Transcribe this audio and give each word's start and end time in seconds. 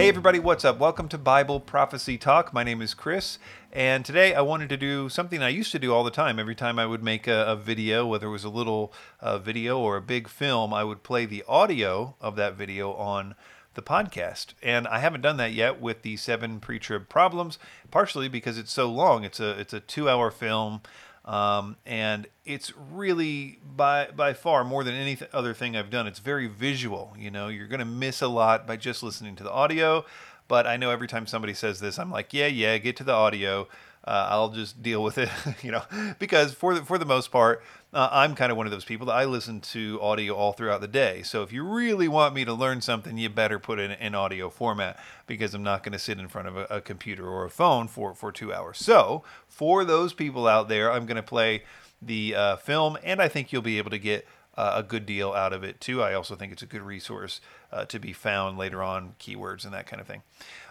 Hey, 0.00 0.08
everybody, 0.08 0.38
what's 0.38 0.64
up? 0.64 0.78
Welcome 0.78 1.08
to 1.08 1.18
Bible 1.18 1.60
Prophecy 1.60 2.16
Talk. 2.16 2.54
My 2.54 2.64
name 2.64 2.80
is 2.80 2.94
Chris, 2.94 3.38
and 3.70 4.02
today 4.02 4.34
I 4.34 4.40
wanted 4.40 4.70
to 4.70 4.78
do 4.78 5.10
something 5.10 5.42
I 5.42 5.50
used 5.50 5.72
to 5.72 5.78
do 5.78 5.92
all 5.92 6.04
the 6.04 6.10
time. 6.10 6.38
Every 6.38 6.54
time 6.54 6.78
I 6.78 6.86
would 6.86 7.02
make 7.02 7.26
a, 7.26 7.44
a 7.44 7.54
video, 7.54 8.06
whether 8.06 8.28
it 8.28 8.30
was 8.30 8.44
a 8.44 8.48
little 8.48 8.94
uh, 9.20 9.36
video 9.36 9.78
or 9.78 9.98
a 9.98 10.00
big 10.00 10.26
film, 10.26 10.72
I 10.72 10.84
would 10.84 11.02
play 11.02 11.26
the 11.26 11.44
audio 11.46 12.14
of 12.18 12.34
that 12.36 12.54
video 12.54 12.94
on 12.94 13.34
the 13.74 13.82
podcast. 13.82 14.54
And 14.62 14.88
I 14.88 15.00
haven't 15.00 15.20
done 15.20 15.36
that 15.36 15.52
yet 15.52 15.82
with 15.82 16.00
the 16.00 16.16
seven 16.16 16.60
pre-trib 16.60 17.10
problems, 17.10 17.58
partially 17.90 18.28
because 18.28 18.56
it's 18.56 18.72
so 18.72 18.90
long. 18.90 19.22
It's 19.24 19.38
a 19.38 19.50
it's 19.50 19.74
a 19.74 19.80
two-hour 19.80 20.30
film. 20.30 20.80
Um, 21.24 21.76
and 21.84 22.26
it's 22.44 22.72
really 22.76 23.58
by 23.76 24.08
by 24.14 24.32
far 24.32 24.64
more 24.64 24.82
than 24.84 24.94
any 24.94 25.16
th- 25.16 25.30
other 25.32 25.52
thing 25.54 25.76
I've 25.76 25.90
done. 25.90 26.06
It's 26.06 26.18
very 26.18 26.46
visual. 26.46 27.14
You 27.18 27.30
know, 27.30 27.48
you're 27.48 27.68
going 27.68 27.80
to 27.80 27.84
miss 27.84 28.22
a 28.22 28.28
lot 28.28 28.66
by 28.66 28.76
just 28.76 29.02
listening 29.02 29.36
to 29.36 29.44
the 29.44 29.52
audio. 29.52 30.04
But 30.48 30.66
I 30.66 30.76
know 30.76 30.90
every 30.90 31.06
time 31.06 31.26
somebody 31.26 31.54
says 31.54 31.78
this, 31.78 31.98
I'm 31.98 32.10
like, 32.10 32.32
yeah, 32.34 32.46
yeah, 32.48 32.76
get 32.78 32.96
to 32.96 33.04
the 33.04 33.12
audio. 33.12 33.68
Uh, 34.04 34.28
I'll 34.30 34.48
just 34.48 34.82
deal 34.82 35.02
with 35.02 35.18
it, 35.18 35.28
you 35.62 35.70
know, 35.70 35.82
because 36.18 36.54
for 36.54 36.74
the 36.74 36.84
for 36.84 36.98
the 36.98 37.04
most 37.04 37.30
part, 37.30 37.62
uh, 37.92 38.08
I'm 38.12 38.34
kind 38.34 38.52
of 38.52 38.56
one 38.56 38.66
of 38.66 38.70
those 38.70 38.84
people 38.84 39.06
that 39.06 39.14
I 39.14 39.24
listen 39.24 39.60
to 39.60 39.98
audio 40.00 40.34
all 40.34 40.52
throughout 40.52 40.80
the 40.80 40.88
day. 40.88 41.22
So 41.22 41.42
if 41.42 41.52
you 41.52 41.64
really 41.64 42.06
want 42.06 42.34
me 42.34 42.44
to 42.44 42.54
learn 42.54 42.80
something, 42.80 43.18
you 43.18 43.28
better 43.28 43.58
put 43.58 43.78
it 43.80 43.98
in 44.00 44.14
audio 44.14 44.48
format 44.48 44.98
because 45.26 45.54
I'm 45.54 45.64
not 45.64 45.82
going 45.82 45.92
to 45.92 45.98
sit 45.98 46.18
in 46.18 46.28
front 46.28 46.48
of 46.48 46.56
a, 46.56 46.64
a, 46.70 46.80
computer 46.80 47.26
or 47.26 47.44
a 47.44 47.50
phone 47.50 47.88
for, 47.88 48.14
for 48.14 48.30
two 48.30 48.52
hours. 48.52 48.78
So 48.78 49.24
for 49.48 49.84
those 49.84 50.12
people 50.12 50.46
out 50.46 50.68
there, 50.68 50.92
I'm 50.92 51.04
going 51.04 51.16
to 51.16 51.22
play 51.22 51.64
the 52.00 52.34
uh, 52.34 52.56
film, 52.56 52.96
and 53.02 53.20
I 53.20 53.28
think 53.28 53.52
you'll 53.52 53.60
be 53.60 53.78
able 53.78 53.90
to 53.90 53.98
get 53.98 54.26
uh, 54.56 54.74
a 54.76 54.82
good 54.82 55.04
deal 55.04 55.32
out 55.32 55.52
of 55.52 55.64
it 55.64 55.80
too. 55.80 56.02
I 56.02 56.14
also 56.14 56.36
think 56.36 56.52
it's 56.52 56.62
a 56.62 56.66
good 56.66 56.82
resource 56.82 57.40
uh, 57.72 57.84
to 57.86 57.98
be 57.98 58.12
found 58.12 58.56
later 58.56 58.82
on, 58.82 59.14
keywords 59.18 59.64
and 59.64 59.74
that 59.74 59.86
kind 59.86 60.00
of 60.00 60.06
thing. 60.06 60.22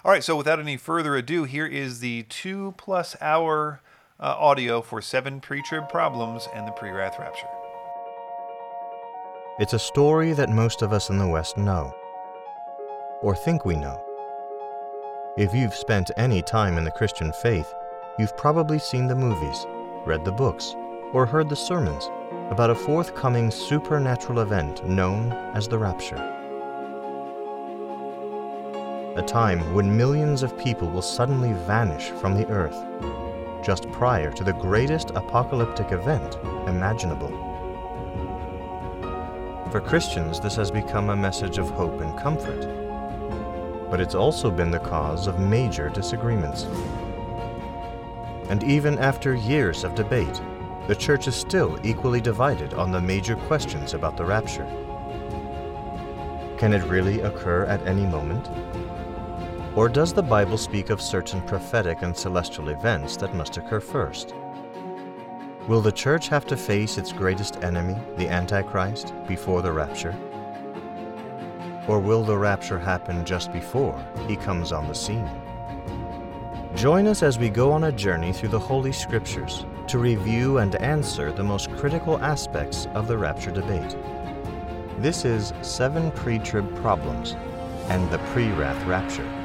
All 0.06 0.11
right, 0.11 0.23
so 0.23 0.36
without 0.36 0.59
any 0.59 0.78
further 0.78 1.16
ado, 1.16 1.44
here 1.44 1.66
is 1.66 2.00
the 2.00 2.23
two 2.23 2.73
plus 2.78 3.16
hour 3.22 3.81
uh, 4.20 4.36
audio 4.38 4.81
for 4.81 5.02
seven 5.02 5.39
pre 5.39 5.62
trib 5.62 5.88
problems 5.89 6.48
and 6.53 6.67
the 6.67 6.72
pre 6.72 6.92
wrath 6.92 7.17
rapture. 7.20 7.48
It's 9.59 9.73
a 9.73 9.80
story 9.80 10.34
that 10.34 10.50
most 10.50 10.81
of 10.81 10.94
us 10.94 11.09
in 11.09 11.17
the 11.17 11.28
West 11.28 11.58
know, 11.58 11.94
or 13.22 13.36
think 13.36 13.66
we 13.66 13.76
know. 13.76 14.02
If 15.38 15.53
you've 15.53 15.73
spent 15.73 16.11
any 16.17 16.42
time 16.42 16.78
in 16.78 16.84
the 16.84 16.92
Christian 16.92 17.31
faith, 17.31 17.73
you've 18.17 18.36
probably 18.38 18.80
seen 18.80 19.08
the 19.08 19.16
movies, 19.16 19.66
read 20.06 20.26
the 20.26 20.31
books, 20.31 20.76
or 21.14 21.26
heard 21.26 21.50
the 21.50 21.56
sermons 21.56 22.09
about 22.52 22.70
a 22.70 22.76
forthcoming 22.76 23.52
supernatural 23.52 24.39
event 24.39 24.86
known 24.86 25.31
as 25.54 25.67
the 25.67 25.78
rapture. 25.78 26.36
A 29.17 29.23
time 29.26 29.73
when 29.73 29.98
millions 29.98 30.44
of 30.44 30.58
people 30.58 30.89
will 30.89 31.02
suddenly 31.02 31.54
vanish 31.67 32.09
from 32.22 32.36
the 32.36 32.48
earth 32.48 32.78
just 33.63 33.91
prior 33.91 34.31
to 34.31 34.43
the 34.43 34.53
greatest 34.53 35.11
apocalyptic 35.11 35.91
event 35.91 36.35
imaginable. 36.67 37.29
For 39.71 39.81
Christians, 39.81 40.39
this 40.39 40.55
has 40.55 40.71
become 40.71 41.09
a 41.09 41.15
message 41.15 41.57
of 41.57 41.69
hope 41.69 42.02
and 42.02 42.17
comfort, 42.19 42.61
but 43.89 44.02
it's 44.02 44.15
also 44.15 44.49
been 44.49 44.71
the 44.71 44.80
cause 44.80 45.27
of 45.27 45.39
major 45.39 45.89
disagreements. 45.89 46.63
And 48.49 48.63
even 48.63 48.97
after 48.97 49.35
years 49.35 49.83
of 49.83 49.93
debate, 49.93 50.41
the 50.87 50.95
church 50.95 51.27
is 51.27 51.35
still 51.35 51.80
equally 51.83 52.19
divided 52.19 52.73
on 52.73 52.91
the 52.91 52.99
major 52.99 53.35
questions 53.35 53.93
about 53.93 54.17
the 54.17 54.25
rapture. 54.25 54.65
Can 56.58 56.73
it 56.73 56.83
really 56.86 57.21
occur 57.21 57.65
at 57.65 57.86
any 57.86 58.08
moment? 58.08 58.49
Or 59.75 59.87
does 59.87 60.13
the 60.13 60.23
Bible 60.23 60.57
speak 60.57 60.89
of 60.89 60.99
certain 60.99 61.41
prophetic 61.43 62.02
and 62.02 62.15
celestial 62.17 62.69
events 62.69 63.15
that 63.17 63.35
must 63.35 63.57
occur 63.57 63.80
first? 63.80 64.33
Will 65.67 65.81
the 65.81 65.91
church 65.91 66.27
have 66.30 66.47
to 66.47 66.57
face 66.57 66.97
its 66.97 67.11
greatest 67.11 67.63
enemy, 67.63 67.95
the 68.17 68.27
Antichrist, 68.27 69.13
before 69.27 69.61
the 69.61 69.71
rapture? 69.71 70.15
Or 71.87 71.99
will 71.99 72.23
the 72.23 72.37
rapture 72.37 72.80
happen 72.80 73.23
just 73.23 73.53
before 73.53 74.03
he 74.27 74.35
comes 74.35 74.71
on 74.71 74.87
the 74.87 74.95
scene? 74.95 75.30
Join 76.75 77.05
us 77.05 77.21
as 77.21 77.37
we 77.37 77.49
go 77.49 77.71
on 77.71 77.83
a 77.83 77.91
journey 77.91 78.33
through 78.33 78.49
the 78.49 78.59
Holy 78.59 78.91
Scriptures 78.91 79.65
to 79.87 79.99
review 79.99 80.57
and 80.57 80.75
answer 80.77 81.31
the 81.31 81.43
most 81.43 81.71
critical 81.77 82.19
aspects 82.23 82.87
of 82.95 83.07
the 83.07 83.17
rapture 83.17 83.51
debate. 83.51 83.95
This 84.97 85.25
is 85.25 85.53
Seven 85.61 86.11
Pre 86.11 86.39
Trib 86.39 86.75
Problems 86.81 87.36
and 87.89 88.09
the 88.09 88.19
Pre 88.33 88.51
Wrath 88.51 88.83
Rapture. 88.86 89.39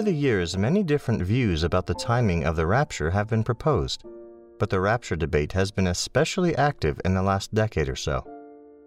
Over 0.00 0.10
the 0.10 0.16
years, 0.16 0.56
many 0.56 0.82
different 0.82 1.20
views 1.20 1.62
about 1.62 1.84
the 1.84 1.92
timing 1.92 2.44
of 2.44 2.56
the 2.56 2.66
rapture 2.66 3.10
have 3.10 3.28
been 3.28 3.44
proposed, 3.44 4.02
but 4.58 4.70
the 4.70 4.80
rapture 4.80 5.14
debate 5.14 5.52
has 5.52 5.70
been 5.70 5.88
especially 5.88 6.56
active 6.56 6.98
in 7.04 7.12
the 7.12 7.22
last 7.22 7.52
decade 7.52 7.86
or 7.86 7.96
so. 7.96 8.24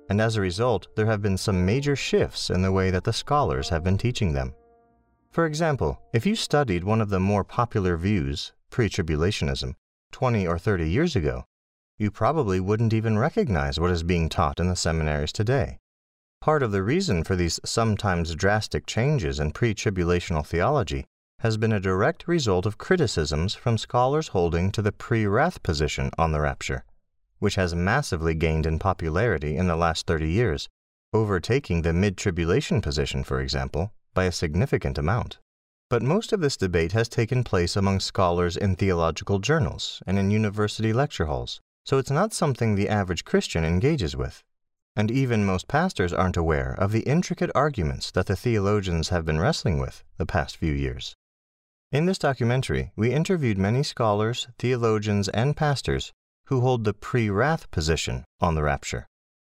And 0.10 0.20
as 0.20 0.38
a 0.38 0.42
result, 0.42 0.88
there 0.96 1.06
have 1.06 1.22
been 1.22 1.38
some 1.38 1.68
major 1.68 1.96
shifts 1.96 2.50
in 2.50 2.64
the 2.64 2.72
way 2.72 2.90
that 2.90 3.04
the 3.04 3.14
scholars 3.14 3.70
have 3.70 3.84
been 3.84 3.96
teaching 3.96 4.34
them. 4.34 4.56
For 5.30 5.46
example, 5.46 6.02
if 6.14 6.26
you 6.26 6.36
studied 6.36 6.84
one 6.84 7.00
of 7.00 7.12
the 7.12 7.20
more 7.20 7.44
popular 7.44 7.96
views, 7.96 8.52
pre 8.72 8.90
tribulationism, 8.90 9.76
20 10.14 10.48
or 10.48 10.58
30 10.58 10.90
years 10.90 11.16
ago, 11.16 11.44
you 12.00 12.10
probably 12.10 12.60
wouldn't 12.60 12.92
even 12.92 13.20
recognize 13.20 13.80
what 13.80 13.92
is 13.92 14.02
being 14.02 14.30
taught 14.30 14.60
in 14.60 14.68
the 14.68 14.76
seminaries 14.76 15.32
today. 15.32 15.78
Part 16.44 16.62
of 16.62 16.74
the 16.74 16.84
reason 16.84 17.24
for 17.24 17.38
these 17.38 17.58
sometimes 17.64 18.36
drastic 18.36 18.86
changes 18.86 19.40
in 19.40 19.52
pre 19.52 19.74
tribulational 19.74 20.46
theology 20.46 21.06
has 21.40 21.56
been 21.56 21.72
a 21.72 21.80
direct 21.80 22.28
result 22.28 22.66
of 22.66 22.78
criticisms 22.78 23.56
from 23.56 23.78
scholars 23.78 24.28
holding 24.28 24.70
to 24.74 24.82
the 24.82 24.92
pre 24.92 25.26
wrath 25.26 25.64
position 25.64 26.12
on 26.18 26.34
the 26.34 26.42
rapture, 26.42 26.84
which 27.40 27.56
has 27.56 27.74
massively 27.74 28.34
gained 28.34 28.66
in 28.66 28.78
popularity 28.78 29.56
in 29.56 29.68
the 29.68 29.78
last 29.78 30.06
30 30.06 30.30
years, 30.30 30.68
overtaking 31.14 31.82
the 31.82 31.94
mid 31.94 32.18
tribulation 32.18 32.82
position, 32.82 33.24
for 33.24 33.40
example, 33.40 33.94
by 34.14 34.26
a 34.26 34.32
significant 34.34 34.98
amount. 34.98 35.40
But 35.90 36.02
most 36.02 36.34
of 36.34 36.42
this 36.42 36.58
debate 36.58 36.92
has 36.92 37.08
taken 37.08 37.46
place 37.46 37.78
among 37.78 38.02
scholars 38.02 38.58
in 38.58 38.76
theological 38.76 39.40
journals 39.40 40.04
and 40.06 40.20
in 40.20 40.30
university 40.30 40.92
lecture 40.92 41.28
halls, 41.28 41.62
so 41.86 42.00
it's 42.00 42.12
not 42.12 42.34
something 42.34 42.76
the 42.76 42.90
average 42.90 43.24
Christian 43.24 43.64
engages 43.64 44.18
with 44.18 44.44
and 44.96 45.10
even 45.10 45.46
most 45.46 45.68
pastors 45.68 46.14
aren't 46.14 46.38
aware 46.38 46.76
of 46.78 46.92
the 46.92 47.02
intricate 47.02 47.52
arguments 47.56 48.12
that 48.12 48.28
the 48.28 48.36
theologians 48.36 49.10
have 49.10 49.26
been 49.26 49.40
wrestling 49.40 49.80
with 49.80 50.04
the 50.18 50.26
past 50.26 50.58
few 50.58 50.74
years. 50.74 51.16
In 51.92 52.06
this 52.06 52.18
documentary, 52.18 52.92
we 52.96 53.14
interviewed 53.14 53.58
many 53.58 53.84
scholars, 53.84 54.48
theologians, 54.58 55.30
and 55.30 55.56
pastors 55.56 56.12
who 56.46 56.62
hold 56.62 56.84
the 56.84 56.94
pre 56.94 57.30
wrath 57.30 57.70
position 57.72 58.26
on 58.42 58.56
the 58.56 58.64
rapture 58.64 59.08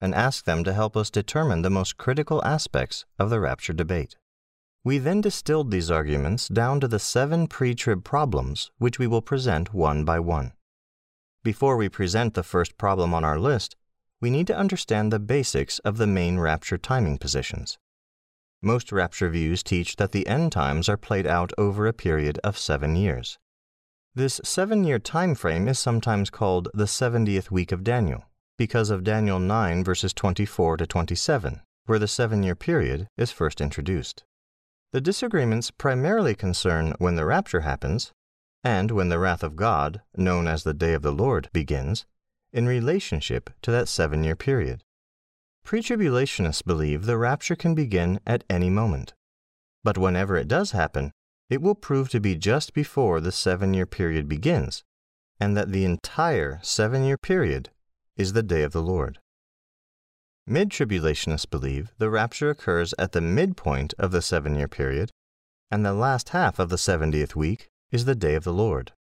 and 0.01 0.13
asked 0.13 0.45
them 0.45 0.63
to 0.63 0.73
help 0.73 0.95
us 0.97 1.09
determine 1.09 1.61
the 1.61 1.69
most 1.69 1.97
critical 1.97 2.43
aspects 2.43 3.05
of 3.17 3.29
the 3.29 3.39
rapture 3.39 3.73
debate. 3.73 4.17
We 4.83 4.99
then 4.99 5.21
distilled 5.21 5.71
these 5.71 5.89
arguments 5.89 6.47
down 6.47 6.79
to 6.81 6.87
the 6.87 6.99
seven 6.99 7.47
pre 7.47 7.73
trib 7.73 8.03
problems, 8.03 8.69
which 8.77 8.99
we 8.99 9.07
will 9.07 9.21
present 9.21 9.73
one 9.73 10.05
by 10.05 10.19
one. 10.19 10.53
Before 11.43 11.77
we 11.77 11.89
present 11.89 12.33
the 12.33 12.43
first 12.43 12.77
problem 12.77 13.13
on 13.13 13.23
our 13.23 13.39
list, 13.39 13.75
we 14.21 14.29
need 14.29 14.47
to 14.47 14.57
understand 14.57 15.11
the 15.11 15.19
basics 15.19 15.79
of 15.79 15.97
the 15.97 16.07
main 16.07 16.39
rapture 16.39 16.77
timing 16.77 17.17
positions. 17.17 17.77
Most 18.61 18.91
rapture 18.91 19.29
views 19.29 19.61
teach 19.61 19.97
that 19.97 20.11
the 20.11 20.25
end 20.27 20.51
times 20.51 20.89
are 20.89 20.97
played 20.97 21.27
out 21.27 21.51
over 21.57 21.85
a 21.85 21.93
period 21.93 22.39
of 22.43 22.57
seven 22.57 22.95
years. 22.95 23.37
This 24.15 24.39
seven 24.43 24.83
year 24.83 24.97
time 24.97 25.35
frame 25.35 25.67
is 25.67 25.77
sometimes 25.77 26.29
called 26.29 26.69
the 26.73 26.85
70th 26.85 27.51
week 27.51 27.71
of 27.71 27.83
Daniel, 27.83 28.23
because 28.57 28.89
of 28.89 29.03
Daniel 29.03 29.39
9 29.39 29.83
verses 29.83 30.13
24 30.13 30.77
to 30.77 30.87
27, 30.87 31.61
where 31.85 31.99
the 31.99 32.07
seven 32.07 32.41
year 32.41 32.55
period 32.55 33.07
is 33.17 33.31
first 33.31 33.59
introduced. 33.59 34.23
The 34.93 35.01
disagreements 35.01 35.71
primarily 35.71 36.33
concern 36.33 36.93
when 36.97 37.15
the 37.15 37.25
rapture 37.25 37.61
happens, 37.61 38.13
and 38.63 38.89
when 38.91 39.09
the 39.09 39.19
wrath 39.19 39.43
of 39.43 39.57
God, 39.57 40.01
known 40.15 40.47
as 40.47 40.63
the 40.63 40.73
day 40.73 40.93
of 40.93 41.01
the 41.01 41.11
Lord, 41.11 41.49
begins, 41.51 42.05
in 42.55 42.65
relationship 42.65 43.49
to 43.61 43.69
that 43.69 43.89
seven 43.89 44.23
year 44.23 44.35
period. 44.35 44.81
Pre 45.65 45.81
tribulationists 45.81 46.63
believe 46.63 47.05
the 47.05 47.17
rapture 47.17 47.55
can 47.55 47.75
begin 47.75 48.19
at 48.25 48.45
any 48.49 48.69
moment. 48.69 49.13
But 49.83 49.97
whenever 49.97 50.37
it 50.37 50.47
does 50.47 50.71
happen, 50.71 51.11
it 51.49 51.61
will 51.61 51.75
prove 51.75 52.09
to 52.09 52.19
be 52.19 52.35
just 52.35 52.73
before 52.73 53.19
the 53.19 53.31
seven 53.31 53.73
year 53.73 53.85
period 53.85 54.29
begins, 54.29 54.83
and 55.39 55.57
that 55.57 55.71
the 55.71 55.83
entire 55.83 56.59
seven 56.63 57.03
year 57.03 57.17
period 57.17 57.69
is 58.15 58.33
the 58.33 58.43
day 58.43 58.63
of 58.63 58.71
the 58.71 58.81
Lord. 58.81 59.19
Mid 60.47 60.69
tribulationists 60.69 61.49
believe 61.49 61.91
the 61.97 62.09
rapture 62.09 62.49
occurs 62.49 62.93
at 62.97 63.11
the 63.11 63.21
midpoint 63.21 63.93
of 63.99 64.11
the 64.11 64.21
seven 64.21 64.55
year 64.55 64.69
period, 64.69 65.11
and 65.69 65.85
the 65.85 65.93
last 65.93 66.29
half 66.29 66.57
of 66.57 66.69
the 66.69 66.77
70th 66.77 67.35
week 67.35 67.67
is 67.91 68.05
the 68.05 68.15
day 68.15 68.35
of 68.35 68.45
the 68.45 68.53
Lord. 68.53 68.93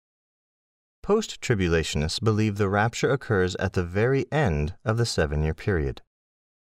Post 1.04 1.42
tribulationists 1.42 2.18
believe 2.18 2.56
the 2.56 2.70
rapture 2.70 3.10
occurs 3.10 3.54
at 3.56 3.74
the 3.74 3.84
very 3.84 4.24
end 4.32 4.74
of 4.86 4.96
the 4.96 5.04
seven 5.04 5.42
year 5.42 5.52
period. 5.52 6.00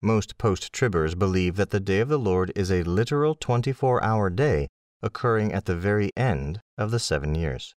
Most 0.00 0.38
post 0.38 0.72
tribbers 0.72 1.14
believe 1.14 1.56
that 1.56 1.68
the 1.68 1.80
day 1.80 2.00
of 2.00 2.08
the 2.08 2.18
Lord 2.18 2.50
is 2.56 2.72
a 2.72 2.82
literal 2.82 3.34
24 3.34 4.02
hour 4.02 4.30
day 4.30 4.68
occurring 5.02 5.52
at 5.52 5.66
the 5.66 5.76
very 5.76 6.12
end 6.16 6.62
of 6.78 6.90
the 6.90 6.98
seven 6.98 7.34
years. 7.34 7.74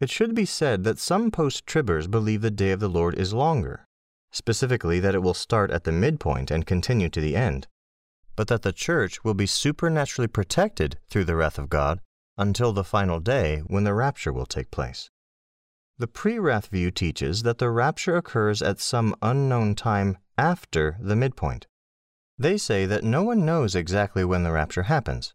It 0.00 0.10
should 0.10 0.34
be 0.34 0.44
said 0.44 0.82
that 0.82 0.98
some 0.98 1.30
post 1.30 1.66
tribbers 1.66 2.10
believe 2.10 2.40
the 2.40 2.50
day 2.50 2.72
of 2.72 2.80
the 2.80 2.88
Lord 2.88 3.14
is 3.16 3.32
longer, 3.32 3.86
specifically 4.32 4.98
that 4.98 5.14
it 5.14 5.22
will 5.22 5.34
start 5.34 5.70
at 5.70 5.84
the 5.84 5.92
midpoint 5.92 6.50
and 6.50 6.66
continue 6.66 7.10
to 7.10 7.20
the 7.20 7.36
end, 7.36 7.68
but 8.34 8.48
that 8.48 8.62
the 8.62 8.72
church 8.72 9.22
will 9.22 9.34
be 9.34 9.46
supernaturally 9.46 10.26
protected 10.26 10.98
through 11.08 11.26
the 11.26 11.36
wrath 11.36 11.60
of 11.60 11.68
God 11.68 12.00
until 12.36 12.72
the 12.72 12.82
final 12.82 13.20
day 13.20 13.60
when 13.68 13.84
the 13.84 13.94
rapture 13.94 14.32
will 14.32 14.46
take 14.46 14.72
place. 14.72 15.08
The 16.02 16.08
pre 16.08 16.36
wrath 16.40 16.66
view 16.66 16.90
teaches 16.90 17.44
that 17.44 17.58
the 17.58 17.70
rapture 17.70 18.16
occurs 18.16 18.60
at 18.60 18.80
some 18.80 19.14
unknown 19.22 19.76
time 19.76 20.18
after 20.36 20.96
the 21.00 21.14
midpoint. 21.14 21.68
They 22.36 22.58
say 22.58 22.86
that 22.86 23.04
no 23.04 23.22
one 23.22 23.46
knows 23.46 23.76
exactly 23.76 24.24
when 24.24 24.42
the 24.42 24.50
rapture 24.50 24.82
happens. 24.82 25.32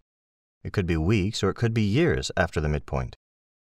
It 0.66 0.74
could 0.74 0.86
be 0.86 0.98
weeks 0.98 1.42
or 1.42 1.52
it 1.52 1.54
could 1.54 1.74
be 1.74 1.84
years 1.84 2.34
after 2.36 2.60
the 2.60 2.68
midpoint, 2.68 3.16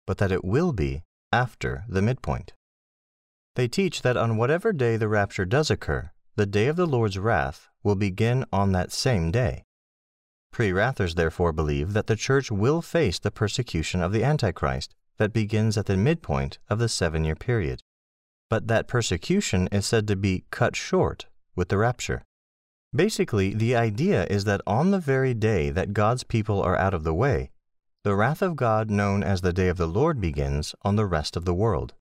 but 0.07 0.17
that 0.17 0.31
it 0.31 0.43
will 0.43 0.73
be 0.73 1.03
after 1.31 1.85
the 1.87 2.01
midpoint. 2.01 2.53
They 3.53 3.67
teach 3.67 4.01
that 4.01 4.17
on 4.17 4.37
whatever 4.37 4.73
day 4.73 4.97
the 4.97 5.07
rapture 5.07 5.45
does 5.45 5.69
occur, 5.69 6.09
the 6.37 6.47
day 6.47 6.65
of 6.65 6.75
the 6.75 6.87
Lord's 6.87 7.19
wrath 7.19 7.69
will 7.83 7.97
begin 7.97 8.45
on 8.51 8.71
that 8.71 8.91
same 8.91 9.29
day. 9.29 9.63
Pre 10.51 10.71
wrathers 10.71 11.13
therefore 11.13 11.53
believe 11.53 11.93
that 11.93 12.07
the 12.07 12.15
church 12.15 12.49
will 12.49 12.81
face 12.81 13.19
the 13.19 13.29
persecution 13.29 14.01
of 14.01 14.11
the 14.11 14.23
Antichrist 14.23 14.95
that 15.19 15.33
begins 15.33 15.77
at 15.77 15.85
the 15.85 15.97
midpoint 15.97 16.57
of 16.69 16.79
the 16.79 16.89
seven 16.89 17.23
year 17.23 17.35
period. 17.35 17.83
But 18.49 18.67
that 18.67 18.87
persecution 18.87 19.67
is 19.71 19.85
said 19.85 20.07
to 20.07 20.15
be 20.15 20.45
cut 20.49 20.75
short 20.75 21.27
with 21.55 21.69
the 21.69 21.77
rapture. 21.77 22.23
Basically, 22.95 23.53
the 23.53 23.75
idea 23.75 24.25
is 24.25 24.45
that 24.45 24.61
on 24.65 24.89
the 24.89 24.99
very 24.99 25.35
day 25.35 25.69
that 25.69 25.93
God's 25.93 26.23
people 26.23 26.59
are 26.61 26.75
out 26.75 26.95
of 26.95 27.03
the 27.03 27.13
way, 27.13 27.51
the 28.03 28.15
wrath 28.15 28.41
of 28.41 28.55
God 28.55 28.89
known 28.89 29.21
as 29.21 29.41
the 29.41 29.53
day 29.53 29.67
of 29.67 29.77
the 29.77 29.87
Lord 29.87 30.19
begins 30.19 30.73
on 30.81 30.95
the 30.95 31.05
rest 31.05 31.35
of 31.35 31.45
the 31.45 31.53
world. 31.53 31.93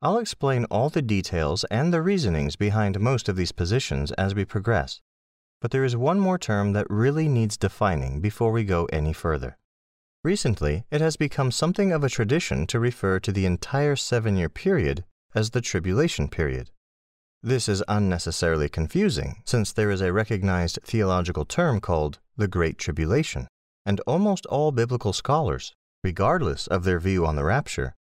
I'll 0.00 0.18
explain 0.18 0.64
all 0.66 0.90
the 0.90 1.02
details 1.02 1.64
and 1.64 1.92
the 1.92 2.02
reasonings 2.02 2.54
behind 2.54 3.00
most 3.00 3.28
of 3.28 3.36
these 3.36 3.52
positions 3.52 4.12
as 4.12 4.34
we 4.34 4.44
progress, 4.44 5.00
but 5.60 5.70
there 5.70 5.84
is 5.84 5.96
one 5.96 6.20
more 6.20 6.38
term 6.38 6.72
that 6.74 6.90
really 6.90 7.28
needs 7.28 7.56
defining 7.56 8.20
before 8.20 8.52
we 8.52 8.64
go 8.64 8.84
any 8.92 9.12
further. 9.12 9.56
Recently, 10.24 10.84
it 10.90 11.00
has 11.00 11.16
become 11.16 11.50
something 11.50 11.90
of 11.90 12.04
a 12.04 12.08
tradition 12.08 12.66
to 12.68 12.78
refer 12.78 13.18
to 13.18 13.32
the 13.32 13.44
entire 13.44 13.96
seven 13.96 14.36
year 14.36 14.48
period 14.48 15.04
as 15.34 15.50
the 15.50 15.60
tribulation 15.60 16.28
period. 16.28 16.70
This 17.42 17.68
is 17.68 17.82
unnecessarily 17.88 18.68
confusing, 18.68 19.42
since 19.44 19.72
there 19.72 19.90
is 19.90 20.00
a 20.00 20.12
recognized 20.12 20.78
theological 20.84 21.44
term 21.44 21.80
called 21.80 22.20
the 22.36 22.46
Great 22.46 22.78
Tribulation, 22.78 23.48
and 23.84 23.98
almost 24.06 24.46
all 24.46 24.70
biblical 24.70 25.12
scholars, 25.12 25.72
regardless 26.04 26.68
of 26.68 26.84
their 26.84 27.00
view 27.00 27.26
on 27.26 27.34
the 27.34 27.42
rapture, 27.42 27.96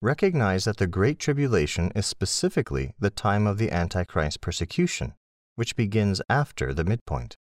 recognize 0.00 0.64
that 0.64 0.78
the 0.78 0.86
Great 0.86 1.18
Tribulation 1.18 1.92
is 1.94 2.06
specifically 2.06 2.94
the 2.98 3.10
time 3.10 3.46
of 3.46 3.58
the 3.58 3.70
Antichrist 3.70 4.40
persecution, 4.40 5.12
which 5.56 5.76
begins 5.76 6.22
after 6.30 6.72
the 6.72 6.84
midpoint. 6.84 7.36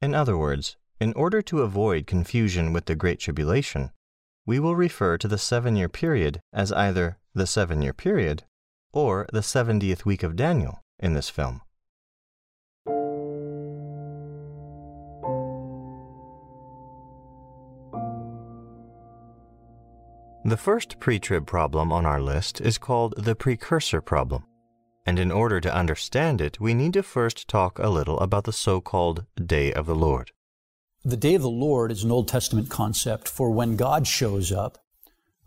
In 0.00 0.14
other 0.14 0.38
words, 0.38 0.76
in 1.00 1.12
order 1.12 1.40
to 1.42 1.62
avoid 1.62 2.06
confusion 2.06 2.72
with 2.72 2.86
the 2.86 2.96
Great 2.96 3.20
Tribulation, 3.20 3.90
we 4.44 4.58
will 4.58 4.74
refer 4.74 5.16
to 5.18 5.28
the 5.28 5.38
seven 5.38 5.76
year 5.76 5.88
period 5.88 6.40
as 6.52 6.72
either 6.72 7.18
the 7.34 7.46
seven 7.46 7.82
year 7.82 7.92
period 7.92 8.44
or 8.92 9.26
the 9.32 9.40
70th 9.40 10.04
week 10.04 10.22
of 10.22 10.34
Daniel 10.34 10.82
in 10.98 11.12
this 11.12 11.28
film. 11.28 11.60
The 20.44 20.56
first 20.56 20.98
pre 20.98 21.18
trib 21.18 21.46
problem 21.46 21.92
on 21.92 22.06
our 22.06 22.20
list 22.20 22.60
is 22.60 22.78
called 22.78 23.14
the 23.18 23.34
precursor 23.34 24.00
problem. 24.00 24.44
And 25.04 25.18
in 25.18 25.30
order 25.30 25.60
to 25.60 25.74
understand 25.74 26.40
it, 26.40 26.58
we 26.58 26.74
need 26.74 26.94
to 26.94 27.02
first 27.02 27.48
talk 27.48 27.78
a 27.78 27.88
little 27.88 28.18
about 28.20 28.44
the 28.44 28.52
so 28.52 28.80
called 28.80 29.26
Day 29.36 29.72
of 29.72 29.86
the 29.86 29.94
Lord. 29.94 30.32
The 31.04 31.16
day 31.16 31.36
of 31.36 31.42
the 31.42 31.50
Lord 31.50 31.92
is 31.92 32.02
an 32.02 32.10
Old 32.10 32.26
Testament 32.26 32.70
concept 32.70 33.28
for 33.28 33.50
when 33.50 33.76
God 33.76 34.06
shows 34.06 34.50
up 34.50 34.78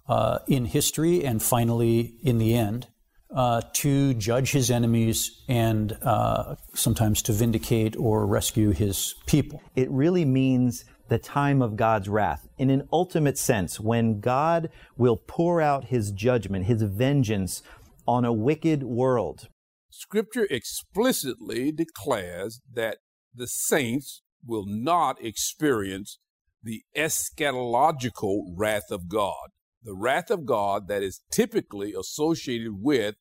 uh, 0.07 0.39
in 0.47 0.65
history 0.65 1.25
and 1.25 1.43
finally 1.43 2.15
in 2.23 2.37
the 2.37 2.55
end 2.55 2.87
uh, 3.35 3.61
to 3.73 4.13
judge 4.13 4.51
his 4.51 4.71
enemies 4.71 5.43
and 5.49 5.97
uh, 6.03 6.55
sometimes 6.73 7.21
to 7.23 7.33
vindicate 7.33 7.97
or 7.97 8.25
rescue 8.25 8.71
his 8.71 9.13
people. 9.25 9.61
It 9.75 9.91
really 9.91 10.23
means 10.23 10.85
the 11.09 11.17
time 11.17 11.61
of 11.61 11.75
God's 11.75 12.07
wrath 12.07 12.47
in 12.57 12.69
an 12.69 12.87
ultimate 12.93 13.37
sense 13.37 13.77
when 13.77 14.21
God 14.21 14.69
will 14.97 15.17
pour 15.17 15.61
out 15.61 15.85
his 15.85 16.11
judgment, 16.11 16.65
his 16.65 16.81
vengeance 16.81 17.61
on 18.07 18.23
a 18.23 18.31
wicked 18.31 18.83
world. 18.83 19.49
Scripture 19.89 20.47
explicitly 20.49 21.73
declares 21.73 22.61
that 22.73 22.99
the 23.35 23.47
saints 23.47 24.21
will 24.45 24.65
not 24.67 25.23
experience 25.23 26.19
the 26.63 26.83
eschatological 26.95 28.43
wrath 28.55 28.91
of 28.91 29.07
God, 29.07 29.49
the 29.83 29.95
wrath 29.95 30.29
of 30.29 30.45
God 30.45 30.87
that 30.87 31.03
is 31.03 31.21
typically 31.31 31.93
associated 31.93 32.73
with 32.79 33.15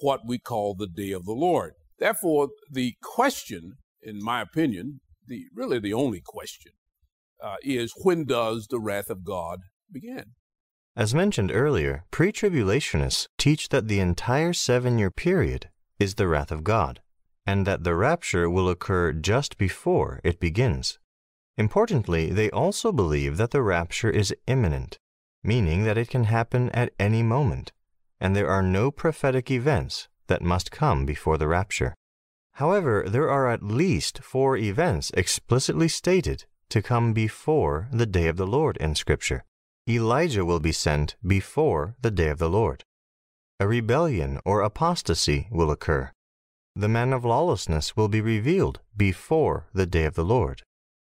what 0.00 0.20
we 0.26 0.38
call 0.38 0.74
the 0.74 0.86
day 0.86 1.12
of 1.12 1.24
the 1.24 1.32
Lord. 1.32 1.74
Therefore, 1.98 2.48
the 2.70 2.94
question, 3.02 3.74
in 4.02 4.22
my 4.22 4.40
opinion, 4.42 5.00
the 5.26 5.46
really 5.54 5.78
the 5.78 5.94
only 5.94 6.22
question, 6.24 6.72
uh, 7.42 7.56
is 7.62 7.92
when 8.02 8.24
does 8.24 8.66
the 8.68 8.80
wrath 8.80 9.10
of 9.10 9.24
God 9.24 9.60
begin? 9.90 10.32
As 10.96 11.14
mentioned 11.14 11.50
earlier, 11.52 12.04
pre 12.10 12.30
tribulationists 12.30 13.26
teach 13.38 13.70
that 13.70 13.88
the 13.88 14.00
entire 14.00 14.52
seven 14.52 14.98
year 14.98 15.10
period 15.10 15.70
is 15.98 16.14
the 16.14 16.28
wrath 16.28 16.52
of 16.52 16.62
God 16.62 17.00
and 17.46 17.66
that 17.66 17.84
the 17.84 17.94
rapture 17.94 18.48
will 18.48 18.68
occur 18.68 19.12
just 19.12 19.58
before 19.58 20.20
it 20.24 20.40
begins. 20.40 20.98
Importantly, 21.56 22.30
they 22.30 22.50
also 22.50 22.90
believe 22.90 23.36
that 23.36 23.50
the 23.50 23.62
rapture 23.62 24.10
is 24.10 24.34
imminent, 24.46 24.98
meaning 25.42 25.84
that 25.84 25.98
it 25.98 26.08
can 26.08 26.24
happen 26.24 26.70
at 26.70 26.92
any 26.98 27.22
moment, 27.22 27.72
and 28.18 28.34
there 28.34 28.48
are 28.48 28.62
no 28.62 28.90
prophetic 28.90 29.50
events 29.50 30.08
that 30.26 30.42
must 30.42 30.70
come 30.70 31.04
before 31.04 31.38
the 31.38 31.46
rapture. 31.46 31.94
However, 32.54 33.04
there 33.06 33.30
are 33.30 33.50
at 33.50 33.62
least 33.62 34.22
four 34.22 34.56
events 34.56 35.10
explicitly 35.14 35.88
stated 35.88 36.44
to 36.70 36.82
come 36.82 37.12
before 37.12 37.88
the 37.92 38.06
day 38.06 38.26
of 38.26 38.36
the 38.36 38.46
Lord 38.46 38.76
in 38.78 38.94
Scripture. 38.94 39.44
Elijah 39.88 40.44
will 40.44 40.60
be 40.60 40.72
sent 40.72 41.14
before 41.24 41.94
the 42.00 42.10
day 42.10 42.28
of 42.28 42.38
the 42.38 42.48
Lord. 42.48 42.84
A 43.60 43.68
rebellion 43.68 44.40
or 44.44 44.62
apostasy 44.62 45.46
will 45.50 45.70
occur 45.70 46.10
the 46.76 46.88
man 46.88 47.12
of 47.12 47.24
lawlessness 47.24 47.96
will 47.96 48.08
be 48.08 48.20
revealed 48.20 48.80
before 48.96 49.66
the 49.72 49.86
day 49.86 50.04
of 50.04 50.14
the 50.14 50.24
Lord. 50.24 50.62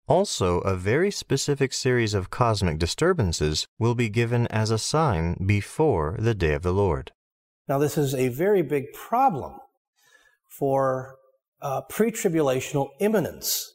Also, 0.06 0.58
a 0.60 0.76
very 0.76 1.10
specific 1.10 1.72
series 1.72 2.12
of 2.12 2.28
cosmic 2.28 2.78
disturbances 2.78 3.66
will 3.78 3.94
be 3.94 4.08
given 4.08 4.46
as 4.48 4.70
a 4.70 4.78
sign 4.78 5.36
before 5.46 6.16
the 6.18 6.34
day 6.34 6.52
of 6.52 6.62
the 6.62 6.72
Lord. 6.72 7.12
Now, 7.68 7.78
this 7.78 7.96
is 7.96 8.14
a 8.14 8.28
very 8.28 8.62
big 8.62 8.92
problem 8.92 9.54
for 10.50 11.16
uh, 11.62 11.82
pre 11.82 12.10
tribulational 12.10 12.88
imminence 13.00 13.74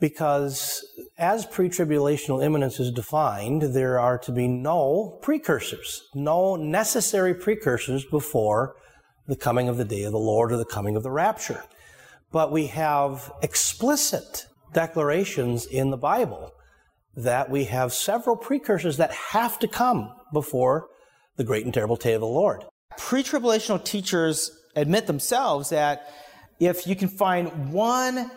because 0.00 0.84
as 1.18 1.44
pre 1.44 1.68
tribulational 1.68 2.42
imminence 2.42 2.80
is 2.80 2.90
defined, 2.90 3.62
there 3.62 4.00
are 4.00 4.18
to 4.18 4.32
be 4.32 4.48
no 4.48 5.18
precursors, 5.22 6.08
no 6.14 6.56
necessary 6.56 7.34
precursors 7.34 8.04
before 8.06 8.76
the 9.26 9.36
coming 9.36 9.68
of 9.68 9.76
the 9.76 9.84
day 9.84 10.04
of 10.04 10.12
the 10.12 10.18
Lord 10.18 10.52
or 10.52 10.56
the 10.56 10.64
coming 10.64 10.96
of 10.96 11.02
the 11.02 11.10
rapture. 11.10 11.64
But 12.30 12.52
we 12.52 12.66
have 12.68 13.32
explicit 13.42 14.46
declarations 14.72 15.66
in 15.66 15.90
the 15.90 15.96
Bible 15.96 16.52
that 17.16 17.48
we 17.48 17.64
have 17.64 17.92
several 17.92 18.36
precursors 18.36 18.96
that 18.96 19.12
have 19.12 19.58
to 19.60 19.68
come 19.68 20.12
before 20.32 20.88
the 21.36 21.44
great 21.44 21.64
and 21.64 21.72
terrible 21.72 21.96
day 21.96 22.14
of 22.14 22.20
the 22.20 22.26
Lord. 22.26 22.64
Pre 22.98 23.22
tribulational 23.22 23.82
teachers 23.82 24.50
admit 24.76 25.06
themselves 25.06 25.70
that 25.70 26.12
if 26.60 26.86
you 26.86 26.96
can 26.96 27.08
find 27.08 27.72
one 27.72 28.30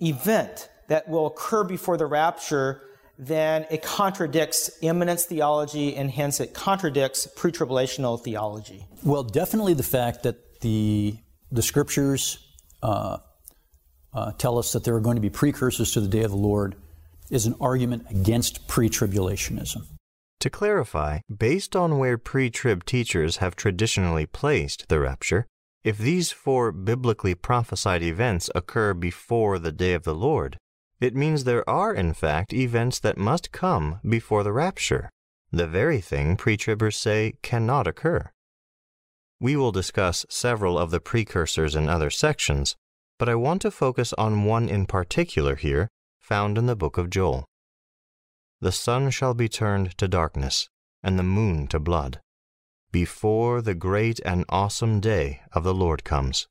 event 0.00 0.68
that 0.88 1.08
will 1.08 1.26
occur 1.26 1.64
before 1.64 1.96
the 1.96 2.06
rapture, 2.06 2.82
then 3.18 3.66
it 3.70 3.82
contradicts 3.82 4.70
imminence 4.80 5.24
theology 5.24 5.94
and 5.94 6.10
hence 6.10 6.40
it 6.40 6.54
contradicts 6.54 7.26
pre 7.36 7.52
tribulational 7.52 8.20
theology. 8.20 8.86
Well, 9.02 9.22
definitely 9.22 9.74
the 9.74 9.82
fact 9.82 10.24
that 10.24 10.60
the, 10.60 11.16
the 11.50 11.62
scriptures 11.62 12.38
uh, 12.82 13.18
uh, 14.12 14.32
tell 14.32 14.58
us 14.58 14.72
that 14.72 14.84
there 14.84 14.94
are 14.94 15.00
going 15.00 15.16
to 15.16 15.22
be 15.22 15.30
precursors 15.30 15.92
to 15.92 16.00
the 16.00 16.08
day 16.08 16.22
of 16.22 16.30
the 16.30 16.36
Lord 16.36 16.76
is 17.30 17.46
an 17.46 17.54
argument 17.60 18.06
against 18.10 18.66
pre 18.66 18.88
tribulationism. 18.88 19.86
To 20.40 20.50
clarify, 20.50 21.20
based 21.34 21.76
on 21.76 21.98
where 21.98 22.18
pre 22.18 22.50
trib 22.50 22.84
teachers 22.84 23.38
have 23.38 23.56
traditionally 23.56 24.26
placed 24.26 24.88
the 24.88 24.98
rapture, 24.98 25.46
if 25.84 25.96
these 25.96 26.32
four 26.32 26.72
biblically 26.72 27.34
prophesied 27.34 28.02
events 28.02 28.50
occur 28.54 28.92
before 28.92 29.58
the 29.58 29.72
day 29.72 29.94
of 29.94 30.02
the 30.02 30.14
Lord, 30.14 30.58
it 31.00 31.14
means 31.14 31.44
there 31.44 31.68
are, 31.68 31.94
in 31.94 32.12
fact, 32.12 32.52
events 32.52 32.98
that 33.00 33.16
must 33.16 33.52
come 33.52 34.00
before 34.06 34.42
the 34.42 34.52
rapture, 34.52 35.08
the 35.50 35.66
very 35.66 36.00
thing 36.00 36.36
pre 36.36 36.56
tribbers 36.56 36.96
say 36.96 37.34
cannot 37.42 37.86
occur. 37.86 38.30
We 39.40 39.56
will 39.56 39.72
discuss 39.72 40.26
several 40.28 40.78
of 40.78 40.90
the 40.90 41.00
precursors 41.00 41.74
in 41.74 41.88
other 41.88 42.10
sections, 42.10 42.76
but 43.18 43.28
I 43.28 43.34
want 43.34 43.62
to 43.62 43.70
focus 43.70 44.12
on 44.18 44.44
one 44.44 44.68
in 44.68 44.84
particular 44.84 45.56
here, 45.56 45.88
found 46.18 46.58
in 46.58 46.66
the 46.66 46.76
book 46.76 46.98
of 46.98 47.08
Joel. 47.08 47.46
The 48.60 48.72
sun 48.72 49.10
shall 49.10 49.32
be 49.32 49.48
turned 49.48 49.96
to 49.96 50.06
darkness, 50.06 50.68
and 51.02 51.18
the 51.18 51.22
moon 51.22 51.66
to 51.68 51.80
blood, 51.80 52.20
before 52.92 53.62
the 53.62 53.74
great 53.74 54.20
and 54.24 54.44
awesome 54.50 55.00
day 55.00 55.40
of 55.52 55.64
the 55.64 55.74
Lord 55.74 56.04
comes. 56.04 56.46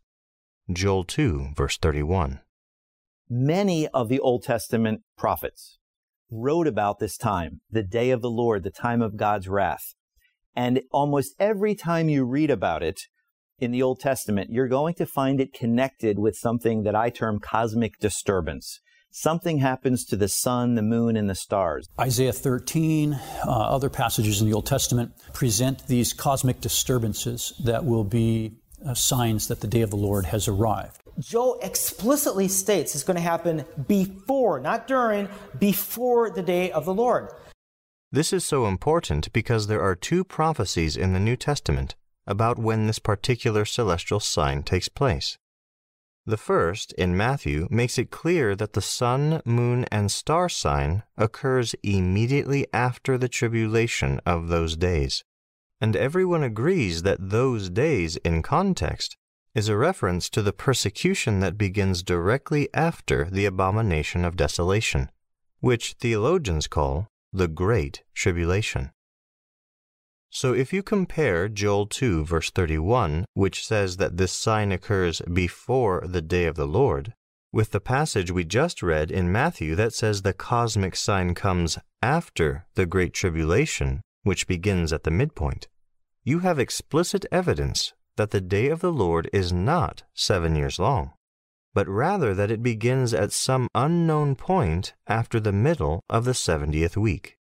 Joel 0.71 1.03
2, 1.03 1.49
verse 1.55 1.77
31. 1.77 2.39
Many 3.29 3.87
of 3.89 4.09
the 4.09 4.19
Old 4.19 4.41
Testament 4.41 5.01
prophets 5.15 5.77
wrote 6.31 6.65
about 6.65 6.97
this 6.97 7.17
time, 7.17 7.61
the 7.69 7.83
day 7.83 8.09
of 8.09 8.21
the 8.21 8.29
Lord, 8.31 8.63
the 8.63 8.71
time 8.71 9.03
of 9.03 9.17
God's 9.17 9.47
wrath. 9.47 9.93
And 10.55 10.81
almost 10.91 11.33
every 11.39 11.75
time 11.75 12.09
you 12.09 12.25
read 12.25 12.49
about 12.49 12.83
it 12.83 13.01
in 13.59 13.71
the 13.71 13.81
Old 13.81 13.99
Testament, 13.99 14.49
you're 14.51 14.67
going 14.67 14.93
to 14.95 15.05
find 15.05 15.39
it 15.39 15.53
connected 15.53 16.19
with 16.19 16.35
something 16.35 16.83
that 16.83 16.95
I 16.95 17.09
term 17.09 17.39
cosmic 17.39 17.99
disturbance. 17.99 18.79
Something 19.11 19.57
happens 19.57 20.05
to 20.05 20.15
the 20.15 20.27
sun, 20.27 20.75
the 20.75 20.83
moon, 20.83 21.17
and 21.17 21.29
the 21.29 21.35
stars. 21.35 21.87
Isaiah 21.99 22.31
13, 22.31 23.13
uh, 23.13 23.19
other 23.49 23.89
passages 23.89 24.39
in 24.39 24.47
the 24.47 24.53
Old 24.53 24.67
Testament 24.67 25.13
present 25.33 25.87
these 25.87 26.13
cosmic 26.13 26.61
disturbances 26.61 27.53
that 27.63 27.85
will 27.85 28.03
be 28.03 28.53
uh, 28.85 28.93
signs 28.93 29.47
that 29.47 29.61
the 29.61 29.67
day 29.67 29.81
of 29.81 29.89
the 29.89 29.97
Lord 29.97 30.25
has 30.25 30.47
arrived. 30.47 31.01
Joel 31.19 31.59
explicitly 31.61 32.47
states 32.47 32.95
it's 32.95 33.03
going 33.03 33.15
to 33.15 33.21
happen 33.21 33.65
before, 33.87 34.59
not 34.59 34.87
during, 34.87 35.27
before 35.57 36.29
the 36.29 36.43
day 36.43 36.71
of 36.71 36.85
the 36.85 36.93
Lord. 36.93 37.29
This 38.11 38.33
is 38.33 38.43
so 38.43 38.65
important 38.65 39.31
because 39.33 39.67
there 39.67 39.83
are 39.83 39.95
two 39.95 40.23
prophecies 40.23 40.97
in 40.97 41.13
the 41.13 41.19
New 41.19 41.35
Testament 41.35 41.95
about 42.25 42.57
when 42.57 42.87
this 42.87 42.97
particular 42.97 43.65
celestial 43.65 44.19
sign 44.19 44.63
takes 44.63 44.89
place. 44.89 45.37
The 46.25 46.37
first, 46.37 46.91
in 46.93 47.15
Matthew, 47.15 47.67
makes 47.69 47.99
it 47.99 48.09
clear 48.09 48.55
that 48.55 48.73
the 48.73 48.81
sun, 48.81 49.41
moon, 49.45 49.85
and 49.91 50.11
star 50.11 50.49
sign 50.49 51.03
occurs 51.17 51.75
immediately 51.83 52.65
after 52.73 53.15
the 53.15 53.29
tribulation 53.29 54.21
of 54.25 54.47
those 54.47 54.75
days. 54.75 55.23
And 55.79 55.95
everyone 55.95 56.43
agrees 56.43 57.03
that 57.03 57.29
those 57.29 57.69
days, 57.69 58.17
in 58.17 58.41
context, 58.41 59.17
is 59.53 59.69
a 59.69 59.77
reference 59.77 60.29
to 60.31 60.41
the 60.41 60.53
persecution 60.53 61.41
that 61.41 61.59
begins 61.59 62.01
directly 62.01 62.69
after 62.73 63.25
the 63.25 63.45
abomination 63.45 64.25
of 64.25 64.35
desolation, 64.35 65.11
which 65.59 65.93
theologians 65.99 66.67
call 66.67 67.08
the 67.31 67.47
Great 67.47 68.03
Tribulation. 68.15 68.91
So 70.31 70.53
if 70.53 70.73
you 70.73 70.83
compare 70.83 71.47
Joel 71.47 71.87
2, 71.87 72.25
verse 72.25 72.51
31, 72.51 73.25
which 73.33 73.65
says 73.65 73.97
that 73.97 74.17
this 74.17 74.31
sign 74.31 74.71
occurs 74.71 75.21
before 75.21 76.03
the 76.07 76.21
day 76.21 76.45
of 76.45 76.55
the 76.55 76.67
Lord, 76.67 77.13
with 77.51 77.71
the 77.71 77.79
passage 77.79 78.31
we 78.31 78.45
just 78.45 78.83
read 78.83 79.09
in 79.09 79.31
Matthew 79.31 79.75
that 79.75 79.93
says 79.93 80.21
the 80.21 80.33
cosmic 80.33 80.95
sign 80.95 81.33
comes 81.33 81.79
after 82.01 82.67
the 82.75 82.85
Great 82.85 83.13
Tribulation, 83.13 84.01
which 84.23 84.47
begins 84.47 84.93
at 84.93 85.03
the 85.03 85.11
midpoint, 85.11 85.67
you 86.23 86.39
have 86.39 86.59
explicit 86.59 87.25
evidence 87.31 87.93
that 88.17 88.31
the 88.31 88.41
day 88.41 88.69
of 88.69 88.81
the 88.81 88.91
Lord 88.91 89.29
is 89.33 89.53
not 89.53 90.03
seven 90.13 90.55
years 90.55 90.77
long, 90.77 91.13
but 91.79 91.87
rather 91.87 92.33
that 92.33 92.51
it 92.51 92.61
begins 92.61 93.13
at 93.13 93.31
some 93.31 93.69
unknown 93.73 94.35
point 94.35 94.93
after 95.07 95.39
the 95.39 95.53
middle 95.53 96.03
of 96.09 96.25
the 96.25 96.33
70th 96.33 96.97
week. 96.97 97.37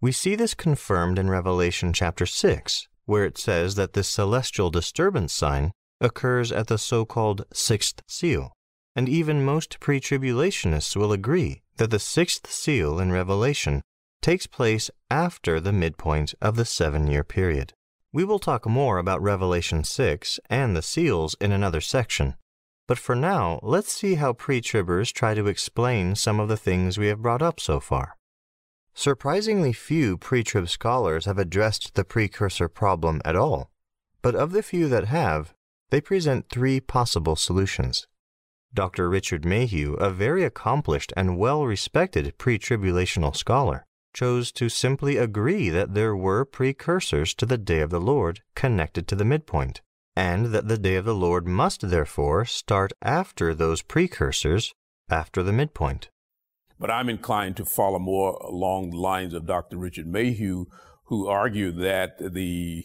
We 0.00 0.12
see 0.12 0.36
this 0.36 0.54
confirmed 0.54 1.18
in 1.18 1.28
Revelation 1.28 1.92
chapter 1.92 2.24
6, 2.24 2.86
where 3.06 3.24
it 3.24 3.36
says 3.36 3.74
that 3.74 3.94
this 3.94 4.06
celestial 4.06 4.70
disturbance 4.70 5.32
sign 5.32 5.72
occurs 6.00 6.52
at 6.52 6.68
the 6.68 6.78
so 6.78 7.04
called 7.04 7.46
sixth 7.52 8.00
seal. 8.06 8.52
And 8.94 9.08
even 9.08 9.44
most 9.44 9.80
pre 9.80 9.98
tribulationists 9.98 10.94
will 10.94 11.10
agree 11.10 11.62
that 11.78 11.90
the 11.90 11.98
sixth 11.98 12.48
seal 12.48 13.00
in 13.00 13.10
Revelation 13.10 13.82
takes 14.22 14.46
place 14.46 14.88
after 15.10 15.58
the 15.58 15.72
midpoint 15.72 16.32
of 16.40 16.54
the 16.54 16.64
seven 16.64 17.08
year 17.08 17.24
period. 17.24 17.72
We 18.12 18.22
will 18.22 18.38
talk 18.38 18.66
more 18.66 18.98
about 18.98 19.20
Revelation 19.20 19.82
6 19.82 20.38
and 20.48 20.76
the 20.76 20.80
seals 20.80 21.34
in 21.40 21.50
another 21.50 21.80
section. 21.80 22.36
But 22.86 22.98
for 22.98 23.14
now, 23.14 23.60
let's 23.62 23.92
see 23.92 24.16
how 24.16 24.34
pre 24.34 24.60
tribbers 24.60 25.12
try 25.12 25.34
to 25.34 25.46
explain 25.46 26.14
some 26.14 26.38
of 26.38 26.48
the 26.48 26.56
things 26.56 26.98
we 26.98 27.06
have 27.06 27.22
brought 27.22 27.42
up 27.42 27.58
so 27.58 27.80
far. 27.80 28.16
Surprisingly 28.92 29.72
few 29.72 30.18
pre 30.18 30.44
trib 30.44 30.68
scholars 30.68 31.24
have 31.24 31.38
addressed 31.38 31.94
the 31.94 32.04
precursor 32.04 32.68
problem 32.68 33.22
at 33.24 33.36
all, 33.36 33.70
but 34.22 34.34
of 34.34 34.52
the 34.52 34.62
few 34.62 34.88
that 34.88 35.06
have, 35.06 35.54
they 35.90 36.00
present 36.00 36.48
three 36.48 36.78
possible 36.78 37.36
solutions. 37.36 38.06
Dr. 38.74 39.08
Richard 39.08 39.44
Mayhue, 39.44 39.94
a 39.94 40.10
very 40.10 40.44
accomplished 40.44 41.12
and 41.16 41.38
well 41.38 41.64
respected 41.64 42.36
pre 42.36 42.58
tribulational 42.58 43.34
scholar, 43.34 43.86
chose 44.12 44.52
to 44.52 44.68
simply 44.68 45.16
agree 45.16 45.70
that 45.70 45.94
there 45.94 46.14
were 46.14 46.44
precursors 46.44 47.34
to 47.34 47.46
the 47.46 47.58
day 47.58 47.80
of 47.80 47.90
the 47.90 48.00
Lord 48.00 48.42
connected 48.54 49.08
to 49.08 49.16
the 49.16 49.24
midpoint, 49.24 49.80
and 50.16 50.46
that 50.46 50.68
the 50.68 50.78
day 50.78 50.96
of 50.96 51.04
the 51.04 51.14
Lord 51.14 51.46
must 51.46 51.88
therefore 51.88 52.44
start 52.44 52.92
after 53.02 53.54
those 53.54 53.82
precursors, 53.82 54.74
after 55.10 55.42
the 55.42 55.52
midpoint. 55.52 56.10
But 56.78 56.90
I'm 56.90 57.08
inclined 57.08 57.56
to 57.56 57.64
follow 57.64 57.98
more 57.98 58.34
along 58.34 58.90
the 58.90 58.98
lines 58.98 59.34
of 59.34 59.46
Dr. 59.46 59.76
Richard 59.76 60.06
Mayhue, 60.06 60.66
who 61.04 61.28
argued 61.28 61.78
that 61.78 62.18
the 62.32 62.84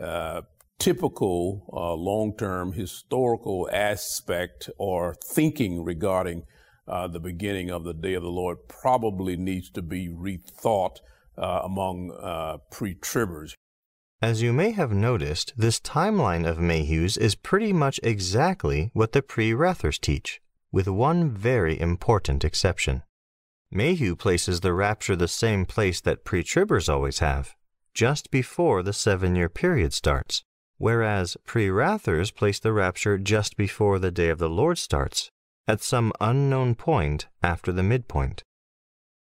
uh, 0.00 0.42
typical 0.78 1.66
uh, 1.72 1.94
long 1.94 2.36
term 2.36 2.72
historical 2.72 3.68
aspect 3.72 4.68
or 4.78 5.14
thinking 5.14 5.84
regarding 5.84 6.44
uh, 6.88 7.06
the 7.06 7.20
beginning 7.20 7.70
of 7.70 7.84
the 7.84 7.94
day 7.94 8.14
of 8.14 8.22
the 8.22 8.28
Lord 8.28 8.68
probably 8.68 9.36
needs 9.36 9.70
to 9.70 9.82
be 9.82 10.08
rethought 10.08 10.96
uh, 11.38 11.60
among 11.62 12.10
uh, 12.10 12.58
pre 12.70 12.94
tribbers. 12.94 13.54
As 14.22 14.42
you 14.42 14.52
may 14.52 14.72
have 14.72 14.92
noticed, 14.92 15.54
this 15.56 15.80
timeline 15.80 16.46
of 16.46 16.58
Mayhue's 16.58 17.16
is 17.16 17.34
pretty 17.34 17.72
much 17.72 17.98
exactly 18.02 18.90
what 18.92 19.12
the 19.12 19.22
pre 19.22 19.54
wrathers 19.54 19.98
teach, 19.98 20.42
with 20.70 20.86
one 20.88 21.30
very 21.30 21.80
important 21.80 22.44
exception. 22.44 23.02
Mayhue 23.72 24.18
places 24.18 24.60
the 24.60 24.74
rapture 24.74 25.16
the 25.16 25.26
same 25.26 25.64
place 25.64 26.02
that 26.02 26.22
pre 26.22 26.42
tribbers 26.42 26.86
always 26.86 27.20
have, 27.20 27.54
just 27.94 28.30
before 28.30 28.82
the 28.82 28.92
seven 28.92 29.36
year 29.36 29.48
period 29.48 29.94
starts, 29.94 30.44
whereas 30.76 31.38
pre 31.46 31.70
wrathers 31.70 32.30
place 32.30 32.58
the 32.60 32.74
rapture 32.74 33.16
just 33.16 33.56
before 33.56 33.98
the 33.98 34.10
day 34.10 34.28
of 34.28 34.38
the 34.38 34.50
Lord 34.50 34.76
starts, 34.76 35.30
at 35.66 35.80
some 35.80 36.12
unknown 36.20 36.74
point 36.74 37.26
after 37.42 37.72
the 37.72 37.82
midpoint. 37.82 38.42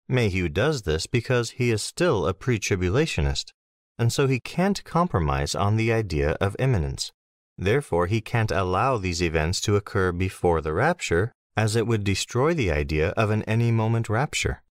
Mayhew 0.09 0.49
does 0.49 0.83
this 0.83 1.07
because 1.07 1.51
he 1.51 1.71
is 1.71 1.83
still 1.83 2.27
a 2.27 2.35
pre 2.35 2.59
tribulationist, 2.59 3.53
and 3.99 4.13
so 4.13 4.27
he 4.27 4.41
can't 4.41 4.85
compromise 4.85 5.55
on 5.55 5.77
the 5.77 5.93
idea 5.93 6.33
of 6.41 6.57
imminence. 6.59 7.13
Therefore, 7.57 8.07
he 8.07 8.21
can't 8.21 8.51
allow 8.51 8.99
these 8.99 9.23
events 9.23 9.61
to 9.63 9.77
occur 9.77 10.13
before 10.13 10.61
the 10.61 10.73
rapture, 10.73 11.33
as 11.57 11.75
it 11.75 11.87
would 11.87 12.05
destroy 12.05 12.55
the 12.55 12.71
idea 12.71 13.11
of 13.11 13.31
an 13.31 13.43
any 13.45 13.71
moment 13.71 14.09
rapture. 14.09 14.63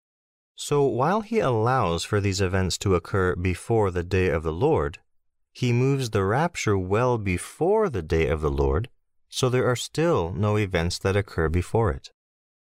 So, 0.55 0.84
while 0.84 1.22
he 1.22 1.39
allows 1.39 2.03
for 2.03 2.22
these 2.22 2.41
events 2.41 2.77
to 2.79 2.96
occur 2.96 3.36
before 3.36 3.91
the 3.91 4.03
day 4.03 4.29
of 4.29 4.43
the 4.43 4.53
Lord, 4.53 5.00
he 5.53 5.74
moves 5.74 6.12
the 6.12 6.24
rapture 6.24 6.77
well 6.77 7.17
before 7.17 7.89
the 7.89 8.01
day 8.01 8.27
of 8.27 8.41
the 8.41 8.51
Lord 8.51 8.89
so 9.29 9.50
there 9.50 9.69
are 9.69 9.75
still 9.75 10.34
no 10.34 10.57
events 10.57 10.98
that 11.00 11.15
occur 11.15 11.50
before 11.50 11.91
it. 11.91 12.12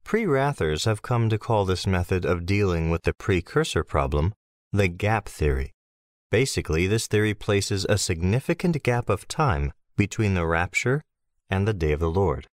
Pre-wrathers 0.04 0.86
have 0.86 1.02
come 1.02 1.30
to 1.30 1.38
call 1.38 1.66
this 1.66 1.86
method 1.86 2.26
of 2.26 2.46
dealing 2.46 2.90
with 2.90 3.04
the 3.04 3.14
precursor 3.14 3.84
problem 3.84 4.34
the 4.74 4.88
gap 4.88 5.30
theory. 5.30 5.74
Basically, 6.30 6.88
this 6.88 7.08
theory 7.08 7.34
places 7.34 7.86
a 7.88 7.98
significant 7.98 8.82
gap 8.84 9.10
of 9.10 9.28
time 9.28 9.72
between 9.96 10.34
the 10.34 10.46
rapture 10.46 11.04
and 11.50 11.68
the 11.68 11.74
day 11.74 11.92
of 11.92 12.00
the 12.00 12.10
Lord. 12.10 12.48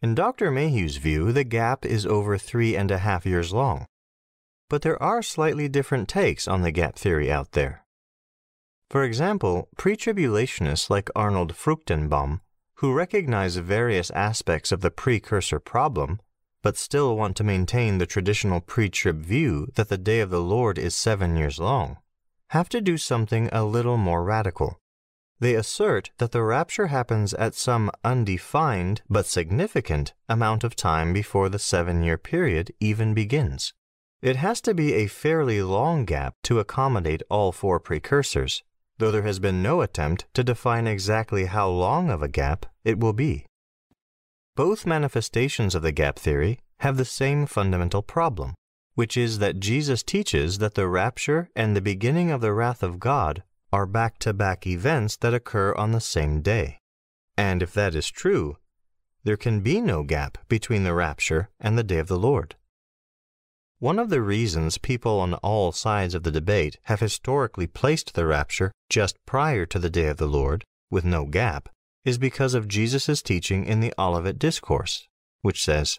In 0.00 0.14
Dr. 0.14 0.50
Mayhue's 0.50 0.96
view, 0.96 1.32
the 1.32 1.44
gap 1.44 1.84
is 1.84 2.06
over 2.06 2.38
three 2.38 2.74
and 2.74 2.90
a 2.90 2.98
half 2.98 3.24
years 3.26 3.52
long. 3.52 3.86
But 4.68 4.82
there 4.82 5.00
are 5.02 5.22
slightly 5.22 5.68
different 5.68 6.08
takes 6.08 6.48
on 6.48 6.62
the 6.62 6.72
gap 6.72 6.96
theory 6.96 7.30
out 7.30 7.52
there. 7.52 7.84
For 8.88 9.04
example, 9.04 9.68
pre 9.76 9.96
tribulationists 9.96 10.90
like 10.90 11.10
Arnold 11.14 11.54
Fruchtenbaum 11.54 12.40
who 12.82 12.92
recognize 12.92 13.54
various 13.54 14.10
aspects 14.10 14.72
of 14.72 14.80
the 14.80 14.90
precursor 14.90 15.60
problem, 15.60 16.20
but 16.62 16.76
still 16.76 17.16
want 17.16 17.36
to 17.36 17.44
maintain 17.44 17.98
the 17.98 18.06
traditional 18.06 18.60
pre 18.60 18.88
trib 18.88 19.20
view 19.20 19.68
that 19.76 19.88
the 19.88 19.96
day 19.96 20.18
of 20.18 20.30
the 20.30 20.40
Lord 20.40 20.78
is 20.78 20.92
seven 20.92 21.36
years 21.36 21.60
long, 21.60 21.98
have 22.52 22.68
to 22.68 22.82
do 22.82 22.98
something 22.98 23.48
a 23.50 23.64
little 23.64 23.96
more 23.96 24.22
radical. 24.22 24.78
They 25.40 25.54
assert 25.54 26.10
that 26.18 26.32
the 26.32 26.42
rapture 26.42 26.88
happens 26.88 27.32
at 27.32 27.54
some 27.54 27.90
undefined 28.04 29.00
but 29.08 29.24
significant 29.24 30.12
amount 30.28 30.62
of 30.62 30.76
time 30.76 31.14
before 31.14 31.48
the 31.48 31.58
seven 31.58 32.02
year 32.02 32.18
period 32.18 32.70
even 32.78 33.14
begins. 33.14 33.72
It 34.20 34.36
has 34.36 34.60
to 34.60 34.74
be 34.74 34.92
a 34.92 35.06
fairly 35.06 35.62
long 35.62 36.04
gap 36.04 36.34
to 36.42 36.58
accommodate 36.58 37.22
all 37.30 37.52
four 37.52 37.80
precursors, 37.80 38.62
though 38.98 39.10
there 39.10 39.22
has 39.22 39.38
been 39.38 39.62
no 39.62 39.80
attempt 39.80 40.26
to 40.34 40.44
define 40.44 40.86
exactly 40.86 41.46
how 41.46 41.70
long 41.70 42.10
of 42.10 42.22
a 42.22 42.28
gap 42.28 42.66
it 42.84 43.00
will 43.00 43.14
be. 43.14 43.46
Both 44.56 44.84
manifestations 44.84 45.74
of 45.74 45.80
the 45.80 45.90
gap 45.90 46.18
theory 46.18 46.60
have 46.80 46.98
the 46.98 47.06
same 47.06 47.46
fundamental 47.46 48.02
problem, 48.02 48.54
which 48.94 49.16
is 49.16 49.38
that 49.38 49.60
Jesus 49.60 50.02
teaches 50.02 50.58
that 50.58 50.74
the 50.74 50.88
rapture 50.88 51.48
and 51.56 51.74
the 51.74 51.80
beginning 51.80 52.30
of 52.30 52.40
the 52.40 52.52
wrath 52.52 52.82
of 52.82 53.00
God 53.00 53.42
are 53.72 53.86
back 53.86 54.18
to 54.18 54.32
back 54.32 54.66
events 54.66 55.16
that 55.16 55.32
occur 55.32 55.74
on 55.74 55.92
the 55.92 56.00
same 56.00 56.42
day. 56.42 56.78
And 57.36 57.62
if 57.62 57.72
that 57.72 57.94
is 57.94 58.10
true, 58.10 58.58
there 59.24 59.36
can 59.36 59.60
be 59.60 59.80
no 59.80 60.02
gap 60.02 60.38
between 60.48 60.84
the 60.84 60.94
rapture 60.94 61.48
and 61.58 61.78
the 61.78 61.84
day 61.84 61.98
of 61.98 62.08
the 62.08 62.18
Lord. 62.18 62.56
One 63.78 63.98
of 63.98 64.10
the 64.10 64.20
reasons 64.20 64.78
people 64.78 65.18
on 65.20 65.34
all 65.34 65.72
sides 65.72 66.14
of 66.14 66.22
the 66.22 66.30
debate 66.30 66.78
have 66.84 67.00
historically 67.00 67.66
placed 67.66 68.14
the 68.14 68.26
rapture 68.26 68.70
just 68.88 69.16
prior 69.26 69.66
to 69.66 69.78
the 69.78 69.90
day 69.90 70.06
of 70.06 70.18
the 70.18 70.26
Lord, 70.26 70.64
with 70.90 71.04
no 71.04 71.24
gap, 71.24 71.68
is 72.04 72.18
because 72.18 72.54
of 72.54 72.68
Jesus' 72.68 73.22
teaching 73.22 73.64
in 73.64 73.80
the 73.80 73.92
Olivet 73.98 74.38
Discourse, 74.38 75.08
which 75.40 75.64
says, 75.64 75.98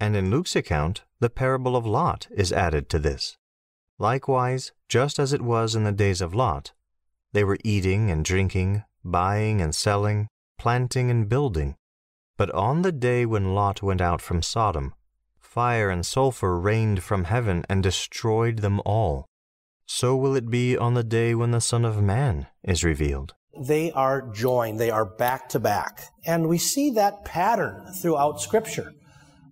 And 0.00 0.16
in 0.16 0.30
Luke's 0.30 0.54
account, 0.54 1.02
the 1.20 1.30
parable 1.30 1.76
of 1.76 1.86
Lot 1.86 2.28
is 2.30 2.52
added 2.52 2.88
to 2.90 2.98
this. 2.98 3.36
Likewise, 3.98 4.72
just 4.88 5.18
as 5.18 5.32
it 5.32 5.42
was 5.42 5.74
in 5.74 5.84
the 5.84 5.92
days 5.92 6.20
of 6.20 6.34
Lot, 6.34 6.72
they 7.32 7.44
were 7.44 7.58
eating 7.64 8.10
and 8.10 8.24
drinking, 8.24 8.84
buying 9.04 9.60
and 9.60 9.74
selling, 9.74 10.28
planting 10.58 11.10
and 11.10 11.28
building. 11.28 11.76
But 12.36 12.50
on 12.52 12.82
the 12.82 12.92
day 12.92 13.26
when 13.26 13.54
Lot 13.54 13.82
went 13.82 14.00
out 14.00 14.20
from 14.20 14.42
Sodom, 14.42 14.94
fire 15.40 15.90
and 15.90 16.06
sulfur 16.06 16.58
rained 16.58 17.02
from 17.02 17.24
heaven 17.24 17.64
and 17.68 17.82
destroyed 17.82 18.58
them 18.58 18.80
all. 18.84 19.26
So 19.86 20.14
will 20.14 20.36
it 20.36 20.50
be 20.50 20.76
on 20.76 20.94
the 20.94 21.02
day 21.02 21.34
when 21.34 21.50
the 21.50 21.60
Son 21.60 21.84
of 21.84 22.02
Man 22.02 22.46
is 22.62 22.84
revealed. 22.84 23.34
They 23.58 23.90
are 23.90 24.30
joined, 24.30 24.78
they 24.78 24.90
are 24.90 25.06
back 25.06 25.48
to 25.48 25.58
back. 25.58 26.04
And 26.24 26.48
we 26.48 26.58
see 26.58 26.90
that 26.90 27.24
pattern 27.24 27.92
throughout 27.94 28.40
Scripture. 28.40 28.92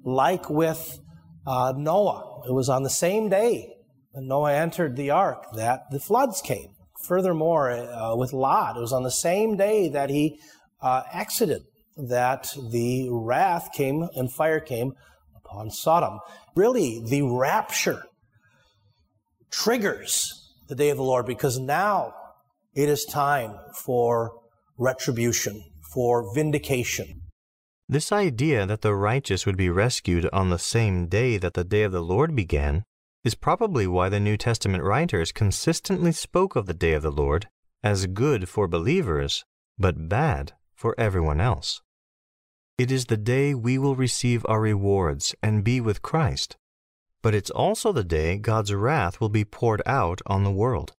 Like 0.06 0.48
with 0.48 1.00
uh, 1.48 1.74
Noah, 1.76 2.42
it 2.48 2.52
was 2.52 2.68
on 2.68 2.84
the 2.84 2.90
same 2.90 3.28
day 3.28 3.74
when 4.12 4.28
Noah 4.28 4.54
entered 4.54 4.94
the 4.94 5.10
ark 5.10 5.46
that 5.56 5.80
the 5.90 5.98
floods 5.98 6.40
came. 6.40 6.68
Furthermore, 7.08 7.72
uh, 7.72 8.14
with 8.14 8.32
Lot, 8.32 8.76
it 8.76 8.80
was 8.80 8.92
on 8.92 9.02
the 9.02 9.10
same 9.10 9.56
day 9.56 9.88
that 9.88 10.08
he 10.08 10.38
uh, 10.80 11.02
exited 11.12 11.62
that 11.96 12.54
the 12.70 13.08
wrath 13.10 13.70
came 13.74 14.08
and 14.14 14.32
fire 14.32 14.60
came 14.60 14.92
upon 15.34 15.70
Sodom. 15.70 16.20
Really, 16.54 17.02
the 17.04 17.22
rapture 17.22 18.04
triggers 19.50 20.52
the 20.68 20.76
day 20.76 20.90
of 20.90 20.98
the 20.98 21.02
Lord 21.02 21.26
because 21.26 21.58
now 21.58 22.14
it 22.76 22.88
is 22.88 23.04
time 23.04 23.58
for 23.74 24.38
retribution, 24.78 25.64
for 25.92 26.32
vindication. 26.32 27.22
This 27.88 28.10
idea 28.10 28.66
that 28.66 28.80
the 28.80 28.94
righteous 28.94 29.46
would 29.46 29.56
be 29.56 29.70
rescued 29.70 30.28
on 30.32 30.50
the 30.50 30.58
same 30.58 31.06
day 31.06 31.38
that 31.38 31.54
the 31.54 31.62
day 31.62 31.84
of 31.84 31.92
the 31.92 32.02
Lord 32.02 32.34
began 32.34 32.84
is 33.22 33.36
probably 33.36 33.86
why 33.86 34.08
the 34.08 34.18
New 34.18 34.36
Testament 34.36 34.82
writers 34.82 35.30
consistently 35.30 36.10
spoke 36.10 36.56
of 36.56 36.66
the 36.66 36.74
day 36.74 36.94
of 36.94 37.02
the 37.02 37.12
Lord 37.12 37.48
as 37.84 38.06
good 38.06 38.48
for 38.48 38.66
believers, 38.66 39.44
but 39.78 40.08
bad 40.08 40.54
for 40.74 40.96
everyone 40.98 41.40
else. 41.40 41.80
It 42.76 42.90
is 42.90 43.06
the 43.06 43.16
day 43.16 43.54
we 43.54 43.78
will 43.78 43.94
receive 43.94 44.44
our 44.48 44.60
rewards 44.60 45.34
and 45.40 45.62
be 45.62 45.80
with 45.80 46.02
Christ, 46.02 46.56
but 47.22 47.34
it's 47.34 47.50
also 47.50 47.92
the 47.92 48.04
day 48.04 48.36
God's 48.36 48.74
wrath 48.74 49.20
will 49.20 49.28
be 49.28 49.44
poured 49.44 49.82
out 49.86 50.20
on 50.26 50.42
the 50.42 50.50
world. 50.50 50.92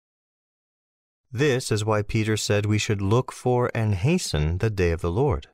This 1.33 1.73
is 1.73 1.85
why 1.85 2.03
Peter 2.03 2.37
said 2.37 2.65
we 2.65 2.79
should 2.79 3.03
look 3.03 3.33
for 3.33 3.73
and 3.75 3.97
hasten 3.97 4.59
the 4.59 4.71
day 4.71 4.93
of 4.93 5.01
the 5.01 5.11
Lord. 5.11 5.49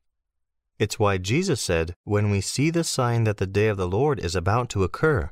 It's 0.78 0.98
why 0.98 1.18
Jesus 1.18 1.60
said, 1.60 1.94
when 2.04 2.30
we 2.30 2.40
see 2.40 2.70
the 2.70 2.84
sign 2.84 3.24
that 3.24 3.36
the 3.36 3.46
day 3.46 3.68
of 3.68 3.76
the 3.76 3.88
Lord 3.88 4.18
is 4.18 4.34
about 4.34 4.68
to 4.70 4.84
occur, 4.84 5.30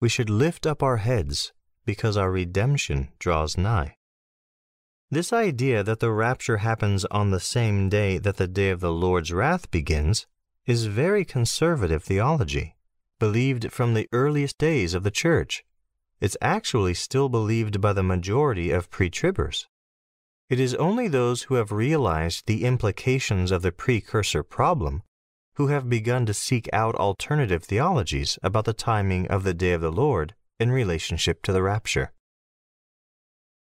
we 0.00 0.08
should 0.08 0.30
lift 0.30 0.66
up 0.66 0.82
our 0.82 0.98
heads 0.98 1.52
because 1.84 2.16
our 2.16 2.30
redemption 2.30 3.08
draws 3.18 3.56
nigh. 3.56 3.96
This 5.10 5.32
idea 5.32 5.84
that 5.84 6.00
the 6.00 6.10
rapture 6.10 6.58
happens 6.58 7.04
on 7.06 7.30
the 7.30 7.40
same 7.40 7.88
day 7.88 8.18
that 8.18 8.38
the 8.38 8.48
day 8.48 8.70
of 8.70 8.80
the 8.80 8.92
Lord's 8.92 9.32
wrath 9.32 9.70
begins 9.70 10.26
is 10.66 10.86
very 10.86 11.24
conservative 11.24 12.02
theology, 12.02 12.74
believed 13.20 13.72
from 13.72 13.94
the 13.94 14.08
earliest 14.12 14.58
days 14.58 14.94
of 14.94 15.04
the 15.04 15.12
church. 15.12 15.64
It's 16.20 16.36
actually 16.42 16.94
still 16.94 17.28
believed 17.28 17.80
by 17.80 17.92
the 17.92 18.02
majority 18.02 18.72
of 18.72 18.90
pre 18.90 19.08
tribbers. 19.08 19.66
It 20.48 20.60
is 20.60 20.74
only 20.74 21.08
those 21.08 21.44
who 21.44 21.54
have 21.56 21.72
realized 21.72 22.46
the 22.46 22.64
implications 22.64 23.50
of 23.50 23.62
the 23.62 23.72
precursor 23.72 24.42
problem 24.42 25.02
who 25.54 25.68
have 25.68 25.88
begun 25.88 26.26
to 26.26 26.34
seek 26.34 26.68
out 26.72 26.94
alternative 26.94 27.64
theologies 27.64 28.38
about 28.42 28.66
the 28.66 28.72
timing 28.72 29.26
of 29.28 29.42
the 29.42 29.54
day 29.54 29.72
of 29.72 29.80
the 29.80 29.90
Lord 29.90 30.34
in 30.60 30.70
relationship 30.70 31.42
to 31.42 31.52
the 31.52 31.62
rapture. 31.62 32.12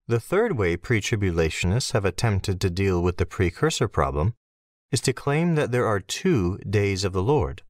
The 0.08 0.20
third 0.20 0.58
way 0.58 0.76
pre 0.76 1.00
tribulationists 1.00 1.92
have 1.92 2.04
attempted 2.04 2.60
to 2.60 2.70
deal 2.70 3.02
with 3.02 3.16
the 3.16 3.26
precursor 3.26 3.88
problem 3.88 4.34
is 4.92 5.00
to 5.02 5.12
claim 5.12 5.54
that 5.54 5.72
there 5.72 5.86
are 5.86 6.00
two 6.00 6.58
days 6.58 7.04
of 7.04 7.12
the 7.12 7.22
Lord 7.22 7.62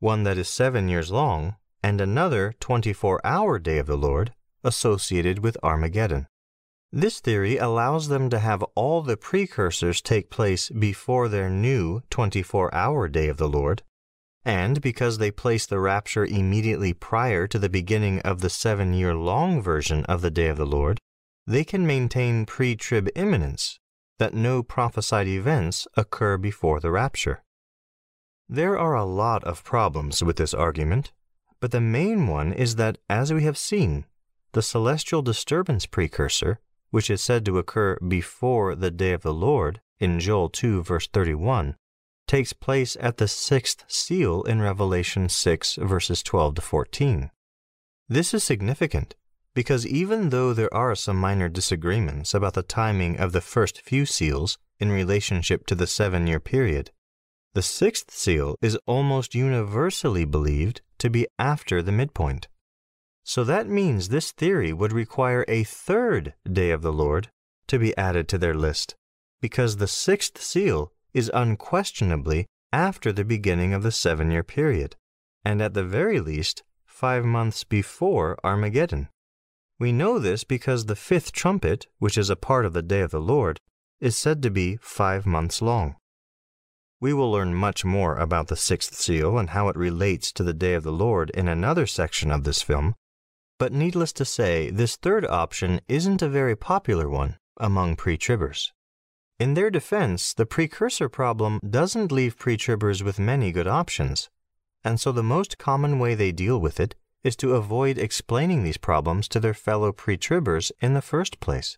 one 0.00 0.22
that 0.24 0.38
is 0.38 0.48
seven 0.48 0.88
years 0.88 1.12
long, 1.12 1.56
and 1.82 2.00
another 2.00 2.54
24 2.58 3.20
hour 3.24 3.58
day 3.58 3.78
of 3.78 3.86
the 3.86 3.98
Lord 3.98 4.32
associated 4.64 5.40
with 5.40 5.58
Armageddon. 5.62 6.26
This 6.92 7.20
theory 7.20 7.56
allows 7.56 8.08
them 8.08 8.30
to 8.30 8.40
have 8.40 8.64
all 8.74 9.00
the 9.02 9.16
precursors 9.16 10.00
take 10.00 10.28
place 10.28 10.70
before 10.70 11.28
their 11.28 11.48
new 11.48 12.00
24 12.10 12.74
hour 12.74 13.06
day 13.06 13.28
of 13.28 13.36
the 13.36 13.48
Lord, 13.48 13.84
and 14.44 14.80
because 14.80 15.18
they 15.18 15.30
place 15.30 15.66
the 15.66 15.78
rapture 15.78 16.24
immediately 16.24 16.92
prior 16.92 17.46
to 17.46 17.60
the 17.60 17.68
beginning 17.68 18.18
of 18.22 18.40
the 18.40 18.50
seven 18.50 18.92
year 18.92 19.14
long 19.14 19.62
version 19.62 20.04
of 20.06 20.20
the 20.20 20.32
day 20.32 20.48
of 20.48 20.56
the 20.56 20.66
Lord, 20.66 20.98
they 21.46 21.62
can 21.62 21.86
maintain 21.86 22.44
pre 22.44 22.74
trib 22.74 23.08
imminence, 23.14 23.78
that 24.18 24.34
no 24.34 24.60
prophesied 24.64 25.28
events 25.28 25.86
occur 25.96 26.38
before 26.38 26.80
the 26.80 26.90
rapture. 26.90 27.44
There 28.48 28.76
are 28.76 28.96
a 28.96 29.04
lot 29.04 29.44
of 29.44 29.62
problems 29.62 30.24
with 30.24 30.36
this 30.36 30.52
argument, 30.52 31.12
but 31.60 31.70
the 31.70 31.80
main 31.80 32.26
one 32.26 32.52
is 32.52 32.74
that, 32.76 32.98
as 33.08 33.32
we 33.32 33.44
have 33.44 33.56
seen, 33.56 34.06
the 34.52 34.62
celestial 34.62 35.22
disturbance 35.22 35.86
precursor 35.86 36.58
which 36.90 37.10
is 37.10 37.22
said 37.22 37.44
to 37.44 37.58
occur 37.58 37.96
before 38.06 38.74
the 38.74 38.90
day 38.90 39.12
of 39.12 39.22
the 39.22 39.34
Lord 39.34 39.80
in 39.98 40.20
Joel 40.20 40.48
2, 40.48 40.82
verse 40.82 41.06
31, 41.08 41.76
takes 42.26 42.52
place 42.52 42.96
at 43.00 43.16
the 43.16 43.28
sixth 43.28 43.84
seal 43.88 44.42
in 44.42 44.62
Revelation 44.62 45.28
6, 45.28 45.76
verses 45.76 46.22
12 46.22 46.56
to 46.56 46.60
14. 46.60 47.30
This 48.08 48.34
is 48.34 48.44
significant 48.44 49.14
because 49.54 49.86
even 49.86 50.30
though 50.30 50.52
there 50.52 50.72
are 50.72 50.94
some 50.94 51.16
minor 51.16 51.48
disagreements 51.48 52.34
about 52.34 52.54
the 52.54 52.62
timing 52.62 53.18
of 53.18 53.32
the 53.32 53.40
first 53.40 53.80
few 53.82 54.06
seals 54.06 54.58
in 54.78 54.90
relationship 54.90 55.66
to 55.66 55.74
the 55.74 55.86
seven 55.86 56.26
year 56.26 56.40
period, 56.40 56.90
the 57.54 57.62
sixth 57.62 58.12
seal 58.12 58.56
is 58.62 58.78
almost 58.86 59.34
universally 59.34 60.24
believed 60.24 60.82
to 60.98 61.10
be 61.10 61.26
after 61.38 61.82
the 61.82 61.92
midpoint. 61.92 62.46
So 63.30 63.44
that 63.44 63.68
means 63.68 64.08
this 64.08 64.32
theory 64.32 64.72
would 64.72 64.92
require 64.92 65.44
a 65.46 65.62
third 65.62 66.34
day 66.52 66.72
of 66.72 66.82
the 66.82 66.92
Lord 66.92 67.30
to 67.68 67.78
be 67.78 67.96
added 67.96 68.26
to 68.26 68.38
their 68.38 68.56
list, 68.56 68.96
because 69.40 69.76
the 69.76 69.86
sixth 69.86 70.42
seal 70.42 70.90
is 71.14 71.30
unquestionably 71.32 72.46
after 72.72 73.12
the 73.12 73.24
beginning 73.24 73.72
of 73.72 73.84
the 73.84 73.92
seven 73.92 74.32
year 74.32 74.42
period. 74.42 74.96
and 75.44 75.62
at 75.62 75.74
the 75.74 75.84
very 75.84 76.18
least, 76.18 76.64
five 76.84 77.24
months 77.24 77.62
before 77.62 78.36
Armageddon. 78.42 79.08
We 79.78 79.92
know 79.92 80.18
this 80.18 80.42
because 80.42 80.86
the 80.86 80.96
fifth 80.96 81.30
trumpet, 81.30 81.86
which 82.00 82.18
is 82.18 82.30
a 82.30 82.42
part 82.48 82.66
of 82.66 82.72
the 82.72 82.82
day 82.82 83.00
of 83.00 83.12
the 83.12 83.20
Lord, 83.20 83.60
is 84.00 84.18
said 84.18 84.42
to 84.42 84.50
be 84.50 84.76
five 84.82 85.24
months 85.24 85.62
long. 85.62 85.94
We 86.98 87.12
will 87.12 87.30
learn 87.30 87.54
much 87.54 87.84
more 87.84 88.16
about 88.16 88.48
the 88.48 88.56
sixth 88.56 88.94
seal 88.94 89.38
and 89.38 89.50
how 89.50 89.68
it 89.68 89.76
relates 89.76 90.32
to 90.32 90.42
the 90.42 90.52
day 90.52 90.74
of 90.74 90.82
the 90.82 90.98
Lord 91.06 91.30
in 91.30 91.46
another 91.46 91.86
section 91.86 92.32
of 92.32 92.42
this 92.42 92.60
film, 92.60 92.96
but 93.60 93.74
needless 93.74 94.10
to 94.14 94.24
say, 94.24 94.70
this 94.70 94.96
third 94.96 95.26
option 95.26 95.82
isn't 95.86 96.22
a 96.22 96.28
very 96.30 96.56
popular 96.56 97.10
one 97.10 97.36
among 97.58 97.94
pre 97.94 98.16
tribbers. 98.16 98.72
In 99.38 99.52
their 99.52 99.70
defense, 99.70 100.32
the 100.32 100.46
precursor 100.46 101.10
problem 101.10 101.60
doesn't 101.68 102.10
leave 102.10 102.38
pre 102.38 102.56
tribbers 102.56 103.02
with 103.02 103.18
many 103.18 103.52
good 103.52 103.66
options, 103.66 104.30
and 104.82 104.98
so 104.98 105.12
the 105.12 105.22
most 105.22 105.58
common 105.58 105.98
way 105.98 106.14
they 106.14 106.32
deal 106.32 106.58
with 106.58 106.80
it 106.80 106.94
is 107.22 107.36
to 107.36 107.54
avoid 107.54 107.98
explaining 107.98 108.64
these 108.64 108.78
problems 108.78 109.28
to 109.28 109.38
their 109.38 109.52
fellow 109.52 109.92
pre 109.92 110.16
tribbers 110.16 110.72
in 110.80 110.94
the 110.94 111.02
first 111.02 111.38
place. 111.38 111.76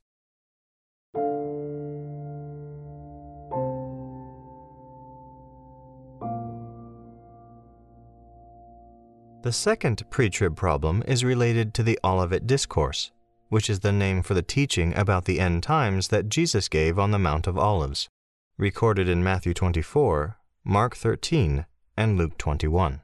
The 9.43 9.51
second 9.51 10.09
pre 10.09 10.31
trib 10.31 10.55
problem 10.55 11.03
is 11.05 11.25
related 11.25 11.75
to 11.75 11.83
the 11.83 11.99
Olivet 12.05 12.47
Discourse, 12.47 13.11
which 13.49 13.69
is 13.69 13.81
the 13.81 13.91
name 13.91 14.23
for 14.23 14.35
the 14.35 14.43
teaching 14.43 14.97
about 14.97 15.25
the 15.25 15.41
end 15.41 15.65
times 15.65 16.09
that 16.09 16.29
Jesus 16.29 16.69
gave 16.69 16.97
on 16.97 17.11
the 17.11 17.19
Mount 17.19 17.49
of 17.49 17.59
Olives, 17.59 18.09
recorded 18.57 19.09
in 19.09 19.25
Matthew 19.25 19.53
24, 19.53 20.39
Mark 20.63 20.95
13, 20.95 21.67
and 21.97 22.17
Luke 22.17 22.39
21. 22.39 23.01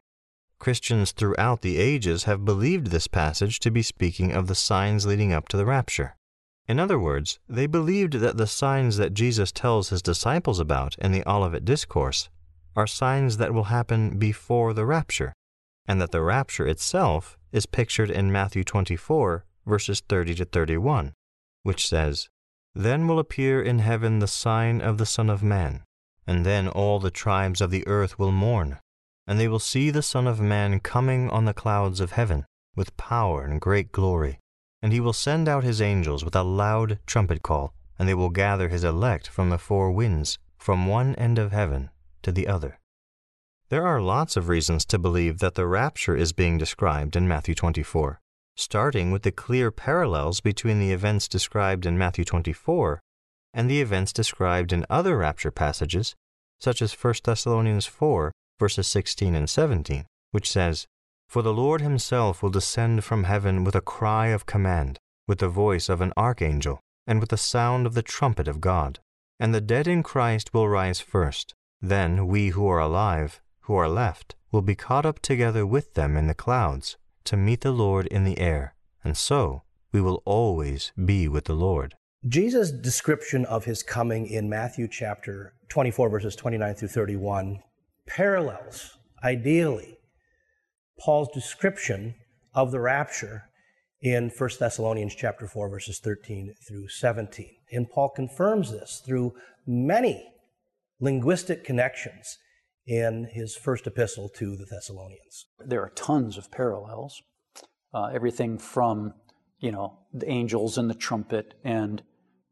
Christians 0.61 1.11
throughout 1.11 1.63
the 1.63 1.77
ages 1.77 2.23
have 2.25 2.45
believed 2.45 2.87
this 2.87 3.09
passage 3.09 3.59
to 3.59 3.73
be 3.73 3.83
speaking 3.83 4.31
of 4.31 4.47
the 4.47 4.55
signs 4.55 5.07
leading 5.07 5.33
up 5.33 5.49
to 5.49 5.57
the 5.57 5.67
rapture. 5.67 6.15
In 6.69 6.79
other 6.79 7.01
words, 7.01 7.41
they 7.49 7.67
believed 7.67 8.13
that 8.13 8.37
the 8.37 8.47
signs 8.47 8.97
that 8.97 9.13
Jesus 9.13 9.51
tells 9.51 9.89
his 9.89 10.03
disciples 10.03 10.61
about 10.61 10.97
in 10.99 11.11
the 11.11 11.29
Olivet 11.29 11.65
Discourse 11.65 12.29
are 12.77 12.87
signs 12.87 13.39
that 13.39 13.53
will 13.53 13.65
happen 13.65 14.21
before 14.21 14.73
the 14.73 14.87
rapture 14.87 15.33
and 15.89 16.01
that 16.01 16.13
the 16.13 16.21
rapture 16.21 16.69
itself 16.69 17.39
is 17.51 17.65
pictured 17.65 18.11
in 18.11 18.31
Matthew 18.31 18.63
24, 18.63 19.47
verses 19.67 20.03
30 20.07 20.35
to 20.37 20.45
31, 20.45 21.15
which 21.63 21.89
says, 21.89 22.29
Then 22.75 23.09
will 23.09 23.19
appear 23.19 23.63
in 23.63 23.79
heaven 23.79 24.19
the 24.19 24.29
sign 24.29 24.83
of 24.83 24.99
the 24.99 25.07
Son 25.07 25.31
of 25.31 25.43
Man, 25.43 25.83
and 26.27 26.45
then 26.45 26.69
all 26.69 27.01
the 27.01 27.11
tribes 27.11 27.63
of 27.63 27.71
the 27.71 27.87
earth 27.89 28.19
will 28.19 28.31
mourn, 28.31 28.79
and 29.27 29.41
they 29.41 29.49
will 29.49 29.59
see 29.59 29.91
the 29.91 30.03
Son 30.03 30.27
of 30.27 30.41
Man 30.41 30.79
coming 30.79 31.31
on 31.31 31.47
the 31.47 31.55
clouds 31.55 32.01
of 32.01 32.13
heaven 32.13 32.45
with 32.77 32.97
power 32.99 33.43
and 33.43 33.61
great 33.61 33.91
glory. 33.91 34.39
And 34.81 34.93
he 34.93 35.01
will 35.01 35.13
send 35.13 35.49
out 35.49 35.65
his 35.65 35.83
angels 35.83 36.25
with 36.25 36.37
a 36.37 36.45
loud 36.45 37.01
trumpet 37.07 37.43
call, 37.43 37.75
and 37.99 38.09
they 38.09 38.15
will 38.15 38.31
gather 38.31 38.69
his 38.69 38.85
elect 38.85 39.27
from 39.27 39.51
the 39.51 39.59
four 39.59 39.91
winds, 39.91 40.39
from 40.57 40.87
one 40.87 41.17
end 41.17 41.39
of 41.39 41.51
heaven 41.51 41.91
to 42.23 42.31
the 42.31 42.47
other. 42.47 42.78
There 43.71 43.87
are 43.87 44.01
lots 44.01 44.37
of 44.37 44.49
reasons 44.49 44.87
to 44.87 44.99
believe 44.99 45.41
that 45.41 45.55
the 45.55 45.67
rapture 45.67 46.17
is 46.17 46.33
being 46.33 46.57
described 46.57 47.17
in 47.17 47.29
Matthew 47.29 47.55
24, 47.55 48.19
starting 48.57 49.11
with 49.11 49.23
the 49.23 49.31
clear 49.31 49.71
parallels 49.71 50.41
between 50.41 50.81
the 50.81 50.93
events 50.93 51.29
described 51.29 51.85
in 51.85 51.99
Matthew 51.99 52.25
24 52.25 53.03
and 53.55 53.69
the 53.69 53.81
events 53.81 54.13
described 54.13 54.73
in 54.73 54.87
other 54.89 55.17
rapture 55.19 55.51
passages, 55.51 56.15
such 56.61 56.81
as 56.81 56.93
1 56.93 57.15
Thessalonians 57.25 57.87
4, 57.87 58.33
verses 58.59 58.87
16 58.89 59.35
and 59.35 59.49
17, 59.49 60.07
which 60.31 60.51
says, 60.51 60.87
For 61.29 61.43
the 61.43 61.53
Lord 61.53 61.81
himself 61.81 62.43
will 62.43 62.51
descend 62.51 63.05
from 63.05 63.25
heaven 63.25 63.65
with 63.65 63.75
a 63.75 63.81
cry 63.81 64.29
of 64.29 64.47
command, 64.47 64.99
with 65.27 65.39
the 65.39 65.49
voice 65.49 65.89
of 65.89 66.01
an 66.01 66.13
archangel, 66.17 66.81
and 67.07 67.21
with 67.21 67.31
the 67.31 67.37
sound 67.37 67.87
of 67.87 67.95
the 67.95 68.03
trumpet 68.03 68.49
of 68.49 68.61
God. 68.61 68.99
And 69.41 69.55
the 69.55 69.61
dead 69.61 69.87
in 69.87 70.03
Christ 70.03 70.55
will 70.55 70.69
rise 70.69 71.01
first. 71.01 71.55
Then 71.81 72.27
we 72.27 72.49
who 72.49 72.69
are 72.69 72.81
alive, 72.81 73.41
who 73.69 73.75
are 73.75 73.89
left 73.89 74.35
will 74.51 74.63
be 74.63 74.75
caught 74.75 75.05
up 75.05 75.21
together 75.21 75.67
with 75.67 75.93
them 75.93 76.17
in 76.17 76.27
the 76.27 76.35
clouds 76.35 76.97
to 77.23 77.37
meet 77.37 77.61
the 77.61 77.71
Lord 77.71 78.07
in 78.07 78.25
the 78.25 78.39
air, 78.39 78.75
and 79.05 79.15
so 79.15 79.63
we 79.93 80.01
will 80.01 80.23
always 80.25 80.91
be 81.05 81.29
with 81.29 81.45
the 81.45 81.53
Lord. 81.53 81.95
Jesus' 82.27 82.73
description 82.73 83.45
of 83.45 83.67
his 83.67 83.83
coming 83.83 84.27
in 84.27 84.49
Matthew 84.49 84.89
chapter 84.89 85.53
24, 85.69 86.09
verses 86.09 86.35
29 86.35 86.75
through 86.77 86.89
31, 86.89 87.61
parallels, 88.07 88.97
ideally, 89.23 89.99
Paul's 90.99 91.29
description 91.35 92.15
of 92.55 92.73
the 92.73 92.81
rapture 92.81 93.51
in 94.01 94.31
1 94.31 94.51
Thessalonians 94.59 95.15
chapter 95.15 95.47
4, 95.47 95.69
verses 95.69 95.99
13 95.99 96.55
through 96.67 96.89
17. 96.89 97.51
And 97.71 97.91
Paul 97.91 98.09
confirms 98.09 98.73
this 98.73 99.03
through 99.05 99.35
many 99.67 100.33
linguistic 101.01 101.65
connections 101.65 102.39
in 102.89 103.29
his 103.31 103.55
first 103.55 103.87
epistle 103.87 104.31
to 104.31 104.57
the 104.57 104.65
Thessalonians. 104.65 105.47
There 105.65 105.83
are 105.83 105.91
tons 105.91 106.39
of 106.39 106.51
parallels. 106.51 107.23
Uh, 107.93 108.07
everything 108.07 108.59
from, 108.59 109.13
you 109.61 109.71
know, 109.71 109.99
the 110.13 110.29
angels 110.29 110.79
and 110.79 110.89
the 110.89 110.95
trumpet 110.95 111.55
and 111.63 112.03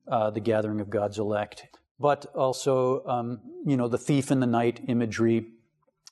uh, 0.07 0.31
the 0.31 0.41
gathering 0.41 0.81
of 0.81 0.91
God's 0.91 1.19
elect, 1.19 1.67
but 1.99 2.27
also, 2.35 3.05
um, 3.07 3.41
you 3.65 3.77
know, 3.77 3.89
the 3.89 3.99
thief 3.99 4.31
in 4.31 4.41
the 4.41 4.47
night 4.47 4.81
imagery, 4.89 5.47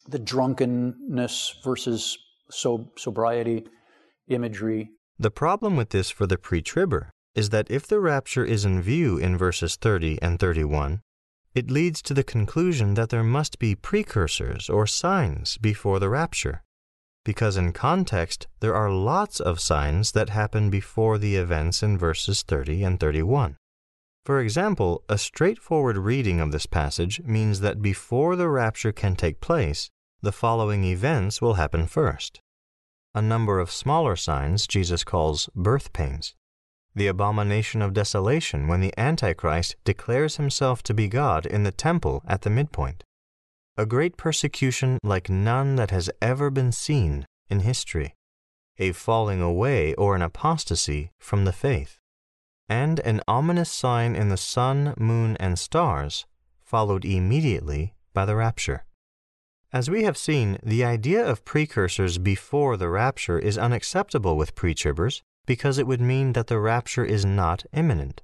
the 0.08 0.18
drunkenness 0.18 1.56
versus 1.62 2.18
so- 2.50 2.90
sobriety 2.96 3.64
imagery. 4.28 4.90
The 5.18 5.30
problem 5.30 5.76
with 5.76 5.90
this 5.90 6.10
for 6.10 6.26
the 6.26 6.38
pre 6.38 6.62
tribber 6.62 7.10
is 7.34 7.50
that 7.50 7.70
if 7.70 7.87
the 7.87 8.00
rapture 8.00 8.44
is 8.44 8.64
in 8.64 8.80
view 8.80 9.18
in 9.18 9.37
verses 9.37 9.76
30 9.76 10.18
and 10.22 10.38
31, 10.38 11.02
it 11.55 11.71
leads 11.71 12.03
to 12.03 12.14
the 12.14 12.25
conclusion 12.25 12.95
that 12.95 13.11
there 13.11 13.23
must 13.23 13.59
be 13.59 13.75
precursors 13.75 14.69
or 14.69 14.87
signs 14.87 15.57
before 15.59 16.01
the 16.01 16.09
rapture, 16.09 16.62
because 17.25 17.57
in 17.57 17.73
context 17.73 18.49
there 18.61 18.75
are 18.75 18.90
lots 18.90 19.38
of 19.40 19.61
signs 19.61 20.12
that 20.12 20.31
happen 20.31 20.69
before 20.69 21.17
the 21.17 21.37
events 21.37 21.83
in 21.83 21.97
verses 21.97 22.43
30 22.43 22.83
and 22.83 22.99
31. 22.99 23.57
For 24.25 24.40
example, 24.40 25.05
a 25.09 25.19
straightforward 25.19 25.99
reading 25.99 26.40
of 26.40 26.51
this 26.51 26.67
passage 26.67 27.21
means 27.25 27.61
that 27.61 27.83
before 27.83 28.37
the 28.37 28.49
rapture 28.49 28.93
can 28.93 29.14
take 29.14 29.40
place, 29.40 29.90
the 30.23 30.33
following 30.33 30.85
events 30.85 31.40
will 31.40 31.55
happen 31.55 31.87
first. 31.87 32.40
A 33.14 33.23
number 33.23 33.61
of 33.61 33.71
smaller 33.71 34.17
signs 34.17 34.67
Jesus 34.67 35.05
calls 35.05 35.49
birth 35.55 35.93
pains 35.93 36.35
the 36.94 37.07
abomination 37.07 37.83
of 37.83 37.92
desolation 37.92 38.68
when 38.68 38.80
the 38.80 38.94
Antichrist 38.98 39.76
declares 39.85 40.37
himself 40.37 40.83
to 40.85 40.94
be 40.94 41.09
God 41.09 41.44
in 41.46 41.64
the 41.64 41.72
temple 41.72 42.22
at 42.26 42.42
the 42.42 42.50
midpoint. 42.50 43.02
A 43.76 43.85
great 43.85 44.16
persecution 44.16 44.98
like 45.02 45.28
none 45.28 45.74
that 45.76 45.90
has 45.90 46.09
ever 46.22 46.50
been 46.50 46.70
seen 46.70 47.26
in 47.50 47.61
history. 47.61 48.14
A 48.78 48.92
falling 48.92 49.40
away 49.40 49.94
or 49.94 50.14
an 50.14 50.22
apostasy 50.22 51.11
from 51.18 51.44
the 51.44 51.52
faith. 51.52 51.98
And 52.68 53.00
an 53.00 53.20
ominous 53.26 53.70
sign 53.70 54.14
in 54.14 54.28
the 54.28 54.37
sun, 54.37 54.94
moon, 54.96 55.37
and 55.38 55.59
stars, 55.59 56.26
followed 56.62 57.04
immediately 57.04 57.94
by 58.12 58.24
the 58.24 58.37
rapture. 58.37 58.85
As 59.72 59.90
we 59.90 60.04
have 60.04 60.16
seen, 60.16 60.59
the 60.62 60.85
idea 60.85 61.26
of 61.26 61.44
precursors 61.44 62.18
before 62.18 62.76
the 62.76 62.88
rapture 62.88 63.38
is 63.40 63.59
unacceptable 63.59 64.37
with 64.37 64.54
pre-tribbers 64.54 65.22
because 65.46 65.78
it 65.78 65.87
would 65.87 66.00
mean 66.00 66.33
that 66.33 66.46
the 66.46 66.59
rapture 66.59 67.04
is 67.04 67.24
not 67.24 67.64
imminent. 67.72 68.22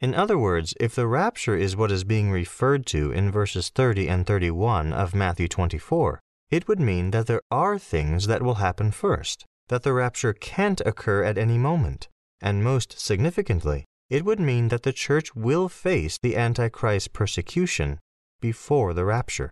In 0.00 0.14
other 0.14 0.36
words, 0.36 0.74
if 0.80 0.94
the 0.94 1.06
rapture 1.06 1.56
is 1.56 1.76
what 1.76 1.92
is 1.92 2.04
being 2.04 2.30
referred 2.30 2.86
to 2.86 3.12
in 3.12 3.30
verses 3.30 3.68
30 3.68 4.08
and 4.08 4.26
31 4.26 4.92
of 4.92 5.14
Matthew 5.14 5.46
24, 5.46 6.20
it 6.50 6.66
would 6.66 6.80
mean 6.80 7.12
that 7.12 7.26
there 7.26 7.42
are 7.50 7.78
things 7.78 8.26
that 8.26 8.42
will 8.42 8.56
happen 8.56 8.90
first, 8.90 9.46
that 9.68 9.84
the 9.84 9.92
rapture 9.92 10.32
can't 10.32 10.80
occur 10.84 11.22
at 11.22 11.38
any 11.38 11.56
moment, 11.56 12.08
and 12.40 12.64
most 12.64 12.98
significantly, 13.00 13.84
it 14.10 14.24
would 14.24 14.40
mean 14.40 14.68
that 14.68 14.82
the 14.82 14.92
church 14.92 15.34
will 15.34 15.68
face 15.68 16.18
the 16.20 16.36
Antichrist 16.36 17.12
persecution 17.12 17.98
before 18.40 18.92
the 18.92 19.04
rapture. 19.04 19.50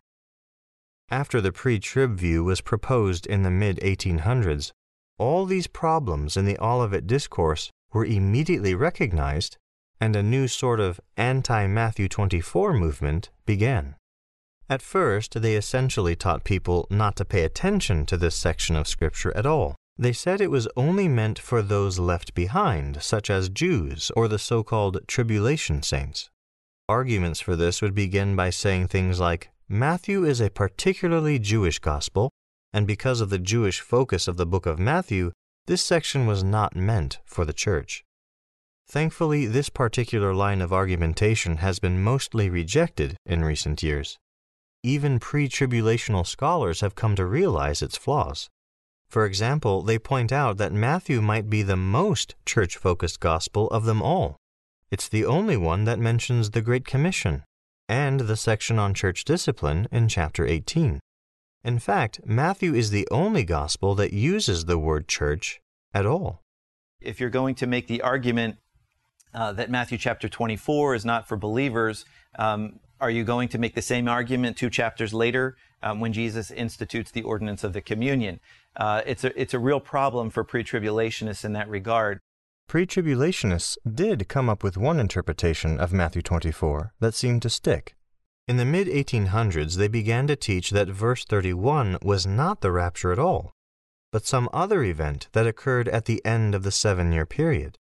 After 1.11 1.41
the 1.41 1.53
pre 1.53 1.79
trib 1.79 2.19
view 2.19 2.45
was 2.45 2.61
proposed 2.61 3.27
in 3.27 3.43
the 3.43 3.51
mid 3.51 3.79
1800s, 3.79 4.73
all 5.21 5.45
these 5.45 5.67
problems 5.67 6.35
in 6.35 6.47
the 6.47 6.59
Olivet 6.59 7.07
Discourse 7.07 7.71
were 7.93 8.07
immediately 8.07 8.75
recognized, 8.75 9.59
and 10.01 10.17
a 10.17 10.23
new 10.23 10.49
sort 10.49 10.81
of 10.81 10.99
anti 11.19 11.67
Matthew 11.67 12.09
24 12.09 12.73
movement 12.73 13.29
began. 13.45 13.97
At 14.71 14.81
first, 14.81 15.43
they 15.43 15.57
essentially 15.57 16.17
taught 16.17 16.45
people 16.45 16.87
not 16.89 17.17
to 17.17 17.27
pay 17.27 17.43
attention 17.45 18.07
to 18.07 18.17
this 18.17 18.35
section 18.35 18.77
of 18.77 18.89
Scripture 18.89 19.37
at 19.37 19.45
all. 19.45 19.75
They 19.99 20.15
said 20.15 20.41
it 20.41 20.51
was 20.51 20.69
only 20.75 21.07
meant 21.07 21.39
for 21.39 21.61
those 21.61 21.99
left 21.99 22.33
behind, 22.33 23.03
such 23.03 23.29
as 23.29 23.51
Jews 23.51 24.11
or 24.17 24.27
the 24.27 24.39
so 24.39 24.63
called 24.63 25.01
tribulation 25.07 25.83
saints. 25.83 26.31
Arguments 26.89 27.41
for 27.41 27.57
this 27.57 27.83
would 27.83 27.95
begin 27.95 28.37
by 28.37 28.49
saying 28.49 28.89
things 28.89 29.21
like 29.21 29.51
Matthew 29.69 30.25
is 30.25 30.41
a 30.41 30.49
particularly 30.49 31.39
Jewish 31.39 31.79
gospel, 31.79 32.31
and 32.73 32.87
because 32.87 33.21
of 33.21 33.31
the 33.31 33.39
Jewish 33.39 33.81
focus 33.81 34.29
of 34.29 34.37
the 34.37 34.47
book 34.47 34.67
of 34.67 34.79
Matthew, 34.79 35.33
this 35.67 35.83
section 35.83 36.27
was 36.27 36.43
not 36.43 36.77
meant 36.77 37.19
for 37.25 37.45
the 37.45 37.53
church. 37.53 38.05
Thankfully, 38.89 39.47
this 39.47 39.69
particular 39.69 40.35
line 40.35 40.61
of 40.61 40.73
argumentation 40.73 41.59
has 41.59 41.79
been 41.79 42.03
mostly 42.03 42.51
rejected 42.51 43.17
in 43.25 43.45
recent 43.45 43.83
years. 43.83 44.19
Even 44.83 45.21
pre 45.21 45.49
tribulational 45.49 46.27
scholars 46.27 46.81
have 46.81 46.95
come 46.95 47.15
to 47.15 47.25
realize 47.25 47.83
its 47.83 47.97
flaws. 47.97 48.49
For 49.09 49.27
example, 49.27 49.83
they 49.83 49.99
point 49.99 50.33
out 50.33 50.57
that 50.59 50.73
Matthew 50.73 51.21
might 51.21 51.51
be 51.51 51.63
the 51.63 51.77
most 51.77 52.35
church 52.47 52.77
focused 52.77 53.21
gospel 53.21 53.69
of 53.69 53.85
them 53.85 54.01
all. 54.01 54.37
It's 54.91 55.09
the 55.09 55.25
only 55.25 55.57
one 55.57 55.85
that 55.85 55.99
mentions 55.99 56.51
the 56.51 56.63
Great 56.63 56.85
Commission 56.85 57.45
and 57.89 58.21
the 58.21 58.37
section 58.37 58.79
on 58.79 58.95
church 58.95 59.25
discipline 59.25 59.87
in 59.91 60.09
chapter 60.09 60.47
18. 60.47 61.01
In 61.63 61.79
fact, 61.79 62.21
Matthew 62.25 62.75
is 62.75 62.91
the 62.91 63.07
only 63.11 63.45
gospel 63.45 63.95
that 63.97 64.13
uses 64.15 64.65
the 64.65 64.79
word 64.79 65.09
church 65.09 65.61
at 65.93 66.07
all. 66.07 66.43
If 67.01 67.21
you're 67.21 67.31
going 67.31 67.55
to 67.57 67.67
make 67.67 67.87
the 67.87 68.01
argument 68.01 68.57
uh, 69.35 69.53
that 69.53 69.71
Matthew 69.71 69.99
chapter 69.99 70.29
24 70.29 70.95
is 70.95 71.05
not 71.05 71.29
for 71.29 71.37
believers, 71.37 72.05
um, 72.39 72.81
are 73.01 73.11
you 73.11 73.25
going 73.25 73.49
to 73.49 73.59
make 73.59 73.75
the 73.75 73.83
same 73.83 74.09
argument 74.09 74.57
two 74.57 74.71
chapters 74.71 75.13
later 75.13 75.57
um, 75.83 76.01
when 76.01 76.13
Jesus 76.13 76.51
institutes 76.51 77.11
the 77.11 77.23
ordinance 77.23 77.63
of 77.63 77.73
the 77.73 77.81
communion? 77.81 78.41
Uh, 78.77 79.03
it's, 79.05 79.25
a, 79.25 79.41
it's 79.41 79.55
a 79.55 79.59
real 79.59 79.81
problem 79.81 80.31
for 80.31 80.45
pre 80.45 80.65
tribulationists 80.65 81.45
in 81.45 81.53
that 81.53 81.69
regard. 81.69 82.21
Pre 82.69 82.87
tribulationists 82.87 83.77
did 83.91 84.29
come 84.29 84.49
up 84.49 84.63
with 84.63 84.77
one 84.77 85.01
interpretation 85.01 85.79
of 85.79 85.93
Matthew 85.93 86.23
24 86.23 86.95
that 87.01 87.15
seemed 87.15 87.43
to 87.43 87.51
stick. 87.51 87.97
In 88.51 88.57
the 88.57 88.65
mid 88.65 88.89
1800s, 88.89 89.77
they 89.77 89.87
began 89.87 90.27
to 90.27 90.35
teach 90.35 90.71
that 90.71 90.89
verse 90.89 91.25
31 91.25 91.99
was 92.03 92.27
not 92.27 92.63
the 92.63 92.73
rapture 92.73 93.13
at 93.13 93.19
all, 93.21 93.53
but 94.11 94.27
some 94.27 94.49
other 94.53 94.83
event 94.83 95.29
that 95.35 95.47
occurred 95.47 95.89
at 95.89 96.07
the 96.07 96.21
end 96.27 96.57
of 96.57 96.65
the 96.65 96.73
seven 96.73 97.13
year 97.13 97.25
period. 97.25 97.77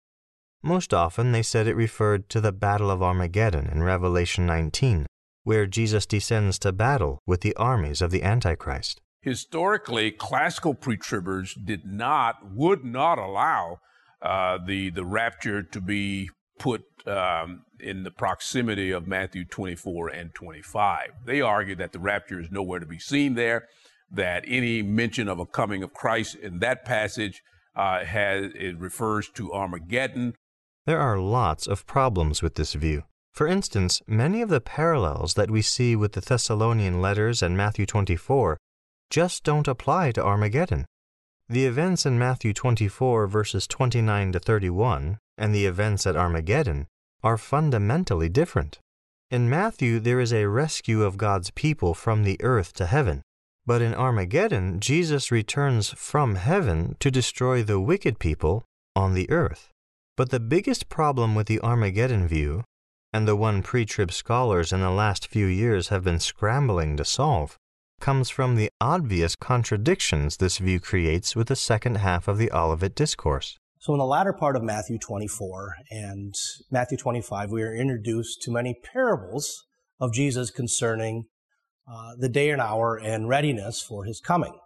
Most 0.63 0.95
often, 0.95 1.33
they 1.33 1.43
said 1.43 1.67
it 1.67 1.75
referred 1.75 2.29
to 2.29 2.41
the 2.41 2.53
Battle 2.53 2.89
of 2.89 3.03
Armageddon 3.03 3.67
in 3.67 3.83
Revelation 3.83 4.47
19, 4.47 5.07
where 5.43 5.67
Jesus 5.67 6.07
descends 6.07 6.57
to 6.61 6.71
battle 6.71 7.19
with 7.27 7.41
the 7.41 7.57
armies 7.57 8.01
of 8.01 8.13
the 8.13 8.23
Antichrist. 8.23 9.01
Historically, 9.23 10.13
classical 10.13 10.75
pre-tribbers 10.75 11.53
did 11.65 11.85
not, 11.85 12.49
would 12.49 12.85
not 12.85 13.19
allow 13.19 13.81
uh, 14.23 14.57
the 14.65 14.91
the 14.91 15.05
rapture 15.05 15.65
to 15.65 15.81
be 15.81 16.31
put 16.61 16.85
um, 17.07 17.63
in 17.81 18.05
the 18.05 18.13
proximity 18.13 18.93
of 18.93 19.09
Matthew 19.09 19.45
24 19.45 20.11
and 20.11 20.33
25. 20.33 21.11
They 21.25 21.41
argue 21.41 21.75
that 21.75 21.93
the 21.93 21.99
rapture 21.99 22.41
is 22.41 22.53
nowhere 22.53 22.79
to 22.79 22.87
be 22.87 23.01
seen 23.01 23.35
there, 23.35 23.67
that 24.13 24.45
any 24.47 24.83
mention 24.83 25.27
of 25.27 25.41
a 25.41 25.47
coming 25.47 25.83
of 25.83 25.93
Christ 25.93 26.37
in 26.37 26.61
that 26.61 26.85
passage 26.85 27.43
uh, 27.75 28.05
has 28.05 28.53
it 28.55 28.79
refers 28.79 29.29
to 29.31 29.53
Armageddon 29.53 30.35
there 30.87 30.99
are 30.99 31.19
lots 31.19 31.67
of 31.67 31.87
problems 31.87 32.43
with 32.43 32.55
this 32.55 32.73
view. 32.75 33.05
For 33.33 33.47
instance, 33.47 34.03
many 34.07 34.43
of 34.43 34.49
the 34.49 34.61
parallels 34.61 35.35
that 35.35 35.51
we 35.51 35.63
see 35.63 35.95
with 35.95 36.15
the 36.15 36.21
Thessalonian 36.21 37.01
letters 37.01 37.43
and 37.43 37.57
Matthew 37.57 37.87
24 37.87 38.57
just 39.11 39.45
don't 39.45 39.69
apply 39.69 40.13
to 40.13 40.25
Armageddon. 40.25 40.87
The 41.51 41.67
events 41.67 42.07
in 42.07 42.17
Matthew 42.17 42.53
24, 42.53 43.27
verses 43.27 43.67
29 43.67 44.31
to 44.31 44.39
31, 44.39 45.19
and 45.37 45.53
the 45.53 45.67
events 45.67 46.07
at 46.07 46.15
Armageddon 46.15 46.87
are 47.25 47.37
fundamentally 47.37 48.29
different. 48.29 48.79
In 49.33 49.51
Matthew, 49.51 49.99
there 49.99 50.21
is 50.21 50.33
a 50.33 50.47
rescue 50.47 51.03
of 51.03 51.17
God's 51.17 51.51
people 51.51 51.93
from 51.93 52.23
the 52.23 52.41
earth 52.41 52.73
to 52.75 52.87
heaven. 52.87 53.23
But 53.67 53.83
in 53.83 53.95
Armageddon, 53.95 54.79
Jesus 54.79 55.33
returns 55.33 55.91
from 55.91 56.37
heaven 56.37 56.95
to 57.01 57.11
destroy 57.11 57.65
the 57.65 57.81
wicked 57.81 58.21
people 58.21 58.65
on 58.95 59.15
the 59.15 59.29
earth. 59.29 59.73
But 60.17 60.31
the 60.31 60.39
biggest 60.39 60.89
problem 60.89 61.35
with 61.35 61.49
the 61.49 61.61
Armageddon 61.63 62.29
view, 62.29 62.63
and 63.13 63.27
the 63.27 63.35
one 63.35 63.65
pre 63.65 63.85
trib 63.85 64.13
scholars 64.13 64.73
in 64.73 64.83
the 64.83 64.91
last 64.91 65.27
few 65.27 65.47
years 65.47 65.89
have 65.89 66.05
been 66.05 66.21
scrambling 66.21 66.97
to 66.97 67.05
solve, 67.05 67.59
comes 68.01 68.31
from 68.31 68.57
the 68.57 68.71
obvious 68.81 69.37
contradictions 69.37 70.39
this 70.39 70.59
view 70.59 70.81
creates 70.81 71.37
with 71.37 71.49
the 71.49 71.57
second 71.57 71.97
half 71.97 72.27
of 72.27 72.39
the 72.39 72.51
Olivet 72.51 72.95
Discourse. 72.95 73.59
So, 73.79 73.93
in 73.95 73.99
the 73.99 74.05
latter 74.05 74.33
part 74.33 74.57
of 74.57 74.63
Matthew 74.63 74.99
24 74.99 75.75
and 75.91 76.35
Matthew 76.71 76.99
25, 76.99 77.51
we 77.51 77.63
are 77.63 77.75
introduced 77.75 78.43
to 78.43 78.51
many 78.51 78.75
parables 78.93 79.65
of 80.01 80.13
Jesus 80.13 80.51
concerning 80.51 81.25
uh, 81.91 82.13
the 82.19 82.29
day 82.29 82.51
and 82.51 82.61
hour 82.61 82.97
and 82.97 83.29
readiness 83.29 83.81
for 83.81 84.05
his 84.05 84.21
coming. 84.21 84.59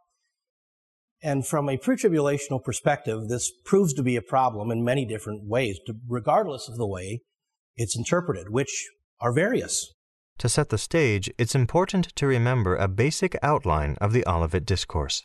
And 1.23 1.47
from 1.47 1.69
a 1.69 1.79
pre-tribulational 1.79 2.63
perspective, 2.63 3.29
this 3.29 3.51
proves 3.65 3.95
to 3.95 4.03
be 4.03 4.17
a 4.17 4.23
problem 4.23 4.71
in 4.71 4.85
many 4.85 5.07
different 5.07 5.49
ways, 5.49 5.79
regardless 6.09 6.69
of 6.69 6.77
the 6.77 6.87
way 6.87 7.21
it's 7.77 7.97
interpreted, 7.97 8.51
which 8.51 8.89
are 9.21 9.33
various. 9.33 9.95
To 10.39 10.49
set 10.49 10.69
the 10.69 10.79
stage, 10.79 11.31
it's 11.39 11.55
important 11.55 12.15
to 12.17 12.27
remember 12.27 12.77
a 12.77 12.89
basic 12.89 13.37
outline 13.43 13.97
of 14.01 14.13
the 14.13 14.27
Olivet 14.29 14.67
Discourse. 14.67 15.25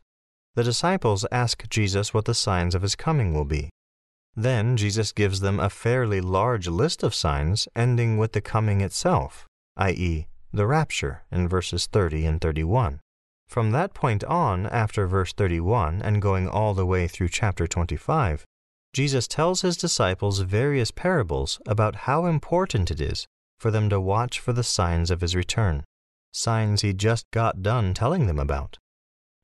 The 0.56 0.64
disciples 0.64 1.26
ask 1.32 1.68
Jesus 1.70 2.14
what 2.14 2.26
the 2.26 2.34
signs 2.34 2.76
of 2.76 2.82
his 2.82 2.96
coming 2.96 3.34
will 3.34 3.46
be. 3.46 3.70
Then 4.36 4.78
Jesus 4.78 5.12
gives 5.12 5.40
them 5.40 5.60
a 5.60 5.70
fairly 5.70 6.22
large 6.22 6.68
list 6.68 7.04
of 7.04 7.16
signs, 7.16 7.68
ending 7.76 8.18
with 8.18 8.34
the 8.34 8.42
coming 8.42 8.82
itself, 8.82 9.48
i.e., 9.78 10.28
the 10.54 10.68
rapture, 10.68 11.24
in 11.32 11.48
verses 11.48 11.88
30 11.88 12.26
and 12.26 12.42
31. 12.42 13.00
From 13.48 13.72
that 13.72 13.94
point 13.94 14.24
on, 14.24 14.68
after 14.68 15.08
verse 15.08 15.34
31 15.34 16.02
and 16.02 16.22
going 16.22 16.48
all 16.48 16.74
the 16.74 16.86
way 16.86 17.08
through 17.08 17.30
chapter 17.30 17.68
25, 17.68 18.46
Jesus 18.94 19.28
tells 19.28 19.62
his 19.62 19.76
disciples 19.76 20.40
various 20.40 20.92
parables 20.92 21.60
about 21.68 22.08
how 22.08 22.26
important 22.26 22.92
it 22.92 23.02
is 23.02 23.28
for 23.60 23.70
them 23.70 23.90
to 23.90 24.00
watch 24.00 24.40
for 24.40 24.54
the 24.54 24.64
signs 24.64 25.12
of 25.12 25.22
his 25.22 25.36
return, 25.36 25.84
signs 26.32 26.82
he 26.82 26.94
just 26.94 27.26
got 27.32 27.62
done 27.62 27.94
telling 27.94 28.26
them 28.26 28.40
about. 28.40 28.78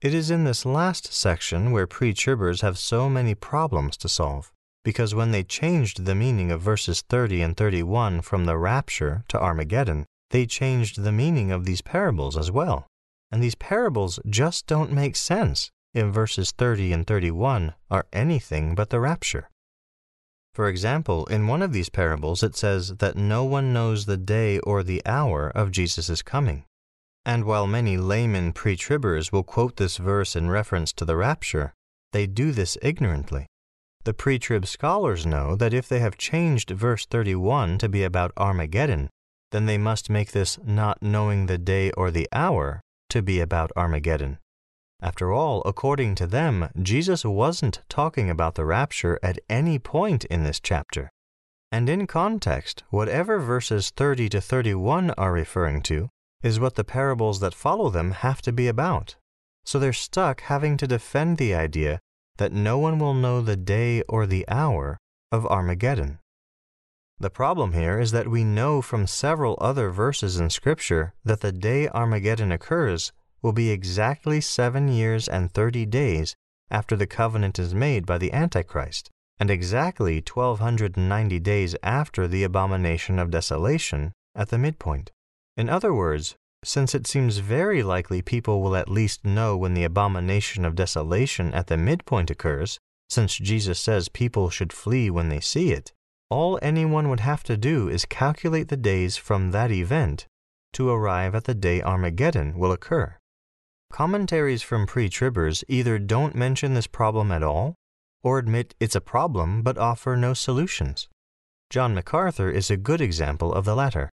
It 0.02 0.14
is 0.14 0.32
in 0.32 0.44
this 0.44 0.66
last 0.66 1.14
section 1.14 1.72
where 1.72 1.88
pre 1.88 2.14
tribbers 2.14 2.62
have 2.62 2.78
so 2.78 3.10
many 3.10 3.36
problems 3.36 3.98
to 3.98 4.10
solve, 4.10 4.52
because 4.84 5.16
when 5.16 5.32
they 5.32 5.44
changed 5.44 6.06
the 6.06 6.16
meaning 6.16 6.52
of 6.52 6.62
verses 6.62 7.02
30 7.10 7.42
and 7.42 7.58
31 7.58 8.22
from 8.22 8.46
the 8.46 8.58
rapture 8.58 9.24
to 9.30 9.40
Armageddon, 9.40 10.06
they 10.30 10.46
changed 10.46 11.04
the 11.04 11.12
meaning 11.12 11.52
of 11.52 11.66
these 11.66 11.82
parables 11.82 12.38
as 12.38 12.52
well. 12.52 12.88
And 13.32 13.42
these 13.42 13.56
parables 13.56 14.20
just 14.30 14.68
don't 14.68 14.92
make 14.92 15.16
sense 15.16 15.72
if 15.94 16.08
verses 16.08 16.52
30 16.52 16.94
and 16.94 17.08
31 17.08 17.74
are 17.90 18.06
anything 18.14 18.76
but 18.76 18.90
the 18.90 19.00
rapture. 19.00 19.50
For 20.56 20.70
example, 20.70 21.26
in 21.26 21.48
one 21.48 21.62
of 21.62 21.74
these 21.74 21.90
parables 21.90 22.42
it 22.42 22.56
says 22.56 22.96
that 23.00 23.18
no 23.18 23.44
one 23.44 23.74
knows 23.74 24.06
the 24.06 24.16
day 24.16 24.58
or 24.60 24.84
the 24.84 25.02
hour 25.06 25.50
of 25.50 25.70
Jesus' 25.70 26.22
coming. 26.22 26.64
And 27.26 27.44
while 27.44 27.68
many 27.68 27.98
laymen 27.98 28.54
pre 28.54 28.78
tribbers 28.78 29.34
will 29.34 29.44
quote 29.44 29.76
this 29.76 29.98
verse 29.98 30.34
in 30.34 30.50
reference 30.50 30.94
to 30.94 31.04
the 31.04 31.18
rapture, 31.18 31.74
they 32.14 32.26
do 32.26 32.54
this 32.54 32.78
ignorantly. 32.82 33.48
The 34.06 34.14
pre 34.14 34.40
trib 34.40 34.66
scholars 34.66 35.26
know 35.26 35.58
that 35.58 35.74
if 35.74 35.90
they 35.90 36.00
have 36.00 36.18
changed 36.18 36.70
verse 36.70 37.06
31 37.06 37.78
to 37.80 37.90
be 37.90 38.06
about 38.06 38.32
Armageddon, 38.38 39.10
then 39.52 39.66
they 39.66 39.78
must 39.78 40.10
make 40.10 40.32
this 40.32 40.58
not 40.64 41.04
knowing 41.04 41.48
the 41.48 41.58
day 41.58 41.92
or 41.98 42.12
the 42.12 42.30
hour 42.32 42.80
to 43.10 43.22
be 43.22 43.42
about 43.42 43.74
Armageddon. 43.76 44.38
After 45.02 45.32
all, 45.32 45.62
according 45.66 46.16
to 46.16 46.28
them, 46.28 46.70
Jesus 46.82 47.26
wasn't 47.26 47.82
talking 47.90 48.30
about 48.30 48.56
the 48.56 48.66
rapture 48.66 49.20
at 49.22 49.40
any 49.50 49.78
point 49.78 50.26
in 50.26 50.44
this 50.44 50.60
chapter. 50.60 51.12
And 51.72 51.90
in 51.90 52.08
context, 52.08 52.84
whatever 52.90 53.40
verses 53.40 53.90
30 53.90 54.30
to 54.30 54.42
31 54.42 55.12
are 55.12 55.34
referring 55.34 55.82
to 55.84 56.10
is 56.42 56.60
what 56.60 56.76
the 56.76 56.84
parables 56.84 57.40
that 57.40 57.54
follow 57.54 57.90
them 57.90 58.12
have 58.12 58.42
to 58.44 58.54
be 58.54 58.68
about. 58.68 59.16
So 59.66 59.80
they're 59.80 59.94
stuck 59.94 60.42
having 60.42 60.78
to 60.78 60.88
defend 60.88 61.38
the 61.38 61.54
idea 61.54 62.00
that 62.38 62.54
no 62.54 62.78
one 62.78 63.00
will 63.00 63.14
know 63.14 63.42
the 63.42 63.56
day 63.56 64.02
or 64.04 64.26
the 64.26 64.48
hour 64.48 64.98
of 65.32 65.46
Armageddon. 65.48 66.20
The 67.20 67.30
problem 67.30 67.74
here 67.74 68.00
is 68.00 68.12
that 68.12 68.28
we 68.28 68.44
know 68.44 68.82
from 68.82 69.08
several 69.08 69.58
other 69.62 69.90
verses 69.90 70.38
in 70.38 70.50
Scripture 70.50 71.14
that 71.24 71.42
the 71.42 71.52
day 71.52 71.88
Armageddon 71.88 72.52
occurs 72.52 73.12
will 73.46 73.54
be 73.54 73.70
exactly 73.70 74.42
seven 74.42 74.88
years 74.88 75.28
and 75.28 75.52
thirty 75.52 75.86
days 75.86 76.36
after 76.72 76.96
the 76.96 77.06
covenant 77.06 77.60
is 77.60 77.76
made 77.76 78.04
by 78.04 78.18
the 78.18 78.34
Antichrist, 78.34 79.12
and 79.40 79.52
exactly 79.52 80.16
1290 80.16 81.40
days 81.42 81.76
after 81.84 82.28
the 82.28 82.44
abomination 82.44 83.20
of 83.20 83.30
desolation 83.30 84.12
at 84.34 84.50
the 84.50 84.58
midpoint. 84.58 85.12
In 85.56 85.70
other 85.70 85.94
words, 85.94 86.36
since 86.64 86.96
it 86.96 87.06
seems 87.06 87.38
very 87.38 87.84
likely 87.84 88.24
people 88.24 88.64
will 88.64 88.76
at 88.76 88.90
least 88.90 89.24
know 89.24 89.56
when 89.56 89.76
the 89.76 89.84
abomination 89.84 90.66
of 90.66 90.74
desolation 90.74 91.54
at 91.54 91.68
the 91.68 91.78
midpoint 91.78 92.32
occurs, 92.32 92.80
since 93.12 93.38
Jesus 93.38 93.80
says 93.80 94.10
people 94.10 94.50
should 94.50 94.74
flee 94.74 95.12
when 95.12 95.30
they 95.30 95.40
see 95.40 95.72
it, 95.72 95.94
all 96.32 96.58
anyone 96.64 97.10
would 97.10 97.20
have 97.20 97.44
to 97.44 97.58
do 97.58 97.90
is 97.90 98.06
calculate 98.06 98.70
the 98.70 98.76
days 98.76 99.18
from 99.18 99.52
that 99.52 99.70
event 99.70 100.26
to 100.74 100.90
arrive 100.90 101.36
at 101.36 101.44
the 101.44 101.54
day 101.54 101.80
Armageddon 101.84 102.58
will 102.58 102.72
occur. 102.72 103.20
Commentaries 103.96 104.62
from 104.62 104.86
pre 104.86 105.08
tribbers 105.08 105.64
either 105.70 105.98
don't 105.98 106.36
mention 106.36 106.74
this 106.74 106.86
problem 106.86 107.32
at 107.32 107.42
all, 107.42 107.76
or 108.24 108.38
admit 108.38 108.76
it's 108.78 108.94
a 108.94 109.00
problem 109.00 109.64
but 109.64 109.78
offer 109.78 110.18
no 110.18 110.34
solutions. 110.34 111.08
John 111.70 111.96
MacArthur 111.96 112.50
is 112.50 112.70
a 112.70 112.76
good 112.76 113.00
example 113.00 113.54
of 113.54 113.64
the 113.64 113.74
latter. 113.74 114.10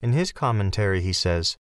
In 0.00 0.14
his 0.14 0.32
commentary, 0.32 1.02
he 1.02 1.12
says, 1.12 1.58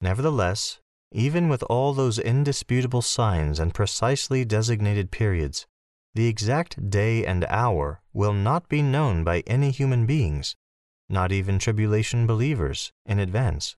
Nevertheless, 0.00 0.80
even 1.12 1.48
with 1.48 1.62
all 1.70 1.92
those 1.92 2.18
indisputable 2.18 3.02
signs 3.02 3.60
and 3.60 3.72
precisely 3.72 4.44
designated 4.44 5.12
periods, 5.12 5.64
the 6.16 6.26
exact 6.26 6.90
day 6.90 7.24
and 7.24 7.44
hour 7.44 8.00
will 8.12 8.32
not 8.32 8.68
be 8.68 8.82
known 8.82 9.22
by 9.22 9.44
any 9.46 9.70
human 9.70 10.06
beings, 10.06 10.56
not 11.08 11.30
even 11.30 11.60
tribulation 11.60 12.26
believers, 12.26 12.90
in 13.04 13.20
advance, 13.20 13.76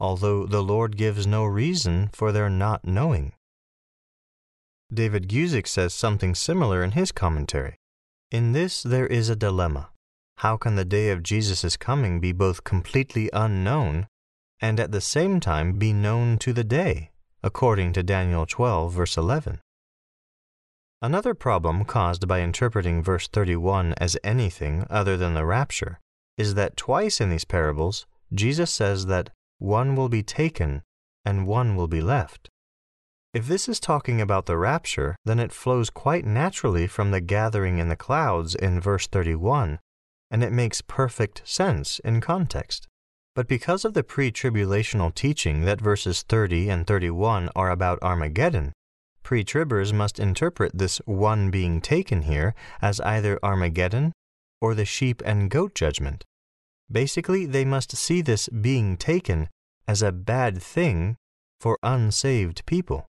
although 0.00 0.46
the 0.46 0.62
Lord 0.62 0.96
gives 0.96 1.26
no 1.26 1.44
reason 1.44 2.08
for 2.12 2.32
their 2.32 2.48
not 2.48 2.84
knowing. 2.84 3.32
David 4.92 5.28
Guzik 5.28 5.68
says 5.68 5.94
something 5.94 6.34
similar 6.34 6.82
in 6.82 6.92
his 6.92 7.12
commentary. 7.12 7.76
In 8.30 8.52
this 8.52 8.82
there 8.82 9.06
is 9.06 9.28
a 9.28 9.36
dilemma. 9.36 9.90
How 10.38 10.56
can 10.56 10.74
the 10.74 10.84
day 10.84 11.10
of 11.10 11.22
Jesus' 11.22 11.76
coming 11.76 12.18
be 12.18 12.32
both 12.32 12.64
completely 12.64 13.28
unknown 13.32 14.08
and 14.60 14.80
at 14.80 14.90
the 14.90 15.00
same 15.00 15.38
time 15.38 15.74
be 15.74 15.92
known 15.92 16.38
to 16.38 16.52
the 16.52 16.64
day, 16.64 17.10
according 17.42 17.92
to 17.92 18.02
Daniel 18.02 18.46
12, 18.46 18.92
verse 18.92 19.16
11? 19.16 19.60
Another 21.02 21.34
problem 21.34 21.84
caused 21.84 22.26
by 22.26 22.40
interpreting 22.40 23.02
verse 23.02 23.28
31 23.28 23.94
as 23.98 24.18
anything 24.24 24.86
other 24.90 25.16
than 25.16 25.34
the 25.34 25.46
rapture 25.46 25.98
is 26.36 26.54
that 26.54 26.76
twice 26.76 27.20
in 27.20 27.30
these 27.30 27.44
parables, 27.44 28.06
Jesus 28.32 28.70
says 28.70 29.06
that 29.06 29.30
one 29.60 29.94
will 29.94 30.08
be 30.08 30.24
taken 30.24 30.82
and 31.24 31.46
one 31.46 31.76
will 31.76 31.88
be 31.88 32.00
left. 32.00 32.48
If 33.32 33.46
this 33.46 33.68
is 33.68 33.78
talking 33.78 34.20
about 34.20 34.46
the 34.46 34.58
rapture, 34.58 35.14
then 35.24 35.38
it 35.38 35.52
flows 35.52 35.88
quite 35.88 36.24
naturally 36.24 36.88
from 36.88 37.12
the 37.12 37.20
gathering 37.20 37.78
in 37.78 37.88
the 37.88 37.94
clouds 37.94 38.56
in 38.56 38.80
verse 38.80 39.06
31 39.06 39.78
and 40.30 40.44
it 40.44 40.52
makes 40.52 40.80
perfect 40.80 41.42
sense 41.44 41.98
in 42.00 42.20
context. 42.20 42.86
But 43.34 43.48
because 43.48 43.84
of 43.84 43.94
the 43.94 44.04
pre 44.04 44.30
tribulational 44.30 45.14
teaching 45.14 45.62
that 45.62 45.80
verses 45.80 46.22
30 46.22 46.68
and 46.68 46.86
31 46.86 47.50
are 47.56 47.70
about 47.70 48.02
Armageddon, 48.02 48.72
pre 49.22 49.44
tribbers 49.44 49.92
must 49.92 50.18
interpret 50.18 50.76
this 50.76 50.98
one 51.04 51.50
being 51.50 51.80
taken 51.80 52.22
here 52.22 52.54
as 52.80 53.00
either 53.00 53.38
Armageddon 53.42 54.12
or 54.60 54.74
the 54.74 54.84
sheep 54.84 55.22
and 55.24 55.50
goat 55.50 55.74
judgment. 55.74 56.24
Basically, 56.90 57.46
they 57.46 57.64
must 57.64 57.96
see 57.96 58.20
this 58.20 58.48
being 58.48 58.96
taken 58.96 59.48
as 59.86 60.02
a 60.02 60.12
bad 60.12 60.62
thing 60.62 61.16
for 61.60 61.78
unsaved 61.82 62.66
people. 62.66 63.06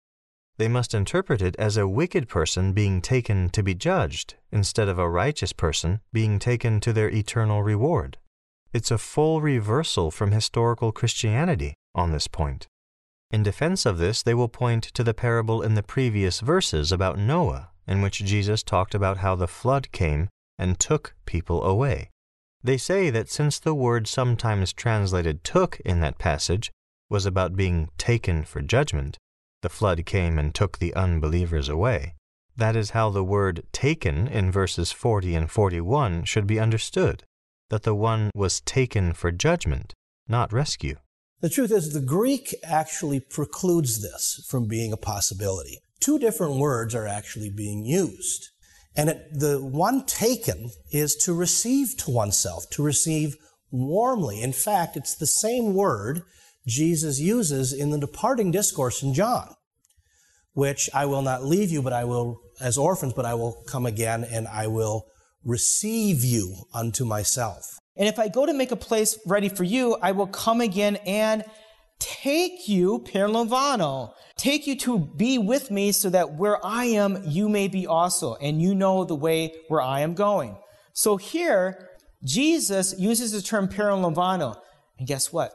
They 0.58 0.68
must 0.68 0.94
interpret 0.94 1.42
it 1.42 1.56
as 1.58 1.78
a 1.78 1.88
wicked 1.88 2.28
person 2.28 2.74
being 2.74 3.02
taken 3.02 3.50
to 3.50 3.64
be 3.64 3.74
judged 3.74 4.36
instead 4.52 4.88
of 4.88 5.00
a 5.00 5.10
righteous 5.10 5.54
person 5.54 6.02
being 6.14 6.38
taken 6.38 6.80
to 6.82 6.94
their 6.94 7.10
eternal 7.10 7.64
reward. 7.64 8.18
It's 8.72 8.92
a 8.92 8.98
full 9.00 9.42
reversal 9.42 10.12
from 10.12 10.32
historical 10.32 10.92
Christianity 10.92 11.74
on 11.96 12.12
this 12.12 12.28
point. 12.28 12.68
In 13.32 13.42
defense 13.42 13.86
of 13.86 13.98
this, 13.98 14.22
they 14.22 14.34
will 14.34 14.50
point 14.50 14.84
to 14.84 15.04
the 15.04 15.14
parable 15.14 15.64
in 15.64 15.74
the 15.74 15.84
previous 15.84 16.42
verses 16.42 16.92
about 16.92 17.18
Noah, 17.18 17.72
in 17.88 18.02
which 18.02 18.24
Jesus 18.24 18.62
talked 18.62 18.94
about 18.94 19.18
how 19.18 19.36
the 19.36 19.48
flood 19.48 19.92
came 19.92 20.30
and 20.60 20.80
took 20.80 21.16
people 21.26 21.64
away. 21.64 22.11
They 22.64 22.78
say 22.78 23.10
that 23.10 23.30
since 23.30 23.58
the 23.58 23.74
word 23.74 24.08
sometimes 24.08 24.72
translated 24.74 25.44
took 25.44 25.80
in 25.80 26.00
that 26.02 26.20
passage 26.20 26.72
was 27.10 27.26
about 27.26 27.56
being 27.56 27.90
taken 27.98 28.44
for 28.44 28.62
judgment, 28.62 29.18
the 29.62 29.70
flood 29.70 30.06
came 30.06 30.38
and 30.38 30.54
took 30.54 30.78
the 30.78 30.94
unbelievers 30.94 31.70
away. 31.70 32.16
That 32.56 32.76
is 32.76 32.92
how 32.92 33.10
the 33.10 33.24
word 33.24 33.64
taken 33.72 34.28
in 34.28 34.52
verses 34.52 34.92
40 34.92 35.36
and 35.36 35.50
41 35.50 36.26
should 36.26 36.46
be 36.46 36.60
understood 36.60 37.24
that 37.70 37.84
the 37.84 37.96
one 37.96 38.30
was 38.36 38.62
taken 38.62 39.14
for 39.14 39.32
judgment, 39.32 39.94
not 40.28 40.54
rescue. 40.54 40.98
The 41.40 41.50
truth 41.50 41.72
is, 41.72 41.94
the 41.94 42.02
Greek 42.02 42.54
actually 42.64 43.20
precludes 43.20 44.02
this 44.02 44.46
from 44.48 44.68
being 44.68 44.94
a 44.94 44.98
possibility. 44.98 45.80
Two 46.00 46.20
different 46.20 46.58
words 46.58 46.94
are 46.94 47.08
actually 47.08 47.50
being 47.50 47.86
used. 47.86 48.51
And 48.96 49.10
it, 49.10 49.28
the 49.32 49.60
one 49.60 50.06
taken 50.06 50.72
is 50.92 51.16
to 51.24 51.34
receive 51.34 51.96
to 51.98 52.12
oneself, 52.12 52.70
to 52.72 52.84
receive 52.84 53.38
warmly. 53.72 54.42
In 54.42 54.54
fact, 54.54 54.98
it's 54.98 55.16
the 55.16 55.28
same 55.28 55.74
word 55.74 56.24
Jesus 56.68 57.20
uses 57.20 57.74
in 57.74 57.90
the 57.90 57.98
departing 57.98 58.52
discourse 58.52 59.02
in 59.02 59.14
John, 59.14 59.56
which 60.54 60.90
I 60.94 61.06
will 61.06 61.22
not 61.22 61.46
leave 61.46 61.72
you, 61.72 61.82
but 61.82 61.94
I 61.94 62.04
will, 62.04 62.40
as 62.60 62.78
orphans, 62.78 63.14
but 63.14 63.26
I 63.26 63.34
will 63.34 63.64
come 63.68 63.86
again 63.86 64.24
and 64.24 64.48
I 64.48 64.68
will 64.68 65.08
receive 65.44 66.24
you 66.24 66.56
unto 66.74 67.06
myself. 67.06 67.80
And 67.96 68.08
if 68.08 68.20
I 68.20 68.28
go 68.28 68.46
to 68.46 68.54
make 68.54 68.72
a 68.72 68.76
place 68.76 69.18
ready 69.26 69.50
for 69.50 69.64
you, 69.64 69.98
I 70.02 70.12
will 70.12 70.28
come 70.28 70.62
again 70.62 70.98
and 71.06 71.44
take 72.02 72.68
you, 72.68 73.00
paralambano, 73.00 74.12
take 74.36 74.68
you 74.68 74.76
to 74.80 75.00
be 75.00 75.38
with 75.38 75.72
me 75.72 75.92
so 75.92 76.10
that 76.10 76.34
where 76.34 76.64
I 76.66 76.86
am, 76.86 77.24
you 77.26 77.48
may 77.48 77.68
be 77.68 77.88
also, 77.88 78.36
and 78.36 78.62
you 78.62 78.76
know 78.76 79.06
the 79.06 79.16
way 79.16 79.54
where 79.70 79.82
I 79.82 80.02
am 80.02 80.16
going. 80.16 80.58
So 80.94 81.18
here, 81.18 81.90
Jesus 82.26 82.94
uses 82.98 83.32
the 83.32 83.42
term 83.42 83.68
paralambano. 83.68 84.58
And 84.98 85.08
guess 85.08 85.32
what? 85.32 85.54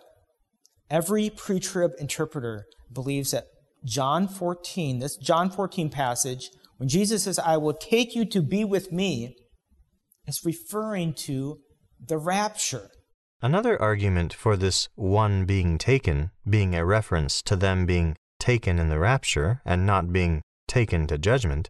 Every 0.88 1.30
pre 1.30 1.60
trib 1.60 1.92
interpreter 1.98 2.64
believes 2.92 3.32
that 3.32 3.44
John 3.84 4.28
14, 4.28 5.00
this 5.00 5.16
John 5.16 5.50
14 5.50 5.90
passage, 5.90 6.50
when 6.78 6.88
Jesus 6.88 7.24
says, 7.24 7.38
I 7.38 7.56
will 7.56 7.74
take 7.74 8.14
you 8.14 8.24
to 8.26 8.40
be 8.40 8.64
with 8.64 8.92
me, 8.92 9.36
is 10.26 10.44
referring 10.44 11.14
to 11.14 11.58
the 12.04 12.18
rapture. 12.18 12.90
Another 13.42 13.80
argument 13.80 14.32
for 14.32 14.56
this 14.56 14.88
one 14.94 15.44
being 15.44 15.76
taken 15.76 16.30
being 16.48 16.74
a 16.74 16.86
reference 16.86 17.42
to 17.42 17.54
them 17.54 17.84
being 17.84 18.16
taken 18.38 18.78
in 18.78 18.88
the 18.88 18.98
rapture 18.98 19.60
and 19.64 19.84
not 19.84 20.12
being 20.12 20.40
taken 20.66 21.06
to 21.06 21.18
judgment 21.18 21.68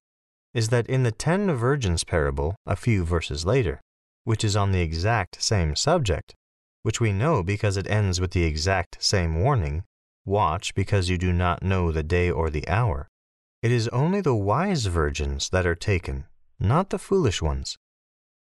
is 0.55 0.69
that 0.69 0.87
in 0.87 1.03
the 1.03 1.11
ten 1.11 1.53
virgins 1.55 2.05
parable 2.05 2.55
a 2.67 2.77
few 2.77 3.05
verses 3.05 3.45
later, 3.45 3.81
which 4.25 4.45
is 4.45 4.57
on 4.57 4.73
the 4.73 4.81
exact 4.81 5.43
same 5.43 5.75
subject, 5.75 6.35
which 6.83 7.01
we 7.01 7.13
know 7.13 7.43
because 7.43 7.77
it 7.77 7.91
ends 7.91 8.21
with 8.21 8.31
the 8.31 8.45
exact 8.45 9.03
same 9.03 9.41
warning 9.41 9.83
watch 10.25 10.75
because 10.75 11.09
you 11.09 11.19
do 11.19 11.33
not 11.33 11.63
know 11.63 11.91
the 11.91 12.03
day 12.03 12.31
or 12.31 12.49
the 12.49 12.67
hour. 12.69 13.09
It 13.63 13.73
is 13.73 13.89
only 13.89 14.21
the 14.21 14.35
wise 14.35 14.87
virgins 14.87 15.49
that 15.51 15.67
are 15.67 15.75
taken, 15.75 16.27
not 16.61 16.91
the 16.91 16.99
foolish 16.99 17.43
ones. 17.43 17.77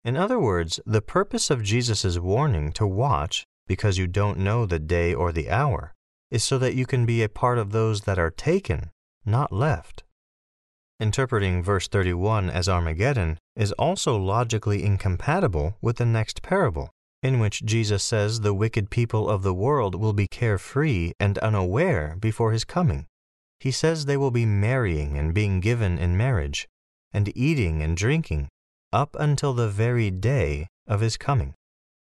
In 0.03 0.15
other 0.15 0.39
words, 0.39 0.79
the 0.85 1.01
purpose 1.01 1.49
of 1.49 1.63
Jesus' 1.63 2.17
warning 2.17 2.71
to 2.73 2.87
watch 2.87 3.45
because 3.67 3.97
you 3.97 4.07
don't 4.07 4.39
know 4.39 4.65
the 4.65 4.79
day 4.79 5.13
or 5.13 5.31
the 5.31 5.49
hour 5.49 5.93
is 6.31 6.43
so 6.43 6.57
that 6.57 6.75
you 6.75 6.85
can 6.85 7.05
be 7.05 7.23
a 7.23 7.29
part 7.29 7.57
of 7.57 7.71
those 7.71 8.01
that 8.01 8.19
are 8.19 8.31
taken, 8.31 8.91
not 9.25 9.51
left. 9.51 10.03
Interpreting 10.99 11.61
verse 11.61 11.87
31 11.87 12.49
as 12.49 12.67
Armageddon 12.67 13.37
is 13.55 13.71
also 13.73 14.17
logically 14.17 14.83
incompatible 14.83 15.75
with 15.81 15.97
the 15.97 16.05
next 16.05 16.41
parable, 16.41 16.89
in 17.21 17.39
which 17.39 17.63
Jesus 17.63 18.03
says 18.03 18.39
the 18.39 18.53
wicked 18.53 18.89
people 18.89 19.29
of 19.29 19.43
the 19.43 19.53
world 19.53 19.95
will 19.95 20.13
be 20.13 20.27
carefree 20.27 21.11
and 21.19 21.37
unaware 21.39 22.15
before 22.19 22.51
his 22.51 22.65
coming. 22.65 23.05
He 23.59 23.71
says 23.71 24.05
they 24.05 24.17
will 24.17 24.31
be 24.31 24.45
marrying 24.45 25.17
and 25.17 25.33
being 25.33 25.59
given 25.59 25.97
in 25.97 26.17
marriage, 26.17 26.67
and 27.13 27.31
eating 27.35 27.81
and 27.81 27.95
drinking, 27.95 28.49
up 28.93 29.15
until 29.19 29.53
the 29.53 29.67
very 29.67 30.09
day 30.09 30.67
of 30.87 31.01
his 31.01 31.17
coming. 31.17 31.53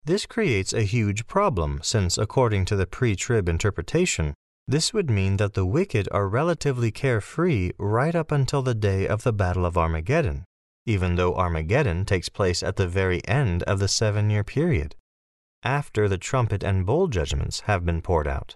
This 0.03 0.25
creates 0.25 0.73
a 0.73 0.83
huge 0.83 1.25
problem, 1.25 1.79
since 1.81 2.17
according 2.17 2.65
to 2.65 2.75
the 2.75 2.85
pre 2.85 3.15
trib 3.15 3.49
interpretation, 3.49 4.35
this 4.67 4.93
would 4.93 5.09
mean 5.09 5.37
that 5.37 5.53
the 5.53 5.65
wicked 5.65 6.07
are 6.11 6.27
relatively 6.27 6.91
carefree 6.91 7.71
right 7.77 8.15
up 8.15 8.31
until 8.31 8.61
the 8.61 8.75
day 8.75 9.07
of 9.07 9.23
the 9.23 9.33
Battle 9.33 9.65
of 9.65 9.77
Armageddon, 9.77 10.43
even 10.85 11.15
though 11.15 11.35
Armageddon 11.35 12.05
takes 12.05 12.29
place 12.29 12.63
at 12.63 12.75
the 12.75 12.87
very 12.87 13.25
end 13.27 13.63
of 13.63 13.79
the 13.79 13.87
seven 13.87 14.29
year 14.29 14.43
period, 14.43 14.95
after 15.63 16.07
the 16.07 16.17
trumpet 16.17 16.63
and 16.63 16.85
bowl 16.85 17.07
judgments 17.07 17.61
have 17.61 17.85
been 17.85 18.01
poured 18.01 18.27
out. 18.27 18.55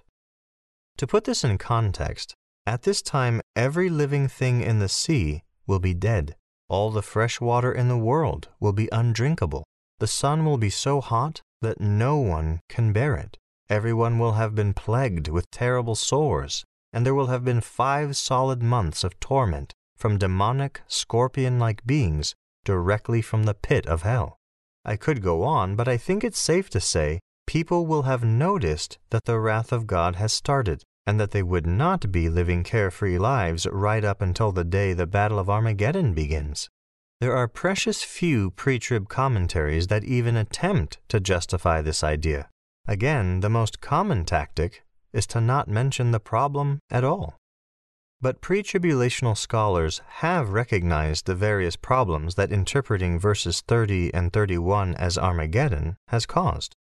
To 0.98 1.08
put 1.08 1.24
this 1.24 1.44
in 1.44 1.58
context, 1.58 2.34
at 2.66 2.84
this 2.84 3.02
time 3.02 3.42
every 3.56 3.90
living 3.90 4.28
thing 4.28 4.62
in 4.62 4.80
the 4.80 4.90
sea 4.90 5.44
will 5.66 5.80
be 5.80 5.94
dead. 5.94 6.36
All 6.70 6.92
the 6.92 7.02
fresh 7.02 7.42
water 7.42 7.72
in 7.72 7.88
the 7.88 7.98
world 7.98 8.48
will 8.60 8.74
be 8.74 8.90
undrinkable. 8.92 9.64
The 9.98 10.08
sun 10.08 10.46
will 10.46 10.58
be 10.58 10.70
so 10.70 11.02
hot 11.02 11.42
that 11.62 11.82
no 11.82 12.18
one 12.18 12.62
can 12.70 12.94
bear 12.94 13.16
it. 13.16 13.38
Everyone 13.70 14.20
will 14.20 14.34
have 14.34 14.56
been 14.56 14.74
plagued 14.74 15.28
with 15.28 15.50
terrible 15.52 15.96
sores, 15.96 16.64
and 16.94 17.06
there 17.06 17.16
will 17.16 17.28
have 17.28 17.44
been 17.44 17.62
five 17.62 18.16
solid 18.16 18.62
months 18.62 19.04
of 19.04 19.20
torment 19.20 19.74
from 19.98 20.18
demonic, 20.18 20.82
scorpion 20.88 21.60
like 21.60 21.86
beings 21.86 22.36
directly 22.64 23.22
from 23.22 23.44
the 23.44 23.54
pit 23.54 23.86
of 23.88 24.04
hell. 24.04 24.38
I 24.86 24.96
could 24.96 25.22
go 25.22 25.44
on, 25.44 25.76
but 25.76 25.88
I 25.88 25.98
think 25.98 26.24
it's 26.24 26.40
safe 26.40 26.70
to 26.70 26.80
say 26.80 27.20
people 27.46 27.86
will 27.86 28.04
have 28.04 28.24
noticed 28.24 28.98
that 29.10 29.26
the 29.26 29.40
wrath 29.40 29.72
of 29.72 29.88
God 29.88 30.16
has 30.16 30.32
started. 30.32 30.84
And 31.06 31.20
that 31.20 31.32
they 31.32 31.44
would 31.44 31.66
not 31.66 32.12
be 32.12 32.30
living 32.30 32.64
carefree 32.64 33.18
lives 33.18 33.68
right 33.72 34.04
up 34.04 34.22
until 34.22 34.52
the 34.52 34.64
day 34.64 34.94
the 34.94 35.08
Battle 35.08 35.40
of 35.40 35.50
Armageddon 35.50 36.14
begins. 36.14 36.70
There 37.22 37.36
are 37.36 37.48
precious 37.48 38.04
few 38.04 38.52
pre 38.52 38.80
trib 38.80 39.10
commentaries 39.10 39.88
that 39.88 40.06
even 40.06 40.38
attempt 40.38 41.00
to 41.10 41.20
justify 41.20 41.82
this 41.82 42.04
idea. 42.04 42.50
Again, 42.88 43.42
the 43.42 43.50
most 43.50 43.82
common 43.82 44.24
tactic 44.24 44.84
is 45.12 45.28
to 45.28 45.42
not 45.42 45.68
mention 45.68 46.12
the 46.12 46.20
problem 46.20 46.80
at 46.90 47.04
all. 47.04 47.36
But 48.22 48.42
pre 48.42 48.64
tribulational 48.64 49.38
scholars 49.38 50.02
have 50.08 50.50
recognized 50.50 51.26
the 51.26 51.36
various 51.36 51.76
problems 51.76 52.36
that 52.36 52.52
interpreting 52.52 53.20
verses 53.20 53.62
30 53.62 54.14
and 54.14 54.32
31 54.32 54.96
as 54.96 55.18
Armageddon 55.18 55.98
has 56.08 56.26
caused. 56.26 56.76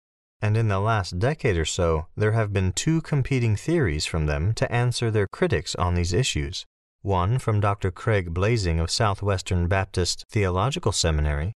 And 0.46 0.58
in 0.58 0.68
the 0.68 0.80
last 0.80 1.18
decade 1.18 1.58
or 1.58 1.66
so, 1.66 2.06
there 2.16 2.34
have 2.34 2.54
been 2.54 2.72
two 2.72 3.02
competing 3.02 3.56
theories 3.56 4.06
from 4.06 4.28
them 4.28 4.54
to 4.54 4.72
answer 4.72 5.10
their 5.10 5.26
critics 5.26 5.74
on 5.74 5.96
these 5.96 6.14
issues 6.14 6.68
one 7.02 7.40
from 7.40 7.60
Dr. 7.60 7.90
Craig 7.90 8.32
Blaising 8.32 8.80
of 8.80 8.92
Southwestern 8.92 9.68
Baptist 9.68 10.24
Theological 10.30 10.92
Seminary, 10.92 11.54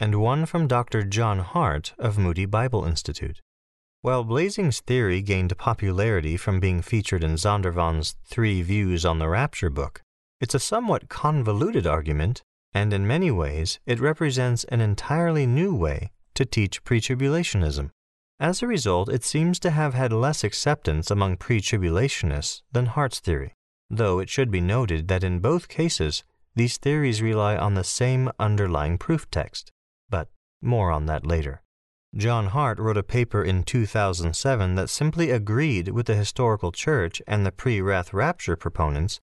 and 0.00 0.20
one 0.20 0.46
from 0.46 0.66
Dr. 0.66 1.04
John 1.04 1.38
Hart 1.38 1.94
of 1.96 2.18
Moody 2.18 2.44
Bible 2.44 2.84
Institute. 2.84 3.40
While 4.02 4.24
Blaising's 4.24 4.80
theory 4.80 5.22
gained 5.22 5.56
popularity 5.56 6.36
from 6.36 6.58
being 6.58 6.82
featured 6.82 7.22
in 7.22 7.34
Zondervan's 7.36 8.16
Three 8.24 8.62
Views 8.62 9.04
on 9.04 9.20
the 9.20 9.28
Rapture 9.28 9.70
book, 9.70 10.02
it's 10.40 10.56
a 10.56 10.58
somewhat 10.58 11.08
convoluted 11.08 11.86
argument, 11.86 12.42
and 12.72 12.92
in 12.92 13.06
many 13.06 13.30
ways 13.30 13.78
it 13.86 14.00
represents 14.00 14.64
an 14.64 14.80
entirely 14.80 15.46
new 15.46 15.72
way 15.72 16.10
to 16.34 16.44
teach 16.44 16.82
pre-tribulationism. 16.82 17.90
As 18.40 18.62
a 18.62 18.66
result, 18.66 19.08
it 19.08 19.24
seems 19.24 19.58
to 19.60 19.70
have 19.70 19.94
had 19.94 20.12
less 20.12 20.44
acceptance 20.44 21.10
among 21.10 21.36
pre-tribulationists 21.36 22.62
than 22.72 22.86
Hart's 22.86 23.20
theory 23.20 23.54
though 23.90 24.18
it 24.18 24.28
should 24.28 24.50
be 24.50 24.60
noted 24.60 25.08
that 25.08 25.24
in 25.24 25.40
both 25.40 25.68
cases, 25.68 26.24
these 26.54 26.78
theories 26.78 27.22
rely 27.22 27.56
on 27.56 27.74
the 27.74 27.84
same 27.84 28.30
underlying 28.38 28.98
proof 28.98 29.30
text. 29.30 29.70
But 30.08 30.28
more 30.62 30.90
on 30.90 31.06
that 31.06 31.26
later. 31.26 31.62
John 32.16 32.46
Hart 32.46 32.78
wrote 32.78 32.96
a 32.96 33.02
paper 33.02 33.42
in 33.42 33.64
2007 33.64 34.76
that 34.76 34.88
simply 34.88 35.30
agreed 35.30 35.88
with 35.88 36.06
the 36.06 36.14
historical 36.14 36.70
church 36.70 37.20
and 37.26 37.44
the 37.44 37.50
pre 37.50 37.80
wrath 37.80 38.14
rapture 38.14 38.56
proponents 38.56 39.20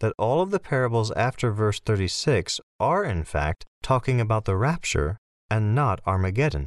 that 0.00 0.12
all 0.18 0.42
of 0.42 0.50
the 0.50 0.60
parables 0.60 1.10
after 1.12 1.50
verse 1.50 1.80
36 1.80 2.60
are, 2.78 3.04
in 3.04 3.24
fact, 3.24 3.64
talking 3.82 4.20
about 4.20 4.44
the 4.44 4.56
rapture 4.56 5.18
and 5.50 5.74
not 5.74 6.00
Armageddon, 6.06 6.66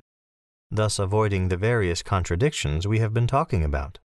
thus 0.69 0.99
avoiding 0.99 1.47
the 1.47 1.57
various 1.57 2.01
contradictions 2.01 2.87
we 2.87 2.99
have 2.99 3.13
been 3.13 3.27
talking 3.27 3.63
about. 3.63 3.99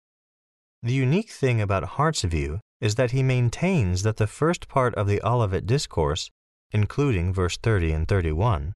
The 0.82 0.92
unique 0.92 1.30
thing 1.30 1.60
about 1.60 1.96
Hart's 1.96 2.22
view 2.22 2.60
is 2.80 2.94
that 2.94 3.10
he 3.10 3.22
maintains 3.22 4.02
that 4.02 4.16
the 4.16 4.26
first 4.26 4.68
part 4.68 4.94
of 4.94 5.06
the 5.06 5.20
Olivet 5.22 5.66
Discourse, 5.66 6.30
including 6.70 7.32
verse 7.32 7.58
30 7.58 7.92
and 7.92 8.08
31, 8.08 8.72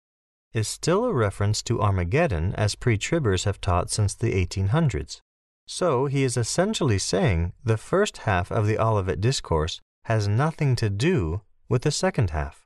is 0.53 0.69
still 0.69 1.05
a 1.05 1.13
reference 1.13 1.63
to 1.63 1.81
Armageddon 1.81 2.55
as 2.55 2.75
pre 2.75 2.97
tribbers 2.97 3.45
have 3.45 3.61
taught 3.61 3.91
since 3.91 4.15
the 4.15 4.33
1800s. 4.33 5.21
So 5.67 6.07
he 6.07 6.23
is 6.23 6.37
essentially 6.37 6.99
saying 6.99 7.55
the 7.65 7.79
first 7.79 8.19
half 8.19 8.53
of 8.53 8.67
the 8.67 8.79
Olivet 8.79 9.21
Discourse 9.21 9.81
has 10.05 10.29
nothing 10.29 10.77
to 10.77 10.91
do 10.91 11.41
with 11.69 11.83
the 11.83 11.91
second 11.91 12.31
half. 12.31 12.64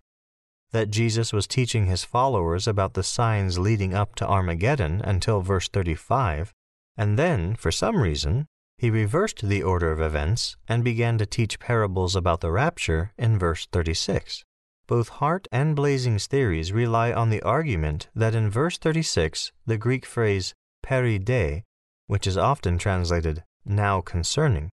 That 0.73 0.91
Jesus 0.91 1.33
was 1.33 1.47
teaching 1.47 1.87
his 1.87 2.05
followers 2.05 2.67
about 2.69 2.95
the 2.95 3.03
signs 3.03 3.59
leading 3.59 3.95
up 3.95 4.15
to 4.17 4.27
Armageddon 4.29 5.01
until 5.03 5.41
verse 5.41 5.69
35, 5.69 6.53
and 6.97 7.19
then, 7.19 7.55
for 7.55 7.71
some 7.71 8.03
reason, 8.03 8.47
he 8.77 8.91
reversed 8.91 9.49
the 9.49 9.63
order 9.63 9.91
of 9.91 10.01
events 10.01 10.57
and 10.69 10.85
began 10.85 11.17
to 11.19 11.27
teach 11.27 11.59
parables 11.59 12.15
about 12.15 12.41
the 12.41 12.51
rapture 12.51 13.13
in 13.17 13.39
verse 13.39 13.67
36. 13.73 14.45
Both 14.87 15.09
Hart 15.09 15.49
and 15.53 15.77
Blaising's 15.77 16.27
theories 16.27 16.73
rely 16.73 17.13
on 17.13 17.31
the 17.31 17.43
argument 17.43 18.09
that 18.15 18.35
in 18.35 18.51
verse 18.51 18.79
36, 18.79 19.53
the 19.67 19.77
Greek 19.77 20.07
phrase 20.07 20.55
peri 20.83 21.19
de, 21.19 21.65
which 22.07 22.27
is 22.27 22.37
often 22.39 22.79
translated 22.79 23.43
now 23.65 24.01
concerning, 24.01 24.71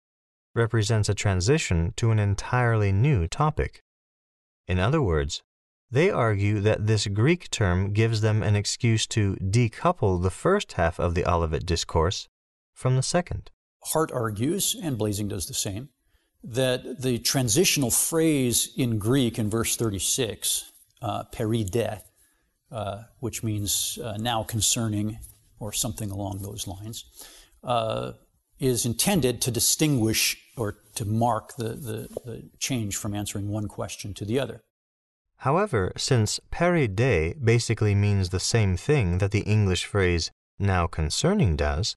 represents 0.55 1.09
a 1.09 1.13
transition 1.13 1.93
to 1.97 2.11
an 2.11 2.19
entirely 2.19 2.91
new 2.91 3.27
topic. 3.27 3.81
In 4.67 4.79
other 4.79 5.01
words, 5.01 5.41
they 5.91 6.09
argue 6.09 6.59
that 6.59 6.87
this 6.87 7.07
Greek 7.07 7.49
term 7.49 7.93
gives 7.93 8.21
them 8.21 8.43
an 8.43 8.55
excuse 8.55 9.07
to 9.07 9.35
decouple 9.35 10.21
the 10.21 10.29
first 10.29 10.73
half 10.73 10.99
of 10.99 11.15
the 11.15 11.25
Olivet 11.25 11.65
Discourse 11.65 12.27
from 12.73 12.95
the 12.95 13.03
second. 13.03 13.51
Hart 13.85 14.11
argues, 14.11 14.75
and 14.81 14.97
Blaising 14.97 15.27
does 15.27 15.47
the 15.47 15.53
same, 15.53 15.89
that 16.43 17.01
the 17.01 17.17
transitional 17.19 17.91
phrase 17.91 18.71
in 18.77 18.97
Greek 18.97 19.37
in 19.39 19.49
verse 19.49 19.75
36, 19.75 20.71
uh, 21.01 21.23
peride, 21.31 22.01
uh, 22.71 23.03
which 23.19 23.43
means 23.43 23.97
uh, 24.03 24.17
now 24.17 24.43
concerning, 24.43 25.17
or 25.59 25.73
something 25.73 26.11
along 26.11 26.39
those 26.41 26.67
lines, 26.67 27.05
uh, 27.63 28.13
is 28.59 28.85
intended 28.85 29.41
to 29.41 29.51
distinguish 29.51 30.37
or 30.57 30.77
to 30.95 31.05
mark 31.05 31.55
the, 31.57 31.69
the, 31.69 32.07
the, 32.25 32.49
change 32.59 32.95
from 32.97 33.15
answering 33.15 33.47
one 33.47 33.67
question 33.67 34.13
to 34.13 34.25
the 34.25 34.39
other. 34.39 34.61
However, 35.39 35.93
since 35.95 36.39
peride 36.51 36.95
basically 37.43 37.95
means 37.95 38.29
the 38.29 38.39
same 38.39 38.75
thing 38.75 39.19
that 39.19 39.31
the 39.31 39.41
English 39.41 39.85
phrase 39.85 40.31
now 40.59 40.85
concerning 40.85 41.55
does, 41.55 41.95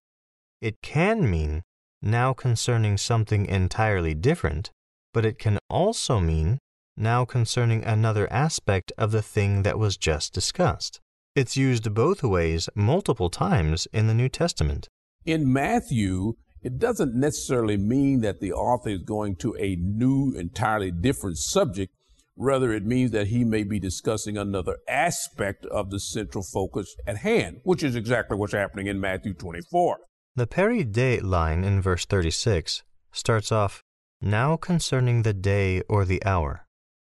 it 0.61 0.80
can 0.80 1.28
mean 1.28 1.62
now 2.01 2.32
concerning 2.32 2.97
something 2.97 3.47
entirely 3.47 4.14
different, 4.14 4.70
but 5.12 5.26
it 5.26 5.38
can 5.38 5.59
also 5.68 6.20
mean 6.20 6.59
now 6.97 7.24
concerning 7.24 7.82
another 7.84 8.32
aspect 8.32 8.93
of 8.97 9.11
the 9.11 9.22
thing 9.22 9.62
that 9.62 9.78
was 9.78 9.97
just 9.97 10.32
discussed. 10.32 11.01
It's 11.34 11.57
used 11.57 11.95
both 11.95 12.22
ways 12.22 12.68
multiple 12.76 13.30
times 13.30 13.88
in 13.93 14.07
the 14.07 14.14
New 14.14 14.28
Testament. 14.28 14.88
In 15.24 15.53
Matthew, 15.53 16.34
it 16.62 16.78
doesn't 16.78 17.14
necessarily 17.14 17.76
mean 17.76 18.20
that 18.20 18.40
the 18.40 18.53
author 18.53 18.90
is 18.90 19.03
going 19.03 19.36
to 19.36 19.57
a 19.59 19.76
new, 19.76 20.32
entirely 20.36 20.93
different 20.93 21.38
subject. 21.38 21.93
Rather, 22.37 22.72
it 22.72 22.85
means 22.85 23.11
that 23.11 23.28
he 23.28 23.45
may 23.45 23.62
be 23.62 23.78
discussing 23.78 24.39
another 24.39 24.78
aspect 24.89 25.66
of 25.66 25.91
the 25.91 26.01
central 26.01 26.43
focus 26.43 26.95
at 27.07 27.18
hand, 27.18 27.61
which 27.64 27.83
is 27.83 27.95
exactly 27.95 28.37
what's 28.37 28.55
happening 28.55 28.87
in 28.87 29.01
Matthew 29.01 29.35
24. 29.35 29.99
The 30.35 30.47
peri 30.47 30.83
day 30.83 31.20
line 31.20 31.62
in 31.62 31.83
verse 31.83 32.07
36 32.07 32.83
starts 33.12 33.53
off, 33.53 33.83
now 34.22 34.57
concerning 34.57 35.22
the 35.22 35.35
day 35.35 35.83
or 35.89 36.07
the 36.07 36.24
hour. 36.24 36.66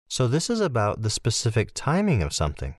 So 0.07 0.28
this 0.28 0.49
is 0.49 0.61
about 0.61 1.01
the 1.01 1.09
specific 1.09 1.72
timing 1.74 2.22
of 2.22 2.34
something. 2.34 2.76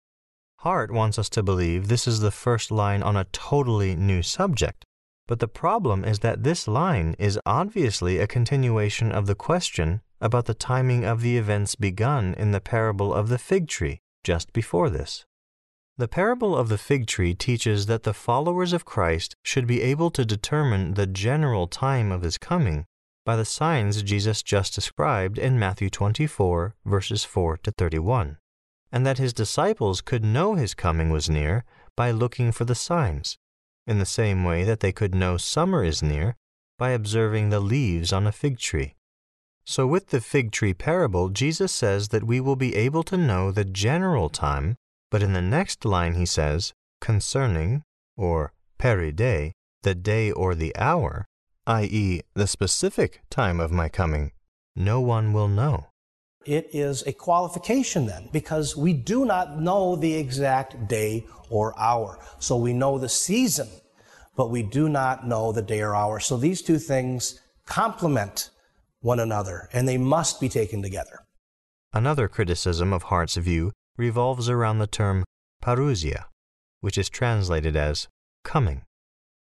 Hart 0.61 0.93
wants 0.93 1.19
us 1.19 1.29
to 1.31 1.43
believe 1.43 1.89
this 1.89 2.07
is 2.07 2.21
the 2.21 2.31
first 2.31 2.71
line 2.71 3.03
on 3.03 3.17
a 3.17 3.27
totally 3.33 3.97
new 3.97 4.23
subject. 4.23 4.85
But 5.27 5.41
the 5.41 5.49
problem 5.49 6.05
is 6.05 6.21
that 6.21 6.43
this 6.43 6.67
line 6.67 7.15
is 7.19 7.39
obviously 7.45 8.19
a 8.19 8.27
continuation 8.27 9.13
of 9.13 9.27
the 9.27 9.35
question 9.35 10.01
about 10.21 10.47
the 10.47 10.55
timing 10.55 11.05
of 11.05 11.21
the 11.21 11.37
events 11.37 11.75
begun 11.75 12.35
in 12.35 12.53
the 12.53 12.61
parable 12.61 13.13
of 13.15 13.29
the 13.29 13.39
fig 13.39 13.69
tree 13.69 14.01
just 14.25 14.53
before 14.53 14.91
this. 14.91 15.25
The 15.97 16.09
parable 16.09 16.57
of 16.57 16.69
the 16.69 16.79
fig 16.79 17.07
tree 17.07 17.35
teaches 17.35 17.87
that 17.87 18.05
the 18.05 18.15
followers 18.15 18.73
of 18.73 18.85
Christ 18.85 19.35
should 19.43 19.67
be 19.67 19.83
able 19.83 20.11
to 20.13 20.25
determine 20.25 20.95
the 20.95 21.07
general 21.07 21.67
time 21.67 22.13
of 22.13 22.23
his 22.23 22.39
coming 22.39 22.87
by 23.25 23.37
the 23.37 23.45
signs 23.45 24.03
Jesus 24.03 24.43
just 24.43 24.75
described 24.75 25.39
in 25.39 25.59
Matthew 25.59 25.91
24, 25.91 26.77
verses 26.85 27.25
4 27.25 27.59
to 27.59 27.71
31, 27.73 28.39
and 28.93 29.05
that 29.05 29.19
his 29.19 29.33
disciples 29.33 30.01
could 30.01 30.25
know 30.25 30.55
his 30.55 30.73
coming 30.73 31.11
was 31.11 31.29
near 31.29 31.65
by 31.97 32.11
looking 32.11 32.53
for 32.53 32.65
the 32.65 32.75
signs, 32.75 33.37
in 33.87 33.99
the 33.99 34.07
same 34.07 34.45
way 34.45 34.65
that 34.65 34.81
they 34.81 34.93
could 34.93 35.15
know 35.15 35.37
summer 35.37 35.83
is 35.83 36.03
near 36.03 36.37
by 36.79 36.91
observing 36.91 37.51
the 37.51 37.61
leaves 37.61 38.13
on 38.13 38.27
a 38.27 38.33
fig 38.33 38.59
tree. 38.59 38.95
So, 39.71 39.87
with 39.87 40.09
the 40.09 40.23
fig 40.23 40.51
tree 40.51 40.73
parable, 40.73 41.29
Jesus 41.29 41.73
says 41.73 42.09
that 42.09 42.25
we 42.25 42.41
will 42.41 42.57
be 42.57 42.75
able 42.75 43.03
to 43.05 43.19
know 43.19 43.51
the 43.51 43.67
general 43.67 44.31
time 44.31 44.77
but 45.11 45.23
in 45.23 45.33
the 45.33 45.43
next 45.43 45.85
line 45.85 46.15
he 46.15 46.27
says, 46.27 46.73
concerning, 47.01 47.83
or 48.17 48.53
peride, 48.79 49.53
the 49.83 49.95
day 49.95 50.31
or 50.31 50.55
the 50.55 50.77
hour, 50.77 51.27
i.e., 51.67 52.21
the 52.35 52.47
specific 52.47 53.23
time 53.31 53.61
of 53.61 53.73
my 53.73 53.89
coming, 53.89 54.33
no 54.77 55.01
one 55.01 55.33
will 55.33 55.49
know. 55.49 55.87
It 56.45 56.69
is 56.73 57.03
a 57.07 57.13
qualification 57.13 58.07
then, 58.07 58.29
because 58.33 58.77
we 58.77 58.93
do 58.93 59.25
not 59.25 59.61
know 59.61 59.97
the 59.97 60.15
exact 60.15 60.89
day 60.89 61.27
or 61.51 61.79
hour. 61.79 62.19
So 62.39 62.57
we 62.57 62.73
know 62.73 62.99
the 62.99 63.09
season, 63.09 63.69
but 64.37 64.51
we 64.51 64.63
do 64.63 64.89
not 64.89 65.27
know 65.27 65.53
the 65.53 65.63
day 65.63 65.81
or 65.81 65.95
hour. 65.95 66.21
So 66.21 66.37
these 66.37 66.63
two 66.63 66.79
things 66.79 67.41
complement 67.67 68.51
one 69.01 69.21
another, 69.21 69.69
and 69.73 69.87
they 69.87 69.99
must 69.99 70.41
be 70.41 70.49
taken 70.49 70.83
together. 70.83 71.21
Another 71.93 72.29
criticism 72.29 72.93
of 72.93 73.05
Hart's 73.05 73.37
view 73.37 73.73
revolves 73.97 74.49
around 74.49 74.79
the 74.79 74.87
term 74.87 75.25
parousia, 75.63 76.25
which 76.81 76.99
is 76.99 77.09
translated 77.09 77.77
as 77.77 78.09
coming. 78.45 78.83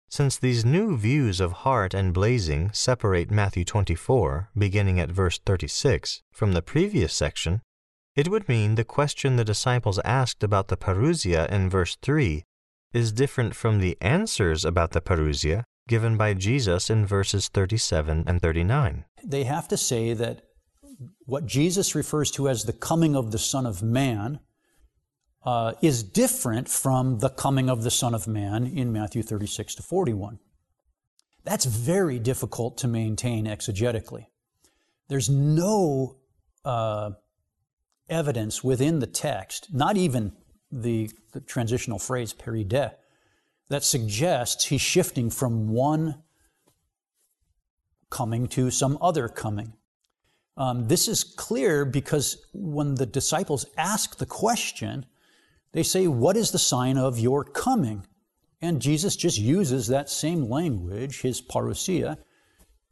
Since 0.09 0.37
these 0.37 0.65
new 0.65 0.97
views 0.97 1.41
of 1.41 1.65
Hart 1.65 1.95
and 1.95 2.15
Blaising 2.15 2.71
separate 2.73 3.31
Matthew 3.31 3.65
24, 3.65 4.51
beginning 4.57 5.01
at 5.01 5.11
verse 5.11 5.41
36, 5.45 6.23
from 6.31 6.53
the 6.53 6.63
previous 6.63 7.13
section, 7.13 7.63
it 8.15 8.29
would 8.29 8.49
mean 8.49 8.77
the 8.77 8.85
question 8.85 9.35
the 9.37 9.45
disciples 9.45 9.99
asked 10.05 10.45
about 10.45 10.69
the 10.69 10.77
parousia 10.77 11.51
in 11.51 11.69
verse 11.69 11.97
3 12.01 12.45
is 12.93 13.11
different 13.11 13.57
from 13.57 13.81
the 13.81 13.99
answers 14.01 14.65
about 14.65 14.93
the 14.93 15.01
parousia 15.01 15.65
given 15.89 16.17
by 16.17 16.33
Jesus 16.33 16.89
in 16.89 17.05
verses 17.05 17.49
37 17.49 18.25
and 18.27 18.41
39. 18.41 19.05
They 19.25 19.45
have 19.45 19.69
to 19.69 19.77
say 19.77 20.13
that 20.15 20.45
what 21.27 21.47
Jesus 21.47 21.95
refers 21.95 22.31
to 22.33 22.49
as 22.49 22.65
the 22.65 22.73
coming 22.73 23.17
of 23.17 23.33
the 23.33 23.39
Son 23.39 23.67
of 23.67 23.83
Man 23.83 24.41
uh, 25.45 25.75
is 25.83 26.03
different 26.03 26.69
from 26.69 27.19
the 27.19 27.29
coming 27.29 27.69
of 27.69 27.83
the 27.83 27.91
Son 27.91 28.15
of 28.15 28.27
Man 28.27 28.67
in 28.67 28.93
Matthew 28.93 29.23
36 29.23 29.75
to 29.77 29.83
41. 29.83 30.39
That's 31.45 31.67
very 31.67 32.19
difficult 32.19 32.79
to 32.79 32.89
maintain 32.89 33.47
exegetically. 33.47 34.27
There's 35.09 35.29
no 35.29 36.17
uh, 36.65 37.11
evidence 38.09 38.65
within 38.65 39.01
the 39.01 39.07
text, 39.07 39.69
not 39.73 39.97
even 39.97 40.33
the, 40.73 41.11
the 41.33 41.41
transitional 41.41 41.99
phrase 41.99 42.33
peride, 42.33 42.93
that 43.69 43.85
suggests 43.85 44.67
he's 44.67 44.81
shifting 44.81 45.31
from 45.31 45.69
one 45.69 46.23
coming 48.11 48.47
to 48.49 48.71
some 48.71 48.99
other 49.01 49.29
coming. 49.29 49.75
Um, 50.57 50.87
this 50.89 51.09
is 51.09 51.25
clear 51.25 51.85
because 51.85 52.47
when 52.53 52.95
the 52.95 53.07
disciples 53.07 53.67
ask 53.77 54.19
the 54.19 54.27
question, 54.27 55.07
they 55.73 55.83
say, 55.83 56.07
What 56.07 56.37
is 56.37 56.53
the 56.53 56.59
sign 56.59 56.97
of 56.97 57.19
your 57.19 57.45
coming? 57.45 58.07
And 58.61 58.81
Jesus 58.81 59.17
just 59.17 59.39
uses 59.39 59.89
that 59.89 60.09
same 60.09 60.49
language, 60.49 61.21
his 61.21 61.43
parousia, 61.43 62.17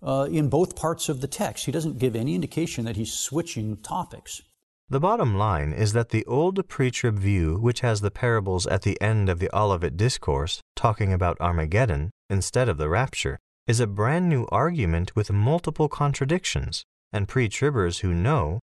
uh, 0.03 0.29
in 0.31 0.49
both 0.49 0.77
parts 0.77 1.09
of 1.09 1.21
the 1.21 1.29
text. 1.29 1.65
He 1.65 1.73
doesn't 1.73 1.99
give 1.99 2.17
any 2.17 2.35
indication 2.35 2.85
that 2.85 2.97
he's 2.97 3.13
switching 3.13 3.77
topics. 3.79 4.43
The 4.91 5.01
bottom 5.01 5.39
line 5.39 5.73
is 5.73 5.95
that 5.95 6.11
the 6.11 6.27
old 6.27 6.69
pre-trib 6.69 7.19
view, 7.19 7.57
which 7.57 7.81
has 7.81 8.01
the 8.01 8.11
parables 8.11 8.67
at 8.67 8.83
the 8.83 9.01
end 9.01 9.31
of 9.31 9.39
the 9.39 9.49
Olivet 9.57 9.97
Discourse 9.97 10.61
talking 10.77 11.13
about 11.13 11.41
Armageddon 11.41 12.11
instead 12.29 12.69
of 12.69 12.77
the 12.77 12.91
rapture, 12.91 13.39
is 13.67 13.81
a 13.81 13.87
brand 13.87 14.29
new 14.29 14.47
argument 14.51 15.15
with 15.15 15.31
multiple 15.31 15.89
contradictions, 15.89 16.85
and 17.13 17.29
pre-tribbers 17.29 18.01
who 18.01 18.13
know, 18.13 18.59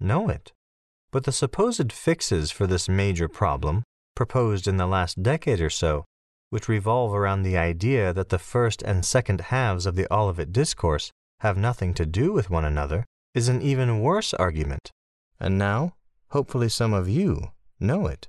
know 0.00 0.28
it. 0.28 0.52
But 1.12 1.24
the 1.24 1.32
supposed 1.32 1.92
fixes 1.92 2.50
for 2.50 2.66
this 2.66 2.88
major 2.88 3.28
problem, 3.28 3.84
proposed 4.14 4.66
in 4.66 4.76
the 4.76 4.86
last 4.86 5.22
decade 5.22 5.60
or 5.60 5.70
so, 5.70 6.04
which 6.50 6.68
revolve 6.68 7.14
around 7.14 7.42
the 7.42 7.56
idea 7.56 8.12
that 8.12 8.28
the 8.28 8.38
first 8.38 8.82
and 8.82 9.04
second 9.04 9.40
halves 9.40 9.86
of 9.86 9.94
the 9.94 10.12
Olivet 10.12 10.52
Discourse 10.52 11.10
have 11.40 11.56
nothing 11.56 11.94
to 11.94 12.04
do 12.04 12.32
with 12.32 12.50
one 12.50 12.64
another, 12.64 13.04
is 13.34 13.48
an 13.48 13.62
even 13.62 14.00
worse 14.00 14.34
argument. 14.34 14.90
And 15.38 15.56
now, 15.56 15.94
hopefully, 16.30 16.68
some 16.68 16.92
of 16.92 17.08
you 17.08 17.52
know 17.78 18.06
it. 18.06 18.28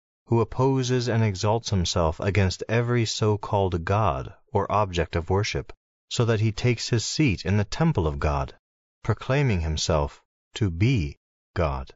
who 0.31 0.39
opposes 0.39 1.09
and 1.09 1.25
exalts 1.25 1.71
himself 1.71 2.17
against 2.21 2.63
every 2.69 3.03
so-called 3.03 3.83
God 3.83 4.33
or 4.53 4.71
object 4.71 5.17
of 5.17 5.29
worship, 5.29 5.73
so 6.09 6.23
that 6.23 6.39
he 6.39 6.53
takes 6.53 6.87
his 6.87 7.03
seat 7.03 7.45
in 7.45 7.57
the 7.57 7.65
temple 7.65 8.07
of 8.07 8.17
God, 8.17 8.55
proclaiming 9.03 9.59
himself 9.59 10.21
to 10.53 10.69
be 10.71 11.17
God. 11.53 11.93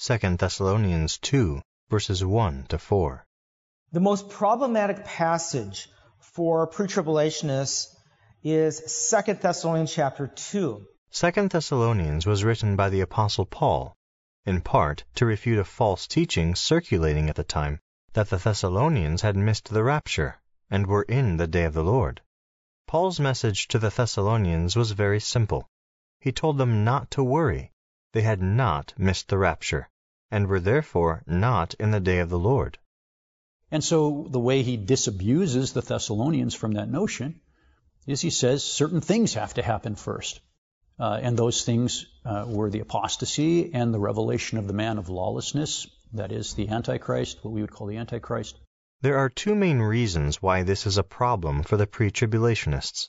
2 0.00 0.18
Thessalonians 0.36 1.18
2, 1.18 1.62
verses 1.88 2.24
1 2.24 2.66
to 2.70 2.76
4. 2.76 3.24
The 3.92 4.00
most 4.00 4.28
problematic 4.30 5.04
passage 5.04 5.88
for 6.18 6.66
pre-tribulationists 6.66 7.94
is 8.42 9.12
2 9.24 9.34
Thessalonians 9.34 9.94
chapter 9.94 10.26
2. 10.26 10.86
2 11.12 11.48
Thessalonians 11.48 12.26
was 12.26 12.42
written 12.42 12.74
by 12.74 12.88
the 12.88 13.02
Apostle 13.02 13.46
Paul 13.46 13.94
in 14.50 14.60
part 14.60 15.04
to 15.14 15.24
refute 15.24 15.60
a 15.60 15.64
false 15.64 16.08
teaching 16.08 16.56
circulating 16.56 17.30
at 17.30 17.36
the 17.36 17.44
time 17.44 17.78
that 18.14 18.28
the 18.30 18.36
Thessalonians 18.36 19.22
had 19.22 19.36
missed 19.36 19.68
the 19.68 19.84
rapture 19.84 20.40
and 20.68 20.88
were 20.88 21.04
in 21.04 21.36
the 21.36 21.46
day 21.46 21.62
of 21.62 21.72
the 21.72 21.84
Lord. 21.84 22.20
Paul's 22.88 23.20
message 23.20 23.68
to 23.68 23.78
the 23.78 23.90
Thessalonians 23.90 24.74
was 24.74 24.90
very 24.90 25.20
simple. 25.20 25.68
He 26.18 26.32
told 26.32 26.58
them 26.58 26.82
not 26.82 27.12
to 27.12 27.22
worry. 27.22 27.70
They 28.12 28.22
had 28.22 28.42
not 28.42 28.92
missed 28.98 29.28
the 29.28 29.38
rapture, 29.38 29.88
and 30.32 30.48
were 30.48 30.58
therefore 30.58 31.22
not 31.28 31.74
in 31.74 31.92
the 31.92 32.00
day 32.00 32.18
of 32.18 32.28
the 32.28 32.38
Lord. 32.38 32.76
And 33.70 33.84
so 33.84 34.26
the 34.30 34.40
way 34.40 34.64
he 34.64 34.76
disabuses 34.76 35.72
the 35.72 35.80
Thessalonians 35.80 36.56
from 36.56 36.72
that 36.72 36.90
notion 36.90 37.40
is 38.04 38.20
he 38.20 38.30
says 38.30 38.64
certain 38.64 39.00
things 39.00 39.34
have 39.34 39.54
to 39.54 39.62
happen 39.62 39.94
first. 39.94 40.40
Uh, 41.00 41.18
and 41.22 41.34
those 41.34 41.64
things 41.64 42.04
uh, 42.26 42.44
were 42.46 42.68
the 42.68 42.80
apostasy 42.80 43.72
and 43.72 43.94
the 43.94 43.98
revelation 43.98 44.58
of 44.58 44.66
the 44.66 44.74
man 44.74 44.98
of 44.98 45.08
lawlessness, 45.08 45.86
that 46.12 46.30
is, 46.30 46.52
the 46.52 46.68
Antichrist, 46.68 47.42
what 47.42 47.52
we 47.52 47.62
would 47.62 47.72
call 47.72 47.86
the 47.86 47.96
Antichrist. 47.96 48.60
There 49.00 49.16
are 49.16 49.30
two 49.30 49.54
main 49.54 49.78
reasons 49.78 50.42
why 50.42 50.62
this 50.62 50.86
is 50.86 50.98
a 50.98 51.02
problem 51.02 51.62
for 51.62 51.78
the 51.78 51.86
pre 51.86 52.10
tribulationists. 52.10 53.08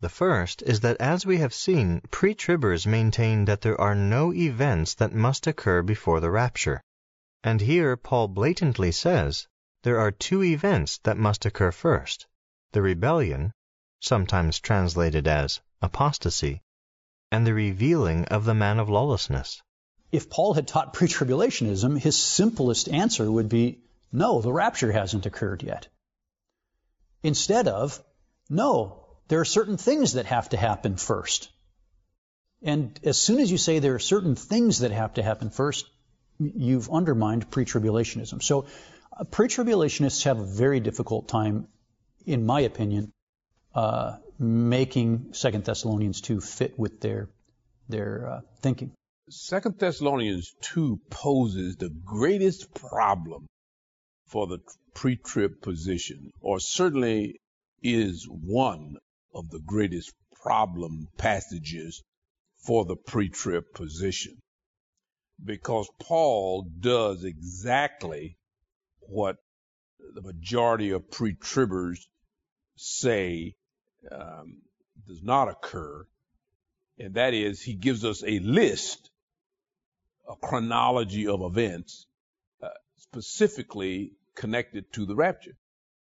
The 0.00 0.08
first 0.08 0.62
is 0.62 0.80
that, 0.80 0.96
as 1.00 1.26
we 1.26 1.36
have 1.36 1.52
seen, 1.52 2.00
pre 2.10 2.34
tribbers 2.34 2.86
maintain 2.86 3.44
that 3.44 3.60
there 3.60 3.78
are 3.78 3.94
no 3.94 4.32
events 4.32 4.94
that 4.94 5.12
must 5.12 5.46
occur 5.46 5.82
before 5.82 6.20
the 6.20 6.30
rapture. 6.30 6.80
And 7.44 7.60
here 7.60 7.94
Paul 7.98 8.28
blatantly 8.28 8.90
says 8.90 9.46
there 9.82 10.00
are 10.00 10.12
two 10.12 10.42
events 10.42 10.96
that 11.02 11.18
must 11.18 11.44
occur 11.44 11.72
first 11.72 12.26
the 12.72 12.80
rebellion, 12.80 13.52
sometimes 14.00 14.60
translated 14.60 15.28
as 15.28 15.60
apostasy, 15.82 16.62
and 17.30 17.46
the 17.46 17.54
revealing 17.54 18.24
of 18.26 18.44
the 18.44 18.54
man 18.54 18.78
of 18.78 18.88
lawlessness. 18.88 19.62
If 20.10 20.30
Paul 20.30 20.54
had 20.54 20.66
taught 20.66 20.94
pre 20.94 21.08
tribulationism, 21.08 21.98
his 21.98 22.16
simplest 22.16 22.88
answer 22.88 23.30
would 23.30 23.48
be 23.48 23.80
no, 24.10 24.40
the 24.40 24.52
rapture 24.52 24.90
hasn't 24.90 25.26
occurred 25.26 25.62
yet. 25.62 25.88
Instead 27.22 27.68
of, 27.68 28.02
no, 28.48 29.04
there 29.28 29.40
are 29.40 29.44
certain 29.44 29.76
things 29.76 30.14
that 30.14 30.26
have 30.26 30.48
to 30.50 30.56
happen 30.56 30.96
first. 30.96 31.50
And 32.62 32.98
as 33.04 33.18
soon 33.18 33.38
as 33.38 33.50
you 33.50 33.58
say 33.58 33.78
there 33.78 33.94
are 33.94 34.00
certain 34.00 34.34
things 34.34 34.80
that 34.80 34.90
have 34.90 35.14
to 35.14 35.22
happen 35.22 35.50
first, 35.50 35.86
you've 36.38 36.90
undermined 36.90 37.50
pre 37.50 37.64
tribulationism. 37.64 38.42
So, 38.42 38.66
uh, 39.12 39.24
pre 39.24 39.48
tribulationists 39.48 40.24
have 40.24 40.40
a 40.40 40.44
very 40.44 40.80
difficult 40.80 41.28
time, 41.28 41.68
in 42.24 42.46
my 42.46 42.60
opinion, 42.60 43.12
uh, 43.74 44.16
making 44.38 45.32
Second 45.32 45.64
Thessalonians 45.64 46.20
2 46.20 46.40
fit 46.40 46.78
with 46.78 47.00
their, 47.00 47.28
their 47.88 48.28
uh, 48.28 48.40
thinking. 48.60 48.92
Second 49.30 49.78
Thessalonians 49.78 50.54
2 50.62 51.00
poses 51.10 51.76
the 51.76 51.90
greatest 52.04 52.72
problem 52.74 53.46
for 54.26 54.46
the 54.46 54.58
pre-trib 54.94 55.60
position, 55.60 56.30
or 56.40 56.60
certainly 56.60 57.40
is 57.82 58.26
one 58.28 58.96
of 59.34 59.48
the 59.50 59.60
greatest 59.60 60.12
problem 60.42 61.08
passages 61.16 62.02
for 62.64 62.84
the 62.84 62.96
pre-trib 62.96 63.64
position. 63.74 64.38
Because 65.42 65.88
Paul 66.00 66.66
does 66.80 67.24
exactly 67.24 68.36
what 69.00 69.36
the 70.14 70.22
majority 70.22 70.90
of 70.90 71.10
pre-tribbers 71.10 71.98
say 72.76 73.54
um, 74.10 74.62
does 75.06 75.22
not 75.22 75.48
occur, 75.48 76.06
and 76.98 77.14
that 77.14 77.34
is 77.34 77.62
he 77.62 77.74
gives 77.74 78.04
us 78.04 78.22
a 78.24 78.38
list, 78.40 79.10
a 80.28 80.36
chronology 80.36 81.26
of 81.26 81.42
events 81.42 82.06
uh, 82.62 82.68
specifically 82.96 84.12
connected 84.34 84.92
to 84.92 85.06
the 85.06 85.16
rapture. 85.16 85.56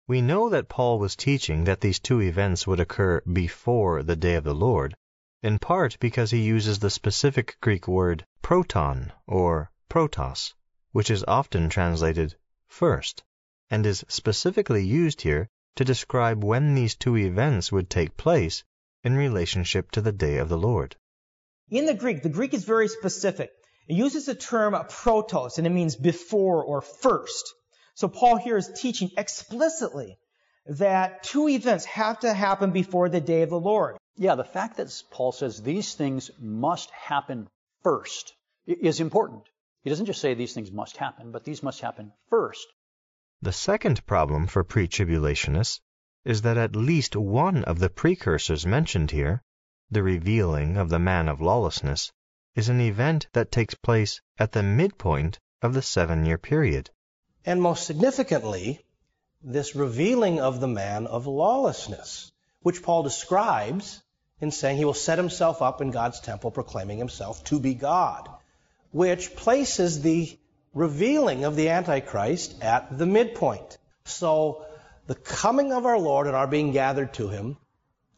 We 0.07 0.21
know 0.21 0.51
that 0.51 0.69
Paul 0.69 0.99
was 0.99 1.17
teaching 1.17 1.65
that 1.65 1.81
these 1.81 1.99
two 1.99 2.21
events 2.21 2.67
would 2.67 2.81
occur 2.81 3.23
before 3.23 4.03
the 4.03 4.17
day 4.17 4.35
of 4.35 4.45
the 4.45 4.55
Lord, 4.55 4.97
in 5.43 5.59
part 5.59 5.99
because 6.01 6.31
he 6.31 6.43
uses 6.43 6.79
the 6.79 6.91
specific 6.91 7.57
Greek 7.61 7.89
word 7.89 8.27
proton, 8.43 9.13
or 9.27 9.71
protos, 9.89 10.55
which 10.93 11.11
is 11.11 11.25
often 11.25 11.69
translated 11.69 12.37
first, 12.67 13.23
and 13.71 13.87
is 13.87 14.05
specifically 14.09 14.85
used 14.85 15.23
here 15.23 15.49
to 15.77 15.85
describe 15.85 16.45
when 16.45 16.75
these 16.75 16.95
two 16.95 17.17
events 17.17 17.73
would 17.73 17.91
take 17.91 18.17
place 18.17 18.65
in 19.03 19.17
relationship 19.17 19.91
to 19.91 20.01
the 20.01 20.13
day 20.13 20.39
of 20.39 20.49
the 20.49 20.59
Lord. 20.59 20.97
In 21.71 21.87
the 21.87 21.95
Greek, 21.95 22.23
the 22.23 22.29
Greek 22.29 22.55
is 22.55 22.65
very 22.65 22.89
specific. 22.89 23.51
It 23.89 23.95
uses 23.95 24.27
the 24.27 24.35
term 24.35 24.75
protos, 24.75 25.59
and 25.59 25.67
it 25.67 25.71
means 25.71 25.97
before 25.97 26.65
or 26.65 26.81
first. 26.81 27.55
So 27.95 28.09
Paul 28.09 28.37
here 28.37 28.57
is 28.57 28.71
teaching 28.75 29.11
explicitly 29.17 30.19
that 30.67 31.23
two 31.23 31.49
events 31.49 31.85
have 31.85 32.21
to 32.21 32.33
happen 32.33 32.71
before 32.71 33.09
the 33.09 33.21
day 33.21 33.43
of 33.43 33.51
the 33.51 33.61
Lord. 33.61 33.97
Yeah, 34.17 34.37
the 34.37 34.45
fact 34.45 34.77
that 34.77 35.03
Paul 35.11 35.33
says 35.33 35.63
these 35.63 35.95
things 35.95 36.31
must 36.39 36.91
happen 36.91 37.49
first 37.83 38.33
is 38.67 39.01
important. 39.01 39.43
He 39.83 39.91
doesn't 39.91 40.07
just 40.07 40.21
say 40.21 40.33
these 40.35 40.55
things 40.55 40.73
must 40.73 40.97
happen, 40.97 41.31
but 41.31 41.45
these 41.45 41.63
must 41.63 41.81
happen 41.81 42.13
first. 42.31 42.67
The 43.45 43.53
second 43.53 44.07
problem 44.07 44.47
for 44.47 44.65
pre 44.65 44.89
tribulationists 44.89 45.79
is 46.25 46.41
that 46.41 46.57
at 46.57 46.75
least 46.75 47.15
one 47.15 47.63
of 47.65 47.79
the 47.79 47.91
precursors 47.91 48.65
mentioned 48.65 49.11
here, 49.11 49.43
the 49.91 50.03
revealing 50.03 50.79
of 50.79 50.89
the 50.89 50.99
man 50.99 51.29
of 51.29 51.43
lawlessness, 51.43 52.11
is 52.55 52.71
an 52.71 52.81
event 52.81 53.27
that 53.35 53.53
takes 53.53 53.75
place 53.75 54.23
at 54.39 54.53
the 54.53 54.63
midpoint 54.63 55.39
of 55.61 55.75
the 55.75 55.83
seven 55.83 56.25
year 56.25 56.39
period. 56.39 56.89
And 57.45 57.61
most 57.61 57.85
significantly, 57.85 58.83
this 59.43 59.75
revealing 59.75 60.41
of 60.41 60.61
the 60.61 60.67
man 60.67 61.07
of 61.07 61.27
lawlessness, 61.27 62.33
which 62.63 62.83
Paul 62.83 63.03
describes 63.03 64.03
in 64.41 64.53
saying 64.53 64.79
he 64.79 64.87
will 64.87 64.95
set 64.95 65.19
himself 65.19 65.61
up 65.61 65.83
in 65.83 65.91
God's 65.91 66.21
temple, 66.21 66.51
proclaiming 66.51 66.97
himself 66.97 67.45
to 67.45 67.61
be 67.61 67.75
God, 67.75 68.27
which 68.91 69.37
places 69.37 70.01
the 70.01 70.39
revealing 70.75 71.45
of 71.45 71.55
the 71.57 71.69
Antichrist 71.69 72.61
at 72.63 72.99
the 72.99 73.07
midpoint. 73.07 73.79
So 74.05 74.67
the 75.07 75.15
coming 75.15 75.73
of 75.73 75.87
our 75.87 75.99
Lord 75.99 76.27
and 76.27 76.35
our 76.35 76.49
being 76.49 76.73
gathered 76.73 77.15
to 77.15 77.29
him 77.29 77.57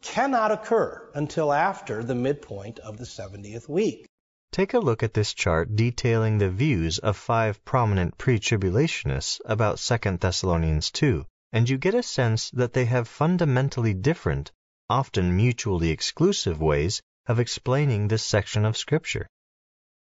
cannot 0.01 0.51
occur 0.51 1.09
until 1.13 1.53
after 1.53 2.03
the 2.03 2.15
midpoint 2.15 2.79
of 2.79 2.97
the 2.97 3.05
70th 3.05 3.69
week. 3.69 4.07
Take 4.51 4.73
a 4.73 4.79
look 4.79 5.03
at 5.03 5.13
this 5.13 5.33
chart 5.33 5.75
detailing 5.75 6.37
the 6.37 6.49
views 6.49 6.97
of 6.97 7.15
five 7.15 7.63
prominent 7.63 8.17
pre-tribulationists 8.17 9.39
about 9.45 9.77
2 9.77 10.17
Thessalonians 10.17 10.89
2, 10.91 11.25
and 11.51 11.69
you 11.69 11.77
get 11.77 11.93
a 11.93 12.01
sense 12.01 12.49
that 12.51 12.73
they 12.73 12.85
have 12.85 13.07
fundamentally 13.07 13.93
different, 13.93 14.51
often 14.89 15.35
mutually 15.35 15.89
exclusive 15.91 16.59
ways 16.59 17.01
of 17.27 17.39
explaining 17.39 18.07
this 18.07 18.23
section 18.23 18.65
of 18.65 18.77
Scripture. 18.77 19.27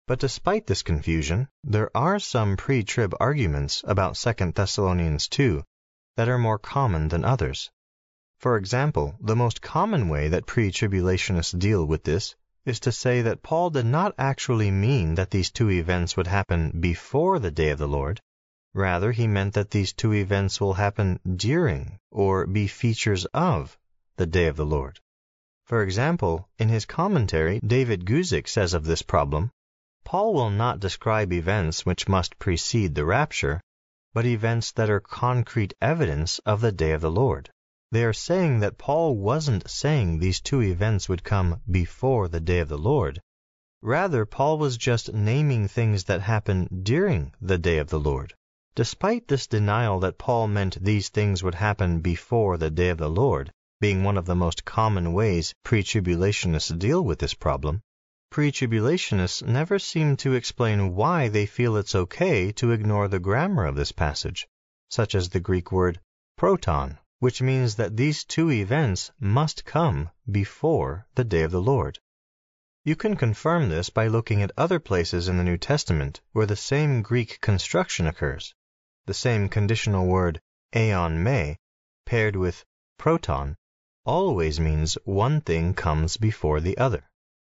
But 0.05 0.19
despite 0.19 0.67
this 0.67 0.83
confusion, 0.83 1.47
there 1.63 1.89
are 1.95 2.19
some 2.19 2.57
pre-trib 2.57 3.15
arguments 3.21 3.81
about 3.87 4.15
2 4.15 4.51
Thessalonians 4.51 5.29
2 5.29 5.63
that 6.17 6.27
are 6.27 6.37
more 6.37 6.59
common 6.59 7.07
than 7.07 7.23
others. 7.23 7.71
For 8.37 8.57
example, 8.57 9.15
the 9.21 9.37
most 9.37 9.61
common 9.61 10.09
way 10.09 10.27
that 10.27 10.45
pre-tribulationists 10.45 11.57
deal 11.57 11.85
with 11.85 12.03
this 12.03 12.35
is 12.65 12.81
to 12.81 12.91
say 12.91 13.21
that 13.21 13.43
Paul 13.43 13.69
did 13.69 13.85
not 13.85 14.13
actually 14.17 14.71
mean 14.71 15.15
that 15.15 15.31
these 15.31 15.51
two 15.51 15.71
events 15.71 16.17
would 16.17 16.27
happen 16.27 16.81
before 16.81 17.39
the 17.39 17.51
day 17.51 17.69
of 17.69 17.79
the 17.79 17.87
Lord. 17.87 18.19
Rather, 18.73 19.13
he 19.13 19.25
meant 19.25 19.53
that 19.53 19.71
these 19.71 19.93
two 19.93 20.13
events 20.13 20.59
will 20.59 20.73
happen 20.73 21.21
during 21.37 21.97
or 22.11 22.45
be 22.45 22.67
features 22.67 23.23
of 23.33 23.77
the 24.17 24.25
day 24.25 24.47
of 24.47 24.57
the 24.57 24.65
Lord. 24.65 24.99
For 25.63 25.81
example, 25.81 26.49
in 26.59 26.67
his 26.67 26.85
commentary, 26.85 27.61
David 27.65 28.05
Guzik 28.05 28.49
says 28.49 28.73
of 28.73 28.83
this 28.83 29.01
problem, 29.01 29.49
Paul 30.05 30.33
will 30.33 30.49
not 30.49 30.79
describe 30.79 31.31
events 31.31 31.85
which 31.85 32.07
must 32.07 32.37
precede 32.37 32.93
the 32.93 33.05
rapture, 33.05 33.61
but 34.13 34.25
events 34.25 34.71
that 34.73 34.89
are 34.89 34.99
concrete 34.99 35.73
evidence 35.81 36.39
of 36.39 36.61
the 36.61 36.71
day 36.71 36.91
of 36.91 37.01
the 37.01 37.09
Lord. 37.09 37.49
They 37.91 38.03
are 38.03 38.13
saying 38.13 38.59
that 38.59 38.77
Paul 38.77 39.15
wasn't 39.15 39.69
saying 39.69 40.19
these 40.19 40.41
two 40.41 40.61
events 40.61 41.07
would 41.07 41.23
come 41.23 41.61
before 41.69 42.27
the 42.27 42.39
day 42.39 42.59
of 42.59 42.69
the 42.69 42.77
Lord. 42.77 43.21
Rather, 43.81 44.25
Paul 44.25 44.57
was 44.57 44.77
just 44.77 45.13
naming 45.13 45.67
things 45.67 46.05
that 46.05 46.21
happen 46.21 46.81
during 46.83 47.33
the 47.41 47.57
day 47.57 47.77
of 47.77 47.89
the 47.89 47.99
Lord. 47.99 48.33
Despite 48.75 49.27
this 49.27 49.45
denial 49.45 49.99
that 49.99 50.17
Paul 50.17 50.47
meant 50.47 50.83
these 50.83 51.09
things 51.09 51.43
would 51.43 51.55
happen 51.55 51.99
before 52.01 52.57
the 52.57 52.71
day 52.71 52.89
of 52.89 52.97
the 52.97 53.09
Lord, 53.09 53.51
being 53.79 54.03
one 54.03 54.17
of 54.17 54.25
the 54.25 54.35
most 54.35 54.65
common 54.65 55.13
ways 55.13 55.53
pre-tribulationists 55.63 56.77
deal 56.79 57.03
with 57.03 57.19
this 57.19 57.33
problem, 57.33 57.81
pre-tribulationists 58.33 59.43
never 59.43 59.77
seem 59.77 60.17
to 60.17 60.33
explain 60.33 60.95
why 60.95 61.27
they 61.27 61.45
feel 61.45 61.77
it's 61.77 61.93
okay 61.93 62.51
to 62.51 62.71
ignore 62.71 63.07
the 63.07 63.19
grammar 63.19 63.63
of 63.63 63.75
this 63.75 63.91
passage, 63.91 64.47
such 64.89 65.13
as 65.13 65.29
the 65.29 65.39
Greek 65.39 65.71
word 65.71 65.99
proton, 66.35 66.97
which 67.19 67.43
means 67.43 67.75
that 67.75 67.95
these 67.95 68.23
two 68.23 68.49
events 68.49 69.11
must 69.19 69.63
come 69.65 70.09
before 70.31 71.05
the 71.13 71.23
day 71.23 71.43
of 71.43 71.51
the 71.51 71.61
Lord. 71.61 71.99
You 72.83 72.95
can 72.95 73.15
confirm 73.15 73.69
this 73.69 73.91
by 73.91 74.07
looking 74.07 74.41
at 74.41 74.51
other 74.57 74.79
places 74.79 75.27
in 75.27 75.37
the 75.37 75.43
New 75.43 75.57
Testament 75.57 76.19
where 76.31 76.47
the 76.47 76.55
same 76.55 77.03
Greek 77.03 77.39
construction 77.39 78.07
occurs. 78.07 78.55
The 79.05 79.13
same 79.13 79.47
conditional 79.47 80.07
word 80.07 80.41
ean 80.75 81.23
me 81.23 81.57
paired 82.07 82.35
with 82.35 82.65
proton 82.97 83.57
always 84.05 84.59
means 84.59 84.97
one 85.05 85.39
thing 85.41 85.75
comes 85.75 86.17
before 86.17 86.59
the 86.59 86.79
other. 86.79 87.07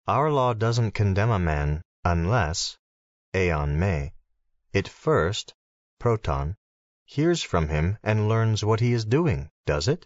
Our 0.05 0.31
law 0.31 0.53
doesn't 0.53 0.91
condemn 0.91 1.31
a 1.31 1.39
man 1.39 1.81
unless, 2.03 2.77
ean 3.33 3.79
me, 3.79 4.11
it 4.73 4.89
first, 4.89 5.53
proton, 5.97 6.57
hears 7.05 7.41
from 7.41 7.69
him 7.69 7.97
and 8.03 8.27
learns 8.27 8.65
what 8.65 8.81
he 8.81 8.91
is 8.91 9.05
doing, 9.05 9.49
does 9.65 9.87
it? 9.87 10.05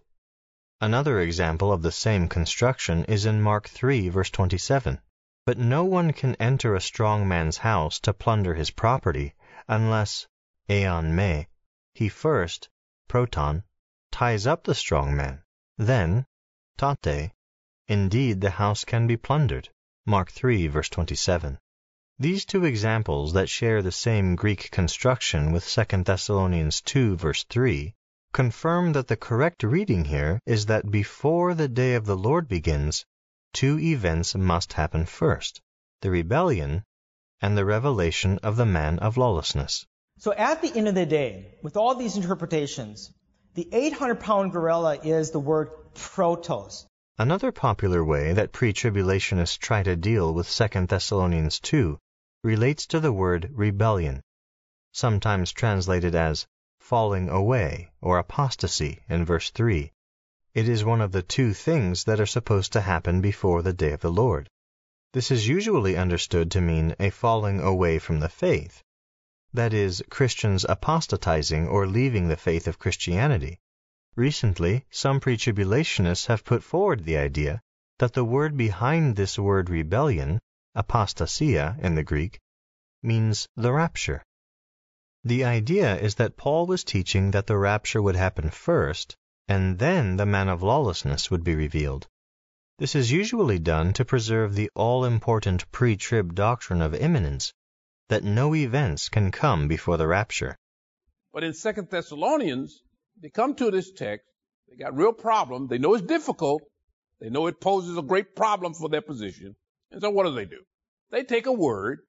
Another 0.79 1.19
example 1.19 1.73
of 1.73 1.81
the 1.81 1.91
same 1.91 2.29
construction 2.29 3.05
is 3.05 3.25
in 3.25 3.41
Mark 3.41 3.67
3, 3.67 4.09
verse 4.09 4.29
27. 4.29 5.01
But 5.47 5.57
no 5.57 5.83
one 5.83 6.13
can 6.13 6.35
enter 6.35 6.75
a 6.75 6.79
strong 6.79 7.27
man's 7.27 7.57
house 7.57 7.99
to 8.01 8.13
plunder 8.13 8.53
his 8.53 8.69
property 8.69 9.33
unless, 9.67 10.27
ean 10.69 11.15
me, 11.15 11.47
he 11.95 12.07
first, 12.07 12.69
proton, 13.07 13.63
ties 14.11 14.45
up 14.45 14.63
the 14.63 14.75
strong 14.75 15.15
man. 15.15 15.41
Then, 15.75 16.27
tote, 16.77 17.31
indeed 17.87 18.41
the 18.41 18.51
house 18.51 18.85
can 18.85 19.07
be 19.07 19.17
plundered. 19.17 19.69
Mark 20.09 20.31
3, 20.31 20.67
verse 20.67 20.87
27. 20.87 21.59
These 22.17 22.45
two 22.45 22.63
examples 22.63 23.33
that 23.33 23.49
share 23.49 23.81
the 23.81 23.91
same 23.91 24.37
Greek 24.37 24.71
construction 24.71 25.51
with 25.51 25.67
2 25.67 26.03
Thessalonians 26.03 26.79
2 26.79 27.17
verse 27.17 27.43
3 27.43 27.93
confirm 28.31 28.93
that 28.93 29.09
the 29.09 29.17
correct 29.17 29.63
reading 29.63 30.05
here 30.05 30.39
is 30.45 30.67
that 30.67 30.89
before 30.89 31.53
the 31.53 31.67
day 31.67 31.95
of 31.95 32.05
the 32.05 32.15
Lord 32.15 32.47
begins, 32.47 33.05
two 33.51 33.77
events 33.79 34.33
must 34.33 34.71
happen 34.71 35.05
first, 35.05 35.59
the 35.99 36.09
rebellion 36.09 36.85
and 37.41 37.57
the 37.57 37.65
revelation 37.65 38.39
of 38.43 38.55
the 38.55 38.65
man 38.65 38.99
of 38.99 39.17
lawlessness. 39.17 39.85
So 40.19 40.31
at 40.31 40.61
the 40.61 40.73
end 40.73 40.87
of 40.87 40.95
the 40.95 41.05
day, 41.05 41.57
with 41.61 41.75
all 41.75 41.95
these 41.95 42.15
interpretations, 42.15 43.11
the 43.55 43.67
800 43.73 44.21
pound 44.21 44.53
gorilla 44.53 44.99
is 45.03 45.31
the 45.31 45.41
word 45.41 45.69
protos. 45.95 46.85
Another 47.19 47.51
popular 47.51 48.05
way 48.05 48.33
that 48.33 48.51
pre-tribulationists 48.51 49.57
try 49.57 49.81
to 49.81 49.95
deal 49.95 50.35
with 50.35 50.47
2 50.47 50.85
Thessalonians 50.85 51.59
2 51.59 51.97
relates 52.43 52.85
to 52.85 52.99
the 52.99 53.11
word 53.11 53.49
rebellion, 53.53 54.21
sometimes 54.91 55.51
translated 55.51 56.13
as 56.13 56.45
falling 56.79 57.27
away 57.27 57.89
or 58.01 58.19
apostasy 58.19 59.01
in 59.09 59.25
verse 59.25 59.49
3. 59.49 59.91
It 60.53 60.69
is 60.69 60.85
one 60.85 61.01
of 61.01 61.11
the 61.11 61.23
two 61.23 61.55
things 61.55 62.03
that 62.03 62.19
are 62.19 62.27
supposed 62.27 62.71
to 62.73 62.81
happen 62.81 63.19
before 63.19 63.63
the 63.63 63.73
day 63.73 63.93
of 63.93 64.01
the 64.01 64.11
Lord. 64.11 64.47
This 65.13 65.31
is 65.31 65.47
usually 65.47 65.97
understood 65.97 66.51
to 66.51 66.61
mean 66.61 66.95
a 66.99 67.09
falling 67.09 67.59
away 67.59 67.97
from 67.97 68.19
the 68.19 68.29
faith, 68.29 68.83
that 69.51 69.73
is, 69.73 70.03
Christians 70.11 70.67
apostatizing 70.69 71.67
or 71.67 71.87
leaving 71.87 72.27
the 72.27 72.37
faith 72.37 72.67
of 72.67 72.77
Christianity. 72.77 73.59
Recently, 74.17 74.83
some 74.89 75.19
pre-tribulationists 75.19 76.25
have 76.25 76.43
put 76.43 76.63
forward 76.63 77.05
the 77.05 77.17
idea 77.17 77.61
that 77.99 78.13
the 78.13 78.25
word 78.25 78.57
behind 78.57 79.15
this 79.15 79.37
word 79.37 79.69
rebellion 79.69 80.39
apostasia 80.75 81.77
in 81.79 81.93
the 81.93 82.03
Greek, 82.03 82.39
means 83.03 83.47
the 83.55 83.71
rapture. 83.71 84.23
The 85.23 85.43
idea 85.43 85.99
is 85.99 86.15
that 86.15 86.35
Paul 86.35 86.65
was 86.65 86.83
teaching 86.83 87.31
that 87.31 87.47
the 87.47 87.57
rapture 87.57 88.01
would 88.01 88.15
happen 88.15 88.49
first, 88.49 89.15
and 89.47 89.77
then 89.77 90.17
the 90.17 90.25
man 90.25 90.49
of 90.49 90.63
lawlessness 90.63 91.31
would 91.31 91.43
be 91.43 91.55
revealed. 91.55 92.07
This 92.79 92.95
is 92.95 93.11
usually 93.11 93.59
done 93.59 93.93
to 93.93 94.05
preserve 94.05 94.55
the 94.55 94.69
all-important 94.75 95.71
pre-trib 95.71 96.33
doctrine 96.33 96.81
of 96.81 96.93
imminence, 96.93 97.53
that 98.09 98.23
no 98.23 98.55
events 98.55 99.09
can 99.09 99.31
come 99.31 99.67
before 99.67 99.97
the 99.97 100.07
rapture. 100.07 100.55
But 101.33 101.43
in 101.43 101.53
Second 101.53 101.89
Thessalonians, 101.89 102.81
they 103.21 103.29
come 103.29 103.55
to 103.55 103.71
this 103.71 103.91
text, 103.91 104.27
they 104.69 104.75
got 104.75 104.95
real 104.95 105.13
problem, 105.13 105.67
they 105.67 105.77
know 105.77 105.93
it's 105.93 106.05
difficult, 106.05 106.63
they 107.19 107.29
know 107.29 107.47
it 107.47 107.59
poses 107.59 107.97
a 107.97 108.01
great 108.01 108.35
problem 108.35 108.73
for 108.73 108.89
their 108.89 109.01
position, 109.01 109.55
and 109.91 110.01
so 110.01 110.09
what 110.09 110.25
do 110.25 110.33
they 110.33 110.45
do? 110.45 110.61
They 111.09 111.23
take 111.23 111.45
a 111.45 111.51
word, 111.53 111.99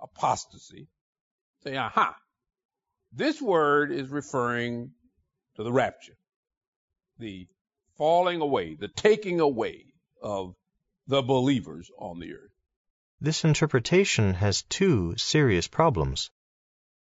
apostasy, 0.00 0.88
Say, 1.64 1.76
aha, 1.76 2.16
this 3.10 3.42
word 3.42 3.90
is 3.90 4.10
referring 4.10 4.92
to 5.56 5.64
the 5.64 5.72
rapture, 5.72 6.16
the 7.18 7.48
falling 7.96 8.40
away, 8.40 8.76
the 8.76 8.86
taking 8.86 9.40
away 9.40 9.86
of 10.22 10.54
the 11.08 11.20
believers 11.20 11.90
on 11.98 12.20
the 12.20 12.32
earth. 12.32 12.52
This 13.20 13.44
interpretation 13.44 14.34
has 14.34 14.62
two 14.62 15.16
serious 15.16 15.66
problems. 15.66 16.30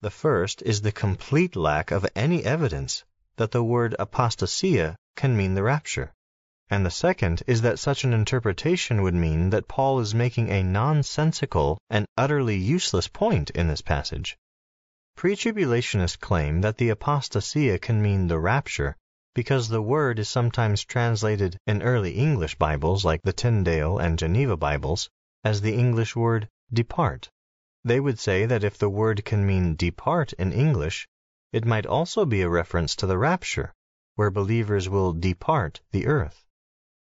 The 0.02 0.10
first 0.10 0.64
is 0.64 0.82
the 0.82 0.92
complete 0.92 1.56
lack 1.56 1.92
of 1.92 2.08
any 2.16 2.44
evidence 2.44 3.04
that 3.38 3.52
the 3.52 3.64
word 3.64 3.96
apostasia 4.00 4.96
can 5.16 5.38
mean 5.38 5.54
the 5.54 5.64
rapture. 5.64 6.14
And 6.70 6.86
the 6.86 6.92
second 6.92 7.44
is 7.48 7.62
that 7.62 7.80
such 7.80 8.04
an 8.04 8.14
interpretation 8.14 9.02
would 9.02 9.14
mean 9.14 9.52
that 9.52 9.68
Paul 9.68 10.00
is 10.00 10.14
making 10.14 10.50
a 10.50 10.64
nonsensical 10.64 11.78
and 11.90 12.06
utterly 12.18 12.58
useless 12.58 13.08
point 13.08 13.50
in 13.52 13.70
this 13.70 13.82
passage. 13.82 14.38
Pre-tribulationists 15.16 16.20
claim 16.20 16.62
that 16.62 16.78
the 16.78 16.90
apostasia 16.90 17.80
can 17.80 18.02
mean 18.02 18.28
the 18.28 18.38
rapture 18.38 18.96
because 19.34 19.70
the 19.70 19.82
word 19.82 20.20
is 20.20 20.28
sometimes 20.28 20.84
translated 20.84 21.58
in 21.66 21.82
early 21.82 22.14
English 22.14 22.56
Bibles 22.56 23.06
like 23.06 23.22
the 23.22 23.34
Tyndale 23.34 23.98
and 24.00 24.20
Geneva 24.20 24.58
Bibles 24.58 25.10
as 25.44 25.62
the 25.62 25.76
English 25.76 26.16
word 26.16 26.50
depart. 26.74 27.30
They 27.84 28.00
would 28.00 28.20
say 28.20 28.46
that 28.46 28.64
if 28.64 28.78
the 28.78 28.90
word 28.90 29.24
can 29.24 29.46
mean 29.46 29.76
depart 29.76 30.34
in 30.34 30.52
English, 30.52 31.08
it 31.58 31.66
might 31.66 31.88
also 31.88 32.24
be 32.24 32.42
a 32.42 32.50
reference 32.50 32.96
to 32.96 33.08
the 33.08 33.18
rapture, 33.18 33.74
where 34.14 34.30
believers 34.30 34.88
will 34.88 35.12
depart 35.12 35.82
the 35.92 36.06
earth. 36.06 36.46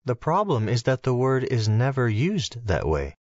The 0.05 0.15
problem 0.15 0.69
is 0.69 0.83
that 0.83 1.03
the 1.03 1.13
word 1.13 1.43
is 1.43 1.67
never 1.67 2.07
used 2.07 2.65
that 2.65 2.87
way. 2.87 3.17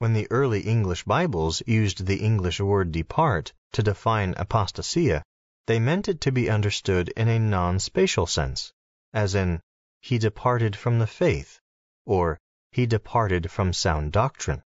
When 0.00 0.14
the 0.14 0.26
early 0.32 0.62
English 0.62 1.04
Bibles 1.04 1.62
used 1.64 2.06
the 2.06 2.16
English 2.16 2.58
word 2.58 2.90
depart 2.90 3.52
to 3.74 3.84
define 3.84 4.34
apostasia, 4.34 5.22
they 5.68 5.78
meant 5.78 6.08
it 6.08 6.20
to 6.22 6.32
be 6.32 6.50
understood 6.50 7.08
in 7.10 7.28
a 7.28 7.38
non-spatial 7.38 8.26
sense, 8.26 8.72
as 9.12 9.36
in, 9.36 9.60
he 10.00 10.18
departed 10.18 10.74
from 10.74 10.98
the 10.98 11.06
faith, 11.06 11.60
or 12.04 12.40
he 12.72 12.84
departed 12.84 13.48
from 13.48 13.72
sound 13.72 14.10
doctrine. 14.10 14.64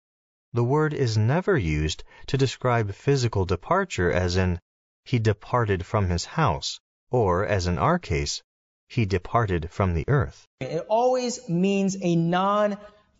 The 0.52 0.64
word 0.64 0.94
is 0.94 1.16
never 1.16 1.56
used 1.56 2.02
to 2.26 2.36
describe 2.36 2.92
physical 2.92 3.44
departure 3.44 4.10
as 4.10 4.36
in, 4.36 4.58
he 5.04 5.18
departed 5.18 5.84
from 5.84 6.08
his 6.08 6.24
house, 6.24 6.80
or 7.10 7.46
as 7.46 7.66
in 7.66 7.78
our 7.78 7.98
case, 7.98 8.42
he 8.88 9.06
departed 9.06 9.70
from 9.70 9.94
the 9.94 10.04
earth. 10.08 10.46
It 10.60 10.84
always 10.88 11.48
means 11.48 11.96
a 12.00 12.14
non 12.14 12.76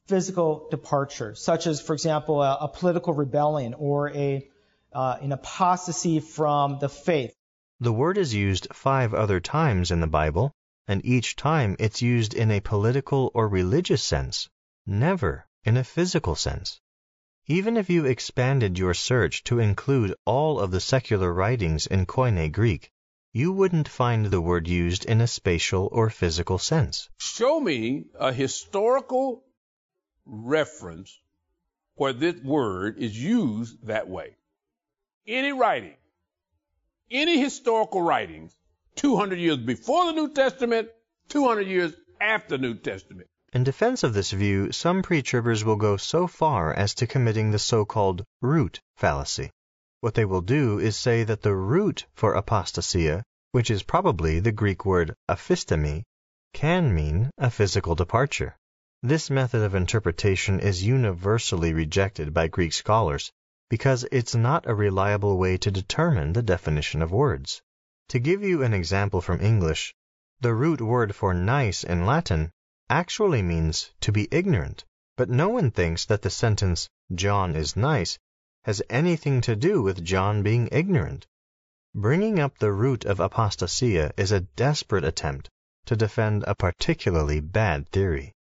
physical 0.07 0.69
departure, 0.71 1.35
such 1.35 1.67
as, 1.67 1.81
for 1.81 1.95
example, 1.95 2.43
a, 2.43 2.57
a 2.63 2.69
political 2.69 3.15
rebellion 3.15 3.75
or 3.75 4.11
a, 4.11 4.47
uh, 4.93 5.17
an 5.21 5.33
apostasy 5.33 6.21
from 6.21 6.79
the 6.79 6.89
faith. 6.89 7.35
The 7.81 7.93
word 7.93 8.19
is 8.19 8.35
used 8.35 8.69
five 8.73 9.15
other 9.15 9.41
times 9.41 9.91
in 9.91 10.01
the 10.01 10.07
Bible, 10.07 10.53
and 10.87 11.05
each 11.05 11.37
time 11.37 11.77
it's 11.79 12.03
used 12.03 12.35
in 12.35 12.51
a 12.51 12.61
political 12.61 13.31
or 13.35 13.49
religious 13.49 14.03
sense 14.03 14.49
never 14.87 15.47
in 15.65 15.77
a 15.77 15.85
physical 15.85 16.35
sense. 16.35 16.81
Even 17.49 17.77
if 17.77 17.91
you 17.91 18.05
expanded 18.05 18.79
your 18.79 18.95
search 18.95 19.43
to 19.45 19.59
include 19.59 20.15
all 20.25 20.61
of 20.61 20.71
the 20.71 20.81
secular 20.81 21.33
writings 21.33 21.89
in 21.89 22.07
Koine 22.07 22.53
Greek, 22.53 22.93
you 23.33 23.51
wouldn't 23.51 23.89
find 23.89 24.27
the 24.27 24.41
word 24.41 24.69
used 24.69 25.05
in 25.07 25.21
a 25.21 25.27
spatial 25.27 25.89
or 25.91 26.09
physical 26.09 26.59
sense. 26.59 27.09
Show 27.19 27.59
me 27.59 28.05
a 28.15 28.33
historical 28.33 29.45
reference 30.25 31.19
where 31.97 32.13
this 32.13 32.41
word 32.43 32.99
is 32.99 33.21
used 33.21 33.87
that 33.87 34.09
way. 34.09 34.37
Any 35.27 35.53
writing, 35.53 35.97
any 37.11 37.41
historical 37.41 38.03
writings, 38.03 38.55
200 38.97 39.39
years 39.39 39.57
before 39.57 40.07
the 40.07 40.13
New 40.13 40.33
Testament, 40.33 40.91
200 41.29 41.67
years 41.67 41.93
after 42.21 42.57
the 42.57 42.63
New 42.63 42.75
Testament, 42.75 43.29
in 43.53 43.65
defense 43.65 44.03
of 44.03 44.15
this 44.15 44.31
view, 44.31 44.73
some 44.73 45.03
pre-tribbers 45.03 45.63
will 45.63 45.77
go 45.77 45.99
so 45.99 46.27
far 46.27 46.73
as 46.73 46.95
to 46.95 47.07
committing 47.07 47.51
the 47.51 47.59
so-called 47.59 48.25
root 48.41 48.81
fallacy. 48.97 49.51
What 50.01 50.15
they 50.15 50.25
will 50.25 50.41
do 50.41 50.79
is 50.79 50.97
say 50.97 51.25
that 51.25 51.43
the 51.43 51.55
root 51.55 52.07
for 52.15 52.35
apostasia, 52.35 53.23
which 53.51 53.71
is 53.71 53.83
probably 53.83 54.41
the 54.41 54.53
Greek 54.53 54.87
word 54.87 55.15
aphistemi, 55.29 56.03
can 56.55 56.95
mean 56.95 57.31
a 57.37 57.51
physical 57.51 57.95
departure. 57.95 58.57
This 59.03 59.29
method 59.29 59.63
of 59.63 59.75
interpretation 59.75 60.59
is 60.59 60.83
universally 60.83 61.75
rejected 61.75 62.33
by 62.33 62.49
Greek 62.49 62.73
scholars 62.73 63.31
because 63.69 64.07
it's 64.11 64.35
not 64.35 64.67
a 64.67 64.75
reliable 64.75 65.37
way 65.37 65.59
to 65.59 65.71
determine 65.71 66.33
the 66.33 66.43
definition 66.43 67.03
of 67.03 67.13
words. 67.13 67.61
To 68.09 68.19
give 68.19 68.43
you 68.43 68.63
an 68.63 68.73
example 68.73 69.21
from 69.21 69.41
English, 69.41 69.95
the 70.41 70.55
root 70.55 70.81
word 70.81 71.15
for 71.15 71.35
nice 71.35 71.85
in 71.85 72.07
Latin 72.07 72.51
actually 72.93 73.41
means 73.41 73.91
to 74.03 74.13
be 74.13 74.29
ignorant, 74.31 74.85
but 75.17 75.31
no 75.31 75.49
one 75.49 75.71
thinks 75.71 76.05
that 76.05 76.21
the 76.21 76.29
sentence, 76.29 76.91
John 77.15 77.57
is 77.57 77.75
nice, 77.75 78.19
has 78.65 78.83
anything 78.91 79.41
to 79.41 79.57
do 79.57 79.81
with 79.81 80.05
John 80.05 80.43
being 80.43 80.69
ignorant. 80.71 81.27
Bringing 81.95 82.39
up 82.39 82.59
the 82.59 82.71
root 82.71 83.07
of 83.07 83.19
apostasia 83.19 84.13
is 84.19 84.31
a 84.31 84.41
desperate 84.41 85.05
attempt 85.05 85.49
to 85.87 85.97
defend 85.97 86.45
a 86.47 86.55
particularly 86.55 87.41
bad 87.41 87.89
theory. 87.89 88.35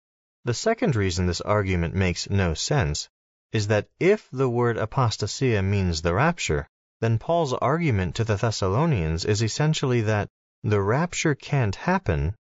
The 0.46 0.54
second 0.54 0.96
reason 0.96 1.26
this 1.26 1.42
argument 1.42 1.94
makes 1.94 2.30
no 2.30 2.54
sense 2.54 3.06
is 3.52 3.66
that 3.66 3.90
if 4.00 4.30
the 4.32 4.48
word 4.48 4.78
apostasia 4.78 5.62
means 5.62 6.00
the 6.00 6.14
rapture, 6.14 6.66
then 7.02 7.18
Paul's 7.18 7.52
argument 7.52 8.14
to 8.14 8.24
the 8.24 8.36
Thessalonians 8.36 9.26
is 9.26 9.42
essentially 9.42 10.00
that 10.00 10.28
the 10.62 10.80
rapture 10.80 11.34
can't 11.34 11.76
happen 11.76 12.34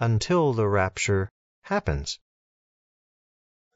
until 0.00 0.52
the 0.52 0.66
rapture 0.66 1.30
happens. 1.64 2.18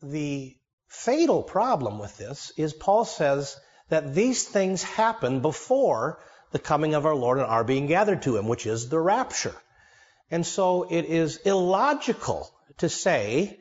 The 0.03 0.57
fatal 0.89 1.43
problem 1.43 1.99
with 1.99 2.17
this 2.17 2.53
is 2.57 2.73
Paul 2.73 3.05
says 3.05 3.59
that 3.89 4.15
these 4.15 4.47
things 4.47 4.83
happen 4.83 5.41
before 5.41 6.21
the 6.53 6.59
coming 6.59 6.95
of 6.95 7.07
our 7.07 7.15
Lord 7.15 7.39
and 7.39 7.47
our 7.47 7.65
being 7.65 7.87
gathered 7.87 8.23
to 8.23 8.37
him, 8.37 8.47
which 8.47 8.67
is 8.67 8.89
the 8.89 9.01
rapture. 9.01 9.57
And 10.31 10.47
so 10.47 10.87
it 10.91 11.07
is 11.07 11.39
illogical 11.39 12.51
to 12.79 12.89
say 12.89 13.59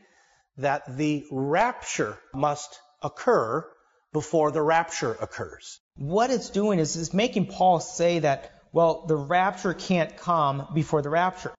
that 0.58 0.98
the 0.98 1.26
rapture 1.32 2.18
must 2.34 2.80
occur 3.02 3.66
before 4.14 4.52
the 4.52 4.62
rapture 4.62 5.14
occurs. 5.14 5.80
What 5.96 6.30
it's 6.30 6.50
doing 6.50 6.80
is 6.80 6.96
it's 6.96 7.14
making 7.14 7.48
Paul 7.48 7.80
say 7.80 8.20
that, 8.20 8.52
well, 8.72 9.06
the 9.08 9.16
rapture 9.16 9.74
can't 9.74 10.18
come 10.18 10.68
before 10.74 11.02
the 11.02 11.10
rapture. 11.10 11.54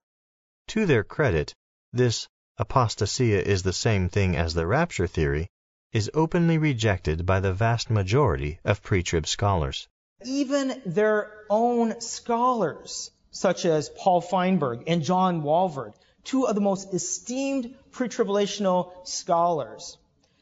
To 0.69 0.87
their 0.87 1.05
credit, 1.05 1.55
this 1.93 2.29
apostasia 2.59 3.41
is 3.41 3.63
the 3.63 3.73
same 3.73 4.09
thing 4.09 4.37
as 4.37 4.55
the 4.55 4.67
rapture 4.67 5.07
theory, 5.07 5.49
is 5.93 6.11
openly 6.13 6.59
rejected 6.59 7.25
by 7.25 7.41
the 7.41 7.53
vast 7.53 7.89
majority 7.89 8.59
of 8.65 8.83
pre-trib 8.83 9.27
scholars. 9.27 9.89
Even 10.25 10.83
their 10.85 11.33
own 11.49 12.01
scholars, 12.01 13.11
such 13.31 13.65
as 13.65 13.89
Paul 13.89 14.21
Feinberg 14.21 14.83
and 14.87 15.03
John 15.03 15.43
Walvoord, 15.43 15.95
two 16.25 16.47
of 16.47 16.55
the 16.55 16.61
most 16.61 16.93
esteemed 16.93 17.75
pre-tribulational 17.93 19.07
scholars, 19.07 19.97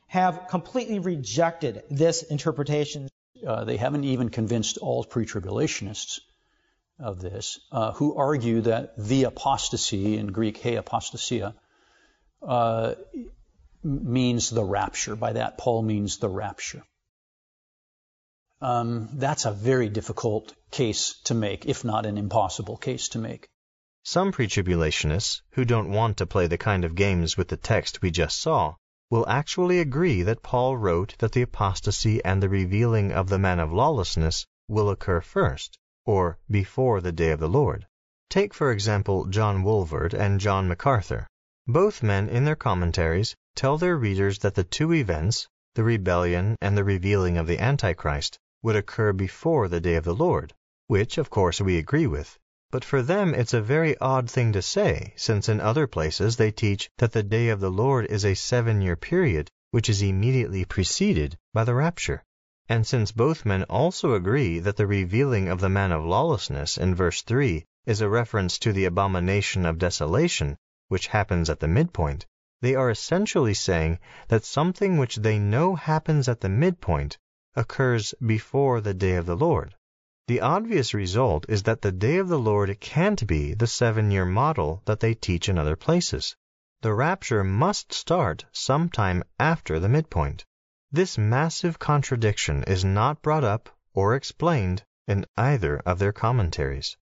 have 0.07 0.49
completely 0.49 0.99
rejected 0.99 1.83
this 1.91 2.23
interpretation. 2.23 3.09
Uh, 3.47 3.65
they 3.65 3.77
haven't 3.77 4.05
even 4.05 4.31
convinced 4.31 4.79
all 4.79 5.05
pre-tribulationists 5.05 6.21
of 6.99 7.21
this, 7.21 7.61
uh, 7.71 7.93
who 7.93 8.17
argue 8.17 8.63
that 8.63 8.97
the 8.97 9.25
apostasy, 9.25 10.17
in 10.17 10.29
Greek, 10.29 10.57
he 10.57 10.77
apostasia, 10.77 11.55
uh, 12.43 12.95
means 13.83 14.51
the 14.51 14.65
rapture. 14.65 15.17
By 15.17 15.35
that, 15.35 15.59
Paul 15.59 15.83
means 15.83 16.19
the 16.19 16.29
rapture. 16.29 16.83
Um, 18.61 19.11
that's 19.13 19.45
a 19.45 19.53
very 19.53 19.89
difficult 19.89 20.55
case 20.71 21.21
to 21.25 21.35
make, 21.35 21.67
if 21.67 21.85
not 21.85 22.07
an 22.07 22.17
impossible 22.17 22.77
case 22.77 23.09
to 23.11 23.19
make. 23.19 23.49
Some 24.03 24.33
pre-tribulationists, 24.33 25.43
who 25.51 25.65
don't 25.65 25.91
want 25.91 26.19
to 26.19 26.27
play 26.27 26.47
the 26.47 26.57
kind 26.57 26.85
of 26.85 26.95
games 26.95 27.37
with 27.37 27.49
the 27.49 27.57
text 27.57 28.01
we 28.01 28.11
just 28.11 28.41
saw, 28.41 28.77
will 29.11 29.29
actually 29.29 29.79
agree 29.81 30.23
that 30.23 30.43
Paul 30.43 30.77
wrote 30.77 31.15
that 31.19 31.33
the 31.33 31.43
apostasy 31.43 32.25
and 32.25 32.43
the 32.43 32.49
revealing 32.49 33.13
of 33.13 33.29
the 33.29 33.39
man 33.39 33.61
of 33.61 33.73
lawlessness 33.73 34.47
will 34.69 34.91
occur 34.91 35.21
first, 35.21 35.79
or 36.05 36.39
before 36.51 37.01
the 37.01 37.13
day 37.13 37.31
of 37.31 37.41
the 37.41 37.49
Lord. 37.49 37.87
Take, 38.31 38.55
for 38.55 38.73
example, 38.73 39.27
John 39.27 39.63
Walvoord 39.63 40.15
and 40.15 40.41
John 40.41 40.67
MacArthur. 40.67 41.29
Both 41.69 42.01
men 42.01 42.29
in 42.29 42.45
their 42.45 42.55
commentaries 42.55 43.35
tell 43.57 43.77
their 43.77 43.97
readers 43.97 44.39
that 44.39 44.55
the 44.55 44.63
two 44.63 44.93
events, 44.93 45.49
the 45.75 45.83
rebellion 45.83 46.55
and 46.61 46.79
the 46.79 46.85
revealing 46.85 47.37
of 47.39 47.49
the 47.49 47.59
Antichrist, 47.59 48.39
would 48.63 48.77
occur 48.77 49.13
before 49.13 49.67
the 49.67 49.81
day 49.81 49.97
of 49.97 50.05
the 50.05 50.15
Lord, 50.15 50.55
which 50.87 51.19
of 51.19 51.29
course 51.29 51.61
we 51.61 51.77
agree 51.77 52.07
with. 52.07 52.39
But 52.71 52.85
for 52.85 53.03
them 53.03 53.35
it's 53.35 53.53
a 53.53 53.61
very 53.61 53.99
odd 53.99 54.31
thing 54.31 54.53
to 54.53 54.63
say, 54.63 55.13
since 55.17 55.49
in 55.49 55.61
other 55.61 55.89
places 55.89 56.37
they 56.37 56.53
teach 56.53 56.89
that 56.99 57.11
the 57.11 57.25
day 57.25 57.49
of 57.49 57.59
the 57.59 57.71
Lord 57.71 58.07
is 58.07 58.25
a 58.25 58.35
seven 58.35 58.81
year 58.81 58.95
period, 58.95 59.51
which 59.73 59.89
is 59.89 60.03
immediately 60.03 60.65
preceded 60.65 61.37
by 61.53 61.65
the 61.65 61.75
rapture. 61.75 62.23
And 62.69 62.87
since 62.87 63.11
both 63.11 63.45
men 63.45 63.65
also 63.65 64.15
agree 64.15 64.61
that 64.61 64.77
the 64.77 64.87
revealing 64.87 65.49
of 65.49 65.59
the 65.59 65.69
man 65.69 65.91
of 65.91 66.05
lawlessness 66.05 66.79
in 66.79 66.95
verse 66.95 67.23
3 67.23 67.65
is 67.87 68.01
a 68.01 68.09
reference 68.09 68.57
to 68.61 68.73
the 68.73 68.85
abomination 68.85 69.67
of 69.67 69.79
desolation, 69.79 70.57
which 70.89 71.09
happens 71.09 71.51
at 71.51 71.61
the 71.61 71.69
midpoint, 71.69 72.27
they 72.61 72.75
are 72.75 72.91
essentially 72.91 73.55
saying 73.55 73.99
that 74.29 74.45
something 74.45 74.97
which 74.97 75.17
they 75.17 75.39
know 75.39 75.75
happens 75.75 76.29
at 76.29 76.41
the 76.41 76.49
midpoint 76.49 77.19
occurs 77.55 78.15
before 78.25 78.81
the 78.81 78.95
day 78.95 79.17
of 79.17 79.27
the 79.27 79.37
Lord. 79.37 79.75
The 80.29 80.41
obvious 80.41 80.95
result 80.95 81.47
is 81.49 81.63
that 81.65 81.83
the 81.83 81.93
day 81.93 82.17
of 82.17 82.29
the 82.29 82.39
Lord 82.39 82.81
can't 82.81 83.27
be 83.27 83.55
the 83.55 83.67
seven 83.67 84.11
year 84.11 84.25
model 84.25 84.83
that 84.87 85.01
they 85.01 85.15
teach 85.15 85.49
in 85.49 85.59
other 85.59 85.77
places. 85.77 86.37
The 86.83 86.95
rapture 86.95 87.45
must 87.45 87.93
start 87.93 88.45
sometime 88.53 89.23
after 89.39 89.79
the 89.79 89.89
midpoint. 89.89 90.45
This 90.91 91.17
massive 91.17 91.79
contradiction 91.79 92.65
is 92.65 92.85
not 92.85 93.23
brought 93.23 93.45
up 93.45 93.71
or 93.95 94.15
explained 94.15 94.85
in 95.07 95.27
either 95.37 95.79
of 95.87 95.99
their 95.99 96.13
commentaries. 96.13 96.97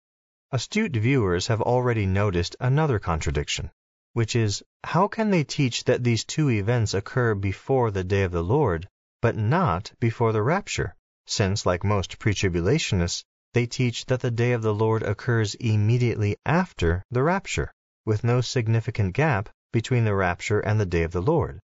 Astute 0.54 0.98
viewers 0.98 1.48
have 1.48 1.62
already 1.62 2.06
noticed 2.06 2.58
another 2.60 3.00
contradiction, 3.00 3.72
which 4.12 4.36
is 4.36 4.62
how 4.84 5.08
can 5.08 5.32
they 5.32 5.46
teach 5.46 5.86
that 5.86 6.04
these 6.04 6.26
two 6.26 6.50
events 6.50 6.94
occur 6.94 7.36
before 7.36 7.90
the 7.90 8.04
day 8.04 8.24
of 8.24 8.34
the 8.34 8.44
Lord, 8.44 8.90
but 9.22 9.38
not 9.38 9.94
before 10.02 10.34
the 10.34 10.44
rapture? 10.44 10.94
since, 11.26 11.66
like 11.66 11.86
most 11.86 12.20
pre-tribulationists, 12.20 13.24
they 13.54 13.66
teach 13.66 14.06
that 14.08 14.20
the 14.20 14.30
day 14.30 14.52
of 14.52 14.62
the 14.62 14.74
Lord 14.74 15.04
occurs 15.04 15.56
immediately 15.56 16.36
after 16.46 17.06
the 17.10 17.24
rapture, 17.24 17.72
with 18.06 18.26
no 18.26 18.42
significant 18.42 19.14
gap 19.14 19.48
between 19.72 20.04
the 20.04 20.16
rapture 20.16 20.60
and 20.60 20.78
the 20.82 20.86
day 20.86 21.04
of 21.04 21.14
the 21.14 21.22
Lord. 21.22 21.62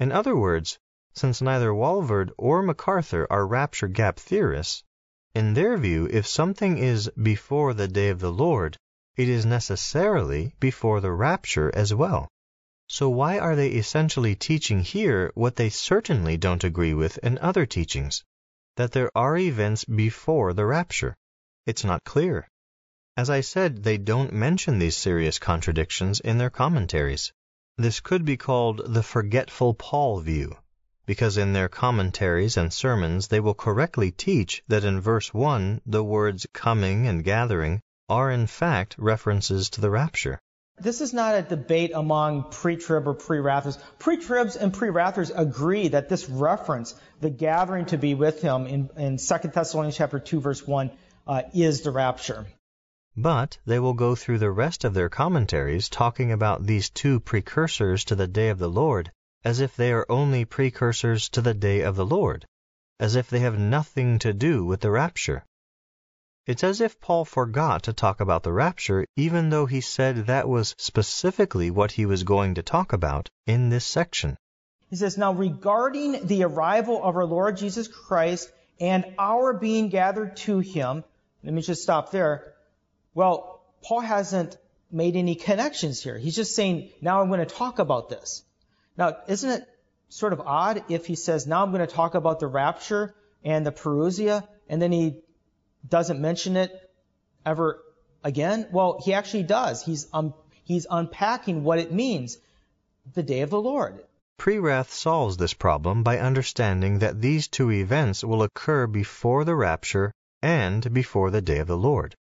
In 0.00 0.10
other 0.10 0.34
words, 0.34 0.76
since 1.12 1.40
neither 1.40 1.72
Walvoord 1.72 2.32
or 2.36 2.62
MacArthur 2.64 3.28
are 3.30 3.46
rapture 3.46 3.86
gap 3.86 4.16
theorists, 4.18 4.82
in 5.34 5.54
their 5.54 5.76
view, 5.76 6.08
if 6.10 6.26
something 6.26 6.78
is 6.78 7.10
before 7.20 7.74
the 7.74 7.88
day 7.88 8.08
of 8.08 8.20
the 8.20 8.32
Lord, 8.32 8.76
it 9.16 9.28
is 9.28 9.44
necessarily 9.44 10.54
before 10.60 11.00
the 11.00 11.12
rapture 11.12 11.70
as 11.74 11.92
well. 11.92 12.28
So 12.88 13.08
why 13.08 13.38
are 13.38 13.56
they 13.56 13.70
essentially 13.70 14.34
teaching 14.34 14.80
here 14.80 15.32
what 15.34 15.56
they 15.56 15.70
certainly 15.70 16.36
don't 16.36 16.64
agree 16.64 16.94
with 16.94 17.18
in 17.18 17.38
other 17.38 17.66
teachings? 17.66 18.24
that 18.76 18.90
there 18.90 19.10
are 19.14 19.36
events 19.36 19.84
before 19.84 20.52
the 20.52 20.66
rapture. 20.66 21.16
It's 21.66 21.84
not 21.84 22.02
clear. 22.04 22.48
As 23.16 23.30
I 23.30 23.40
said, 23.40 23.84
they 23.84 23.98
don't 23.98 24.32
mention 24.32 24.78
these 24.78 24.96
serious 24.96 25.38
contradictions 25.38 26.18
in 26.18 26.38
their 26.38 26.50
commentaries. 26.50 27.32
This 27.78 28.00
could 28.00 28.24
be 28.24 28.36
called 28.36 28.82
the 28.92 29.02
forgetful 29.02 29.74
Paul 29.74 30.20
view, 30.20 30.56
because 31.06 31.36
in 31.36 31.52
their 31.52 31.68
commentaries 31.68 32.56
and 32.56 32.72
sermons 32.72 33.28
they 33.28 33.40
will 33.40 33.54
correctly 33.54 34.10
teach 34.10 34.62
that 34.68 34.84
in 34.84 35.00
verse 35.00 35.34
1 35.34 35.80
the 35.84 36.02
words 36.02 36.46
coming 36.52 37.06
and 37.06 37.24
gathering 37.24 37.80
are 38.08 38.30
in 38.30 38.46
fact 38.46 38.94
references 38.98 39.70
to 39.70 39.80
the 39.80 39.90
rapture. 39.90 40.38
This 40.80 41.00
is 41.00 41.14
not 41.14 41.36
a 41.36 41.42
debate 41.42 41.92
among 41.94 42.50
pre-trib 42.50 43.06
or 43.06 43.14
pre-wrathers. 43.14 43.78
Pre-tribs 43.98 44.56
and 44.56 44.72
pre-wrathers 44.72 45.30
agree 45.30 45.88
that 45.88 46.08
this 46.08 46.28
reference, 46.28 46.94
the 47.20 47.30
gathering 47.30 47.86
to 47.86 47.96
be 47.96 48.14
with 48.14 48.42
him 48.42 48.66
in, 48.66 48.90
in 48.96 49.16
2 49.18 49.48
Thessalonians 49.48 49.96
chapter 49.96 50.18
2 50.18 50.40
verse 50.40 50.66
1, 50.66 50.90
uh, 51.26 51.42
is 51.54 51.82
the 51.82 51.92
rapture. 51.92 52.46
But 53.16 53.58
they 53.64 53.78
will 53.78 53.94
go 53.94 54.16
through 54.16 54.38
the 54.38 54.50
rest 54.50 54.84
of 54.84 54.94
their 54.94 55.08
commentaries 55.08 55.88
talking 55.88 56.32
about 56.32 56.66
these 56.66 56.90
two 56.90 57.20
precursors 57.20 58.04
to 58.06 58.16
the 58.16 58.26
day 58.26 58.48
of 58.48 58.58
the 58.58 58.68
Lord 58.68 59.12
as 59.44 59.60
if 59.60 59.76
they 59.76 59.92
are 59.92 60.06
only 60.08 60.44
precursors 60.44 61.28
to 61.28 61.42
the 61.42 61.54
day 61.54 61.82
of 61.82 61.96
the 61.96 62.06
Lord, 62.06 62.46
as 62.98 63.14
if 63.14 63.28
they 63.28 63.40
have 63.40 63.58
nothing 63.58 64.18
to 64.20 64.32
do 64.32 64.64
with 64.64 64.80
the 64.80 64.90
rapture. 64.90 65.44
It's 66.46 66.64
as 66.64 66.80
if 66.80 67.00
Paul 67.00 67.24
forgot 67.24 67.84
to 67.84 67.92
talk 67.92 68.20
about 68.20 68.42
the 68.42 68.52
rapture, 68.52 69.06
even 69.16 69.50
though 69.50 69.66
he 69.66 69.80
said 69.80 70.26
that 70.26 70.48
was 70.48 70.74
specifically 70.78 71.70
what 71.70 71.92
he 71.92 72.06
was 72.06 72.22
going 72.22 72.54
to 72.54 72.62
talk 72.62 72.92
about 72.92 73.30
in 73.46 73.70
this 73.70 73.86
section. 73.86 74.36
He 74.90 74.96
says, 74.96 75.16
Now 75.16 75.32
regarding 75.32 76.26
the 76.26 76.44
arrival 76.44 77.02
of 77.02 77.16
our 77.16 77.24
Lord 77.24 77.56
Jesus 77.56 77.88
Christ 77.88 78.50
and 78.78 79.04
our 79.18 79.52
being 79.52 79.88
gathered 79.88 80.36
to 80.38 80.58
him, 80.58 81.04
let 81.42 81.52
me 81.52 81.62
just 81.62 81.82
stop 81.82 82.10
there. 82.10 82.54
Well, 83.14 83.60
Paul 83.82 84.00
hasn't 84.00 84.56
made 84.90 85.16
any 85.16 85.34
connections 85.34 86.02
here. 86.02 86.18
He's 86.18 86.36
just 86.36 86.54
saying, 86.54 86.90
now 87.00 87.20
I'm 87.20 87.28
going 87.28 87.40
to 87.40 87.46
talk 87.46 87.78
about 87.78 88.08
this. 88.08 88.42
Now, 88.96 89.16
isn't 89.26 89.50
it 89.50 89.68
sort 90.08 90.32
of 90.32 90.40
odd 90.40 90.84
if 90.88 91.06
he 91.06 91.16
says, 91.16 91.46
now 91.46 91.62
I'm 91.62 91.72
going 91.72 91.86
to 91.86 91.92
talk 91.92 92.14
about 92.14 92.40
the 92.40 92.46
rapture 92.46 93.14
and 93.42 93.66
the 93.66 93.72
parousia, 93.72 94.46
and 94.68 94.80
then 94.80 94.92
he 94.92 95.20
doesn't 95.88 96.20
mention 96.20 96.56
it 96.56 96.70
ever 97.44 97.82
again? 98.22 98.68
Well, 98.70 99.00
he 99.04 99.12
actually 99.14 99.42
does. 99.42 99.84
He's, 99.84 100.06
um, 100.12 100.34
he's 100.62 100.86
unpacking 100.88 101.64
what 101.64 101.78
it 101.78 101.92
means, 101.92 102.38
the 103.12 103.22
day 103.22 103.40
of 103.40 103.50
the 103.50 103.60
Lord. 103.60 104.04
Pre-wrath 104.36 104.92
solves 104.92 105.36
this 105.36 105.54
problem 105.54 106.02
by 106.02 106.18
understanding 106.18 106.98
that 106.98 107.20
these 107.20 107.48
two 107.48 107.70
events 107.70 108.24
will 108.24 108.42
occur 108.42 108.86
before 108.86 109.44
the 109.44 109.54
rapture 109.54 110.12
and 110.42 110.92
before 110.92 111.30
the 111.30 111.42
day 111.42 111.58
of 111.58 111.66
the 111.66 111.76
Lord, 111.76 112.14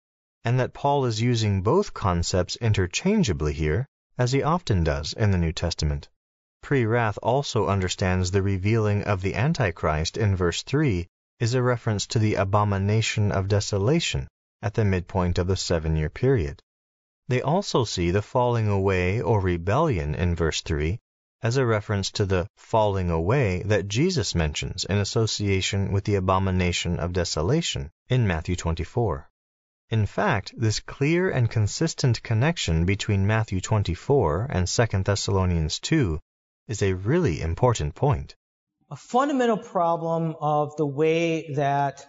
and 0.43 0.59
that 0.59 0.73
Paul 0.73 1.05
is 1.05 1.21
using 1.21 1.61
both 1.61 1.93
concepts 1.93 2.55
interchangeably 2.57 3.53
here, 3.53 3.85
as 4.17 4.31
he 4.31 4.43
often 4.43 4.83
does 4.83 5.13
in 5.13 5.31
the 5.31 5.37
New 5.37 5.51
Testament. 5.51 6.09
Pre-wrath 6.63 7.17
also 7.23 7.67
understands 7.67 8.29
the 8.29 8.43
revealing 8.43 9.03
of 9.03 9.21
the 9.21 9.33
Antichrist 9.33 10.15
in 10.15 10.35
verse 10.35 10.61
3 10.61 11.07
is 11.39 11.55
a 11.55 11.61
reference 11.61 12.05
to 12.07 12.19
the 12.19 12.35
abomination 12.35 13.31
of 13.31 13.47
desolation 13.47 14.27
at 14.61 14.75
the 14.75 14.85
midpoint 14.85 15.39
of 15.39 15.47
the 15.47 15.57
seven 15.57 15.95
year 15.95 16.09
period. 16.09 16.61
They 17.27 17.41
also 17.41 17.83
see 17.83 18.11
the 18.11 18.21
falling 18.21 18.67
away 18.67 19.19
or 19.19 19.41
rebellion 19.41 20.13
in 20.13 20.35
verse 20.35 20.61
3 20.61 20.99
as 21.41 21.57
a 21.57 21.65
reference 21.65 22.11
to 22.11 22.25
the 22.27 22.47
falling 22.55 23.09
away 23.09 23.63
that 23.63 23.87
Jesus 23.87 24.35
mentions 24.35 24.85
in 24.85 24.97
association 24.97 25.91
with 25.91 26.03
the 26.03 26.15
abomination 26.15 26.99
of 26.99 27.11
desolation 27.11 27.89
in 28.07 28.27
Matthew 28.27 28.55
24. 28.55 29.27
In 29.89 30.05
fact, 30.05 30.53
this 30.55 30.79
clear 30.79 31.31
and 31.31 31.49
consistent 31.49 32.21
connection 32.21 32.85
between 32.85 33.25
Matthew 33.25 33.59
24 33.61 34.47
and 34.51 34.67
2 34.67 34.85
Thessalonians 35.03 35.79
2 35.79 36.19
is 36.67 36.81
a 36.81 36.93
really 36.93 37.41
important 37.41 37.95
point 37.95 38.35
a 38.91 38.95
fundamental 38.97 39.57
problem 39.57 40.35
of 40.41 40.75
the 40.75 40.85
way 40.85 41.53
that 41.53 42.05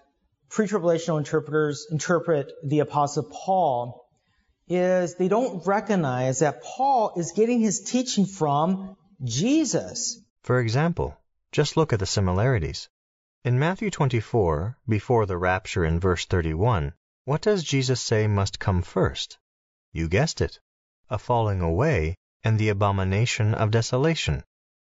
pre-tribulational 0.50 1.18
interpreters 1.18 1.86
interpret 1.92 2.52
the 2.64 2.80
apostle 2.80 3.22
Paul 3.22 4.04
is 4.66 5.14
they 5.14 5.28
don't 5.28 5.64
recognize 5.64 6.40
that 6.40 6.64
Paul 6.64 7.12
is 7.16 7.32
getting 7.36 7.60
his 7.60 7.82
teaching 7.82 8.26
from 8.26 8.96
Jesus. 9.22 10.20
For 10.42 10.58
example, 10.58 11.16
just 11.52 11.76
look 11.76 11.92
at 11.92 12.00
the 12.00 12.06
similarities. 12.06 12.88
In 13.44 13.60
Matthew 13.60 13.90
24, 13.90 14.76
before 14.88 15.26
the 15.26 15.36
rapture 15.36 15.84
in 15.84 16.00
verse 16.00 16.24
31, 16.24 16.94
what 17.26 17.42
does 17.42 17.62
Jesus 17.62 18.02
say 18.02 18.26
must 18.26 18.58
come 18.58 18.82
first? 18.82 19.38
You 19.92 20.08
guessed 20.08 20.40
it, 20.40 20.58
a 21.08 21.18
falling 21.18 21.60
away 21.60 22.16
and 22.44 22.58
the 22.58 22.68
abomination 22.68 23.54
of 23.54 23.70
desolation 23.70 24.42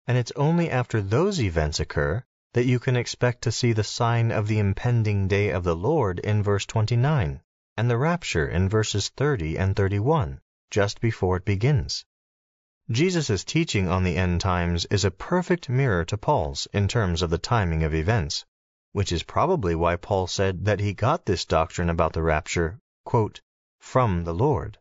and 0.06 0.18
it's 0.18 0.34
only 0.36 0.70
after 0.70 1.02
those 1.02 1.40
events 1.40 1.80
occur 1.80 2.22
that 2.54 2.66
you 2.66 2.78
can 2.78 2.98
expect 2.98 3.42
to 3.42 3.52
see 3.52 3.72
the 3.72 3.86
sign 3.86 4.32
of 4.32 4.48
the 4.48 4.60
impending 4.60 5.30
day 5.30 5.50
of 5.50 5.64
the 5.64 5.76
Lord 5.76 6.20
in 6.20 6.44
verse 6.44 6.66
29, 6.66 7.42
and 7.78 7.90
the 7.90 7.98
rapture 7.98 8.46
in 8.46 8.68
verses 8.68 9.08
30 9.10 9.58
and 9.58 9.76
31, 9.78 10.42
just 10.70 11.00
before 11.00 11.38
it 11.38 11.46
begins. 11.46 12.04
Jesus' 12.92 13.46
teaching 13.46 13.88
on 13.88 14.04
the 14.04 14.18
end 14.18 14.42
times 14.42 14.84
is 14.86 15.06
a 15.06 15.12
perfect 15.12 15.70
mirror 15.70 16.04
to 16.04 16.18
Paul's 16.18 16.68
in 16.74 16.90
terms 16.90 17.22
of 17.22 17.30
the 17.30 17.38
timing 17.38 17.84
of 17.84 17.94
events, 17.94 18.46
which 18.92 19.14
is 19.14 19.24
probably 19.24 19.74
why 19.74 19.96
Paul 19.96 20.28
said 20.28 20.66
that 20.66 20.82
he 20.82 20.94
got 20.94 21.26
this 21.26 21.46
doctrine 21.46 21.90
about 21.90 22.12
the 22.12 22.22
rapture, 22.22 22.78
quote, 23.06 23.40
from 23.80 24.26
the 24.26 24.34
Lord. 24.34 24.78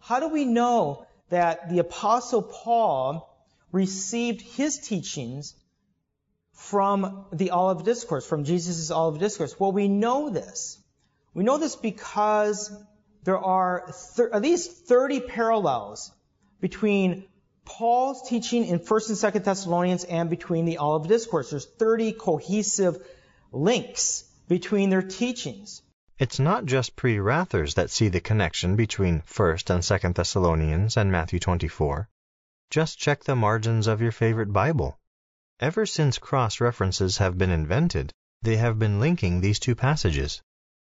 How 0.00 0.20
do 0.20 0.28
we 0.28 0.44
know 0.44 1.08
that 1.32 1.70
the 1.70 1.78
Apostle 1.78 2.42
Paul 2.42 3.34
received 3.72 4.42
his 4.42 4.76
teachings 4.76 5.54
from 6.52 7.24
the 7.32 7.52
Olivet 7.52 7.86
Discourse, 7.86 8.26
from 8.26 8.44
Jesus' 8.44 8.90
Olivet 8.90 9.20
Discourse. 9.20 9.58
Well, 9.58 9.72
we 9.72 9.88
know 9.88 10.28
this. 10.28 10.78
We 11.32 11.42
know 11.42 11.56
this 11.56 11.74
because 11.74 12.70
there 13.24 13.38
are 13.38 13.90
thir- 13.90 14.28
at 14.34 14.42
least 14.42 14.86
30 14.86 15.20
parallels 15.20 16.12
between 16.60 17.24
Paul's 17.64 18.28
teaching 18.28 18.66
in 18.66 18.78
1st 18.78 19.08
and 19.08 19.34
2nd 19.34 19.44
Thessalonians 19.44 20.04
and 20.04 20.28
between 20.28 20.66
the 20.66 20.76
Olivet 20.80 21.08
Discourse. 21.08 21.48
There's 21.48 21.64
30 21.64 22.12
cohesive 22.12 23.02
links 23.52 24.24
between 24.48 24.90
their 24.90 25.00
teachings. 25.00 25.80
It's 26.22 26.38
not 26.38 26.66
just 26.66 26.94
pre 26.94 27.18
wrathers 27.18 27.74
that 27.74 27.90
see 27.90 28.06
the 28.06 28.20
connection 28.20 28.76
between 28.76 29.22
1st 29.22 29.70
and 29.70 29.82
2nd 29.82 30.14
Thessalonians 30.14 30.96
and 30.96 31.10
Matthew 31.10 31.40
24. 31.40 32.08
Just 32.70 33.00
check 33.00 33.24
the 33.24 33.34
margins 33.34 33.88
of 33.88 34.00
your 34.00 34.12
favorite 34.12 34.52
Bible. 34.52 35.00
Ever 35.58 35.84
since 35.84 36.18
cross 36.18 36.60
references 36.60 37.18
have 37.18 37.36
been 37.36 37.50
invented, 37.50 38.12
They 38.40 38.56
have 38.58 38.78
been 38.78 39.00
linking 39.00 39.40
these 39.40 39.58
two 39.58 39.74
passages. 39.74 40.40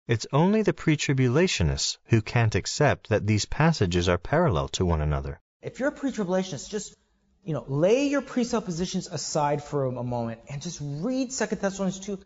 It's 0.07 0.25
only 0.33 0.63
the 0.63 0.73
pre 0.73 0.97
tribulationists 0.97 1.99
who 2.05 2.23
can't 2.23 2.55
accept 2.55 3.09
that 3.09 3.27
these 3.27 3.45
passages 3.45 4.09
are 4.09 4.17
parallel 4.17 4.69
to 4.69 4.83
one 4.83 5.01
another. 5.01 5.39
If 5.61 5.77
you're 5.77 5.89
a 5.89 5.99
pre 6.01 6.11
tribulationist, 6.11 6.71
just 6.71 6.95
you 7.43 7.53
know, 7.53 7.65
lay 7.67 8.07
your 8.07 8.23
presuppositions 8.23 9.05
aside 9.05 9.63
for 9.63 9.85
a 9.85 10.03
moment 10.03 10.39
and 10.49 10.59
just 10.59 10.79
read 10.81 11.29
2 11.29 11.45
Thessalonians 11.45 11.99
2 11.99 12.17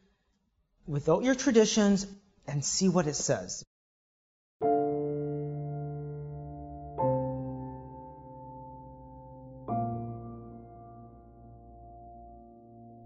without 0.87 1.23
your 1.23 1.35
traditions 1.35 2.07
and 2.47 2.63
see 2.63 2.89
what 2.89 3.07
it 3.07 3.15
says. 3.15 3.63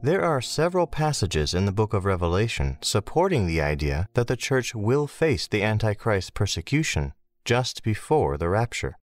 There 0.03 0.23
are 0.23 0.41
several 0.41 0.87
passages 0.87 1.53
in 1.53 1.65
the 1.65 1.71
book 1.71 1.93
of 1.93 2.05
Revelation 2.05 2.77
supporting 2.81 3.45
the 3.45 3.59
idea 3.59 4.07
that 4.13 4.27
the 4.27 4.37
church 4.37 4.73
will 4.73 5.07
face 5.07 5.47
the 5.47 5.63
Antichrist 5.63 6.33
persecution 6.33 7.13
just 7.43 7.83
before 7.83 8.37
the 8.37 8.47
rapture, 8.47 8.97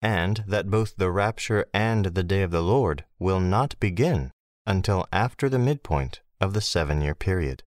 and 0.00 0.42
that 0.48 0.70
both 0.70 0.96
the 0.96 1.10
rapture 1.10 1.66
and 1.74 2.06
the 2.06 2.24
day 2.24 2.42
of 2.42 2.50
the 2.50 2.62
Lord 2.62 3.04
will 3.18 3.40
not 3.40 3.78
begin 3.78 4.32
until 4.66 5.06
after 5.12 5.48
the 5.48 5.58
midpoint 5.58 6.22
of 6.40 6.54
the 6.54 6.60
seven 6.60 7.02
year 7.02 7.14
period. 7.14 7.62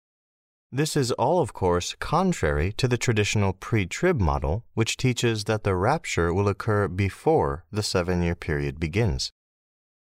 This 0.72 0.98
is 0.98 1.12
all, 1.14 1.40
of 1.40 1.54
course, 1.54 1.96
contrary 2.00 2.74
to 2.74 2.88
the 2.88 2.98
traditional 2.98 3.54
pre 3.54 3.86
trib 3.86 4.20
model, 4.20 4.66
which 4.74 4.98
teaches 4.98 5.46
that 5.46 5.64
the 5.64 5.76
rapture 5.76 6.34
will 6.34 6.48
occur 6.48 6.88
before 6.88 7.66
the 7.72 7.84
seven 7.84 8.22
year 8.22 8.36
period 8.36 8.80
begins. 8.80 9.32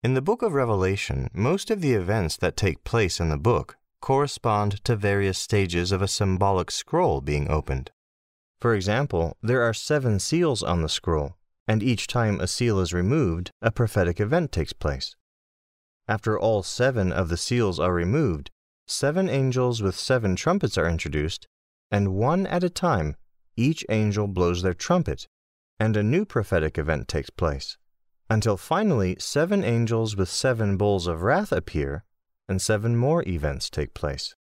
In 0.02 0.14
the 0.14 0.22
book 0.22 0.42
of 0.42 0.52
Revelation, 0.52 1.28
most 1.32 1.70
of 1.70 1.80
the 1.80 1.94
events 1.94 2.36
that 2.36 2.56
take 2.56 2.84
place 2.84 3.18
in 3.18 3.30
the 3.30 3.36
book 3.36 3.76
correspond 4.00 4.84
to 4.84 4.94
various 4.94 5.38
stages 5.38 5.90
of 5.90 6.02
a 6.02 6.09
symbolic 6.09 6.70
scroll 6.70 7.20
being 7.20 7.50
opened. 7.50 7.90
For 8.61 8.74
example, 8.74 9.36
there 9.42 9.62
are 9.62 9.74
seven 9.74 10.18
seals 10.18 10.62
on 10.62 10.82
the 10.82 10.88
scroll, 10.88 11.36
and 11.66 11.82
each 11.82 12.06
time 12.06 12.40
a 12.40 12.46
seal 12.46 12.80
is 12.80 12.92
removed, 12.92 13.50
a 13.61 13.70
prophetic 13.70 14.20
event 14.20 14.52
takes 14.52 14.72
place. 14.72 15.14
After 16.06 16.38
all 16.38 16.62
seven 16.62 17.12
of 17.12 17.28
the 17.28 17.36
seals 17.36 17.78
are 17.78 17.92
removed, 17.92 18.50
seven 18.89 19.28
angels 19.28 19.82
with 19.82 19.95
seven 19.95 20.34
trumpets 20.34 20.76
are 20.76 20.89
introduced, 20.89 21.47
and 21.91 22.14
one 22.14 22.47
at 22.47 22.64
a 22.64 22.70
time, 22.70 23.16
each 23.57 23.84
angel 23.89 24.26
blows 24.26 24.62
their 24.62 24.74
trumpet, 24.74 25.28
and 25.78 25.97
a 25.97 26.03
new 26.03 26.24
prophetic 26.24 26.78
event 26.78 27.07
takes 27.07 27.30
place 27.30 27.76
until 28.30 28.57
finally 28.57 29.16
seven 29.18 29.64
angels 29.64 30.16
with 30.16 30.28
seven 30.28 30.76
bowls 30.76 31.07
of 31.07 31.22
wrath 31.22 31.53
appear 31.53 32.05
and 32.49 32.61
seven 32.61 32.97
more 32.97 33.26
events 33.26 33.70
take 33.70 33.95
place. 33.95 34.34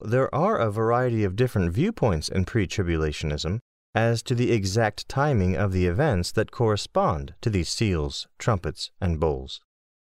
There 0.00 0.34
are 0.34 0.58
a 0.58 0.70
variety 0.70 1.24
of 1.24 1.36
different 1.36 1.72
viewpoints 1.72 2.28
in 2.28 2.44
pre 2.44 2.66
tribulationism 2.66 3.60
as 3.94 4.22
to 4.22 4.34
the 4.34 4.52
exact 4.52 5.08
timing 5.08 5.56
of 5.56 5.72
the 5.72 5.86
events 5.86 6.32
that 6.32 6.50
correspond 6.50 7.34
to 7.40 7.48
these 7.48 7.70
seals, 7.70 8.26
trumpets, 8.38 8.90
and 9.00 9.18
bowls. 9.18 9.62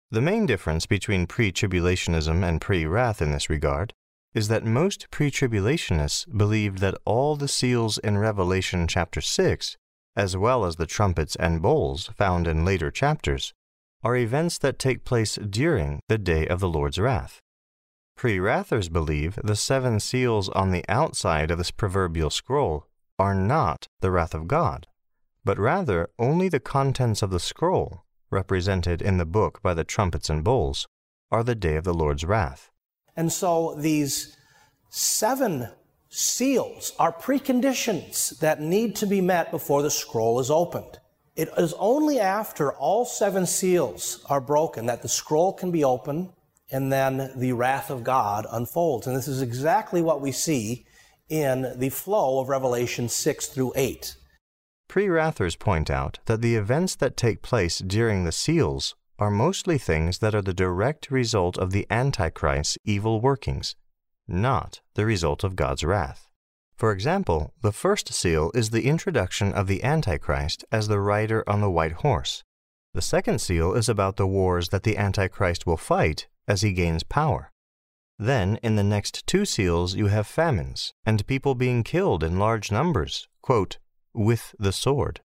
The 0.09 0.21
main 0.21 0.45
difference 0.45 0.85
between 0.85 1.27
pre 1.27 1.51
tribulationism 1.51 2.47
and 2.47 2.61
pre 2.61 2.85
wrath 2.85 3.21
in 3.21 3.31
this 3.31 3.49
regard 3.49 3.93
is 4.33 4.47
that 4.47 4.65
most 4.65 5.09
pre 5.11 5.29
tribulationists 5.29 6.25
believed 6.37 6.79
that 6.79 6.97
all 7.05 7.35
the 7.35 7.47
seals 7.47 7.97
in 7.97 8.17
Revelation 8.17 8.87
chapter 8.87 9.21
6 9.21 9.77
as 10.17 10.35
well 10.35 10.65
as 10.65 10.77
the 10.77 10.87
trumpets 10.87 11.35
and 11.35 11.61
bowls 11.61 12.07
found 12.17 12.47
in 12.47 12.65
later 12.65 12.89
chapters, 12.89 13.53
are 14.03 14.17
events 14.17 14.57
that 14.57 14.79
take 14.79 15.05
place 15.05 15.35
during 15.35 15.99
the 16.09 16.17
day 16.17 16.47
of 16.47 16.59
the 16.59 16.67
Lord's 16.67 16.97
wrath. 16.97 17.39
Pre 18.15 18.39
wrathers 18.39 18.89
believe 18.89 19.37
the 19.43 19.55
seven 19.55 19.99
seals 19.99 20.49
on 20.49 20.71
the 20.71 20.83
outside 20.89 21.51
of 21.51 21.59
this 21.59 21.69
proverbial 21.69 22.31
scroll 22.31 22.87
are 23.19 23.35
not 23.35 23.85
the 24.01 24.09
wrath 24.09 24.33
of 24.33 24.47
God, 24.47 24.87
but 25.45 25.59
rather 25.59 26.09
only 26.17 26.49
the 26.49 26.59
contents 26.59 27.21
of 27.21 27.29
the 27.29 27.39
scroll, 27.39 28.03
represented 28.29 29.01
in 29.01 29.17
the 29.17 29.25
book 29.25 29.61
by 29.61 29.73
the 29.73 29.83
trumpets 29.83 30.29
and 30.29 30.43
bowls, 30.43 30.87
are 31.31 31.43
the 31.43 31.55
day 31.55 31.75
of 31.75 31.83
the 31.83 31.93
Lord's 31.93 32.25
wrath. 32.25 32.71
And 33.15 33.31
so 33.31 33.75
these 33.77 34.35
seven 34.89 35.69
seals 36.09 36.93
are 36.99 37.11
preconditions 37.11 38.39
that 38.39 38.61
need 38.61 38.95
to 38.97 39.05
be 39.05 39.21
met 39.21 39.51
before 39.51 39.81
the 39.81 39.91
scroll 39.91 40.39
is 40.39 40.49
opened. 40.49 40.99
It 41.35 41.49
is 41.57 41.73
only 41.77 42.19
after 42.19 42.73
all 42.73 43.05
seven 43.05 43.45
seals 43.45 44.25
are 44.29 44.41
broken 44.41 44.87
that 44.87 45.01
the 45.01 45.09
scroll 45.09 45.53
can 45.53 45.71
be 45.71 45.83
opened 45.83 46.29
and 46.71 46.91
then 46.91 47.31
the 47.35 47.53
wrath 47.53 47.89
of 47.89 48.03
God 48.03 48.45
unfolds. 48.51 49.07
And 49.07 49.15
this 49.15 49.27
is 49.27 49.41
exactly 49.41 50.01
what 50.01 50.21
we 50.21 50.31
see 50.31 50.85
in 51.29 51.73
the 51.77 51.89
flow 51.89 52.39
of 52.39 52.49
Revelation 52.49 53.07
6 53.09 53.47
through 53.47 53.73
8. 53.75 54.15
Pre 54.87 55.07
Wrathers 55.07 55.55
point 55.55 55.89
out 55.89 56.19
that 56.25 56.41
the 56.41 56.55
events 56.55 56.95
that 56.95 57.17
take 57.17 57.41
place 57.41 57.79
during 57.79 58.23
the 58.23 58.31
seals 58.31 58.95
are 59.19 59.31
mostly 59.31 59.77
things 59.77 60.19
that 60.19 60.35
are 60.35 60.41
the 60.41 60.53
direct 60.53 61.11
result 61.11 61.57
of 61.57 61.71
the 61.71 61.87
Antichrist's 61.89 62.77
evil 62.85 63.19
workings 63.19 63.75
not 64.27 64.81
the 64.95 65.05
result 65.05 65.43
of 65.43 65.55
God's 65.55 65.83
wrath. 65.83 66.29
For 66.75 66.91
example, 66.91 67.53
the 67.61 67.71
first 67.71 68.13
seal 68.13 68.51
is 68.53 68.69
the 68.69 68.85
introduction 68.85 69.51
of 69.53 69.67
the 69.67 69.83
Antichrist 69.83 70.63
as 70.71 70.87
the 70.87 70.99
rider 70.99 71.43
on 71.47 71.61
the 71.61 71.71
white 71.71 71.93
horse. 72.03 72.43
The 72.93 73.01
second 73.01 73.39
seal 73.41 73.73
is 73.73 73.89
about 73.89 74.17
the 74.17 74.27
wars 74.27 74.69
that 74.69 74.83
the 74.83 74.97
Antichrist 74.97 75.65
will 75.65 75.77
fight 75.77 76.27
as 76.47 76.61
he 76.61 76.73
gains 76.73 77.03
power. 77.03 77.51
Then, 78.19 78.59
in 78.63 78.75
the 78.75 78.83
next 78.83 79.25
two 79.27 79.45
seals, 79.45 79.95
you 79.95 80.07
have 80.07 80.27
famines 80.27 80.93
and 81.05 81.25
people 81.27 81.55
being 81.55 81.83
killed 81.83 82.23
in 82.23 82.39
large 82.39 82.71
numbers, 82.71 83.27
quote, 83.41 83.77
with 84.17 84.55
the 84.59 84.71
sword. 84.71 85.21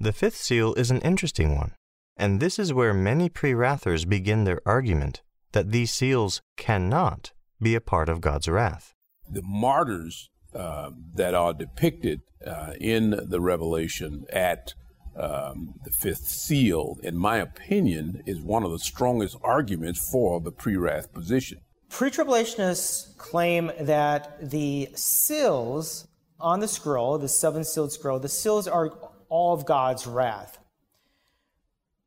The 0.00 0.12
fifth 0.12 0.36
seal 0.36 0.74
is 0.74 0.90
an 0.90 1.00
interesting 1.00 1.54
one, 1.56 1.72
and 2.16 2.40
this 2.40 2.58
is 2.58 2.74
where 2.74 2.92
many 2.92 3.28
pre 3.28 3.54
wrathers 3.54 4.04
begin 4.04 4.44
their 4.44 4.60
argument 4.66 5.22
that 5.52 5.70
these 5.70 5.92
seals 5.92 6.42
cannot 6.56 7.32
be 7.62 7.74
a 7.74 7.80
part 7.80 8.08
of 8.08 8.20
God's 8.20 8.48
wrath. 8.48 8.92
The 9.30 9.42
martyrs 9.42 10.30
uh, 10.54 10.90
that 11.14 11.34
are 11.34 11.54
depicted 11.54 12.20
uh, 12.46 12.72
in 12.80 13.10
the 13.10 13.40
Revelation 13.40 14.24
at 14.30 14.74
um, 15.16 15.74
the 15.84 15.90
fifth 15.90 16.26
seal, 16.26 16.96
in 17.02 17.16
my 17.16 17.38
opinion, 17.38 18.22
is 18.26 18.40
one 18.40 18.64
of 18.64 18.70
the 18.70 18.78
strongest 18.78 19.36
arguments 19.42 20.08
for 20.10 20.40
the 20.40 20.50
pre 20.50 20.76
wrath 20.76 21.12
position. 21.12 21.60
Pre 21.88 22.10
tribulationists 22.10 23.16
claim 23.16 23.70
that 23.80 24.50
the 24.50 24.88
seals 24.94 26.08
on 26.44 26.60
the 26.60 26.68
scroll, 26.68 27.16
the 27.16 27.28
seven 27.28 27.64
sealed 27.64 27.90
scroll, 27.90 28.18
the 28.20 28.28
seals 28.28 28.68
are 28.68 28.90
all 29.30 29.54
of 29.54 29.64
God's 29.64 30.06
wrath. 30.06 30.58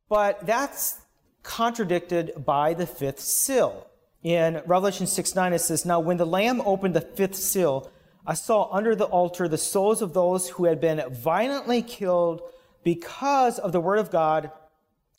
But 0.08 0.46
that's 0.46 1.00
contradicted 1.42 2.44
by 2.46 2.72
the 2.74 2.86
fifth 2.86 3.20
seal. 3.20 3.86
In 4.22 4.62
Revelation 4.64 5.06
6 5.06 5.34
9, 5.34 5.52
it 5.52 5.58
says, 5.58 5.84
Now 5.84 6.00
when 6.00 6.16
the 6.16 6.26
Lamb 6.26 6.60
opened 6.60 6.94
the 6.94 7.00
fifth 7.00 7.34
seal, 7.34 7.90
I 8.24 8.34
saw 8.34 8.70
under 8.72 8.94
the 8.94 9.06
altar 9.06 9.48
the 9.48 9.58
souls 9.58 10.02
of 10.02 10.14
those 10.14 10.48
who 10.50 10.66
had 10.66 10.80
been 10.80 11.02
violently 11.12 11.82
killed 11.82 12.42
because 12.84 13.58
of 13.58 13.72
the 13.72 13.80
word 13.80 13.98
of 13.98 14.10
God 14.10 14.52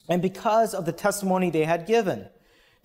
and 0.07 0.21
because 0.21 0.73
of 0.73 0.85
the 0.85 0.91
testimony 0.93 1.49
they 1.49 1.65
had 1.65 1.87
given. 1.87 2.27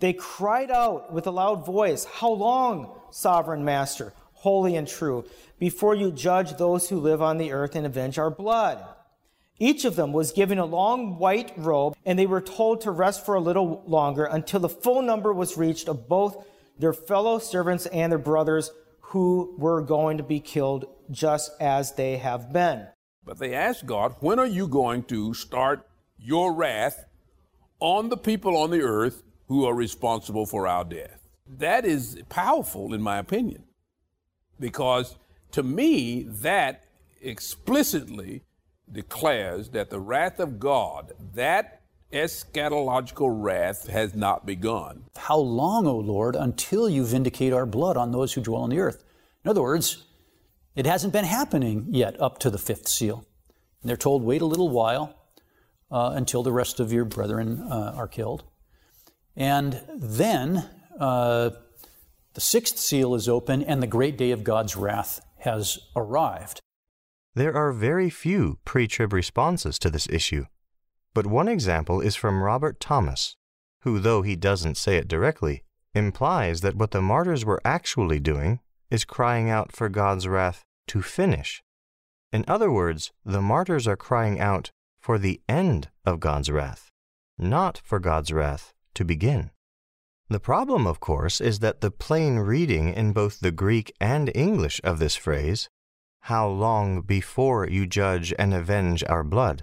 They 0.00 0.12
cried 0.12 0.70
out 0.70 1.12
with 1.12 1.26
a 1.26 1.30
loud 1.30 1.64
voice, 1.64 2.04
How 2.04 2.30
long, 2.30 2.98
sovereign 3.10 3.64
master, 3.64 4.12
holy 4.44 4.76
and 4.76 4.86
true, 4.86 5.24
before 5.58 5.94
you 5.94 6.12
judge 6.12 6.56
those 6.56 6.88
who 6.88 7.00
live 7.00 7.20
on 7.22 7.38
the 7.38 7.50
earth 7.50 7.74
and 7.74 7.86
avenge 7.86 8.18
our 8.18 8.30
blood? 8.30 8.84
Each 9.58 9.84
of 9.84 9.96
them 9.96 10.12
was 10.12 10.32
given 10.32 10.58
a 10.58 10.64
long 10.64 11.18
white 11.18 11.52
robe, 11.56 11.96
and 12.04 12.18
they 12.18 12.26
were 12.26 12.40
told 12.40 12.82
to 12.82 12.90
rest 12.90 13.24
for 13.24 13.34
a 13.34 13.40
little 13.40 13.82
longer 13.86 14.24
until 14.24 14.60
the 14.60 14.68
full 14.68 15.00
number 15.00 15.32
was 15.32 15.56
reached 15.56 15.88
of 15.88 16.08
both 16.08 16.44
their 16.78 16.92
fellow 16.92 17.38
servants 17.38 17.86
and 17.86 18.12
their 18.12 18.18
brothers 18.18 18.70
who 19.00 19.54
were 19.58 19.80
going 19.80 20.18
to 20.18 20.24
be 20.24 20.40
killed 20.40 20.84
just 21.10 21.50
as 21.60 21.92
they 21.92 22.16
have 22.18 22.52
been. 22.52 22.86
But 23.24 23.38
they 23.38 23.54
asked 23.54 23.86
God, 23.86 24.16
When 24.20 24.38
are 24.38 24.46
you 24.46 24.68
going 24.68 25.04
to 25.04 25.32
start 25.32 25.86
your 26.18 26.52
wrath 26.52 27.06
on 27.80 28.08
the 28.08 28.16
people 28.16 28.56
on 28.56 28.70
the 28.70 28.82
earth 28.82 29.22
who 29.48 29.64
are 29.64 29.74
responsible 29.74 30.46
for 30.46 30.66
our 30.66 30.84
death? 30.84 31.28
That 31.46 31.84
is 31.84 32.20
powerful, 32.28 32.92
in 32.92 33.02
my 33.02 33.18
opinion, 33.18 33.64
because 34.58 35.16
to 35.54 35.62
me, 35.62 36.24
that 36.24 36.84
explicitly 37.22 38.42
declares 38.90 39.70
that 39.70 39.88
the 39.88 40.00
wrath 40.00 40.40
of 40.40 40.58
God, 40.58 41.12
that 41.34 41.80
eschatological 42.12 43.28
wrath, 43.30 43.86
has 43.86 44.14
not 44.16 44.46
begun. 44.46 45.04
How 45.16 45.38
long, 45.38 45.86
O 45.86 45.96
Lord, 45.96 46.34
until 46.34 46.88
you 46.88 47.04
vindicate 47.04 47.52
our 47.52 47.66
blood 47.66 47.96
on 47.96 48.10
those 48.10 48.32
who 48.32 48.40
dwell 48.40 48.62
on 48.62 48.70
the 48.70 48.80
earth? 48.80 49.04
In 49.44 49.50
other 49.50 49.62
words, 49.62 50.04
it 50.74 50.86
hasn't 50.86 51.12
been 51.12 51.24
happening 51.24 51.86
yet 51.90 52.20
up 52.20 52.38
to 52.38 52.50
the 52.50 52.58
fifth 52.58 52.88
seal. 52.88 53.24
And 53.80 53.88
they're 53.88 53.96
told, 53.96 54.24
wait 54.24 54.42
a 54.42 54.46
little 54.46 54.70
while 54.70 55.14
uh, 55.92 56.14
until 56.14 56.42
the 56.42 56.50
rest 56.52 56.80
of 56.80 56.92
your 56.92 57.04
brethren 57.04 57.60
uh, 57.70 57.94
are 57.96 58.08
killed. 58.08 58.42
And 59.36 59.80
then 59.94 60.68
uh, 60.98 61.50
The 62.34 62.40
sixth 62.40 62.78
seal 62.78 63.14
is 63.14 63.28
open, 63.28 63.62
and 63.62 63.80
the 63.80 63.86
great 63.86 64.18
day 64.18 64.32
of 64.32 64.42
God's 64.42 64.74
wrath 64.74 65.20
has 65.38 65.78
arrived. 65.94 66.60
There 67.34 67.56
are 67.56 67.72
very 67.72 68.10
few 68.10 68.58
pre 68.64 68.88
trib 68.88 69.12
responses 69.12 69.78
to 69.78 69.90
this 69.90 70.08
issue, 70.08 70.46
but 71.14 71.26
one 71.26 71.46
example 71.46 72.00
is 72.00 72.16
from 72.16 72.42
Robert 72.42 72.80
Thomas, 72.80 73.36
who, 73.82 74.00
though 74.00 74.22
he 74.22 74.34
doesn't 74.34 74.76
say 74.76 74.96
it 74.96 75.06
directly, 75.06 75.62
implies 75.94 76.60
that 76.62 76.74
what 76.74 76.90
the 76.90 77.00
martyrs 77.00 77.44
were 77.44 77.60
actually 77.64 78.18
doing 78.18 78.58
is 78.90 79.04
crying 79.04 79.48
out 79.48 79.70
for 79.70 79.88
God's 79.88 80.26
wrath 80.26 80.64
to 80.88 81.02
finish. 81.02 81.62
In 82.32 82.44
other 82.48 82.70
words, 82.70 83.12
the 83.24 83.42
martyrs 83.42 83.86
are 83.86 83.96
crying 83.96 84.40
out 84.40 84.72
for 84.98 85.18
the 85.18 85.40
end 85.48 85.88
of 86.04 86.18
God's 86.18 86.50
wrath, 86.50 86.90
not 87.38 87.80
for 87.84 88.00
God's 88.00 88.32
wrath 88.32 88.72
to 88.94 89.04
begin. 89.04 89.50
The 90.28 90.40
problem, 90.40 90.86
of 90.86 91.00
course, 91.00 91.40
is 91.40 91.58
that 91.58 91.80
the 91.80 91.90
plain 91.90 92.38
reading 92.38 92.94
in 92.94 93.12
both 93.12 93.40
the 93.40 93.50
Greek 93.50 93.92
and 94.00 94.30
English 94.34 94.80
of 94.82 94.98
this 94.98 95.16
phrase, 95.16 95.68
how 96.20 96.48
long 96.48 97.02
before 97.02 97.68
you 97.68 97.86
judge 97.86 98.32
and 98.38 98.54
avenge 98.54 99.04
our 99.04 99.22
blood, 99.22 99.62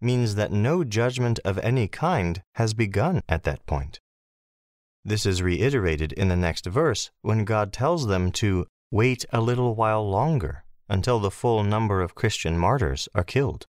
means 0.00 0.34
that 0.34 0.52
no 0.52 0.84
judgment 0.84 1.40
of 1.44 1.58
any 1.58 1.88
kind 1.88 2.42
has 2.56 2.74
begun 2.74 3.22
at 3.28 3.44
that 3.44 3.64
point. 3.66 4.00
This 5.02 5.24
is 5.24 5.40
reiterated 5.40 6.12
in 6.12 6.28
the 6.28 6.36
next 6.36 6.66
verse 6.66 7.10
when 7.22 7.44
God 7.44 7.72
tells 7.72 8.06
them 8.06 8.32
to 8.32 8.66
wait 8.90 9.24
a 9.32 9.40
little 9.40 9.74
while 9.74 10.08
longer 10.08 10.64
until 10.88 11.18
the 11.18 11.30
full 11.30 11.62
number 11.64 12.02
of 12.02 12.14
Christian 12.14 12.58
martyrs 12.58 13.08
are 13.14 13.24
killed. 13.24 13.66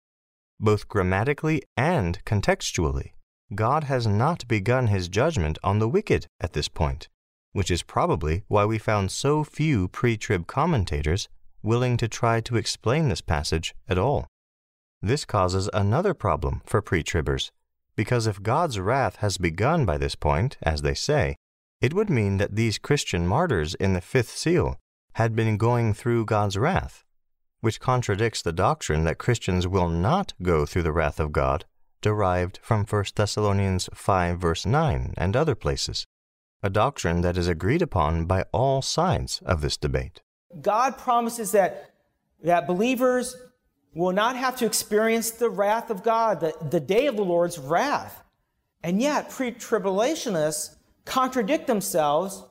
Both 0.60 0.88
grammatically 0.88 1.62
and 1.78 2.24
contextually, 2.26 3.12
God 3.56 3.86
has 3.86 4.06
not 4.06 4.46
begun 4.50 4.88
his 4.88 5.08
judgment 5.08 5.58
on 5.64 5.80
the 5.80 5.88
wicked 5.88 6.28
at 6.42 6.52
this 6.52 6.68
point, 6.68 7.08
which 7.54 7.72
is 7.72 7.82
probably 7.82 8.44
why 8.50 8.66
we 8.66 8.78
found 8.78 9.10
so 9.10 9.46
few 9.46 9.88
pre 9.88 10.18
trib 10.18 10.48
commentators 10.48 11.30
willing 11.64 11.96
to 11.98 12.10
try 12.10 12.42
to 12.42 12.58
explain 12.58 13.08
this 13.08 13.22
passage 13.22 13.74
at 13.88 13.98
all. 13.98 14.28
This 15.02 15.24
causes 15.24 15.70
another 15.74 16.14
problem 16.14 16.62
for 16.66 16.82
pre 16.82 17.04
tribbers, 17.04 17.52
because 17.96 18.28
if 18.28 18.44
God's 18.44 18.82
wrath 18.82 19.18
has 19.18 19.38
begun 19.38 19.86
by 19.86 19.98
this 19.98 20.16
point, 20.16 20.58
as 20.62 20.82
they 20.82 20.94
say, 20.94 21.38
it 21.80 21.94
would 21.94 22.10
mean 22.10 22.38
that 22.38 22.56
these 22.56 22.78
Christian 22.78 23.26
martyrs 23.26 23.76
in 23.76 23.94
the 23.94 24.02
fifth 24.02 24.36
seal 24.36 24.76
had 25.14 25.38
been 25.38 25.56
going 25.56 25.94
through 25.94 26.26
God's 26.26 26.58
wrath, 26.58 27.06
which 27.62 27.80
contradicts 27.80 28.42
the 28.42 28.52
doctrine 28.52 29.06
that 29.06 29.20
Christians 29.20 29.68
will 29.68 29.88
not 29.88 30.34
go 30.44 30.66
through 30.66 30.84
the 30.84 30.92
wrath 30.92 31.20
of 31.20 31.32
God 31.32 31.64
derived 32.02 32.60
from 32.62 32.86
1 32.86 33.06
Thessalonians 33.16 33.90
5, 33.94 34.40
verse 34.40 34.66
9, 34.66 35.14
and 35.18 35.36
other 35.36 35.56
places, 35.56 36.06
a 36.62 36.70
doctrine 36.70 37.22
that 37.22 37.38
is 37.38 37.48
agreed 37.48 37.82
upon 37.82 38.26
by 38.26 38.46
all 38.52 38.82
sides 38.82 39.42
of 39.46 39.62
this 39.62 39.78
debate. 39.78 40.22
God 40.62 40.98
promises 40.98 41.52
that, 41.52 41.92
that 42.44 42.68
believers 42.68 43.36
will 43.94 44.14
not 44.14 44.36
have 44.36 44.56
to 44.58 44.66
experience 44.66 45.32
the 45.32 45.50
wrath 45.50 45.90
of 45.90 46.04
God, 46.04 46.40
the, 46.40 46.54
the 46.70 46.80
day 46.80 47.08
of 47.08 47.16
the 47.16 47.26
Lord's 47.26 47.58
wrath. 47.58 48.24
And 48.84 49.02
yet, 49.02 49.30
pre 49.30 49.52
tribulationists 49.52 50.76
contradict 51.06 51.68
themselves 51.68 52.44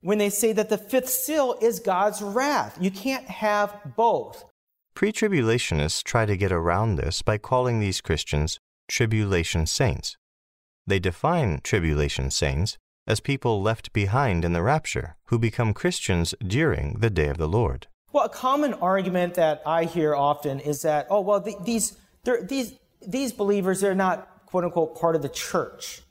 when 0.00 0.18
they 0.18 0.28
say 0.28 0.52
that 0.52 0.68
the 0.68 0.76
fifth 0.76 1.08
seal 1.08 1.56
is 1.62 1.80
God's 1.80 2.20
wrath. 2.20 2.76
You 2.78 2.90
can't 2.90 3.24
have 3.24 3.74
both. 3.96 4.44
Pre 4.94 5.10
tribulationists 5.10 6.04
try 6.04 6.24
to 6.24 6.36
get 6.36 6.52
around 6.52 6.94
this 6.94 7.20
by 7.20 7.36
calling 7.36 7.80
these 7.80 8.00
Christians 8.00 8.60
tribulation 8.86 9.66
saints. 9.66 10.16
They 10.86 11.00
define 11.00 11.58
tribulation 11.64 12.30
saints 12.30 12.78
as 13.04 13.18
people 13.18 13.60
left 13.60 13.92
behind 13.92 14.44
in 14.44 14.52
the 14.52 14.62
rapture 14.62 15.16
who 15.26 15.38
become 15.38 15.74
Christians 15.74 16.32
during 16.46 16.98
the 17.00 17.10
day 17.10 17.26
of 17.26 17.38
the 17.38 17.48
Lord. 17.48 17.88
Well, 18.12 18.26
a 18.26 18.28
common 18.28 18.72
argument 18.74 19.34
that 19.34 19.62
I 19.66 19.84
hear 19.84 20.14
often 20.14 20.60
is 20.60 20.82
that, 20.82 21.08
oh, 21.10 21.22
well, 21.22 21.40
the, 21.40 21.56
these, 21.64 21.98
these, 22.42 22.74
these 23.04 23.32
believers, 23.32 23.80
they're 23.80 23.96
not, 23.96 24.46
quote 24.46 24.62
unquote, 24.62 24.96
part 24.96 25.16
of 25.16 25.22
the 25.22 25.28
church. 25.28 26.02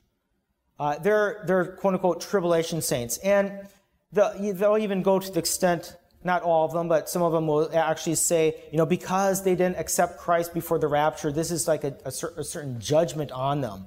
Uh, 0.78 0.98
they're, 0.98 1.42
they're, 1.46 1.64
quote 1.76 1.94
unquote, 1.94 2.20
tribulation 2.20 2.82
saints. 2.82 3.16
And 3.18 3.66
the, 4.12 4.52
they'll 4.54 4.76
even 4.76 5.00
go 5.02 5.18
to 5.18 5.32
the 5.32 5.38
extent 5.38 5.96
not 6.24 6.42
all 6.42 6.64
of 6.64 6.72
them, 6.72 6.88
but 6.88 7.08
some 7.08 7.22
of 7.22 7.32
them 7.32 7.46
will 7.46 7.70
actually 7.74 8.14
say, 8.14 8.54
you 8.72 8.78
know, 8.78 8.86
because 8.86 9.44
they 9.44 9.54
didn't 9.54 9.76
accept 9.76 10.18
Christ 10.18 10.54
before 10.54 10.78
the 10.78 10.88
rapture, 10.88 11.30
this 11.30 11.50
is 11.50 11.68
like 11.68 11.84
a, 11.84 11.96
a, 12.04 12.10
cer- 12.10 12.34
a 12.36 12.44
certain 12.44 12.80
judgment 12.80 13.30
on 13.30 13.60
them. 13.60 13.86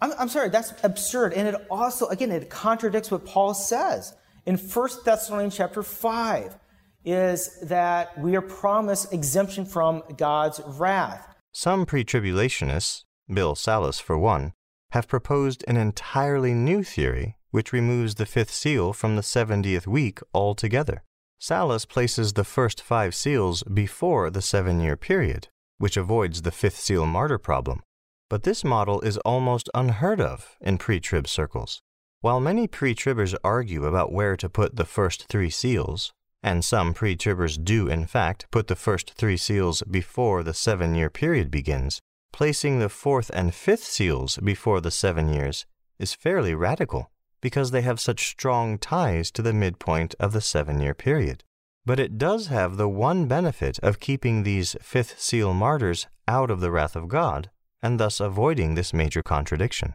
I'm, 0.00 0.12
I'm, 0.18 0.28
sorry, 0.28 0.50
that's 0.50 0.74
absurd. 0.82 1.32
And 1.32 1.48
it 1.48 1.54
also, 1.70 2.06
again, 2.08 2.30
it 2.30 2.50
contradicts 2.50 3.10
what 3.10 3.24
Paul 3.24 3.54
says 3.54 4.14
in 4.44 4.56
1 4.56 4.88
Thessalonians 5.04 5.56
chapter 5.56 5.82
5, 5.82 6.56
is 7.04 7.58
that 7.62 8.18
we 8.18 8.36
are 8.36 8.42
promised 8.42 9.12
exemption 9.12 9.64
from 9.64 10.02
God's 10.16 10.60
wrath. 10.66 11.34
Some 11.52 11.86
pre 11.86 12.04
tribulationists, 12.04 13.04
Bill 13.32 13.54
Salus 13.54 14.00
for 14.00 14.18
one, 14.18 14.52
have 14.90 15.08
proposed 15.08 15.64
an 15.66 15.76
entirely 15.76 16.54
new 16.54 16.82
theory 16.82 17.36
which 17.50 17.72
removes 17.72 18.16
the 18.16 18.26
fifth 18.26 18.52
seal 18.52 18.92
from 18.92 19.14
the 19.14 19.22
70th 19.22 19.86
week 19.86 20.18
altogether. 20.34 21.04
Salus 21.38 21.84
places 21.84 22.32
the 22.32 22.44
first 22.44 22.80
five 22.80 23.14
seals 23.14 23.62
before 23.64 24.30
the 24.30 24.42
seven 24.42 24.80
year 24.80 24.96
period, 24.96 25.48
which 25.78 25.96
avoids 25.96 26.42
the 26.42 26.50
fifth 26.50 26.78
seal 26.78 27.06
martyr 27.06 27.38
problem. 27.38 27.82
But 28.30 28.44
this 28.44 28.64
model 28.64 29.00
is 29.02 29.18
almost 29.18 29.68
unheard 29.74 30.20
of 30.20 30.56
in 30.60 30.78
pre 30.78 31.00
trib 31.00 31.28
circles. 31.28 31.82
While 32.20 32.40
many 32.40 32.66
pre 32.66 32.94
tribbers 32.94 33.34
argue 33.44 33.84
about 33.84 34.12
where 34.12 34.36
to 34.36 34.48
put 34.48 34.76
the 34.76 34.86
first 34.86 35.26
three 35.28 35.50
seals, 35.50 36.12
and 36.42 36.64
some 36.64 36.94
pre 36.94 37.16
tribbers 37.16 37.62
do 37.62 37.88
in 37.88 38.06
fact 38.06 38.46
put 38.50 38.68
the 38.68 38.76
first 38.76 39.12
three 39.12 39.36
seals 39.36 39.82
before 39.82 40.42
the 40.42 40.54
seven 40.54 40.94
year 40.94 41.10
period 41.10 41.50
begins, 41.50 42.00
placing 42.32 42.78
the 42.78 42.88
fourth 42.88 43.30
and 43.34 43.54
fifth 43.54 43.84
seals 43.84 44.38
before 44.38 44.80
the 44.80 44.90
seven 44.90 45.28
years 45.28 45.66
is 45.98 46.14
fairly 46.14 46.54
radical 46.54 47.10
because 47.44 47.72
they 47.72 47.82
have 47.82 48.00
such 48.00 48.26
strong 48.30 48.78
ties 48.78 49.30
to 49.30 49.42
the 49.42 49.52
midpoint 49.52 50.14
of 50.18 50.32
the 50.32 50.40
seven 50.40 50.80
year 50.80 50.94
period. 50.94 51.44
But 51.84 52.00
it 52.00 52.16
does 52.16 52.46
have 52.46 52.78
the 52.78 52.88
one 52.88 53.28
benefit 53.28 53.78
of 53.80 54.00
keeping 54.00 54.44
these 54.44 54.74
fifth 54.80 55.20
seal 55.20 55.52
martyrs 55.52 56.06
out 56.26 56.50
of 56.50 56.60
the 56.60 56.70
wrath 56.70 56.96
of 56.96 57.06
God, 57.06 57.50
and 57.82 58.00
thus 58.00 58.18
avoiding 58.18 58.74
this 58.74 58.94
major 58.94 59.22
contradiction. 59.22 59.92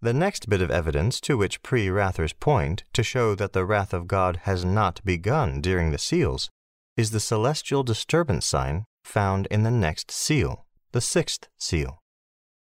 The 0.00 0.12
next 0.12 0.48
bit 0.48 0.62
of 0.62 0.70
evidence 0.70 1.20
to 1.22 1.36
which 1.36 1.60
pre 1.64 1.90
wrathers 1.90 2.34
point 2.34 2.84
to 2.92 3.02
show 3.02 3.34
that 3.34 3.52
the 3.52 3.64
wrath 3.64 3.92
of 3.92 4.06
God 4.06 4.36
has 4.44 4.64
not 4.64 5.04
begun 5.04 5.60
during 5.60 5.90
the 5.90 5.98
seals 5.98 6.50
is 6.96 7.10
the 7.10 7.18
celestial 7.18 7.82
disturbance 7.82 8.46
sign 8.46 8.84
found 9.02 9.48
in 9.50 9.64
the 9.64 9.72
next 9.72 10.12
seal, 10.12 10.66
the 10.92 11.00
sixth 11.00 11.48
seal. 11.58 11.98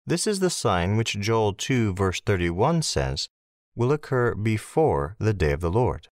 This 0.05 0.27
is 0.27 0.41
the 0.41 0.51
sign 0.51 0.95
which 0.95 1.19
Joel 1.19 1.53
2, 1.53 1.95
verse 1.95 2.21
31 2.21 2.83
says 2.83 3.27
will 3.77 3.91
occur 3.93 4.35
before 4.35 5.15
the 5.19 5.33
day 5.33 5.51
of 5.51 5.61
the 5.61 5.71
Lord. 5.71 6.09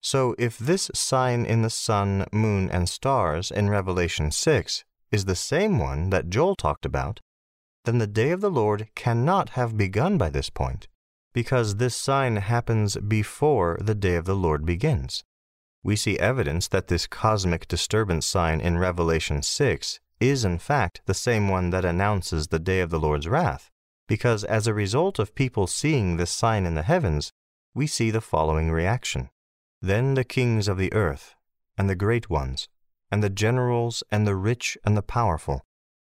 So 0.00 0.34
if 0.38 0.56
this 0.56 0.90
sign 0.94 1.44
in 1.44 1.62
the 1.62 1.70
sun, 1.70 2.24
moon, 2.32 2.70
and 2.70 2.88
stars 2.88 3.50
in 3.50 3.68
Revelation 3.68 4.30
6 4.30 4.84
is 5.10 5.24
the 5.24 5.34
same 5.34 5.78
one 5.78 6.10
that 6.10 6.30
Joel 6.30 6.54
talked 6.54 6.86
about, 6.86 7.20
then 7.84 7.98
the 7.98 8.06
day 8.06 8.30
of 8.30 8.40
the 8.40 8.50
Lord 8.50 8.88
cannot 8.94 9.50
have 9.50 9.76
begun 9.76 10.16
by 10.16 10.30
this 10.30 10.50
point, 10.50 10.86
because 11.32 11.76
this 11.76 11.96
sign 11.96 12.36
happens 12.36 12.96
before 12.96 13.78
the 13.80 13.94
day 13.94 14.14
of 14.14 14.24
the 14.24 14.36
Lord 14.36 14.64
begins. 14.64 15.24
We 15.82 15.96
see 15.96 16.18
evidence 16.18 16.68
that 16.68 16.88
this 16.88 17.06
cosmic 17.06 17.66
disturbance 17.66 18.26
sign 18.26 18.60
in 18.60 18.78
Revelation 18.78 19.42
6 19.42 20.00
is 20.20 20.44
in 20.44 20.58
fact 20.58 21.00
the 21.06 21.14
same 21.14 21.48
one 21.48 21.70
that 21.70 21.84
announces 21.84 22.48
the 22.48 22.58
day 22.58 22.80
of 22.80 22.90
the 22.90 23.00
Lord's 23.00 23.28
wrath, 23.28 23.70
because 24.08 24.42
as 24.42 24.66
a 24.66 24.74
result 24.74 25.18
of 25.18 25.34
people 25.34 25.66
seeing 25.66 26.16
this 26.16 26.30
sign 26.30 26.66
in 26.66 26.74
the 26.74 26.82
heavens, 26.82 27.30
we 27.74 27.86
see 27.86 28.10
the 28.10 28.22
following 28.22 28.72
reaction. 28.72 29.28
Then 29.80 30.14
the 30.14 30.24
kings 30.24 30.66
of 30.66 30.78
the 30.78 30.92
earth, 30.92 31.36
and 31.76 31.88
the 31.88 31.94
great 31.94 32.28
ones, 32.28 32.68
and 33.12 33.22
the 33.22 33.30
generals, 33.30 34.02
and 34.10 34.26
the 34.26 34.34
rich, 34.34 34.76
and 34.84 34.96
the 34.96 35.02
powerful, 35.02 35.62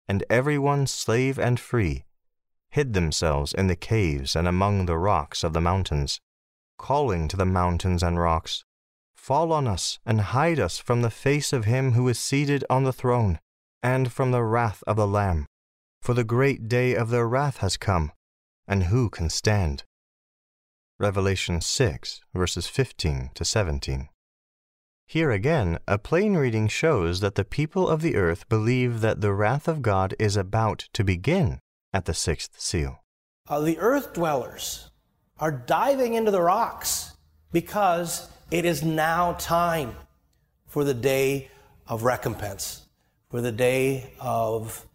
and 0.08 0.24
every 0.30 0.60
one 0.60 0.86
slave 0.86 1.40
and 1.40 1.60
free, 1.60 2.04
hid 2.70 2.94
themselves 2.94 3.54
in 3.54 3.68
the 3.68 3.76
caves 3.76 4.36
and 4.36 4.48
among 4.48 4.86
the 4.86 4.98
rocks 4.98 5.44
of 5.44 5.54
the 5.54 5.62
mountains, 5.62 6.20
calling 6.78 7.28
to 7.30 7.38
the 7.38 7.46
mountains 7.46 8.04
and 8.04 8.20
rocks, 8.20 8.66
Fall 9.16 9.54
on 9.54 9.68
us, 9.68 10.00
and 10.06 10.20
hide 10.20 10.60
us 10.60 10.78
from 10.78 11.02
the 11.02 11.10
face 11.10 11.54
of 11.54 11.64
him 11.64 11.94
who 11.94 12.10
is 12.10 12.20
seated 12.20 12.66
on 12.70 12.84
the 12.84 12.92
throne, 12.92 13.40
and 13.82 14.12
from 14.12 14.32
the 14.32 14.44
wrath 14.44 14.84
of 14.86 14.98
the 14.98 15.08
Lamb 15.08 15.48
for 16.04 16.14
the 16.14 16.26
great 16.26 16.68
day 16.68 16.96
of 16.96 17.10
their 17.10 17.26
wrath 17.26 17.60
has 17.60 17.78
come, 17.78 18.12
and 18.68 18.84
who 18.84 19.10
can 19.10 19.30
stand? 19.30 19.86
Revelation 21.00 21.62
6, 21.62 22.20
verses 22.34 22.68
15 22.68 23.30
to 23.34 23.46
17. 23.46 24.10
Here 25.08 25.32
again, 25.32 25.80
a 25.88 25.98
plain 25.98 26.36
reading 26.36 26.68
shows 26.68 27.22
that 27.22 27.36
the 27.36 27.46
people 27.46 27.88
of 27.88 28.02
the 28.02 28.18
earth 28.18 28.50
believe 28.50 29.00
that 29.00 29.22
the 29.22 29.32
wrath 29.32 29.70
of 29.70 29.82
God 29.82 30.14
is 30.20 30.36
about 30.36 30.90
to 30.92 31.06
begin 31.06 31.60
at 31.94 32.04
the 32.04 32.14
sixth 32.14 32.60
seal. 32.60 33.00
Uh, 33.48 33.62
the 33.62 33.80
earth 33.80 34.12
dwellers 34.14 34.92
are 35.40 35.52
diving 35.52 36.16
into 36.16 36.32
the 36.32 36.42
rocks 36.42 37.16
because 37.54 38.28
It 38.52 38.66
is 38.66 38.84
now 38.84 39.34
time 39.40 39.96
for 40.68 40.84
the 40.84 40.94
day 40.94 41.50
of 41.88 42.04
recompense, 42.04 42.86
for 43.30 43.42
the 43.42 43.52
day 43.52 44.14
of 44.20 44.86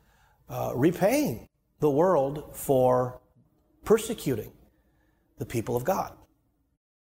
uh, 0.48 0.72
repaying 0.74 1.48
the 1.80 1.90
world 1.90 2.50
for 2.52 3.20
persecuting 3.84 4.52
the 5.38 5.46
people 5.46 5.76
of 5.76 5.84
God. 5.84 6.14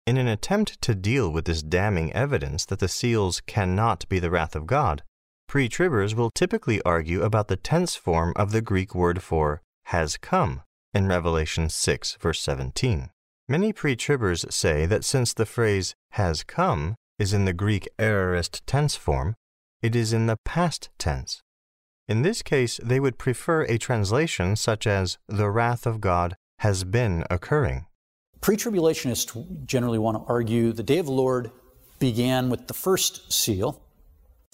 In 0.06 0.16
an 0.16 0.28
attempt 0.28 0.80
to 0.82 0.94
deal 0.94 1.30
with 1.30 1.46
this 1.46 1.62
damning 1.62 2.12
evidence 2.12 2.64
that 2.66 2.78
the 2.78 2.88
seals 2.88 3.40
cannot 3.40 4.08
be 4.08 4.18
the 4.18 4.30
wrath 4.30 4.54
of 4.54 4.66
God, 4.66 5.02
pre 5.48 5.68
tribbers 5.68 6.14
will 6.14 6.30
typically 6.30 6.80
argue 6.82 7.22
about 7.22 7.48
the 7.48 7.56
tense 7.56 7.96
form 7.96 8.32
of 8.36 8.52
the 8.52 8.62
Greek 8.62 8.94
word 8.94 9.22
for 9.22 9.62
has 9.86 10.16
come 10.16 10.62
in 10.94 11.08
Revelation 11.08 11.68
6, 11.68 12.16
verse 12.20 12.40
17. 12.40 13.10
Many 13.48 13.72
pre 13.72 13.96
tribbers 13.96 14.50
say 14.52 14.86
that 14.86 15.04
since 15.04 15.32
the 15.34 15.46
phrase 15.46 15.94
has 16.12 16.42
come 16.42 16.96
is 17.18 17.32
in 17.32 17.44
the 17.44 17.52
Greek 17.52 17.88
aorist 17.98 18.66
tense 18.66 18.96
form, 18.96 19.34
it 19.82 19.94
is 19.94 20.12
in 20.12 20.26
the 20.26 20.38
past 20.44 20.88
tense. 20.98 21.42
In 22.08 22.22
this 22.22 22.40
case, 22.40 22.78
they 22.84 23.00
would 23.00 23.18
prefer 23.18 23.62
a 23.62 23.78
translation 23.78 24.54
such 24.54 24.86
as 24.86 25.18
the 25.26 25.50
wrath 25.50 25.86
of 25.86 26.00
God 26.00 26.36
has 26.60 26.84
been 26.84 27.24
occurring. 27.28 27.86
Pre 28.40 28.56
tribulationists 28.56 29.66
generally 29.66 29.98
want 29.98 30.16
to 30.16 30.32
argue 30.32 30.72
the 30.72 30.84
day 30.84 30.98
of 30.98 31.06
the 31.06 31.12
Lord 31.12 31.50
began 31.98 32.48
with 32.48 32.68
the 32.68 32.74
first 32.74 33.32
seal. 33.32 33.82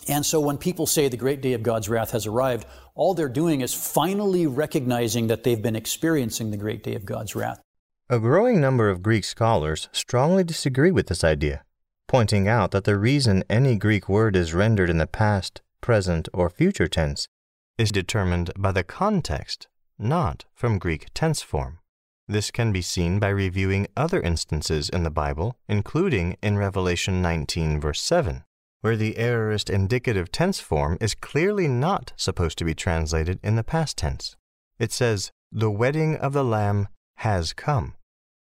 And 0.09 0.25
so 0.25 0.41
when 0.41 0.57
people 0.57 0.87
say 0.87 1.09
the 1.09 1.17
great 1.19 1.43
day 1.43 1.53
of 1.53 1.63
God's 1.63 1.91
wrath 1.91 2.13
has 2.13 2.27
arrived, 2.27 2.65
all 2.95 3.13
they're 3.13 3.29
doing 3.29 3.61
is 3.61 3.75
finally 3.75 4.47
recognizing 4.47 5.27
that 5.27 5.45
they've 5.45 5.61
been 5.61 5.77
experiencing 5.77 6.51
the 6.51 6.57
great 6.57 6.83
day 6.83 6.95
of 6.95 7.05
God's 7.05 7.37
wrath. 7.37 7.61
A 8.09 8.19
growing 8.19 8.63
number 8.63 8.89
of 8.89 9.03
Greek 9.03 9.25
scholars 9.25 9.91
strongly 9.93 10.43
disagree 10.43 10.91
with 10.91 11.09
this 11.09 11.23
idea, 11.23 11.65
pointing 12.09 12.49
out 12.49 12.71
that 12.71 12.85
the 12.85 12.97
reason 12.97 13.45
any 13.51 13.77
Greek 13.77 14.09
word 14.09 14.37
is 14.37 14.55
rendered 14.55 14.89
in 14.89 14.99
the 14.99 15.07
past, 15.07 15.61
present, 15.83 16.29
or 16.33 16.49
future 16.49 16.89
tense 16.89 17.29
is 17.79 17.93
determined 17.93 18.51
by 18.57 18.73
the 18.73 18.85
context, 18.85 19.69
not 19.99 20.45
from 20.55 20.79
Greek 20.79 21.09
tense 21.15 21.43
form. 21.43 21.79
This 22.29 22.51
can 22.51 22.73
be 22.73 22.83
seen 22.83 23.19
by 23.19 23.29
reviewing 23.29 23.89
other 23.97 24.21
instances 24.21 24.89
in 24.89 25.03
the 25.03 25.11
Bible, 25.11 25.57
including 25.69 26.37
in 26.43 26.57
Revelation 26.57 27.21
19, 27.21 27.81
verse 27.81 28.01
7, 28.01 28.45
where 28.81 28.97
the 28.97 29.19
aorist 29.19 29.69
indicative 29.69 30.31
tense 30.33 30.61
form 30.61 30.97
is 31.01 31.15
clearly 31.15 31.69
not 31.69 32.13
supposed 32.17 32.59
to 32.59 32.65
be 32.65 32.75
translated 32.75 33.39
in 33.43 33.57
the 33.57 33.65
past 33.65 33.99
tense. 33.99 34.37
It 34.79 34.93
says, 34.93 35.31
The 35.51 35.71
wedding 35.71 36.17
of 36.17 36.33
the 36.33 36.45
Lamb 36.45 36.89
has 37.17 37.53
come, 37.53 37.95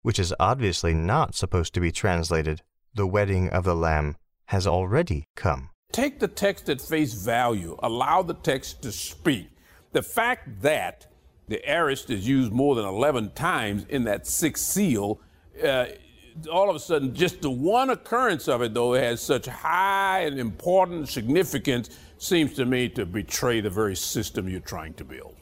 which 0.02 0.18
is 0.18 0.34
obviously 0.38 0.94
not 0.94 1.34
supposed 1.34 1.74
to 1.74 1.80
be 1.80 1.90
translated, 1.90 2.62
The 2.94 3.06
wedding 3.06 3.48
of 3.48 3.64
the 3.64 3.76
Lamb 3.76 4.16
has 4.46 4.66
already 4.66 5.26
come. 5.34 5.71
Take 5.92 6.20
the 6.20 6.28
text 6.28 6.70
at 6.70 6.80
face 6.80 7.12
value, 7.12 7.76
allow 7.82 8.22
the 8.22 8.34
text 8.34 8.82
to 8.82 8.90
speak. 8.90 9.50
The 9.92 10.02
fact 10.02 10.62
that 10.62 11.06
the 11.48 11.62
aorist 11.68 12.08
is 12.08 12.26
used 12.26 12.50
more 12.50 12.74
than 12.74 12.86
11 12.86 13.32
times 13.32 13.84
in 13.90 14.04
that 14.04 14.26
sixth 14.26 14.64
seal. 14.64 15.20
Uh, 15.62 15.86
all 16.50 16.70
of 16.70 16.76
a 16.76 16.78
sudden, 16.78 17.14
just 17.14 17.42
the 17.42 17.50
one 17.50 17.90
occurrence 17.90 18.48
of 18.48 18.62
it, 18.62 18.72
though, 18.72 18.94
it 18.94 19.02
has 19.02 19.20
such 19.20 19.46
high 19.46 20.20
and 20.20 20.40
important 20.40 21.10
significance, 21.10 21.90
seems 22.16 22.54
to 22.54 22.64
me 22.64 22.88
to 22.88 23.04
betray 23.04 23.60
the 23.60 23.68
very 23.68 23.94
system 23.94 24.48
you're 24.48 24.60
trying 24.60 24.94
to 24.94 25.04
build. 25.04 25.36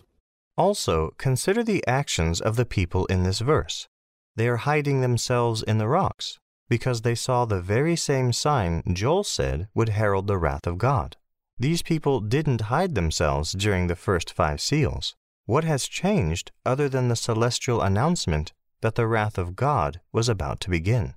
Also, 0.57 1.15
consider 1.17 1.63
the 1.63 1.87
actions 1.87 2.41
of 2.41 2.57
the 2.57 2.67
people 2.67 3.07
in 3.07 3.23
this 3.23 3.39
verse. 3.39 3.87
They 4.35 4.49
are 4.49 4.57
hiding 4.57 5.01
themselves 5.01 5.63
in 5.63 5.79
the 5.79 5.87
rocks 5.87 6.41
because 6.71 7.03
they 7.03 7.15
saw 7.15 7.45
the 7.45 7.61
very 7.61 7.97
same 7.97 8.33
sign 8.33 8.83
Joel 8.91 9.25
said 9.25 9.69
would 9.75 9.91
herald 9.91 10.27
the 10.29 10.39
wrath 10.39 10.67
of 10.67 10.79
God. 10.79 11.19
These 11.59 11.83
people 11.83 12.21
didn't 12.21 12.73
hide 12.73 12.95
themselves 12.95 13.53
during 13.53 13.89
the 13.89 13.97
first 13.97 14.33
five 14.33 14.63
seals. 14.63 15.17
What 15.45 15.65
has 15.65 15.87
changed 15.87 16.53
other 16.65 16.89
than 16.89 17.09
the 17.09 17.17
celestial 17.17 17.83
announcement 17.83 18.55
that 18.81 18.95
the 18.95 19.07
wrath 19.07 19.37
of 19.37 19.57
God 19.57 20.01
was 20.13 20.29
about 20.29 20.61
to 20.61 20.71
begin? 20.71 21.15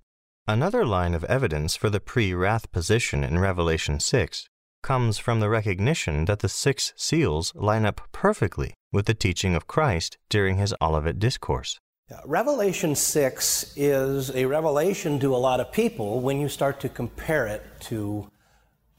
Another 0.47 0.85
line 0.85 1.13
of 1.13 1.23
evidence 1.25 1.77
for 1.77 1.89
the 1.89 2.01
pre 2.01 2.33
wrath 2.33 2.69
position 2.71 3.23
in 3.23 3.39
Revelation 3.39 3.99
6 3.99 4.49
comes 4.81 5.17
from 5.17 5.39
the 5.39 5.49
recognition 5.49 6.25
that 6.25 6.39
the 6.39 6.49
six 6.49 6.93
seals 6.97 7.53
line 7.55 7.85
up 7.85 8.01
perfectly 8.11 8.73
with 8.91 9.05
the 9.05 9.13
teaching 9.13 9.55
of 9.55 9.67
Christ 9.67 10.17
during 10.29 10.57
his 10.57 10.73
Olivet 10.81 11.19
Discourse. 11.19 11.79
Revelation 12.25 12.95
6 12.95 13.73
is 13.75 14.29
a 14.31 14.45
revelation 14.45 15.19
to 15.19 15.35
a 15.35 15.37
lot 15.37 15.59
of 15.59 15.71
people 15.71 16.19
when 16.21 16.39
you 16.39 16.47
start 16.49 16.79
to 16.81 16.89
compare 16.89 17.47
it 17.47 17.63
to 17.81 18.29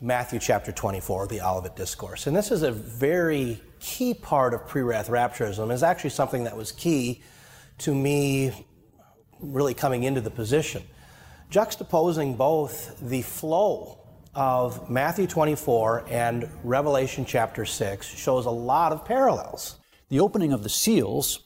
Matthew 0.00 0.38
chapter 0.38 0.72
24, 0.72 1.28
the 1.28 1.40
Olivet 1.40 1.76
Discourse. 1.76 2.26
And 2.26 2.36
this 2.36 2.50
is 2.50 2.62
a 2.62 2.70
very 2.70 3.62
key 3.80 4.14
part 4.14 4.54
of 4.54 4.66
pre-wrath 4.66 5.08
rapturism. 5.08 5.72
It's 5.72 5.82
actually 5.82 6.10
something 6.10 6.44
that 6.44 6.56
was 6.56 6.72
key 6.72 7.22
to 7.78 7.94
me 7.94 8.66
really 9.40 9.74
coming 9.74 10.02
into 10.02 10.20
the 10.20 10.30
position. 10.30 10.82
Juxtaposing 11.50 12.36
both 12.36 12.98
the 13.00 13.22
flow 13.22 13.98
of 14.34 14.90
Matthew 14.90 15.26
24 15.26 16.06
and 16.08 16.48
Revelation 16.64 17.24
chapter 17.24 17.64
6 17.64 18.06
shows 18.06 18.46
a 18.46 18.50
lot 18.50 18.92
of 18.92 19.04
parallels. 19.04 19.78
The 20.08 20.20
opening 20.20 20.52
of 20.52 20.62
the 20.62 20.68
seals 20.68 21.43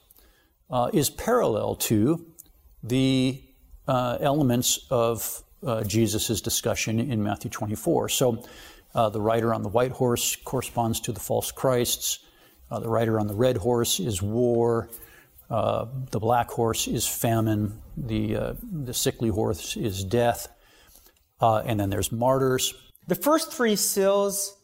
uh, 0.70 0.90
is 0.92 1.10
parallel 1.10 1.76
to 1.76 2.26
the 2.82 3.42
uh, 3.86 4.18
elements 4.20 4.86
of 4.90 5.42
uh, 5.66 5.82
Jesus' 5.84 6.40
discussion 6.40 7.00
in 7.00 7.22
Matthew 7.22 7.50
24. 7.50 8.10
So 8.10 8.44
uh, 8.94 9.08
the 9.08 9.20
rider 9.20 9.54
on 9.54 9.62
the 9.62 9.68
white 9.68 9.92
horse 9.92 10.36
corresponds 10.36 11.00
to 11.00 11.12
the 11.12 11.20
false 11.20 11.50
Christs. 11.50 12.20
Uh, 12.70 12.80
the 12.80 12.88
rider 12.88 13.18
on 13.18 13.26
the 13.26 13.34
red 13.34 13.56
horse 13.56 13.98
is 13.98 14.22
war. 14.22 14.90
Uh, 15.50 15.86
the 16.10 16.20
black 16.20 16.50
horse 16.50 16.86
is 16.86 17.06
famine. 17.06 17.80
The, 17.96 18.56
the 18.70 18.94
sickly 18.94 19.30
horse 19.30 19.76
is 19.76 20.04
death. 20.04 20.48
and 21.40 21.80
then 21.80 21.90
there's 21.90 22.12
martyrs. 22.12 22.74
The 23.06 23.14
first 23.14 23.52
three 23.52 23.76
seals, 23.76 24.54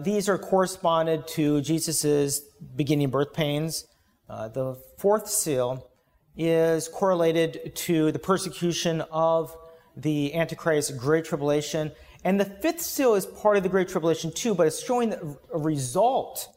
these 0.00 0.30
are 0.30 0.38
corresponded 0.38 1.28
to 1.28 1.60
Jesus' 1.60 2.40
beginning 2.74 3.10
birth 3.10 3.34
pains. 3.34 3.86
Uh, 4.28 4.48
the 4.48 4.74
fourth 4.98 5.28
seal 5.28 5.90
is 6.36 6.88
correlated 6.88 7.74
to 7.74 8.12
the 8.12 8.18
persecution 8.18 9.00
of 9.10 9.56
the 9.96 10.34
Antichrist, 10.34 10.96
Great 10.98 11.24
Tribulation. 11.24 11.92
And 12.24 12.38
the 12.38 12.44
fifth 12.44 12.82
seal 12.82 13.14
is 13.14 13.24
part 13.24 13.56
of 13.56 13.62
the 13.62 13.68
Great 13.68 13.88
Tribulation 13.88 14.32
too, 14.32 14.54
but 14.54 14.66
it's 14.66 14.84
showing 14.84 15.14
a 15.54 15.58
result 15.58 16.48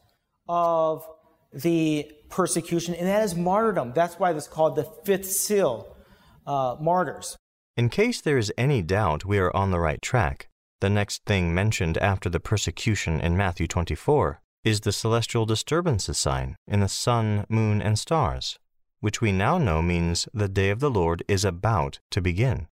of 0.48 1.06
the 1.52 2.10
persecution, 2.28 2.94
and 2.94 3.06
that 3.06 3.22
is 3.22 3.34
martyrdom. 3.34 3.92
That's 3.94 4.18
why 4.18 4.32
it's 4.32 4.48
called 4.48 4.76
the 4.76 4.84
fifth 5.04 5.30
seal, 5.30 5.96
uh, 6.46 6.76
martyrs. 6.80 7.36
In 7.76 7.88
case 7.88 8.20
there 8.20 8.38
is 8.38 8.52
any 8.58 8.82
doubt 8.82 9.24
we 9.24 9.38
are 9.38 9.54
on 9.56 9.70
the 9.70 9.80
right 9.80 10.02
track, 10.02 10.48
the 10.80 10.90
next 10.90 11.24
thing 11.24 11.54
mentioned 11.54 11.98
after 11.98 12.28
the 12.28 12.40
persecution 12.40 13.20
in 13.20 13.36
Matthew 13.36 13.66
24 13.66 14.40
is 14.64 14.80
the 14.80 14.92
celestial 14.92 15.46
disturbances 15.46 16.18
sign 16.18 16.56
in 16.66 16.80
the 16.80 16.88
sun, 16.88 17.46
moon, 17.48 17.80
and 17.80 17.98
stars, 17.98 18.58
which 19.00 19.20
we 19.20 19.32
now 19.32 19.58
know 19.58 19.80
means 19.80 20.28
the 20.34 20.48
day 20.48 20.70
of 20.70 20.80
the 20.80 20.90
Lord 20.90 21.22
is 21.28 21.44
about 21.44 22.00
to 22.10 22.20
begin. 22.20 22.68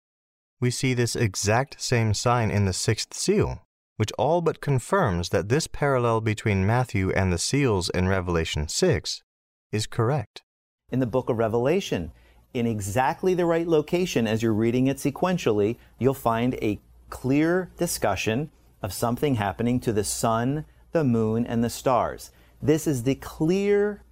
We 0.60 0.72
see 0.72 0.94
this 0.94 1.16
exact 1.16 1.82
same 1.82 2.14
sign 2.14 2.50
in 2.50 2.66
the 2.66 2.74
sixth 2.74 3.14
seal, 3.14 3.64
which 3.98 4.14
all 4.18 4.42
but 4.42 4.62
confirms 4.62 5.30
that 5.30 5.50
this 5.50 5.68
parallel 5.68 6.22
between 6.22 6.66
Matthew 6.66 7.12
and 7.12 7.34
the 7.34 7.38
seals 7.38 7.90
in 7.90 8.08
Revelation 8.08 8.70
6 8.70 9.24
is 9.72 9.88
correct. 9.88 10.42
In 10.90 11.00
the 11.00 11.06
book 11.06 11.30
of 11.30 11.38
Revelation, 11.38 12.14
in 12.54 12.66
exactly 12.66 13.34
the 13.34 13.46
right 13.46 13.68
location 13.68 14.28
as 14.28 14.42
you're 14.42 14.54
reading 14.54 14.88
it 14.88 14.98
sequentially, 14.98 15.78
you'll 16.00 16.14
find 16.14 16.54
a 16.56 16.80
clear 17.10 17.72
discussion 17.78 18.52
of 18.82 18.94
something 18.94 19.36
happening 19.36 19.80
to 19.80 19.92
the 19.92 20.04
sun, 20.04 20.66
the 20.94 21.04
moon, 21.04 21.46
and 21.46 21.64
the 21.64 21.70
stars. 21.70 22.32
This 22.62 22.88
is 22.88 23.04
the 23.04 23.16
clear 23.16 24.04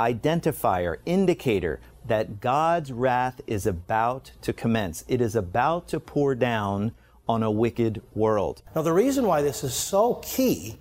identifier, 0.00 0.96
indicator 1.06 1.80
that 2.06 2.40
God's 2.40 2.90
wrath 2.90 3.40
is 3.46 3.66
about 3.66 4.32
to 4.42 4.52
commence. 4.52 5.04
It 5.06 5.20
is 5.20 5.36
about 5.36 5.86
to 5.88 6.00
pour 6.00 6.34
down 6.34 6.92
on 7.28 7.42
a 7.42 7.50
wicked 7.50 8.02
world. 8.14 8.62
Now, 8.74 8.82
the 8.82 8.92
reason 8.92 9.26
why 9.26 9.42
this 9.42 9.62
is 9.62 9.74
so 9.74 10.14
key 10.22 10.78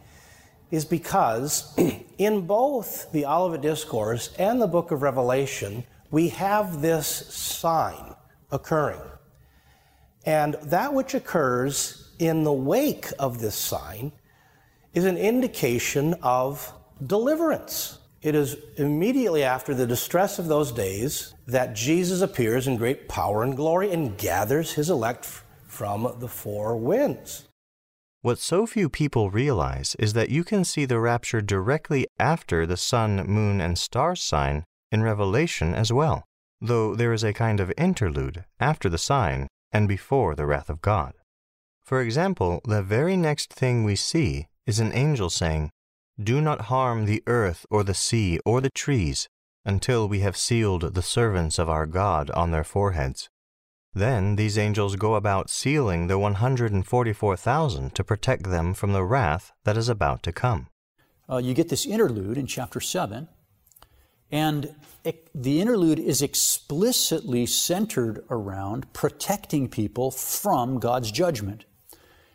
is 0.72 0.86
because 0.86 1.78
in 2.18 2.48
both 2.48 3.12
the 3.12 3.26
Olivet 3.26 3.62
Discourse 3.62 4.34
and 4.40 4.60
the 4.60 4.68
book 4.68 4.90
of 4.92 5.04
Revelation, 5.04 5.84
we 6.10 6.30
have 6.30 6.82
this 6.82 7.08
sign 7.08 8.16
occurring. 8.52 9.02
And 10.26 10.56
that 10.64 10.94
which 10.94 11.14
occurs 11.14 12.10
in 12.20 12.44
the 12.44 12.54
wake 12.54 13.08
of 13.20 13.40
this 13.40 13.56
sign 13.56 14.12
is 14.94 15.06
an 15.06 15.18
indication 15.18 16.16
of 16.22 16.74
deliverance. 17.06 18.00
It 18.22 18.36
is 18.36 18.58
immediately 18.78 19.44
after 19.44 19.74
the 19.74 19.88
distress 19.88 20.38
of 20.38 20.48
those 20.48 20.72
days 20.72 21.34
that 21.48 21.74
Jesus 21.74 22.22
appears 22.22 22.68
in 22.68 22.78
great 22.78 23.10
power 23.10 23.44
and 23.44 23.56
glory 23.56 23.92
and 23.92 24.18
gathers 24.18 24.74
his 24.74 24.90
elect 24.90 25.26
from 25.66 26.16
the 26.20 26.28
four 26.28 26.76
winds. 26.76 27.48
What 28.22 28.38
so 28.38 28.68
few 28.68 28.90
people 28.90 29.32
realize 29.32 29.96
is 29.98 30.14
that 30.14 30.30
you 30.30 30.44
can 30.44 30.64
see 30.64 30.86
the 30.86 31.00
rapture 31.00 31.42
directly 31.42 32.06
after 32.20 32.68
the 32.68 32.78
sun, 32.78 33.26
moon, 33.26 33.60
and 33.60 33.80
star 33.80 34.16
sign 34.16 34.64
in 34.92 35.02
Revelation 35.02 35.74
as 35.74 35.92
well, 35.92 36.26
though 36.60 36.94
there 36.94 37.14
is 37.14 37.24
a 37.24 37.34
kind 37.34 37.60
of 37.60 37.74
interlude 37.78 38.46
after 38.60 38.90
the 38.90 39.00
sign 39.00 39.48
and 39.72 39.88
before 39.88 40.36
the 40.36 40.46
wrath 40.46 40.70
of 40.70 40.82
God. 40.82 41.14
For 41.84 42.02
example, 42.02 42.62
the 42.64 42.84
very 42.84 43.18
next 43.18 43.52
thing 43.52 43.84
we 43.84 43.96
see 43.96 44.48
is 44.66 44.80
an 44.80 44.94
angel 44.94 45.30
saying, 45.30 45.72
Do 46.22 46.42
not 46.42 46.62
harm 46.62 47.06
the 47.06 47.24
earth 47.28 47.66
or 47.70 47.84
the 47.84 47.94
sea 47.94 48.40
or 48.46 48.62
the 48.62 48.70
trees 48.70 49.28
until 49.66 50.08
we 50.08 50.20
have 50.20 50.38
sealed 50.38 50.94
the 50.94 51.02
servants 51.02 51.60
of 51.60 51.70
our 51.70 51.86
God 51.86 52.30
on 52.32 52.52
their 52.52 52.64
foreheads. 52.64 53.30
Then 53.94 54.38
these 54.38 54.58
angels 54.58 54.96
go 54.96 55.16
about 55.16 55.50
sealing 55.50 56.08
the 56.08 56.18
144,000 56.18 57.94
to 57.94 58.04
protect 58.04 58.50
them 58.50 58.74
from 58.74 58.94
the 58.94 59.04
wrath 59.04 59.52
that 59.66 59.78
is 59.78 59.90
about 59.90 60.24
to 60.24 60.32
come. 60.32 60.68
Uh, 61.30 61.38
you 61.38 61.54
get 61.54 61.70
this 61.70 61.86
interlude 61.86 62.38
in 62.38 62.48
chapter 62.48 62.80
7, 62.80 63.28
and 64.32 64.76
it, 65.04 65.30
the 65.36 65.60
interlude 65.60 66.00
is 66.00 66.22
explicitly 66.22 67.46
centered 67.46 68.24
around 68.30 68.92
protecting 68.94 69.68
people 69.68 70.10
from 70.10 70.80
God's 70.80 71.12
judgment. 71.12 71.66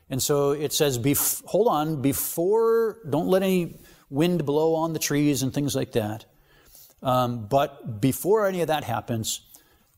And 0.08 0.22
so 0.22 0.52
it 0.52 0.72
says, 0.72 0.98
bef- 0.98 1.44
hold 1.46 1.68
on, 1.68 2.00
before, 2.00 2.98
don't 3.08 3.26
let 3.26 3.42
any 3.42 3.78
wind 4.08 4.46
blow 4.46 4.74
on 4.74 4.92
the 4.92 4.98
trees 4.98 5.42
and 5.42 5.52
things 5.52 5.74
like 5.74 5.92
that. 5.92 6.26
Um, 7.02 7.46
but 7.46 8.00
before 8.00 8.46
any 8.46 8.60
of 8.60 8.68
that 8.68 8.84
happens, 8.84 9.40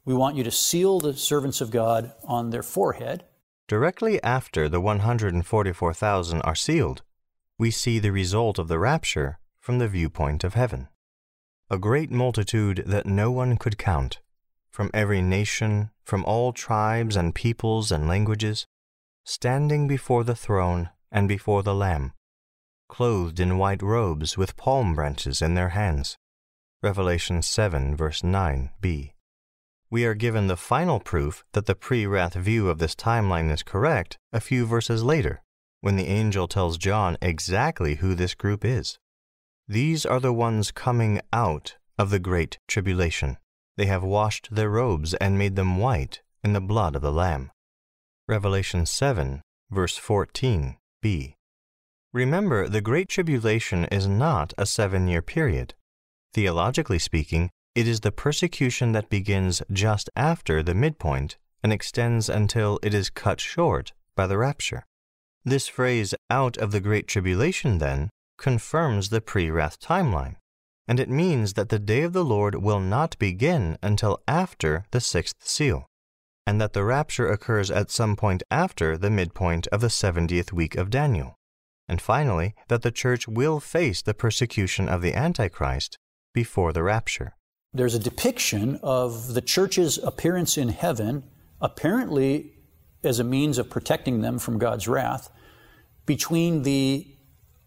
we 0.05 0.15
want 0.15 0.37
you 0.37 0.45
to 0.45 0.51
seal 0.51 1.01
the 1.01 1.15
servants 1.15 1.61
of 1.61 1.71
God 1.71 2.13
on 2.25 2.51
their 2.51 2.63
forehead. 2.63 3.25
Directly 3.67 4.23
after 4.23 4.69
the 4.69 4.81
144,000 4.81 6.41
are 6.41 6.55
sealed, 6.55 7.03
we 7.59 7.71
see 7.71 7.99
the 7.99 8.13
result 8.13 8.59
of 8.59 8.69
the 8.69 8.79
rapture 8.79 9.39
from 9.61 9.79
the 9.79 9.89
viewpoint 9.89 10.45
of 10.45 10.55
heaven. 10.55 10.89
A 11.69 11.77
great 11.77 12.11
multitude 12.11 12.85
that 12.87 13.05
no 13.05 13.31
one 13.31 13.59
could 13.59 13.77
count, 13.77 14.21
from 14.71 14.91
every 14.95 15.21
nation, 15.21 15.91
from 16.03 16.25
all 16.25 16.55
tribes 16.55 17.15
and 17.15 17.35
peoples 17.35 17.93
and 17.93 18.09
languages, 18.09 18.67
standing 19.29 19.87
before 19.87 20.25
the 20.25 20.35
throne 20.35 20.89
and 21.13 21.29
before 21.29 21.63
the 21.63 21.75
Lamb, 21.75 22.13
clothed 22.89 23.39
in 23.39 23.59
white 23.59 23.83
robes 23.83 24.39
with 24.39 24.57
palm 24.57 24.95
branches 24.95 25.43
in 25.43 25.53
their 25.53 25.69
hands. 25.69 26.17
Revelation 26.83 27.43
7, 27.43 27.95
verse 27.95 28.23
9b. 28.23 29.13
We 29.91 30.05
are 30.07 30.15
given 30.15 30.47
the 30.47 30.57
final 30.57 30.99
proof 30.99 31.45
that 31.53 31.67
the 31.67 31.75
pre 31.75 32.07
wrath 32.07 32.33
view 32.33 32.71
of 32.71 32.79
this 32.79 32.95
timeline 32.95 33.53
is 33.53 33.63
correct 33.63 34.17
a 34.33 34.41
few 34.41 34.65
verses 34.65 35.05
later, 35.05 35.43
when 35.83 35.97
the 35.97 36.07
angel 36.09 36.49
tells 36.49 36.79
John 36.79 37.19
exactly 37.21 37.97
who 37.97 38.15
this 38.15 38.35
group 38.35 38.65
is. 38.65 38.99
These 39.69 40.07
are 40.07 40.21
the 40.21 40.33
ones 40.33 40.71
coming 40.71 41.21
out 41.35 41.77
of 41.99 42.09
the 42.09 42.19
great 42.19 42.59
tribulation. 42.67 43.37
They 43.77 43.87
have 43.87 44.03
washed 44.03 44.49
their 44.51 44.71
robes 44.71 45.13
and 45.13 45.39
made 45.39 45.55
them 45.55 45.77
white 45.77 46.23
in 46.43 46.55
the 46.55 46.63
blood 46.63 46.97
of 46.97 47.03
the 47.03 47.13
Lamb. 47.13 47.51
Revelation 48.29 48.85
7, 48.85 49.41
verse 49.71 49.99
14b. 49.99 51.35
Remember, 52.13 52.69
the 52.69 52.83
Great 52.83 53.09
Tribulation 53.09 53.87
is 53.87 54.07
not 54.07 54.53
a 54.59 54.67
seven 54.67 55.09
year 55.09 55.23
period. 55.23 55.73
Theologically 56.35 56.99
speaking, 56.99 57.49
it 57.75 57.89
is 57.89 58.01
the 58.01 58.13
persecution 58.13 58.93
that 58.93 59.09
begins 59.09 59.63
just 59.73 60.11
after 60.15 60.63
the 60.63 60.75
midpoint 60.75 61.39
and 61.63 61.73
extends 61.73 62.29
until 62.29 62.79
it 62.83 62.93
is 62.93 63.09
cut 63.09 63.41
short 63.41 63.95
by 64.15 64.27
the 64.27 64.37
rapture. 64.37 64.85
This 65.47 65.67
phrase, 65.67 66.15
out 66.29 66.59
of 66.59 66.71
the 66.71 66.81
Great 66.81 67.09
Tribulation, 67.09 67.79
then, 67.79 68.11
confirms 68.37 69.09
the 69.09 69.23
pre 69.23 69.51
wrath 69.51 69.81
timeline, 69.81 70.37
and 70.87 71.01
it 71.01 71.09
means 71.09 71.55
that 71.55 71.71
the 71.71 71.79
day 71.79 72.03
of 72.03 72.13
the 72.13 72.25
Lord 72.27 72.57
will 72.57 72.81
not 72.81 73.19
begin 73.19 73.79
until 73.83 74.21
after 74.29 74.85
the 74.91 75.01
sixth 75.01 75.37
seal, 75.41 75.87
and 76.49 76.63
that 76.63 76.73
the 76.73 76.83
rapture 76.83 77.31
occurs 77.31 77.71
at 77.71 77.91
some 77.91 78.17
point 78.17 78.43
after 78.51 78.97
the 78.97 79.11
midpoint 79.11 79.67
of 79.67 79.83
the 79.83 79.89
70th 79.89 80.51
week 80.51 80.77
of 80.77 80.89
Daniel, 80.89 81.35
and 81.87 82.01
finally, 82.01 82.55
that 82.69 82.81
the 82.81 82.91
church 82.91 83.29
will 83.29 83.61
face 83.61 84.01
the 84.01 84.15
persecution 84.15 84.89
of 84.89 85.03
the 85.03 85.13
Antichrist 85.13 85.99
before 86.33 86.73
the 86.73 86.83
rapture. 86.83 87.37
There's 87.75 87.95
a 87.95 87.99
depiction 87.99 88.81
of 88.83 89.35
the 89.35 89.43
church's 89.43 89.99
appearance 89.99 90.57
in 90.57 90.71
heaven, 90.71 91.23
apparently 91.61 92.55
as 93.05 93.19
a 93.19 93.25
means 93.25 93.59
of 93.59 93.69
protecting 93.69 94.23
them 94.23 94.39
from 94.39 94.57
God's 94.57 94.89
wrath, 94.89 95.29
between 96.07 96.63
the 96.63 97.15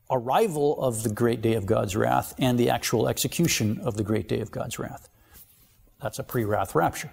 arrival 0.10 0.82
of 0.82 1.04
the 1.04 1.14
great 1.14 1.44
day 1.44 1.54
of 1.54 1.68
God's 1.68 1.96
wrath 1.96 2.34
and 2.40 2.58
the 2.58 2.72
actual 2.72 3.08
execution 3.08 3.80
of 3.82 3.96
the 3.96 4.04
great 4.04 4.28
day 4.28 4.40
of 4.40 4.50
God's 4.50 4.80
wrath. 4.80 5.08
That's 6.02 6.18
a 6.18 6.24
pre 6.24 6.46
wrath 6.46 6.74
rapture. 6.74 7.12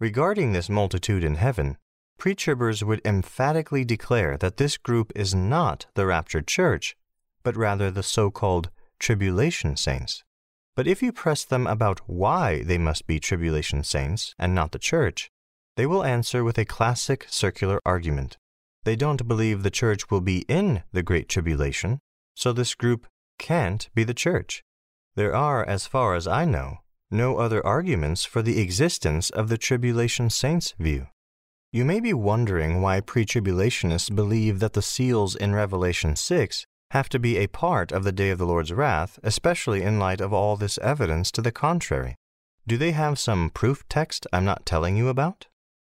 Regarding 0.00 0.52
this 0.52 0.70
multitude 0.70 1.22
in 1.22 1.34
heaven, 1.34 1.76
pre-tribbers 2.18 2.82
would 2.82 3.02
emphatically 3.04 3.84
declare 3.84 4.38
that 4.38 4.56
this 4.56 4.78
group 4.78 5.12
is 5.14 5.34
not 5.34 5.86
the 5.94 6.06
raptured 6.06 6.46
church, 6.46 6.96
but 7.42 7.54
rather 7.54 7.90
the 7.90 8.02
so-called 8.02 8.70
tribulation 8.98 9.76
saints. 9.76 10.24
But 10.74 10.86
if 10.86 11.02
you 11.02 11.12
press 11.12 11.44
them 11.44 11.66
about 11.66 12.00
why 12.06 12.62
they 12.62 12.78
must 12.78 13.06
be 13.06 13.20
tribulation 13.20 13.84
saints 13.84 14.34
and 14.38 14.54
not 14.54 14.72
the 14.72 14.78
church, 14.78 15.30
they 15.76 15.84
will 15.84 16.02
answer 16.02 16.44
with 16.44 16.56
a 16.56 16.64
classic 16.64 17.26
circular 17.28 17.78
argument. 17.84 18.38
They 18.84 18.96
don't 18.96 19.28
believe 19.28 19.62
the 19.62 19.70
church 19.70 20.10
will 20.10 20.22
be 20.22 20.46
in 20.48 20.82
the 20.92 21.02
Great 21.02 21.28
Tribulation, 21.28 22.00
so 22.34 22.54
this 22.54 22.74
group 22.74 23.06
can't 23.38 23.90
be 23.94 24.04
the 24.04 24.14
church. 24.14 24.62
There 25.14 25.34
are, 25.34 25.62
as 25.62 25.86
far 25.86 26.14
as 26.14 26.26
I 26.26 26.46
know, 26.46 26.78
no 27.10 27.38
other 27.38 27.64
arguments 27.66 28.24
for 28.24 28.42
the 28.42 28.60
existence 28.60 29.30
of 29.30 29.48
the 29.48 29.58
tribulation 29.58 30.30
saints 30.30 30.74
view. 30.78 31.08
You 31.72 31.84
may 31.84 32.00
be 32.00 32.12
wondering 32.12 32.82
why 32.82 33.00
pre 33.00 33.24
tribulationists 33.24 34.14
believe 34.14 34.58
that 34.60 34.72
the 34.72 34.82
seals 34.82 35.36
in 35.36 35.54
Revelation 35.54 36.16
6 36.16 36.66
have 36.90 37.08
to 37.08 37.18
be 37.18 37.36
a 37.36 37.46
part 37.46 37.92
of 37.92 38.02
the 38.02 38.12
day 38.12 38.30
of 38.30 38.38
the 38.38 38.46
Lord's 38.46 38.72
wrath, 38.72 39.18
especially 39.22 39.82
in 39.82 39.98
light 39.98 40.20
of 40.20 40.32
all 40.32 40.56
this 40.56 40.78
evidence 40.78 41.30
to 41.32 41.42
the 41.42 41.52
contrary. 41.52 42.16
Do 42.66 42.76
they 42.76 42.90
have 42.90 43.18
some 43.18 43.50
proof 43.50 43.88
text 43.88 44.26
I'm 44.32 44.44
not 44.44 44.66
telling 44.66 44.96
you 44.96 45.08
about? 45.08 45.46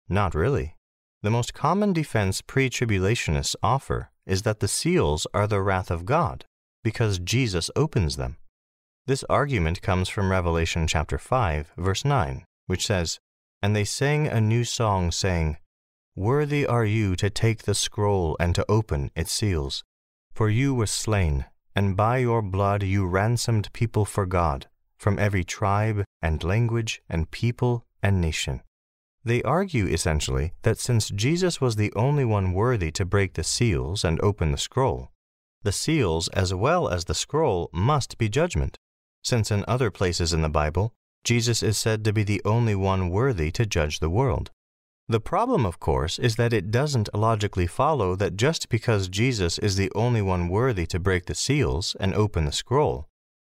Not 0.08 0.34
really. 0.34 0.76
The 1.22 1.32
most 1.32 1.54
common 1.54 1.92
defense 1.92 2.42
pre 2.42 2.70
tribulationists 2.70 3.56
offer 3.62 4.12
is 4.26 4.44
that 4.44 4.60
the 4.60 4.68
seals 4.68 5.28
are 5.34 5.48
the 5.48 5.62
wrath 5.62 5.92
of 5.92 6.06
God, 6.06 6.46
because 6.84 7.20
Jesus 7.20 7.70
opens 7.76 8.16
them. 8.16 8.38
This 9.08 9.24
argument 9.30 9.84
comes 9.84 10.10
from 10.10 10.32
Revelation 10.32 10.88
chapter 10.88 11.20
5, 11.20 11.74
verse 11.78 12.04
9, 12.04 12.44
which 12.66 12.88
says, 12.88 13.20
And 13.62 13.76
they 13.76 13.84
sang 13.84 14.26
a 14.26 14.42
new 14.42 14.64
song, 14.64 15.12
saying, 15.12 15.58
Worthy 16.16 16.66
are 16.66 16.86
you 16.86 17.16
to 17.18 17.30
take 17.30 17.64
the 17.64 17.76
scroll 17.76 18.36
and 18.40 18.56
to 18.56 18.66
open 18.68 19.12
its 19.16 19.32
seals. 19.32 19.84
For 20.34 20.50
you 20.50 20.74
were 20.74 20.88
slain, 20.88 21.46
and 21.76 21.96
by 21.96 22.18
your 22.18 22.42
blood 22.42 22.82
you 22.82 23.06
ransomed 23.06 23.72
people 23.74 24.06
for 24.06 24.26
God, 24.26 24.70
from 24.98 25.20
every 25.20 25.44
tribe 25.44 26.04
and 26.24 26.44
language 26.44 27.04
and 27.08 27.30
people 27.30 27.86
and 28.02 28.20
nation. 28.20 28.64
They 29.24 29.44
argue 29.44 29.86
essentially 29.86 30.54
that 30.64 30.80
since 30.80 31.12
Jesus 31.12 31.62
was 31.62 31.76
the 31.76 31.94
only 31.96 32.26
one 32.26 32.54
worthy 32.54 32.90
to 32.94 33.06
break 33.06 33.34
the 33.34 33.44
seals 33.44 34.04
and 34.04 34.20
open 34.22 34.52
the 34.52 34.58
scroll, 34.58 35.12
the 35.62 35.72
seals 35.72 36.28
as 36.30 36.56
well 36.56 36.88
as 36.90 37.06
the 37.06 37.14
scroll 37.14 37.70
must 37.72 38.18
be 38.18 38.30
judgment, 38.30 38.80
since 39.26 39.50
in 39.50 39.66
other 39.68 39.90
places 39.90 40.32
in 40.32 40.44
the 40.44 40.50
Bible, 40.50 40.94
Jesus 41.24 41.64
is 41.64 41.78
said 41.78 42.06
to 42.06 42.14
be 42.14 42.24
the 42.24 42.42
only 42.46 42.76
one 42.76 43.10
worthy 43.10 43.52
to 43.52 43.66
judge 43.66 44.00
the 44.00 44.10
world. 44.10 44.52
The 45.08 45.20
problem, 45.20 45.66
of 45.66 45.80
course, 45.80 46.20
is 46.20 46.36
that 46.36 46.54
it 46.54 46.70
doesn't 46.72 47.14
logically 47.14 47.68
follow 47.68 48.16
that 48.16 48.38
just 48.38 48.70
because 48.70 49.08
Jesus 49.08 49.58
is 49.58 49.76
the 49.76 49.92
only 49.96 50.22
one 50.22 50.48
worthy 50.48 50.86
to 50.88 51.00
break 51.00 51.26
the 51.26 51.36
seals 51.36 51.96
and 52.00 52.14
open 52.14 52.46
the 52.46 52.52
scroll, 52.52 53.08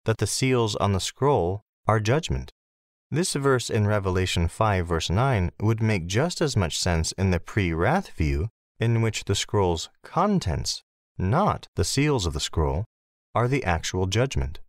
that 0.04 0.18
the 0.18 0.26
seals 0.26 0.74
on 0.76 0.92
the 0.92 1.00
scroll 1.00 1.62
are 1.86 2.00
judgment. 2.00 2.52
This 3.12 3.34
verse 3.34 3.70
in 3.70 3.86
Revelation 3.86 4.48
5, 4.48 4.86
verse 4.86 5.10
9, 5.10 5.50
would 5.60 5.82
make 5.82 6.06
just 6.06 6.40
as 6.40 6.56
much 6.56 6.78
sense 6.78 7.12
in 7.12 7.30
the 7.30 7.40
pre 7.40 7.72
wrath 7.72 8.10
view, 8.10 8.48
in 8.78 9.02
which 9.02 9.24
the 9.24 9.34
scroll's 9.34 9.88
contents, 10.02 10.82
not 11.18 11.68
the 11.76 11.84
seals 11.84 12.26
of 12.26 12.32
the 12.32 12.40
scroll, 12.40 12.84
are 13.34 13.48
the 13.48 13.64
actual 13.64 14.06
judgment. 14.06 14.60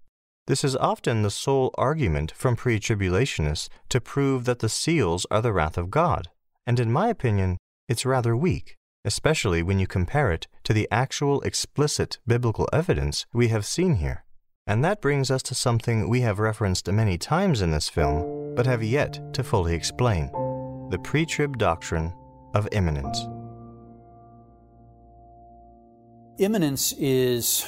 This 0.48 0.64
is 0.64 0.76
often 0.76 1.22
the 1.22 1.30
sole 1.30 1.72
argument 1.78 2.32
from 2.32 2.56
pre 2.56 2.80
tribulationists 2.80 3.70
to 3.90 4.02
prove 4.02 4.46
that 4.46 4.60
the 4.60 4.70
seals 4.70 5.28
are 5.30 5.42
the 5.42 5.54
wrath 5.54 5.78
of 5.78 5.92
God, 5.92 6.30
and 6.66 6.80
in 6.80 6.92
my 6.92 7.10
opinion, 7.10 7.58
it's 7.88 8.06
rather 8.06 8.36
weak, 8.36 8.76
especially 9.06 9.62
when 9.62 9.78
you 9.78 9.86
compare 9.86 10.32
it 10.32 10.48
to 10.64 10.74
the 10.74 10.88
actual 10.92 11.42
explicit 11.42 12.18
biblical 12.26 12.68
evidence 12.74 13.28
we 13.34 13.50
have 13.50 13.66
seen 13.66 13.96
here. 13.96 14.24
And 14.66 14.84
that 14.84 15.02
brings 15.02 15.30
us 15.30 15.44
to 15.44 15.56
something 15.56 16.10
we 16.10 16.22
have 16.22 16.40
referenced 16.40 16.92
many 16.92 17.18
times 17.18 17.62
in 17.62 17.72
this 17.72 17.90
film, 17.90 18.56
but 18.56 18.66
have 18.66 18.82
yet 18.82 19.34
to 19.34 19.44
fully 19.44 19.76
explain 19.76 20.32
the 20.90 21.00
pre 21.04 21.26
trib 21.26 21.60
doctrine 21.60 22.14
of 22.56 22.68
imminence. 22.72 23.28
Imminence 26.40 26.94
is 26.94 27.64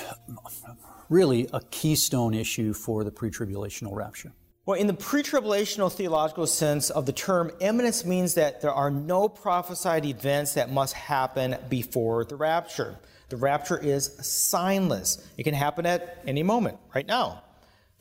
really 1.13 1.47
a 1.53 1.61
keystone 1.71 2.33
issue 2.33 2.73
for 2.73 3.03
the 3.03 3.11
pre 3.11 3.29
tribulational 3.29 3.95
rapture. 3.95 4.33
Well, 4.65 4.79
in 4.79 4.87
the 4.87 4.93
pre 4.93 5.21
tribulational 5.23 5.91
theological 5.91 6.47
sense 6.47 6.89
of 6.89 7.05
the 7.05 7.13
term, 7.13 7.51
imminence 7.59 8.03
means 8.03 8.33
that 8.35 8.61
there 8.61 8.73
are 8.73 8.89
no 8.89 9.29
prophesied 9.29 10.05
events 10.05 10.53
that 10.55 10.71
must 10.71 10.93
happen 10.93 11.57
before 11.69 12.25
the 12.25 12.35
rapture. 12.35 12.97
The 13.29 13.37
rapture 13.37 13.77
is 13.77 14.09
signless, 14.21 15.25
it 15.37 15.43
can 15.43 15.53
happen 15.53 15.85
at 15.85 16.23
any 16.25 16.43
moment, 16.43 16.77
right 16.95 17.07
now. 17.07 17.43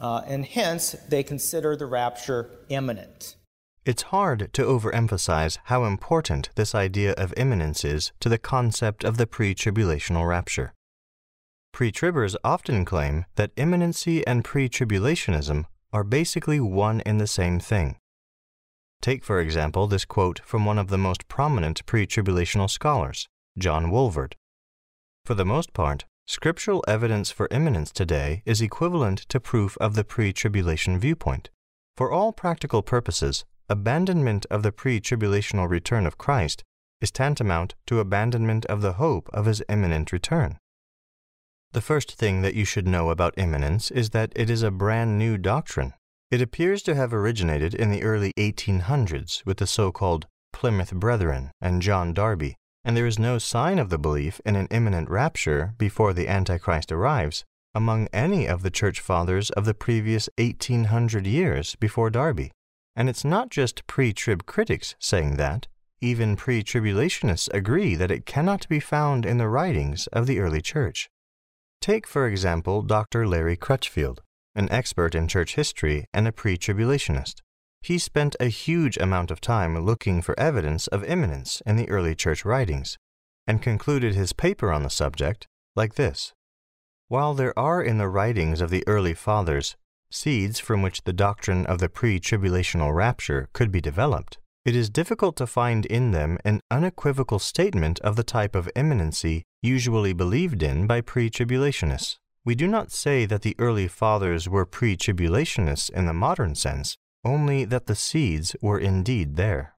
Uh, 0.00 0.22
and 0.26 0.44
hence, 0.44 0.92
they 1.08 1.22
consider 1.22 1.76
the 1.76 1.86
rapture 1.86 2.50
imminent. 2.68 3.36
It's 3.84 4.02
hard 4.02 4.52
to 4.52 4.62
overemphasize 4.62 5.58
how 5.64 5.84
important 5.84 6.50
this 6.54 6.74
idea 6.74 7.12
of 7.14 7.34
imminence 7.36 7.84
is 7.84 8.12
to 8.20 8.28
the 8.28 8.38
concept 8.38 9.04
of 9.04 9.16
the 9.16 9.26
pre 9.26 9.54
tribulational 9.54 10.28
rapture. 10.28 10.72
Pre 11.72 11.90
tribbers 11.90 12.36
often 12.44 12.84
claim 12.84 13.24
that 13.36 13.52
imminency 13.56 14.26
and 14.26 14.44
pre 14.44 14.68
tribulationism 14.68 15.64
are 15.90 16.04
basically 16.04 16.60
one 16.60 17.00
and 17.02 17.18
the 17.18 17.26
same 17.26 17.58
thing. 17.58 17.96
Take, 19.00 19.24
for 19.24 19.40
example, 19.40 19.86
this 19.86 20.04
quote 20.04 20.40
from 20.44 20.66
one 20.66 20.78
of 20.78 20.88
the 20.88 20.98
most 20.98 21.28
prominent 21.28 21.84
pre 21.86 22.06
tribulational 22.06 22.68
scholars, 22.68 23.26
John 23.58 23.86
Walvoord. 23.86 24.34
For 25.24 25.34
the 25.34 25.46
most 25.46 25.72
part, 25.72 26.04
scriptural 26.26 26.84
evidence 26.86 27.30
for 27.30 27.48
imminence 27.50 27.90
today 27.90 28.42
is 28.44 28.60
equivalent 28.60 29.20
to 29.30 29.40
proof 29.40 29.78
of 29.78 29.94
the 29.94 30.04
pre 30.04 30.32
tribulation 30.32 31.00
viewpoint. 31.00 31.48
For 31.96 32.12
all 32.12 32.32
practical 32.32 32.82
purposes, 32.82 33.46
abandonment 33.70 34.44
of 34.50 34.62
the 34.62 34.72
pre 34.72 35.00
tribulational 35.00 35.70
return 35.70 36.06
of 36.06 36.18
Christ 36.18 36.64
is 37.00 37.10
tantamount 37.10 37.74
to 37.86 37.98
abandonment 37.98 38.66
of 38.66 38.82
the 38.82 38.94
hope 38.94 39.30
of 39.32 39.46
his 39.46 39.62
imminent 39.70 40.12
return. 40.12 40.58
The 41.72 41.80
first 41.80 42.12
thing 42.12 42.42
that 42.42 42.54
you 42.54 42.66
should 42.66 42.86
know 42.86 43.08
about 43.08 43.38
imminence 43.38 43.90
is 43.90 44.10
that 44.10 44.30
it 44.36 44.50
is 44.50 44.62
a 44.62 44.70
brand 44.70 45.18
new 45.18 45.38
doctrine. 45.38 45.94
It 46.30 46.42
appears 46.42 46.82
to 46.82 46.94
have 46.94 47.14
originated 47.14 47.72
in 47.72 47.90
the 47.90 48.02
early 48.02 48.32
1800s 48.38 49.46
with 49.46 49.56
the 49.56 49.66
so 49.66 49.90
called 49.90 50.26
Plymouth 50.52 50.92
Brethren 50.92 51.50
and 51.62 51.80
John 51.80 52.12
Darby, 52.12 52.56
and 52.84 52.94
there 52.94 53.06
is 53.06 53.18
no 53.18 53.38
sign 53.38 53.78
of 53.78 53.88
the 53.88 53.98
belief 53.98 54.38
in 54.44 54.54
an 54.54 54.68
imminent 54.70 55.08
rapture 55.08 55.74
before 55.78 56.12
the 56.12 56.28
Antichrist 56.28 56.92
arrives 56.92 57.42
among 57.74 58.06
any 58.12 58.46
of 58.46 58.62
the 58.62 58.70
church 58.70 59.00
fathers 59.00 59.48
of 59.50 59.64
the 59.64 59.72
previous 59.72 60.28
1800 60.36 61.26
years 61.26 61.74
before 61.76 62.10
Darby. 62.10 62.52
And 62.94 63.08
it's 63.08 63.24
not 63.24 63.48
just 63.48 63.86
pre 63.86 64.12
trib 64.12 64.44
critics 64.44 64.94
saying 64.98 65.36
that. 65.36 65.68
Even 66.02 66.36
pre 66.36 66.62
tribulationists 66.62 67.48
agree 67.54 67.94
that 67.94 68.10
it 68.10 68.26
cannot 68.26 68.68
be 68.68 68.78
found 68.78 69.24
in 69.24 69.38
the 69.38 69.48
writings 69.48 70.06
of 70.08 70.26
the 70.26 70.38
early 70.38 70.60
church. 70.60 71.08
Take, 71.82 72.06
for 72.06 72.28
example, 72.28 72.82
Dr. 72.82 73.26
Larry 73.26 73.56
Crutchfield, 73.56 74.22
an 74.54 74.70
expert 74.70 75.16
in 75.16 75.26
church 75.26 75.56
history 75.56 76.06
and 76.14 76.28
a 76.28 76.32
pre 76.32 76.56
tribulationist. 76.56 77.40
He 77.80 77.98
spent 77.98 78.36
a 78.38 78.46
huge 78.46 78.96
amount 78.98 79.32
of 79.32 79.40
time 79.40 79.76
looking 79.76 80.22
for 80.22 80.38
evidence 80.38 80.86
of 80.86 81.02
imminence 81.02 81.60
in 81.66 81.74
the 81.74 81.90
early 81.90 82.14
church 82.14 82.44
writings, 82.44 82.98
and 83.48 83.60
concluded 83.60 84.14
his 84.14 84.32
paper 84.32 84.70
on 84.70 84.84
the 84.84 84.90
subject 84.90 85.48
like 85.74 85.96
this 85.96 86.32
While 87.08 87.34
there 87.34 87.58
are 87.58 87.82
in 87.82 87.98
the 87.98 88.08
writings 88.08 88.60
of 88.60 88.70
the 88.70 88.84
early 88.86 89.14
fathers 89.14 89.74
seeds 90.08 90.60
from 90.60 90.82
which 90.82 91.02
the 91.02 91.12
doctrine 91.12 91.66
of 91.66 91.80
the 91.80 91.88
pre 91.88 92.20
tribulational 92.20 92.94
rapture 92.94 93.48
could 93.52 93.72
be 93.72 93.80
developed, 93.80 94.38
it 94.64 94.76
is 94.76 94.90
difficult 94.90 95.36
to 95.36 95.46
find 95.46 95.86
in 95.86 96.12
them 96.12 96.38
an 96.44 96.60
unequivocal 96.70 97.38
statement 97.38 97.98
of 98.00 98.16
the 98.16 98.22
type 98.22 98.54
of 98.54 98.70
imminency 98.76 99.42
usually 99.60 100.12
believed 100.12 100.62
in 100.62 100.86
by 100.86 101.00
pre 101.00 101.28
tribulationists. 101.28 102.16
We 102.44 102.54
do 102.54 102.66
not 102.66 102.92
say 102.92 103.26
that 103.26 103.42
the 103.42 103.56
early 103.58 103.88
fathers 103.88 104.48
were 104.48 104.66
pre 104.66 104.96
tribulationists 104.96 105.90
in 105.90 106.06
the 106.06 106.12
modern 106.12 106.54
sense, 106.54 106.96
only 107.24 107.64
that 107.64 107.86
the 107.86 107.94
seeds 107.94 108.54
were 108.60 108.78
indeed 108.78 109.36
there. 109.36 109.74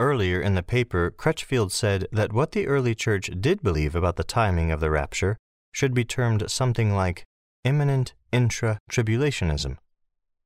Earlier 0.00 0.40
in 0.40 0.54
the 0.54 0.62
paper, 0.62 1.10
Crutchfield 1.10 1.70
said 1.70 2.08
that 2.10 2.32
what 2.32 2.52
the 2.52 2.66
early 2.66 2.96
church 2.96 3.30
did 3.40 3.62
believe 3.62 3.94
about 3.94 4.16
the 4.16 4.24
timing 4.24 4.72
of 4.72 4.80
the 4.80 4.90
rapture 4.90 5.36
should 5.70 5.94
be 5.94 6.04
termed 6.04 6.50
something 6.50 6.94
like 6.94 7.24
imminent 7.64 8.14
intra 8.32 8.78
tribulationism, 8.90 9.76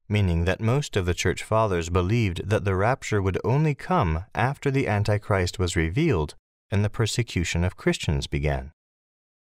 meaning 0.09 0.45
that 0.45 0.61
most 0.61 0.97
of 0.97 1.07
the 1.07 1.15
church 1.15 1.43
fathers 1.43 1.91
believed 1.91 2.49
that 2.49 2.65
the 2.65 2.75
rapture 2.75 3.21
would 3.21 3.39
only 3.45 3.75
come 3.75 4.25
after 4.35 4.71
the 4.71 4.89
Antichrist 4.89 5.59
was 5.59 5.77
revealed 5.77 6.35
and 6.71 6.85
the 6.85 6.91
persecution 6.91 7.65
of 7.65 7.77
Christians 7.77 8.27
began. 8.27 8.73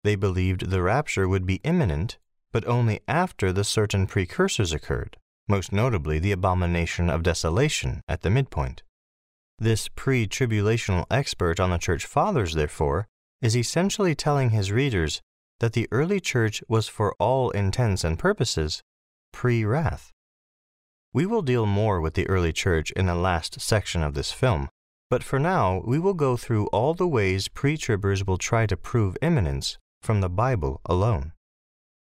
They 0.03 0.15
believed 0.15 0.69
the 0.69 0.81
rapture 0.81 1.27
would 1.27 1.45
be 1.45 1.61
imminent, 1.63 2.17
but 2.51 2.65
only 2.65 3.01
after 3.07 3.51
the 3.51 3.63
certain 3.63 4.07
precursors 4.07 4.71
occurred, 4.73 5.17
most 5.47 5.71
notably 5.71 6.19
the 6.19 6.31
abomination 6.31 7.09
of 7.09 7.23
desolation 7.23 8.01
at 8.07 8.21
the 8.21 8.29
midpoint. 8.29 8.83
This 9.59 9.89
pre 9.89 10.27
tribulational 10.27 11.05
expert 11.09 11.59
on 11.59 11.71
the 11.71 11.77
church 11.77 12.05
fathers, 12.05 12.53
therefore, 12.53 13.07
is 13.41 13.57
essentially 13.57 14.15
telling 14.15 14.51
his 14.51 14.71
readers 14.71 15.21
that 15.59 15.73
the 15.73 15.87
early 15.91 16.19
church 16.19 16.63
was 16.67 16.87
for 16.87 17.15
all 17.19 17.49
intents 17.51 18.03
and 18.03 18.19
purposes 18.19 18.83
pre 19.31 19.65
wrath. 19.65 20.11
We 21.17 21.25
will 21.25 21.41
deal 21.41 21.65
more 21.65 21.99
with 21.99 22.13
the 22.13 22.29
early 22.29 22.53
church 22.53 22.91
in 22.91 23.07
the 23.07 23.15
last 23.15 23.59
section 23.59 24.03
of 24.03 24.13
this 24.13 24.31
film, 24.31 24.69
but 25.09 25.23
for 25.23 25.39
now 25.39 25.81
we 25.83 25.97
will 25.97 26.13
go 26.13 26.37
through 26.37 26.67
all 26.67 26.93
the 26.93 27.07
ways 27.07 27.47
pre 27.47 27.75
tribbers 27.75 28.27
will 28.27 28.37
try 28.37 28.67
to 28.67 28.77
prove 28.77 29.17
imminence 29.19 29.79
from 29.99 30.21
the 30.21 30.29
Bible 30.29 30.79
alone. 30.85 31.31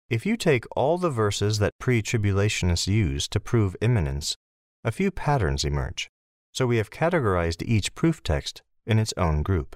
If 0.10 0.26
you 0.26 0.38
take 0.38 0.64
all 0.74 0.98
the 0.98 1.10
verses 1.10 1.60
that 1.60 1.74
pre 1.82 2.02
tribulationists 2.02 2.88
use 2.88 3.28
to 3.28 3.42
prove 3.42 3.76
imminence, 3.82 4.38
a 4.86 4.92
few 4.94 5.12
patterns 5.12 5.66
emerge. 5.66 6.08
So 6.54 6.66
we 6.66 6.78
have 6.78 6.90
categorized 6.90 7.62
each 7.62 7.96
proof 7.96 8.24
text 8.24 8.62
in 8.86 9.00
its 9.00 9.14
own 9.18 9.44
group. 9.44 9.76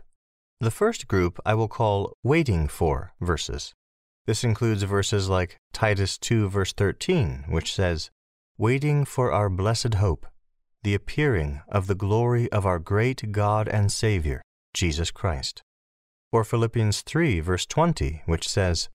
The 0.61 0.71
first 0.71 1.09
group 1.09 1.37
I 1.45 1.53
will 1.53 1.67
call 1.67 2.13
waiting 2.23 2.69
for 2.69 3.11
verses. 3.19 3.73
This 4.25 4.45
includes 4.45 4.83
verses 4.83 5.27
like 5.27 5.57
Titus 5.73 6.17
2, 6.17 6.47
verse 6.47 6.71
13, 6.71 7.43
which 7.49 7.73
says, 7.73 8.09
Waiting 8.59 9.05
for 9.05 9.31
our 9.31 9.51
blessed 9.51 9.93
hope, 9.93 10.25
the 10.81 10.95
appearing 10.95 11.61
of 11.69 11.85
the 11.85 11.93
glory 11.93 12.51
of 12.51 12.65
our 12.65 12.79
great 12.79 13.31
God 13.31 13.67
and 13.67 13.91
Savior, 13.91 14.41
Jesus 14.73 15.11
Christ. 15.11 15.61
Or 16.31 16.43
Philippians 16.43 17.01
3, 17.01 17.39
verse 17.39 17.67
20, 17.67 18.23
which 18.25 18.49
says, 18.49 18.89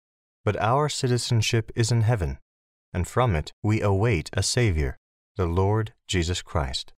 But 0.45 0.55
our 0.61 0.87
citizenship 0.87 1.73
is 1.75 1.91
in 1.91 2.03
heaven, 2.03 2.37
and 2.93 3.05
from 3.05 3.35
it 3.35 3.51
we 3.61 3.81
await 3.81 4.29
a 4.31 4.43
Savior, 4.43 4.95
the 5.35 5.45
Lord 5.45 5.91
Jesus 6.07 6.41
Christ. 6.41 6.93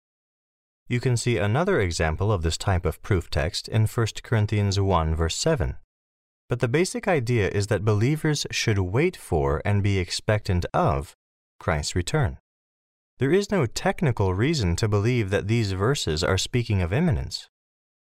You 0.88 1.00
can 1.00 1.18
see 1.18 1.38
another 1.38 1.82
example 1.82 2.32
of 2.32 2.44
this 2.44 2.60
type 2.60 2.86
of 2.86 3.02
proof 3.02 3.32
text 3.32 3.70
in 3.70 3.88
1 3.88 4.08
Corinthians 4.22 4.80
1, 4.80 5.16
verse 5.16 5.36
7. 5.36 5.78
But 6.48 6.60
the 6.60 6.68
basic 6.68 7.08
idea 7.08 7.50
is 7.50 7.68
that 7.68 7.84
believers 7.84 8.46
should 8.52 8.78
wait 8.78 9.18
for 9.18 9.64
and 9.66 9.82
be 9.82 9.98
expectant 9.98 10.68
of 10.76 11.16
Christ's 11.60 11.96
return. 11.96 12.38
There 13.22 13.32
is 13.32 13.52
no 13.52 13.68
technical 13.68 14.34
reason 14.34 14.76
to 14.78 14.88
believe 14.88 15.30
that 15.30 15.48
these 15.48 15.74
verses 15.74 16.24
are 16.24 16.40
speaking 16.40 16.82
of 16.82 16.92
imminence. 16.92 17.52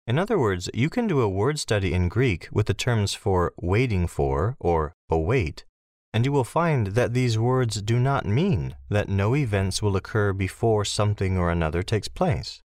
In 0.06 0.20
other 0.20 0.38
words, 0.38 0.70
you 0.76 0.92
can 0.92 1.08
do 1.08 1.22
a 1.22 1.28
word 1.28 1.58
study 1.58 1.92
in 1.92 2.08
Greek 2.08 2.48
with 2.52 2.68
the 2.68 2.76
terms 2.76 3.16
for 3.16 3.52
waiting 3.60 4.06
for 4.06 4.56
or 4.60 4.94
await, 5.10 5.66
and 6.14 6.24
you 6.24 6.32
will 6.32 6.44
find 6.44 6.90
that 6.90 7.16
these 7.16 7.36
words 7.36 7.82
do 7.82 7.98
not 7.98 8.28
mean 8.28 8.76
that 8.90 9.10
no 9.10 9.36
events 9.36 9.82
will 9.82 9.96
occur 9.96 10.34
before 10.34 10.86
something 10.86 11.36
or 11.36 11.50
another 11.50 11.82
takes 11.82 12.08
place 12.08 12.62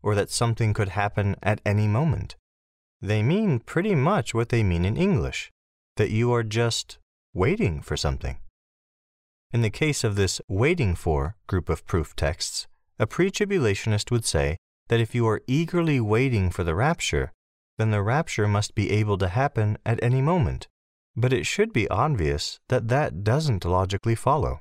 or 0.00 0.14
that 0.14 0.30
something 0.30 0.72
could 0.72 0.90
happen 0.90 1.34
at 1.42 1.60
any 1.66 1.88
moment. 1.88 2.36
They 3.02 3.20
mean 3.20 3.58
pretty 3.58 3.96
much 3.96 4.32
what 4.32 4.50
they 4.50 4.62
mean 4.62 4.84
in 4.84 4.96
English 4.96 5.50
that 5.96 6.10
you 6.10 6.32
are 6.32 6.44
just 6.44 6.98
waiting 7.34 7.82
for 7.82 7.96
something. 7.96 8.38
In 9.52 9.62
the 9.62 9.70
case 9.70 10.02
of 10.02 10.16
this 10.16 10.40
waiting 10.48 10.94
for 10.94 11.36
group 11.46 11.68
of 11.68 11.86
proof 11.86 12.16
texts, 12.16 12.66
a 12.98 13.06
pre 13.06 13.30
tribulationist 13.30 14.10
would 14.10 14.24
say 14.24 14.56
that 14.88 15.00
if 15.00 15.14
you 15.14 15.26
are 15.28 15.42
eagerly 15.46 16.00
waiting 16.00 16.50
for 16.50 16.64
the 16.64 16.74
rapture, 16.74 17.32
then 17.78 17.90
the 17.90 18.02
rapture 18.02 18.48
must 18.48 18.74
be 18.74 18.90
able 18.90 19.18
to 19.18 19.28
happen 19.28 19.78
at 19.84 20.02
any 20.02 20.20
moment. 20.20 20.66
But 21.14 21.32
it 21.32 21.46
should 21.46 21.72
be 21.72 21.88
obvious 21.88 22.58
that 22.68 22.88
that 22.88 23.24
doesn't 23.24 23.64
logically 23.64 24.14
follow. 24.14 24.60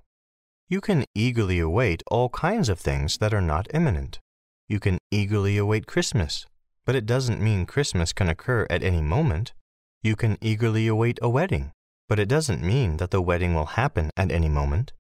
You 0.68 0.82
can 0.82 1.06
eagerly 1.14 1.60
await 1.60 2.04
all 2.08 2.30
kinds 2.30 2.70
of 2.70 2.80
things 2.80 3.18
that 3.18 3.34
are 3.34 3.42
not 3.42 3.68
imminent. 3.74 4.20
You 4.68 4.80
can 4.80 4.98
eagerly 5.12 5.58
await 5.58 5.86
Christmas, 5.86 6.46
but 6.86 6.96
it 6.96 7.06
doesn't 7.06 7.42
mean 7.42 7.66
Christmas 7.66 8.14
can 8.14 8.30
occur 8.30 8.66
at 8.70 8.84
any 8.84 9.02
moment. 9.02 9.54
You 10.02 10.16
can 10.16 10.38
eagerly 10.42 10.88
await 10.88 11.20
a 11.22 11.30
wedding, 11.30 11.72
but 12.08 12.20
it 12.20 12.28
doesn't 12.28 12.62
mean 12.62 12.98
that 12.98 13.12
the 13.12 13.22
wedding 13.22 13.54
will 13.54 13.78
happen 13.78 14.10
at 14.16 14.32
any 14.32 14.50
moment. 14.50 14.94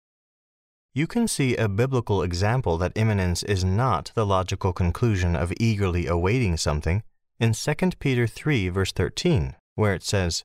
You 0.93 1.07
can 1.07 1.27
see 1.27 1.57
a 1.57 1.67
biblical 1.67 2.23
example 2.23 2.77
that 2.77 2.93
imminence 2.95 3.43
is 3.43 3.65
not 3.65 4.11
the 4.15 4.25
logical 4.25 4.71
conclusion 4.71 5.35
of 5.35 5.51
eagerly 5.59 6.07
awaiting 6.07 6.55
something 6.55 7.03
in 7.37 7.51
2 7.51 7.73
Peter 7.99 8.27
3, 8.27 8.69
verse 8.69 8.93
13, 8.93 9.55
where 9.75 9.93
it 9.93 10.03
says, 10.03 10.43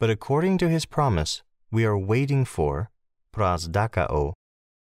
But 0.00 0.08
according 0.08 0.56
to 0.58 0.70
his 0.70 0.86
promise, 0.86 1.42
we 1.70 1.84
are 1.84 1.98
waiting 1.98 2.46
for, 2.46 2.90
prosdokao, 3.34 4.32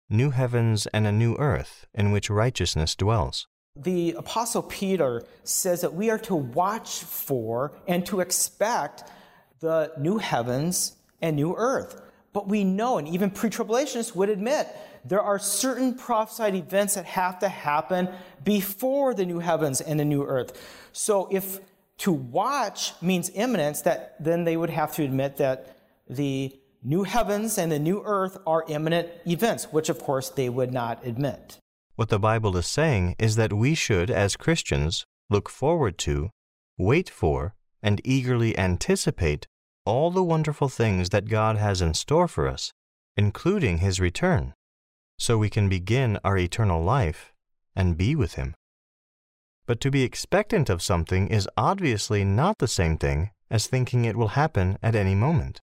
new 0.09 0.31
heavens 0.31 0.87
and 0.87 1.07
a 1.07 1.11
new 1.11 1.35
earth 1.35 1.85
in 1.93 2.11
which 2.11 2.29
righteousness 2.29 2.93
dwells. 2.93 3.47
The 3.77 4.11
Apostle 4.13 4.63
Peter 4.63 5.23
says 5.45 5.81
that 5.81 5.93
we 5.93 6.09
are 6.09 6.19
to 6.19 6.35
watch 6.35 7.03
for 7.03 7.79
and 7.87 8.05
to 8.07 8.19
expect 8.19 9.03
the 9.61 9.93
new 9.97 10.17
heavens 10.17 10.96
and 11.21 11.35
new 11.35 11.55
earth. 11.55 12.01
But 12.33 12.47
we 12.47 12.63
know, 12.63 12.97
and 12.97 13.07
even 13.07 13.31
pre 13.31 13.49
tribulationists 13.49 14.15
would 14.15 14.29
admit, 14.29 14.67
there 15.03 15.21
are 15.21 15.39
certain 15.39 15.95
prophesied 15.95 16.55
events 16.55 16.95
that 16.95 17.05
have 17.05 17.39
to 17.39 17.49
happen 17.49 18.09
before 18.43 19.13
the 19.13 19.25
new 19.25 19.39
heavens 19.39 19.81
and 19.81 19.99
the 19.99 20.05
new 20.05 20.23
earth. 20.23 20.53
So 20.91 21.27
if 21.31 21.59
to 21.99 22.11
watch 22.11 22.93
means 23.01 23.31
imminence, 23.33 23.81
that 23.81 24.15
then 24.23 24.43
they 24.43 24.57
would 24.57 24.69
have 24.69 24.93
to 24.95 25.03
admit 25.03 25.37
that 25.37 25.77
the 26.09 26.55
new 26.83 27.03
heavens 27.03 27.57
and 27.57 27.71
the 27.71 27.79
new 27.79 28.01
earth 28.05 28.37
are 28.45 28.65
imminent 28.67 29.09
events, 29.25 29.65
which 29.71 29.89
of 29.89 29.99
course 29.99 30.29
they 30.29 30.49
would 30.49 30.71
not 30.71 31.05
admit. 31.05 31.57
What 31.95 32.09
the 32.09 32.19
Bible 32.19 32.55
is 32.57 32.67
saying 32.67 33.15
is 33.17 33.35
that 33.37 33.53
we 33.53 33.73
should, 33.73 34.11
as 34.11 34.35
Christians, 34.35 35.05
look 35.29 35.49
forward 35.49 35.97
to, 35.99 36.29
wait 36.77 37.09
for, 37.09 37.55
and 37.81 37.99
eagerly 38.03 38.57
anticipate 38.57 39.47
all 39.87 40.11
the 40.11 40.23
wonderful 40.23 40.67
things 40.67 41.09
that 41.09 41.29
God 41.29 41.55
has 41.55 41.81
in 41.81 41.93
store 41.93 42.27
for 42.27 42.45
us, 42.45 42.73
including 43.15 43.77
His 43.77 44.01
return, 44.01 44.53
so 45.17 45.37
we 45.37 45.49
can 45.49 45.69
begin 45.69 46.19
our 46.25 46.37
eternal 46.37 46.83
life 46.83 47.31
and 47.73 47.97
be 47.97 48.13
with 48.13 48.33
Him. 48.33 48.53
But 49.65 49.79
to 49.79 49.89
be 49.89 50.03
expectant 50.03 50.69
of 50.69 50.81
something 50.81 51.29
is 51.29 51.47
obviously 51.55 52.25
not 52.25 52.57
the 52.57 52.67
same 52.67 52.97
thing 52.97 53.31
as 53.49 53.67
thinking 53.67 54.03
it 54.03 54.17
will 54.17 54.35
happen 54.41 54.77
at 54.83 54.93
any 54.93 55.15
moment. 55.15 55.61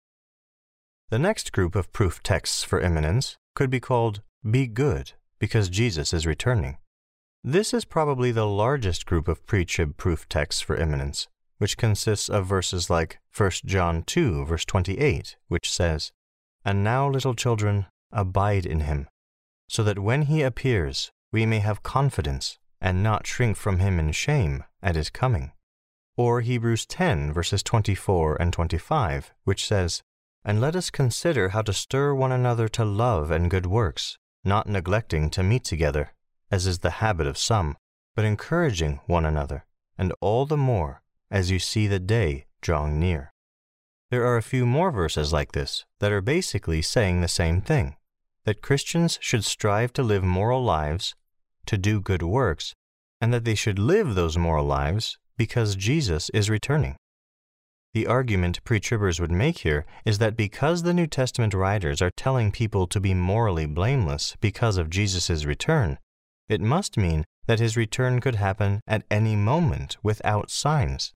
The 1.09 1.19
next 1.19 1.51
group 1.51 1.75
of 1.75 1.91
proof 1.91 2.23
texts 2.23 2.63
for 2.63 2.79
imminence 2.79 3.35
could 3.55 3.69
be 3.69 3.81
called 3.81 4.21
Be 4.49 4.67
Good 4.67 5.11
because 5.37 5.67
Jesus 5.67 6.13
is 6.13 6.25
returning. 6.25 6.77
This 7.43 7.73
is 7.73 7.83
probably 7.83 8.31
the 8.31 8.47
largest 8.47 9.05
group 9.05 9.27
of 9.27 9.45
pre-trib 9.45 9.97
proof 9.97 10.29
texts 10.29 10.61
for 10.61 10.77
imminence, 10.77 11.27
which 11.63 11.77
consists 11.77 12.27
of 12.27 12.45
verses 12.45 12.89
like 12.89 13.19
1 13.33 13.51
John 13.63 14.03
2, 14.03 14.43
verse 14.43 14.65
28, 14.65 15.37
which 15.47 15.71
says, 15.71 16.11
And 16.65 16.83
now, 16.83 17.07
little 17.07 17.33
children, 17.33 17.85
abide 18.11 18.65
in 18.65 18.81
him, 18.81 19.07
so 19.69 19.81
that 19.85 19.97
when 19.97 20.23
he 20.23 20.41
appears, 20.41 21.13
we 21.31 21.45
may 21.45 21.59
have 21.59 21.81
confidence 21.81 22.59
and 22.81 23.01
not 23.01 23.25
shrink 23.25 23.55
from 23.55 23.79
him 23.79 23.97
in 23.97 24.11
shame 24.11 24.65
at 24.81 24.97
his 24.97 25.09
coming. 25.09 25.53
Or 26.17 26.41
Hebrews 26.41 26.85
10, 26.85 27.31
verses 27.31 27.63
24 27.63 28.35
and 28.41 28.51
25, 28.51 29.31
which 29.45 29.65
says, 29.65 30.01
And 30.43 30.59
let 30.59 30.75
us 30.75 30.89
consider 30.89 31.47
how 31.55 31.61
to 31.61 31.71
stir 31.71 32.13
one 32.13 32.33
another 32.33 32.67
to 32.67 32.83
love 32.83 33.31
and 33.31 33.49
good 33.49 33.67
works, 33.67 34.17
not 34.43 34.67
neglecting 34.67 35.29
to 35.29 35.43
meet 35.43 35.63
together, 35.63 36.11
as 36.51 36.67
is 36.67 36.79
the 36.79 36.99
habit 36.99 37.25
of 37.25 37.37
some, 37.37 37.77
but 38.17 38.25
encouraging 38.25 38.99
one 39.05 39.25
another, 39.25 39.63
and 39.97 40.11
all 40.19 40.45
the 40.45 40.57
more 40.57 41.02
as 41.33 41.49
you 41.49 41.57
see 41.57 41.87
the 41.87 41.99
day 41.99 42.45
drawing 42.61 42.99
near. 42.99 43.33
There 44.11 44.23
are 44.25 44.37
a 44.37 44.43
few 44.43 44.67
more 44.67 44.91
verses 44.91 45.33
like 45.33 45.53
this 45.53 45.83
that 45.99 46.11
are 46.11 46.21
basically 46.21 46.83
saying 46.83 47.19
the 47.19 47.27
same 47.27 47.59
thing 47.59 47.95
that 48.45 48.61
Christians 48.61 49.17
should 49.19 49.43
strive 49.43 49.91
to 49.93 50.03
live 50.03 50.23
moral 50.23 50.63
lives, 50.63 51.15
to 51.65 51.77
do 51.77 51.99
good 51.99 52.21
works, 52.21 52.73
and 53.19 53.33
that 53.33 53.45
they 53.45 53.55
should 53.55 53.79
live 53.79 54.13
those 54.13 54.37
moral 54.37 54.65
lives 54.65 55.17
because 55.35 55.75
Jesus 55.75 56.29
is 56.29 56.49
returning. 56.49 56.97
The 57.93 58.05
argument 58.05 58.63
pre-tribbers 58.63 59.19
would 59.19 59.31
make 59.31 59.59
here 59.59 59.85
is 60.05 60.19
that 60.19 60.37
because 60.37 60.83
the 60.83 60.93
New 60.93 61.07
Testament 61.07 61.53
writers 61.53 62.01
are 62.01 62.11
telling 62.15 62.51
people 62.51 62.85
to 62.87 62.99
be 62.99 63.13
morally 63.13 63.65
blameless 63.65 64.35
because 64.39 64.77
of 64.77 64.89
Jesus' 64.89 65.45
return, 65.45 65.97
it 66.47 66.61
must 66.61 66.97
mean 66.97 67.25
that 67.47 67.59
his 67.59 67.77
return 67.77 68.19
could 68.21 68.35
happen 68.35 68.81
at 68.87 69.05
any 69.09 69.35
moment 69.35 69.97
without 70.03 70.51
signs. 70.51 71.13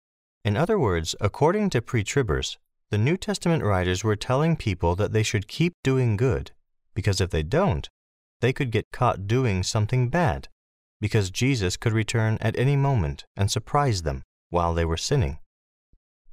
In 0.48 0.56
other 0.56 0.80
words, 0.80 1.14
according 1.20 1.72
to 1.72 1.82
pre-tribbers, 1.82 2.56
the 2.90 2.98
New 2.98 3.18
Testament 3.18 3.66
writers 3.66 4.06
were 4.06 4.16
telling 4.16 4.56
people 4.56 4.96
that 4.96 5.12
they 5.12 5.22
should 5.22 5.50
keep 5.50 5.74
doing 5.84 6.16
good, 6.16 6.52
because 6.96 7.20
if 7.20 7.32
they 7.32 7.44
don't, 7.44 7.90
they 8.40 8.54
could 8.54 8.72
get 8.72 8.94
caught 8.94 9.28
doing 9.28 9.62
something 9.62 10.08
bad, 10.08 10.48
because 11.02 11.32
Jesus 11.32 11.76
could 11.76 11.92
return 11.92 12.38
at 12.40 12.58
any 12.58 12.78
moment 12.78 13.26
and 13.36 13.52
surprise 13.52 14.04
them 14.04 14.24
while 14.50 14.74
they 14.74 14.86
were 14.86 14.96
sinning. 14.96 15.40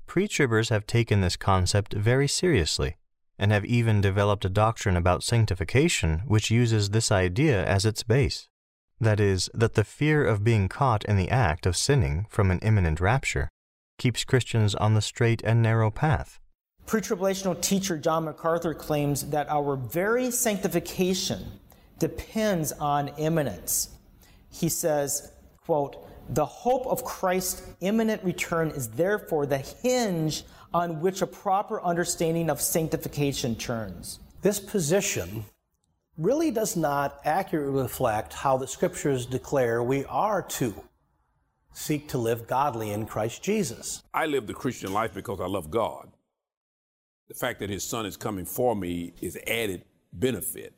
Pre-tribbers 0.07 0.69
have 0.69 0.87
taken 0.87 1.21
this 1.21 1.37
concept 1.37 1.93
very 1.93 2.29
seriously 2.29 2.97
and 3.37 3.51
have 3.51 3.65
even 3.65 4.01
developed 4.01 4.45
a 4.45 4.49
doctrine 4.49 4.97
about 4.97 5.25
sanctification 5.25 6.23
which 6.29 6.53
uses 6.53 6.91
this 6.91 7.11
idea 7.11 7.67
as 7.67 7.85
its 7.85 8.05
base. 8.05 8.49
That 9.01 9.19
is, 9.19 9.51
that 9.53 9.75
the 9.75 9.83
fear 9.83 10.25
of 10.25 10.45
being 10.45 10.69
caught 10.69 11.05
in 11.05 11.17
the 11.17 11.31
act 11.31 11.67
of 11.67 11.77
sinning 11.77 12.27
from 12.31 12.53
an 12.53 12.61
imminent 12.61 13.01
rapture 13.01 13.51
keeps 14.05 14.23
Christians 14.23 14.75
on 14.75 14.93
the 14.93 15.01
straight 15.01 15.41
and 15.45 15.63
narrow 15.63 15.91
path. 15.91 16.39
Pre 16.85 17.01
tribulational 17.01 17.59
teacher 17.59 17.97
John 17.97 18.27
MacArthur 18.27 18.75
claims 18.75 19.31
that 19.31 19.49
our 19.49 19.77
very 19.77 20.31
sanctification 20.31 21.43
depends 21.99 22.73
on 22.73 23.09
imminence. 23.17 23.95
He 24.51 24.69
says, 24.69 25.33
quote, 25.65 26.07
the 26.29 26.45
hope 26.45 26.87
of 26.87 27.03
Christ's 27.03 27.63
imminent 27.81 28.23
return 28.23 28.69
is 28.69 28.89
therefore 28.91 29.47
the 29.47 29.57
hinge 29.57 30.43
on 30.75 31.01
which 31.01 31.23
a 31.23 31.27
proper 31.27 31.81
understanding 31.81 32.51
of 32.51 32.61
sanctification 32.61 33.57
turns. 33.57 34.19
This 34.43 34.61
position 34.61 35.47
really 36.19 36.51
does 36.51 36.77
not 36.77 37.21
accurately 37.25 37.81
reflect 37.81 38.35
how 38.35 38.59
the 38.59 38.67
scriptures 38.67 39.25
declare 39.25 39.83
we 39.83 40.05
are 40.05 40.43
to 40.43 40.75
seek 41.75 42.09
to 42.09 42.19
live 42.19 42.47
godly 42.47 42.91
in 42.91 43.05
Christ 43.05 43.43
Jesus. 43.43 44.03
I 44.15 44.27
live 44.27 44.47
the 44.47 44.55
Christian 44.55 44.93
life 44.93 45.13
because 45.13 45.41
I 45.41 45.47
love 45.47 45.71
God. 45.71 46.11
The 47.29 47.35
fact 47.35 47.61
that 47.61 47.69
his 47.69 47.85
son 47.85 48.07
is 48.07 48.17
coming 48.17 48.45
for 48.45 48.75
me 48.75 49.13
is 49.21 49.37
added 49.47 49.85
benefit. 50.13 50.75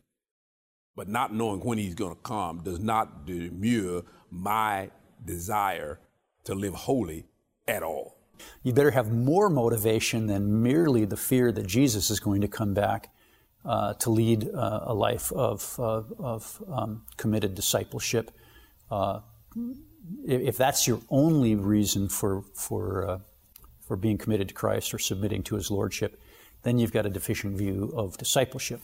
But 0.96 1.08
not 1.08 1.34
knowing 1.34 1.60
when 1.60 1.78
he's 1.78 1.94
going 1.94 2.14
to 2.14 2.22
come 2.22 2.62
does 2.62 2.80
not 2.80 3.26
demur 3.26 4.02
my 4.30 4.90
desire 5.24 6.00
to 6.44 6.54
live 6.54 6.74
holy 6.74 7.26
at 7.68 7.82
all. 7.82 8.16
You 8.62 8.72
better 8.72 8.90
have 8.90 9.12
more 9.12 9.50
motivation 9.50 10.26
than 10.26 10.62
merely 10.62 11.04
the 11.04 11.16
fear 11.16 11.52
that 11.52 11.66
Jesus 11.66 12.10
is 12.10 12.20
going 12.20 12.40
to 12.40 12.48
come 12.48 12.74
back 12.74 13.10
uh, 13.64 13.94
to 13.94 14.10
lead 14.10 14.48
uh, 14.54 14.80
a 14.84 14.94
life 14.94 15.32
of, 15.32 15.74
uh, 15.78 16.02
of 16.18 16.62
um, 16.70 17.02
committed 17.16 17.54
discipleship. 17.54 18.30
If 20.26 20.56
that's 20.56 20.86
your 20.86 21.00
only 21.10 21.54
reason 21.54 22.08
for 22.08 22.42
for 22.54 23.08
uh, 23.08 23.18
for 23.80 23.96
being 23.96 24.18
committed 24.18 24.48
to 24.48 24.54
Christ 24.54 24.92
or 24.92 24.98
submitting 24.98 25.42
to 25.44 25.56
His 25.56 25.70
lordship, 25.70 26.20
then 26.62 26.78
you've 26.78 26.92
got 26.92 27.06
a 27.06 27.10
deficient 27.10 27.56
view 27.56 27.92
of 27.94 28.16
discipleship. 28.16 28.80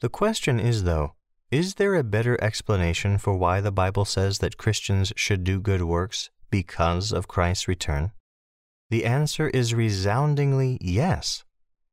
The 0.00 0.08
question 0.08 0.58
is, 0.58 0.82
though, 0.82 1.14
is 1.50 1.74
there 1.74 1.94
a 1.94 2.02
better 2.02 2.42
explanation 2.42 3.18
for 3.18 3.36
why 3.36 3.60
the 3.60 3.70
Bible 3.70 4.04
says 4.04 4.38
that 4.38 4.56
Christians 4.56 5.12
should 5.16 5.44
do 5.44 5.60
good 5.60 5.82
works 5.82 6.30
because 6.50 7.12
of 7.12 7.28
Christ's 7.28 7.68
return? 7.68 8.12
The 8.90 9.04
answer 9.04 9.48
is 9.48 9.74
resoundingly 9.74 10.78
yes. 10.80 11.44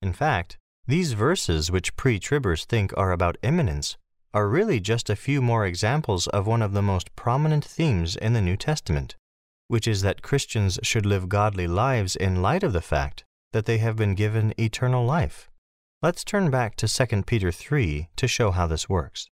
In 0.02 0.14
fact, 0.14 0.58
these 0.88 1.14
verses, 1.14 1.70
which 1.70 1.96
pre 1.96 2.20
tribbers 2.20 2.66
think 2.66 2.94
are 2.98 3.12
about 3.12 3.38
imminence, 3.44 3.98
are 4.34 4.48
really 4.48 4.80
just 4.80 5.10
a 5.10 5.16
few 5.16 5.42
more 5.42 5.66
examples 5.66 6.28
of 6.28 6.46
one 6.46 6.62
of 6.62 6.74
the 6.74 6.82
most 6.82 7.16
prominent 7.16 7.66
themes 7.66 8.16
in 8.16 8.34
the 8.34 8.42
New 8.42 8.56
Testament, 8.56 9.16
which 9.68 9.88
is 9.88 10.02
that 10.02 10.22
Christians 10.22 10.80
should 10.84 11.06
live 11.06 11.30
godly 11.30 11.68
lives 11.68 12.16
in 12.16 12.42
light 12.42 12.64
of 12.64 12.74
the 12.74 12.82
fact 12.82 13.24
that 13.54 13.66
they 13.66 13.80
have 13.80 13.96
been 13.96 14.14
given 14.14 14.54
eternal 14.60 15.06
life. 15.06 15.50
Let's 16.02 16.24
turn 16.24 16.50
back 16.50 16.76
to 16.78 16.88
2 16.88 17.24
Peter 17.24 17.52
3 17.52 18.10
to 18.16 18.28
show 18.28 18.52
how 18.52 18.68
this 18.68 18.88
works. 18.88 19.28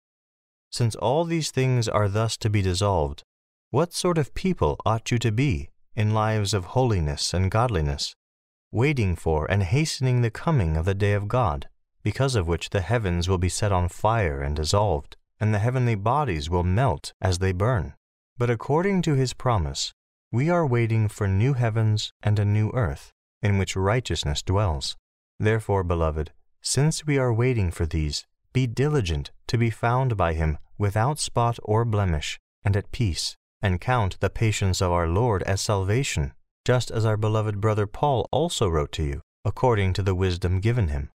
Since 0.70 0.94
all 0.96 1.24
these 1.24 1.50
things 1.50 1.88
are 1.88 2.08
thus 2.08 2.36
to 2.38 2.50
be 2.50 2.62
dissolved, 2.62 3.24
what 3.70 3.94
sort 3.94 4.18
of 4.18 4.34
people 4.34 4.76
ought 4.84 5.10
you 5.10 5.18
to 5.18 5.32
be 5.32 5.70
in 5.94 6.14
lives 6.14 6.52
of 6.54 6.66
holiness 6.66 7.32
and 7.32 7.50
godliness, 7.50 8.14
waiting 8.70 9.16
for 9.16 9.50
and 9.50 9.62
hastening 9.62 10.20
the 10.20 10.30
coming 10.30 10.76
of 10.76 10.84
the 10.84 10.94
day 10.94 11.14
of 11.14 11.28
God? 11.28 11.68
Because 12.02 12.34
of 12.34 12.48
which 12.48 12.70
the 12.70 12.80
heavens 12.80 13.28
will 13.28 13.38
be 13.38 13.48
set 13.48 13.72
on 13.72 13.88
fire 13.88 14.40
and 14.40 14.56
dissolved, 14.56 15.16
and 15.40 15.54
the 15.54 15.58
heavenly 15.58 15.94
bodies 15.94 16.50
will 16.50 16.62
melt 16.62 17.12
as 17.20 17.38
they 17.38 17.52
burn. 17.52 17.94
But 18.36 18.50
according 18.50 19.02
to 19.02 19.14
his 19.14 19.34
promise, 19.34 19.92
we 20.30 20.48
are 20.50 20.66
waiting 20.66 21.08
for 21.08 21.28
new 21.28 21.52
heavens 21.54 22.12
and 22.22 22.38
a 22.38 22.44
new 22.44 22.70
earth, 22.74 23.12
in 23.42 23.58
which 23.58 23.76
righteousness 23.76 24.42
dwells. 24.42 24.96
Therefore, 25.38 25.84
beloved, 25.84 26.32
since 26.60 27.06
we 27.06 27.18
are 27.18 27.32
waiting 27.32 27.70
for 27.70 27.86
these, 27.86 28.26
be 28.52 28.66
diligent 28.66 29.30
to 29.48 29.58
be 29.58 29.70
found 29.70 30.16
by 30.16 30.34
him 30.34 30.58
without 30.78 31.18
spot 31.18 31.58
or 31.62 31.84
blemish, 31.84 32.38
and 32.64 32.76
at 32.76 32.92
peace, 32.92 33.36
and 33.60 33.80
count 33.80 34.18
the 34.20 34.30
patience 34.30 34.80
of 34.80 34.90
our 34.90 35.08
Lord 35.08 35.42
as 35.42 35.60
salvation, 35.60 36.32
just 36.64 36.90
as 36.90 37.04
our 37.04 37.16
beloved 37.16 37.60
brother 37.60 37.86
Paul 37.86 38.28
also 38.30 38.68
wrote 38.68 38.92
to 38.92 39.02
you 39.02 39.20
according 39.44 39.92
to 39.92 40.02
the 40.02 40.14
wisdom 40.14 40.60
given 40.60 40.88
him. 40.88 41.10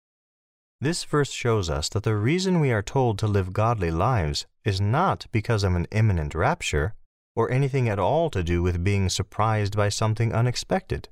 This 0.79 1.03
verse 1.05 1.31
shows 1.31 1.69
us 1.71 1.89
that 1.89 2.03
the 2.03 2.15
reason 2.15 2.59
we 2.59 2.71
are 2.71 2.83
told 2.83 3.17
to 3.19 3.27
live 3.27 3.51
godly 3.51 3.89
lives 3.89 4.45
is 4.63 4.79
not 4.79 5.25
because 5.31 5.63
of 5.63 5.73
an 5.73 5.87
imminent 5.91 6.35
rapture 6.35 6.93
or 7.35 7.51
anything 7.51 7.89
at 7.89 7.97
all 7.97 8.29
to 8.29 8.43
do 8.43 8.61
with 8.61 8.83
being 8.83 9.09
surprised 9.09 9.75
by 9.75 9.89
something 9.89 10.33
unexpected. 10.33 11.09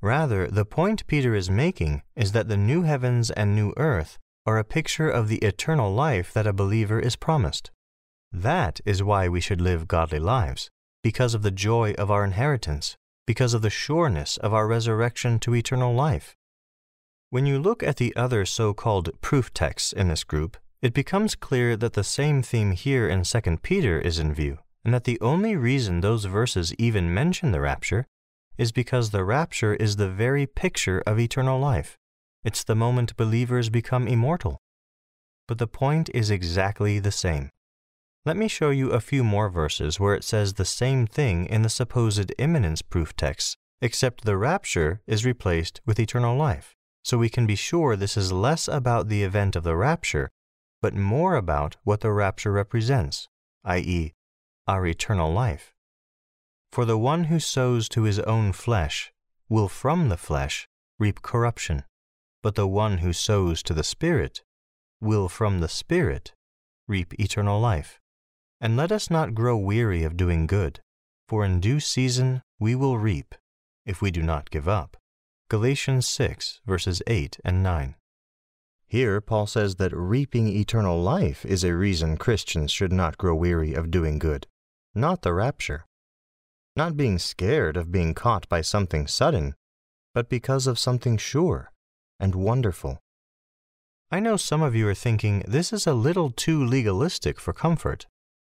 Rather, 0.00 0.46
the 0.46 0.64
point 0.64 1.06
Peter 1.08 1.34
is 1.34 1.50
making 1.50 2.02
is 2.14 2.30
that 2.30 2.48
the 2.48 2.56
new 2.56 2.82
heavens 2.82 3.32
and 3.32 3.56
new 3.56 3.72
earth 3.76 4.18
are 4.46 4.58
a 4.58 4.64
picture 4.64 5.10
of 5.10 5.28
the 5.28 5.38
eternal 5.38 5.92
life 5.92 6.32
that 6.32 6.46
a 6.46 6.52
believer 6.52 7.00
is 7.00 7.16
promised. 7.16 7.72
That 8.30 8.80
is 8.84 9.02
why 9.02 9.28
we 9.28 9.40
should 9.40 9.60
live 9.60 9.88
godly 9.88 10.20
lives, 10.20 10.70
because 11.02 11.34
of 11.34 11.42
the 11.42 11.50
joy 11.50 11.94
of 11.98 12.10
our 12.10 12.24
inheritance, 12.24 12.96
because 13.26 13.52
of 13.52 13.62
the 13.62 13.70
sureness 13.70 14.36
of 14.36 14.54
our 14.54 14.68
resurrection 14.68 15.40
to 15.40 15.54
eternal 15.54 15.92
life. 15.92 16.36
When 17.30 17.44
you 17.44 17.58
look 17.58 17.82
at 17.82 17.98
the 17.98 18.16
other 18.16 18.46
so 18.46 18.72
called 18.72 19.10
proof 19.20 19.52
texts 19.52 19.92
in 19.92 20.08
this 20.08 20.24
group, 20.24 20.56
it 20.80 20.94
becomes 20.94 21.34
clear 21.34 21.76
that 21.76 21.92
the 21.92 22.02
same 22.02 22.40
theme 22.42 22.70
here 22.72 23.06
in 23.06 23.22
2 23.22 23.40
Peter 23.58 24.00
is 24.00 24.18
in 24.18 24.32
view, 24.32 24.60
and 24.82 24.94
that 24.94 25.04
the 25.04 25.20
only 25.20 25.54
reason 25.54 26.00
those 26.00 26.24
verses 26.24 26.74
even 26.78 27.12
mention 27.12 27.52
the 27.52 27.60
rapture 27.60 28.06
is 28.56 28.72
because 28.72 29.10
the 29.10 29.24
rapture 29.24 29.74
is 29.74 29.96
the 29.96 30.08
very 30.08 30.46
picture 30.46 31.02
of 31.06 31.18
eternal 31.18 31.60
life. 31.60 31.98
It's 32.44 32.64
the 32.64 32.74
moment 32.74 33.14
believers 33.18 33.68
become 33.68 34.08
immortal. 34.08 34.56
But 35.46 35.58
the 35.58 35.66
point 35.66 36.08
is 36.14 36.30
exactly 36.30 36.98
the 36.98 37.12
same. 37.12 37.50
Let 38.24 38.38
me 38.38 38.48
show 38.48 38.70
you 38.70 38.92
a 38.92 39.00
few 39.00 39.22
more 39.22 39.50
verses 39.50 40.00
where 40.00 40.14
it 40.14 40.24
says 40.24 40.54
the 40.54 40.64
same 40.64 41.06
thing 41.06 41.44
in 41.44 41.60
the 41.60 41.68
supposed 41.68 42.32
imminence 42.38 42.80
proof 42.80 43.14
texts, 43.14 43.54
except 43.82 44.24
the 44.24 44.38
rapture 44.38 45.02
is 45.06 45.26
replaced 45.26 45.82
with 45.84 46.00
eternal 46.00 46.34
life 46.34 46.74
so 47.08 47.16
we 47.16 47.30
can 47.30 47.46
be 47.46 47.56
sure 47.56 47.96
this 47.96 48.18
is 48.18 48.32
less 48.32 48.68
about 48.68 49.08
the 49.08 49.22
event 49.22 49.56
of 49.56 49.64
the 49.64 49.74
rapture, 49.74 50.28
but 50.82 50.92
more 50.92 51.36
about 51.36 51.74
what 51.82 52.00
the 52.00 52.12
rapture 52.12 52.52
represents, 52.52 53.28
i.e., 53.64 54.12
our 54.66 54.86
eternal 54.86 55.32
life. 55.32 55.72
For 56.70 56.84
the 56.84 56.98
one 56.98 57.24
who 57.24 57.40
sows 57.40 57.88
to 57.90 58.02
his 58.02 58.18
own 58.20 58.52
flesh 58.52 59.10
will 59.48 59.68
from 59.68 60.10
the 60.10 60.18
flesh 60.18 60.68
reap 60.98 61.22
corruption, 61.22 61.84
but 62.42 62.56
the 62.56 62.68
one 62.68 62.98
who 62.98 63.14
sows 63.14 63.62
to 63.62 63.72
the 63.72 63.82
Spirit 63.82 64.42
will 65.00 65.30
from 65.30 65.60
the 65.60 65.68
Spirit 65.68 66.34
reap 66.86 67.18
eternal 67.18 67.58
life. 67.58 67.98
And 68.60 68.76
let 68.76 68.92
us 68.92 69.08
not 69.08 69.34
grow 69.34 69.56
weary 69.56 70.04
of 70.04 70.18
doing 70.18 70.46
good, 70.46 70.80
for 71.26 71.42
in 71.42 71.58
due 71.58 71.80
season 71.80 72.42
we 72.60 72.74
will 72.74 72.98
reap, 72.98 73.34
if 73.86 74.02
we 74.02 74.10
do 74.10 74.22
not 74.22 74.50
give 74.50 74.68
up. 74.68 74.98
Galatians 75.50 76.06
6, 76.06 76.60
verses 76.66 77.00
8 77.06 77.38
and 77.42 77.62
9. 77.62 77.94
Here, 78.86 79.18
Paul 79.22 79.46
says 79.46 79.76
that 79.76 79.96
reaping 79.96 80.46
eternal 80.46 81.00
life 81.00 81.46
is 81.46 81.64
a 81.64 81.74
reason 81.74 82.18
Christians 82.18 82.70
should 82.70 82.92
not 82.92 83.16
grow 83.16 83.34
weary 83.34 83.72
of 83.72 83.90
doing 83.90 84.18
good, 84.18 84.46
not 84.94 85.22
the 85.22 85.32
rapture. 85.32 85.86
Not 86.76 86.98
being 86.98 87.18
scared 87.18 87.78
of 87.78 87.90
being 87.90 88.12
caught 88.12 88.46
by 88.50 88.60
something 88.60 89.06
sudden, 89.06 89.54
but 90.12 90.28
because 90.28 90.66
of 90.66 90.78
something 90.78 91.16
sure 91.16 91.72
and 92.20 92.34
wonderful. 92.34 92.98
I 94.10 94.20
know 94.20 94.36
some 94.36 94.60
of 94.60 94.74
you 94.74 94.86
are 94.88 94.94
thinking 94.94 95.44
this 95.48 95.72
is 95.72 95.86
a 95.86 95.94
little 95.94 96.30
too 96.30 96.62
legalistic 96.62 97.40
for 97.40 97.54
comfort. 97.54 98.06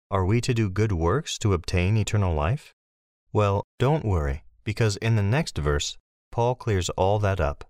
Are 0.10 0.26
we 0.26 0.40
to 0.40 0.54
do 0.54 0.70
good 0.70 0.94
works 0.94 1.38
to 1.40 1.52
obtain 1.52 1.98
eternal 1.98 2.34
life? 2.34 2.74
Well, 3.34 3.64
don't 3.80 4.06
worry, 4.06 4.46
because 4.64 4.96
in 4.96 5.18
the 5.18 5.24
next 5.24 5.58
verse, 5.58 5.98
Paul 6.36 6.56
clears 6.56 6.90
all 6.98 7.18
that 7.20 7.40
up. 7.40 7.64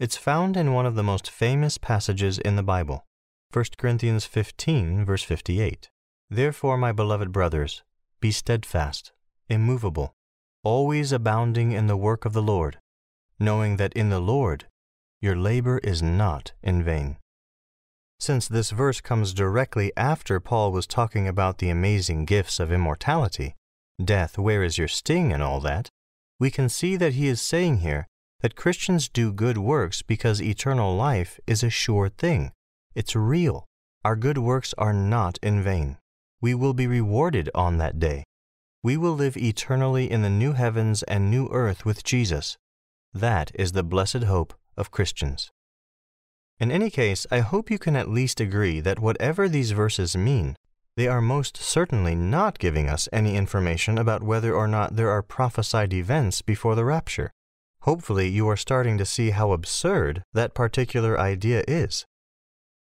It's 0.00 0.16
found 0.16 0.56
in 0.56 0.72
one 0.72 0.86
of 0.86 0.96
the 0.96 1.04
most 1.04 1.30
famous 1.30 1.78
passages 1.78 2.40
in 2.40 2.56
the 2.56 2.64
Bible, 2.64 3.06
1 3.52 3.66
Corinthians 3.78 4.24
15, 4.24 5.04
verse 5.04 5.22
58. 5.22 5.88
Therefore, 6.28 6.76
my 6.76 6.90
beloved 6.90 7.30
brothers, 7.30 7.84
be 8.18 8.32
steadfast, 8.32 9.12
immovable, 9.48 10.16
always 10.64 11.12
abounding 11.12 11.70
in 11.70 11.86
the 11.86 11.96
work 11.96 12.24
of 12.24 12.32
the 12.32 12.42
Lord, 12.42 12.80
knowing 13.38 13.76
that 13.76 13.92
in 13.92 14.10
the 14.10 14.18
Lord 14.18 14.66
your 15.20 15.36
labor 15.36 15.78
is 15.84 16.02
not 16.02 16.54
in 16.60 16.82
vain. 16.82 17.18
Since 18.18 18.48
this 18.48 18.72
verse 18.72 19.00
comes 19.00 19.32
directly 19.32 19.92
after 19.96 20.40
Paul 20.40 20.72
was 20.72 20.88
talking 20.88 21.28
about 21.28 21.58
the 21.58 21.70
amazing 21.70 22.24
gifts 22.24 22.58
of 22.58 22.72
immortality, 22.72 23.54
death, 24.04 24.36
where 24.36 24.64
is 24.64 24.76
your 24.76 24.88
sting, 24.88 25.32
and 25.32 25.40
all 25.40 25.60
that, 25.60 25.88
we 26.38 26.50
can 26.50 26.68
see 26.68 26.96
that 26.96 27.14
he 27.14 27.28
is 27.28 27.40
saying 27.40 27.78
here 27.78 28.06
that 28.40 28.56
Christians 28.56 29.08
do 29.08 29.32
good 29.32 29.58
works 29.58 30.02
because 30.02 30.40
eternal 30.40 30.94
life 30.94 31.40
is 31.46 31.62
a 31.62 31.70
sure 31.70 32.08
thing. 32.08 32.52
It's 32.94 33.16
real. 33.16 33.66
Our 34.04 34.14
good 34.14 34.38
works 34.38 34.74
are 34.78 34.92
not 34.92 35.38
in 35.42 35.62
vain. 35.62 35.98
We 36.40 36.54
will 36.54 36.74
be 36.74 36.86
rewarded 36.86 37.50
on 37.54 37.78
that 37.78 37.98
day. 37.98 38.24
We 38.82 38.96
will 38.96 39.14
live 39.14 39.36
eternally 39.36 40.08
in 40.08 40.22
the 40.22 40.30
new 40.30 40.52
heavens 40.52 41.02
and 41.02 41.30
new 41.30 41.48
earth 41.48 41.84
with 41.84 42.04
Jesus. 42.04 42.56
That 43.12 43.50
is 43.54 43.72
the 43.72 43.82
blessed 43.82 44.22
hope 44.24 44.54
of 44.76 44.92
Christians. 44.92 45.50
In 46.60 46.70
any 46.70 46.90
case, 46.90 47.26
I 47.30 47.40
hope 47.40 47.70
you 47.70 47.78
can 47.78 47.96
at 47.96 48.08
least 48.08 48.40
agree 48.40 48.78
that 48.80 49.00
whatever 49.00 49.48
these 49.48 49.72
verses 49.72 50.16
mean, 50.16 50.56
they 50.98 51.06
are 51.06 51.20
most 51.20 51.56
certainly 51.56 52.16
not 52.16 52.58
giving 52.58 52.88
us 52.88 53.08
any 53.12 53.36
information 53.36 53.96
about 53.98 54.20
whether 54.20 54.52
or 54.52 54.66
not 54.66 54.96
there 54.96 55.10
are 55.10 55.22
prophesied 55.22 55.94
events 55.94 56.42
before 56.42 56.74
the 56.74 56.84
rapture. 56.84 57.30
Hopefully, 57.82 58.26
you 58.26 58.48
are 58.48 58.56
starting 58.56 58.98
to 58.98 59.04
see 59.04 59.30
how 59.30 59.52
absurd 59.52 60.24
that 60.32 60.54
particular 60.54 61.16
idea 61.16 61.62
is. 61.68 62.04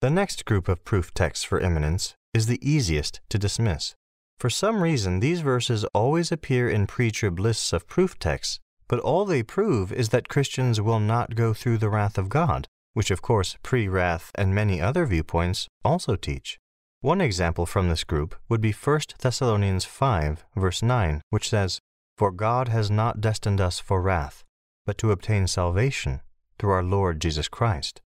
The 0.02 0.12
next 0.12 0.46
group 0.46 0.68
of 0.68 0.86
proof 0.86 1.16
texts 1.16 1.44
for 1.44 1.60
imminence 1.60 2.14
is 2.32 2.46
the 2.46 2.60
easiest 2.62 3.22
to 3.30 3.40
dismiss. 3.40 3.96
For 4.40 4.52
some 4.52 4.84
reason, 4.84 5.20
these 5.20 5.42
verses 5.42 5.84
always 5.86 6.32
appear 6.32 6.70
in 6.70 6.86
pre 6.86 7.10
trib 7.10 7.40
lists 7.40 7.74
of 7.74 7.88
proof 7.88 8.20
texts, 8.20 8.60
but 8.88 9.00
all 9.00 9.26
they 9.26 9.42
prove 9.42 9.92
is 9.92 10.10
that 10.10 10.30
Christians 10.30 10.80
will 10.80 11.00
not 11.00 11.34
go 11.34 11.56
through 11.56 11.80
the 11.80 11.90
wrath 11.90 12.20
of 12.20 12.30
God, 12.30 12.68
which 12.94 13.10
of 13.10 13.24
course 13.24 13.58
pre 13.64 13.88
wrath 13.88 14.30
and 14.36 14.54
many 14.54 14.80
other 14.80 15.08
viewpoints 15.08 15.68
also 15.84 16.16
teach. 16.16 16.60
One 17.06 17.22
example 17.22 17.68
from 17.68 17.88
this 17.88 18.04
group 18.04 18.34
would 18.50 18.62
be 18.62 18.72
1 18.72 19.00
Thessalonians 19.20 19.86
5, 19.86 20.44
verse 20.56 20.82
9, 20.82 21.22
which 21.30 21.50
says, 21.50 21.78
For 22.18 22.32
God 22.32 22.70
has 22.70 22.90
not 22.90 23.22
destined 23.22 23.62
us 23.62 23.78
for 23.78 24.02
wrath, 24.02 24.44
but 24.88 24.98
to 24.98 25.12
obtain 25.12 25.46
salvation 25.46 26.22
through 26.58 26.72
our 26.72 26.82
Lord 26.82 27.22
Jesus 27.22 27.48
Christ. 27.48 28.02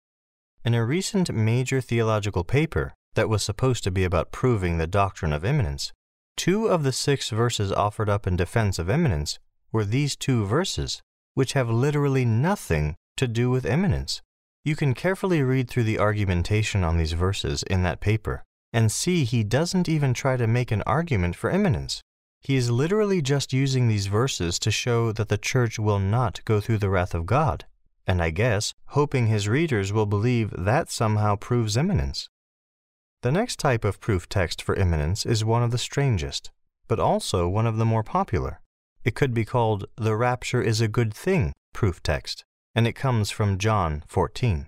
In 0.63 0.73
a 0.73 0.85
recent 0.85 1.29
major 1.33 1.81
theological 1.81 2.45
paper 2.45 2.93
that 3.15 3.27
was 3.27 3.43
supposed 3.43 3.83
to 3.83 3.91
be 3.91 4.05
about 4.05 4.31
proving 4.31 4.77
the 4.77 4.87
doctrine 4.87 5.33
of 5.33 5.43
imminence, 5.43 5.91
two 6.37 6.67
of 6.67 6.83
the 6.83 6.93
six 6.93 7.29
verses 7.31 7.73
offered 7.73 8.07
up 8.07 8.25
in 8.25 8.37
defense 8.37 8.79
of 8.79 8.89
imminence 8.89 9.39
were 9.73 9.83
these 9.83 10.15
two 10.15 10.45
verses, 10.45 11.01
which 11.33 11.51
have 11.51 11.69
literally 11.69 12.23
nothing 12.23 12.95
to 13.17 13.27
do 13.27 13.49
with 13.49 13.65
imminence. 13.65 14.21
You 14.63 14.77
can 14.77 14.93
carefully 14.93 15.43
read 15.43 15.69
through 15.69 15.83
the 15.83 15.99
argumentation 15.99 16.85
on 16.85 16.95
these 16.95 17.11
verses 17.11 17.61
in 17.63 17.83
that 17.83 17.99
paper 17.99 18.44
and 18.75 18.91
see 18.91 19.23
he 19.23 19.41
doesn't 19.41 19.87
even 19.87 20.13
try 20.13 20.35
to 20.35 20.45
make 20.45 20.69
an 20.69 20.81
argument 20.81 21.33
for 21.33 21.49
imminence. 21.49 22.01
He 22.41 22.57
is 22.57 22.69
literally 22.69 23.21
just 23.21 23.53
using 23.53 23.87
these 23.87 24.07
verses 24.07 24.59
to 24.59 24.69
show 24.69 25.13
that 25.13 25.29
the 25.29 25.37
church 25.37 25.79
will 25.79 25.97
not 25.97 26.43
go 26.43 26.59
through 26.59 26.79
the 26.79 26.89
wrath 26.89 27.15
of 27.15 27.25
God, 27.25 27.63
and 28.05 28.21
I 28.21 28.31
guess 28.31 28.73
hoping 28.87 29.27
his 29.27 29.47
readers 29.47 29.93
will 29.93 30.05
believe 30.05 30.53
that 30.57 30.91
somehow 30.91 31.37
proves 31.37 31.77
imminence. 31.77 32.27
The 33.21 33.31
next 33.31 33.59
type 33.59 33.85
of 33.85 34.01
proof 34.01 34.27
text 34.27 34.61
for 34.61 34.75
imminence 34.75 35.25
is 35.25 35.45
one 35.45 35.63
of 35.63 35.71
the 35.71 35.77
strangest, 35.77 36.51
but 36.89 36.99
also 36.99 37.47
one 37.47 37.65
of 37.65 37.77
the 37.77 37.85
more 37.85 38.03
popular. 38.03 38.59
It 39.05 39.15
could 39.15 39.33
be 39.33 39.45
called 39.45 39.85
the 39.95 40.17
rapture 40.17 40.61
is 40.61 40.81
a 40.81 40.89
good 40.89 41.13
thing 41.13 41.53
proof 41.71 42.03
text, 42.03 42.43
and 42.75 42.85
it 42.85 42.93
comes 42.93 43.31
from 43.31 43.57
John 43.57 44.03
14. 44.07 44.67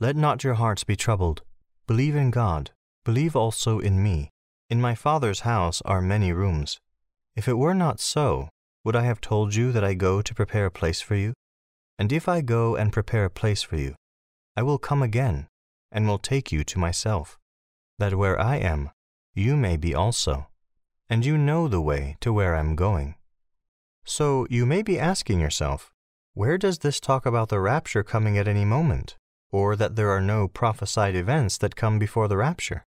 Let 0.00 0.16
not 0.16 0.42
your 0.42 0.54
hearts 0.54 0.82
be 0.82 0.96
troubled. 0.96 1.42
Believe 1.86 2.16
in 2.16 2.32
God, 2.32 2.72
Believe 3.04 3.36
also 3.36 3.80
in 3.80 4.02
me. 4.02 4.30
In 4.70 4.80
my 4.80 4.94
Father's 4.94 5.40
house 5.40 5.82
are 5.82 6.00
many 6.00 6.32
rooms. 6.32 6.80
If 7.36 7.46
it 7.46 7.58
were 7.58 7.74
not 7.74 8.00
so, 8.00 8.48
would 8.82 8.96
I 8.96 9.02
have 9.02 9.20
told 9.20 9.54
you 9.54 9.72
that 9.72 9.84
I 9.84 9.92
go 9.92 10.22
to 10.22 10.34
prepare 10.34 10.66
a 10.66 10.70
place 10.70 11.02
for 11.02 11.14
you? 11.14 11.34
And 11.98 12.10
if 12.12 12.28
I 12.28 12.40
go 12.40 12.76
and 12.76 12.92
prepare 12.92 13.26
a 13.26 13.30
place 13.30 13.62
for 13.62 13.76
you, 13.76 13.94
I 14.56 14.62
will 14.62 14.78
come 14.78 15.02
again, 15.02 15.48
and 15.92 16.08
will 16.08 16.18
take 16.18 16.50
you 16.50 16.64
to 16.64 16.78
myself, 16.78 17.38
that 17.98 18.14
where 18.14 18.40
I 18.40 18.56
am, 18.56 18.90
you 19.34 19.54
may 19.54 19.76
be 19.76 19.94
also, 19.94 20.46
and 21.10 21.26
you 21.26 21.36
know 21.36 21.68
the 21.68 21.82
way 21.82 22.16
to 22.20 22.32
where 22.32 22.56
I 22.56 22.60
am 22.60 22.74
going. 22.74 23.16
So 24.04 24.46
you 24.48 24.64
may 24.64 24.82
be 24.82 24.98
asking 24.98 25.40
yourself, 25.40 25.92
where 26.32 26.56
does 26.56 26.78
this 26.78 27.00
talk 27.00 27.26
about 27.26 27.48
the 27.50 27.60
rapture 27.60 28.02
coming 28.02 28.38
at 28.38 28.48
any 28.48 28.64
moment, 28.64 29.16
or 29.50 29.76
that 29.76 29.94
there 29.94 30.10
are 30.10 30.22
no 30.22 30.48
prophesied 30.48 31.14
events 31.14 31.58
that 31.58 31.76
come 31.76 31.98
before 31.98 32.28
the 32.28 32.36
rapture? 32.36 32.86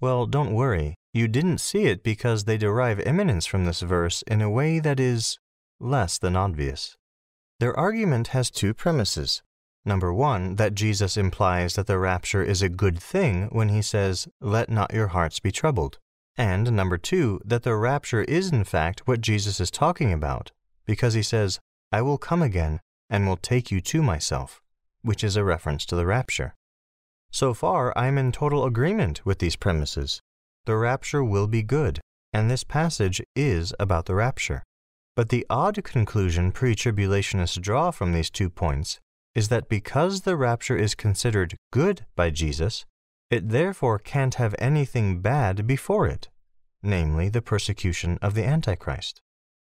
Well, 0.00 0.26
don't 0.26 0.54
worry. 0.54 0.94
You 1.14 1.28
didn't 1.28 1.58
see 1.58 1.84
it 1.84 2.02
because 2.02 2.44
they 2.44 2.58
derive 2.58 3.00
imminence 3.00 3.46
from 3.46 3.64
this 3.64 3.80
verse 3.80 4.22
in 4.22 4.42
a 4.42 4.50
way 4.50 4.78
that 4.78 5.00
is 5.00 5.38
less 5.80 6.18
than 6.18 6.36
obvious. 6.36 6.96
Their 7.60 7.74
argument 7.78 8.28
has 8.28 8.50
two 8.50 8.74
premises. 8.74 9.42
Number 9.86 10.12
one, 10.12 10.56
that 10.56 10.74
Jesus 10.74 11.16
implies 11.16 11.74
that 11.74 11.86
the 11.86 11.98
rapture 11.98 12.42
is 12.42 12.60
a 12.60 12.68
good 12.68 12.98
thing 12.98 13.48
when 13.52 13.70
he 13.70 13.80
says, 13.80 14.28
Let 14.40 14.68
not 14.68 14.92
your 14.92 15.08
hearts 15.08 15.40
be 15.40 15.52
troubled. 15.52 15.98
And 16.36 16.72
number 16.72 16.98
two, 16.98 17.40
that 17.44 17.62
the 17.62 17.76
rapture 17.76 18.22
is 18.22 18.52
in 18.52 18.64
fact 18.64 19.06
what 19.06 19.22
Jesus 19.22 19.60
is 19.60 19.70
talking 19.70 20.12
about, 20.12 20.52
because 20.84 21.14
he 21.14 21.22
says, 21.22 21.60
I 21.90 22.02
will 22.02 22.18
come 22.18 22.42
again 22.42 22.80
and 23.08 23.26
will 23.26 23.38
take 23.38 23.70
you 23.70 23.80
to 23.80 24.02
myself, 24.02 24.60
which 25.00 25.24
is 25.24 25.36
a 25.36 25.44
reference 25.44 25.86
to 25.86 25.96
the 25.96 26.04
rapture. 26.04 26.54
So 27.30 27.54
far, 27.54 27.92
I 27.96 28.06
am 28.06 28.18
in 28.18 28.32
total 28.32 28.64
agreement 28.64 29.24
with 29.26 29.38
these 29.38 29.56
premises. 29.56 30.20
The 30.64 30.76
rapture 30.76 31.22
will 31.22 31.46
be 31.46 31.62
good, 31.62 32.00
and 32.32 32.50
this 32.50 32.64
passage 32.64 33.22
is 33.34 33.74
about 33.78 34.06
the 34.06 34.14
rapture. 34.14 34.62
But 35.14 35.30
the 35.30 35.46
odd 35.48 35.82
conclusion 35.84 36.52
pre 36.52 36.74
tribulationists 36.74 37.60
draw 37.60 37.90
from 37.90 38.12
these 38.12 38.30
two 38.30 38.50
points 38.50 39.00
is 39.34 39.48
that 39.48 39.68
because 39.68 40.22
the 40.22 40.36
rapture 40.36 40.76
is 40.76 40.94
considered 40.94 41.56
good 41.72 42.06
by 42.16 42.30
Jesus, 42.30 42.84
it 43.30 43.48
therefore 43.50 43.98
can't 43.98 44.36
have 44.36 44.54
anything 44.58 45.20
bad 45.20 45.66
before 45.66 46.06
it, 46.06 46.28
namely 46.82 47.28
the 47.28 47.42
persecution 47.42 48.18
of 48.22 48.34
the 48.34 48.44
Antichrist. 48.44 49.20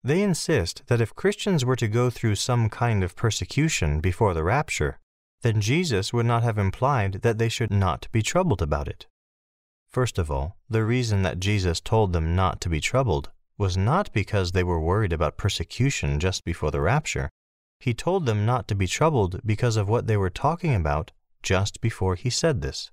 They 0.03 0.22
insist 0.22 0.84
that 0.88 1.02
if 1.02 1.15
Christians 1.15 1.65
were 1.65 1.76
to 1.77 1.88
go 1.88 2.10
through 2.10 2.36
some 2.36 2.69
kind 2.69 3.03
of 3.03 3.15
persecution 3.15 4.02
before 4.02 4.34
the 4.34 4.44
rapture, 4.44 4.99
then 5.45 5.61
Jesus 5.61 6.11
would 6.11 6.26
not 6.26 6.41
have 6.41 6.57
implied 6.57 7.22
that 7.22 7.38
they 7.38 7.49
should 7.49 7.69
not 7.69 8.07
be 8.11 8.23
troubled 8.23 8.63
about 8.63 8.88
it. 8.88 9.05
First 9.88 10.17
of 10.17 10.31
all, 10.31 10.57
the 10.67 10.84
reason 10.84 11.22
that 11.22 11.39
Jesus 11.39 11.80
told 11.80 12.13
them 12.13 12.35
not 12.35 12.59
to 12.61 12.67
be 12.67 12.81
troubled 12.81 13.30
was 13.55 13.77
not 13.77 14.11
because 14.11 14.53
they 14.53 14.63
were 14.63 14.81
worried 14.81 15.13
about 15.13 15.38
persecution 15.38 16.19
just 16.19 16.43
before 16.45 16.72
the 16.72 16.81
rapture. 16.81 17.30
He 17.80 17.93
told 17.93 18.26
them 18.26 18.43
not 18.43 18.67
to 18.69 18.73
be 18.73 18.88
troubled 18.88 19.39
because 19.45 19.77
of 19.77 19.88
what 19.88 20.07
they 20.07 20.17
were 20.17 20.31
talking 20.31 20.73
about 20.73 21.11
just 21.43 21.80
before 21.80 22.15
he 22.15 22.31
said 22.31 22.63
this. 22.63 22.89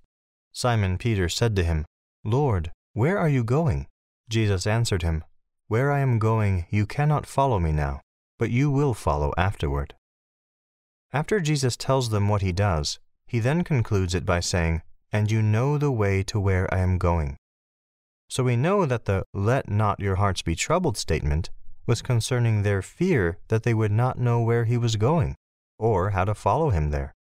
Simon 0.52 0.98
Peter 0.98 1.30
said 1.30 1.56
to 1.56 1.64
him, 1.64 1.86
Lord, 2.22 2.70
where 2.92 3.18
are 3.18 3.30
you 3.30 3.44
going? 3.44 3.86
Jesus 4.28 4.66
answered 4.66 5.00
him, 5.00 5.24
Where 5.68 5.90
I 5.90 6.00
am 6.00 6.18
going, 6.18 6.66
you 6.68 6.84
cannot 6.84 7.24
follow 7.24 7.58
me 7.58 7.72
now, 7.72 8.02
but 8.38 8.50
you 8.50 8.70
will 8.70 8.92
follow 8.92 9.32
afterward. 9.38 9.94
After 11.12 11.40
Jesus 11.40 11.76
tells 11.76 12.08
them 12.08 12.28
what 12.28 12.40
he 12.40 12.52
does, 12.52 12.98
he 13.26 13.38
then 13.38 13.64
concludes 13.64 14.14
it 14.14 14.24
by 14.24 14.40
saying, 14.40 14.82
And 15.12 15.30
you 15.30 15.42
know 15.42 15.76
the 15.76 15.90
way 15.90 16.22
to 16.24 16.40
where 16.40 16.72
I 16.72 16.78
am 16.78 16.96
going. 16.96 17.36
So 18.28 18.44
we 18.44 18.56
know 18.56 18.86
that 18.86 19.04
the 19.04 19.24
let 19.34 19.68
not 19.68 20.00
your 20.00 20.16
hearts 20.16 20.40
be 20.40 20.54
troubled 20.54 20.96
statement 20.96 21.50
was 21.86 22.00
concerning 22.00 22.62
their 22.62 22.80
fear 22.80 23.38
that 23.48 23.62
they 23.62 23.74
would 23.74 23.92
not 23.92 24.18
know 24.18 24.40
where 24.40 24.64
he 24.64 24.78
was 24.78 24.96
going, 24.96 25.34
or 25.78 26.10
how 26.10 26.24
to 26.24 26.34
follow 26.34 26.70
him 26.70 26.90
there. 26.90 27.12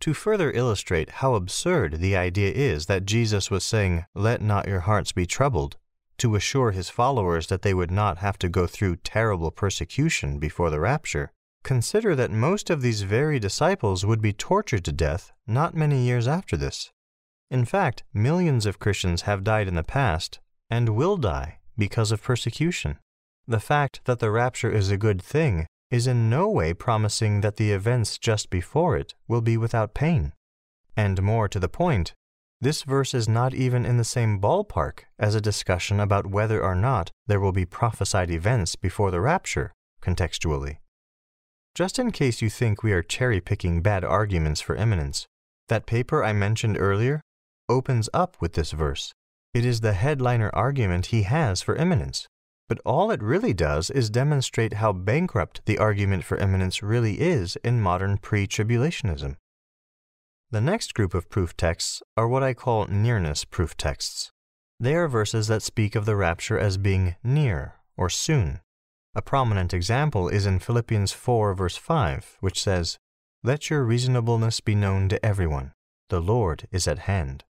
To 0.00 0.12
further 0.12 0.50
illustrate 0.52 1.08
how 1.08 1.34
absurd 1.34 2.00
the 2.00 2.16
idea 2.16 2.52
is 2.52 2.86
that 2.86 3.06
Jesus 3.06 3.50
was 3.50 3.64
saying, 3.64 4.04
Let 4.14 4.42
not 4.42 4.68
your 4.68 4.80
hearts 4.80 5.12
be 5.12 5.24
troubled, 5.24 5.78
to 6.18 6.34
assure 6.34 6.72
his 6.72 6.90
followers 6.90 7.46
that 7.46 7.62
they 7.62 7.72
would 7.72 7.90
not 7.90 8.18
have 8.18 8.38
to 8.40 8.50
go 8.50 8.66
through 8.66 8.96
terrible 8.96 9.50
persecution 9.50 10.38
before 10.38 10.68
the 10.68 10.80
rapture, 10.80 11.32
consider 11.64 12.14
that 12.14 12.30
most 12.30 12.70
of 12.70 12.82
these 12.82 13.02
very 13.02 13.40
disciples 13.40 14.06
would 14.06 14.20
be 14.20 14.32
tortured 14.32 14.84
to 14.84 14.92
death 14.92 15.32
not 15.46 15.74
many 15.74 16.02
years 16.02 16.28
after 16.28 16.56
this. 16.56 16.92
In 17.50 17.64
fact, 17.64 18.04
millions 18.12 18.66
of 18.66 18.78
Christians 18.78 19.22
have 19.22 19.42
died 19.42 19.66
in 19.66 19.74
the 19.74 19.82
past 19.82 20.38
and 20.70 20.90
will 20.90 21.16
die 21.16 21.58
because 21.76 22.12
of 22.12 22.22
persecution. 22.22 22.98
The 23.46 23.60
fact 23.60 24.00
that 24.04 24.20
the 24.20 24.30
rapture 24.30 24.70
is 24.70 24.90
a 24.90 24.96
good 24.96 25.20
thing 25.20 25.66
is 25.90 26.06
in 26.06 26.30
no 26.30 26.48
way 26.48 26.74
promising 26.74 27.40
that 27.40 27.56
the 27.56 27.72
events 27.72 28.18
just 28.18 28.50
before 28.50 28.96
it 28.96 29.14
will 29.28 29.40
be 29.40 29.56
without 29.56 29.94
pain. 29.94 30.32
And 30.96 31.22
more 31.22 31.48
to 31.48 31.58
the 31.58 31.68
point, 31.68 32.14
this 32.60 32.82
verse 32.82 33.14
is 33.14 33.28
not 33.28 33.52
even 33.52 33.84
in 33.84 33.98
the 33.98 34.04
same 34.04 34.40
ballpark 34.40 35.00
as 35.18 35.34
a 35.34 35.40
discussion 35.40 36.00
about 36.00 36.26
whether 36.26 36.62
or 36.62 36.74
not 36.74 37.10
there 37.26 37.40
will 37.40 37.52
be 37.52 37.66
prophesied 37.66 38.30
events 38.30 38.76
before 38.76 39.10
the 39.10 39.20
rapture, 39.20 39.72
contextually. 40.00 40.78
Just 41.74 41.98
in 41.98 42.12
case 42.12 42.40
you 42.40 42.48
think 42.48 42.82
we 42.82 42.92
are 42.92 43.02
cherry 43.02 43.40
picking 43.40 43.82
bad 43.82 44.04
arguments 44.04 44.60
for 44.60 44.76
imminence, 44.76 45.26
that 45.68 45.86
paper 45.86 46.22
I 46.22 46.32
mentioned 46.32 46.78
earlier 46.78 47.20
opens 47.68 48.08
up 48.14 48.36
with 48.40 48.52
this 48.52 48.70
verse. 48.70 49.12
It 49.52 49.64
is 49.64 49.80
the 49.80 49.92
headliner 49.92 50.50
argument 50.52 51.06
he 51.06 51.22
has 51.22 51.62
for 51.62 51.74
imminence. 51.74 52.28
But 52.68 52.80
all 52.84 53.10
it 53.10 53.22
really 53.22 53.52
does 53.52 53.90
is 53.90 54.08
demonstrate 54.08 54.74
how 54.74 54.92
bankrupt 54.92 55.62
the 55.66 55.78
argument 55.78 56.24
for 56.24 56.38
imminence 56.38 56.82
really 56.82 57.20
is 57.20 57.56
in 57.64 57.80
modern 57.80 58.18
pre 58.18 58.46
tribulationism. 58.46 59.36
The 60.50 60.60
next 60.60 60.94
group 60.94 61.12
of 61.12 61.28
proof 61.28 61.56
texts 61.56 62.02
are 62.16 62.28
what 62.28 62.42
I 62.42 62.54
call 62.54 62.86
nearness 62.86 63.44
proof 63.44 63.76
texts. 63.76 64.30
They 64.80 64.94
are 64.94 65.08
verses 65.08 65.48
that 65.48 65.62
speak 65.62 65.94
of 65.94 66.06
the 66.06 66.16
rapture 66.16 66.58
as 66.58 66.78
being 66.78 67.16
near 67.22 67.74
or 67.96 68.08
soon. 68.08 68.60
A 69.14 69.22
prominent 69.22 69.72
example 69.72 70.28
is 70.28 70.46
in 70.46 70.58
Philippians 70.58 71.12
4, 71.12 71.54
verse 71.54 71.76
5, 71.76 72.38
which 72.40 72.62
says, 72.62 72.98
Let 73.42 73.70
your 73.70 73.84
reasonableness 73.84 74.60
be 74.60 74.74
known 74.74 75.08
to 75.08 75.24
everyone. 75.24 75.72
The 76.08 76.20
Lord 76.20 76.66
is 76.72 76.88
at 76.88 77.00
hand 77.00 77.44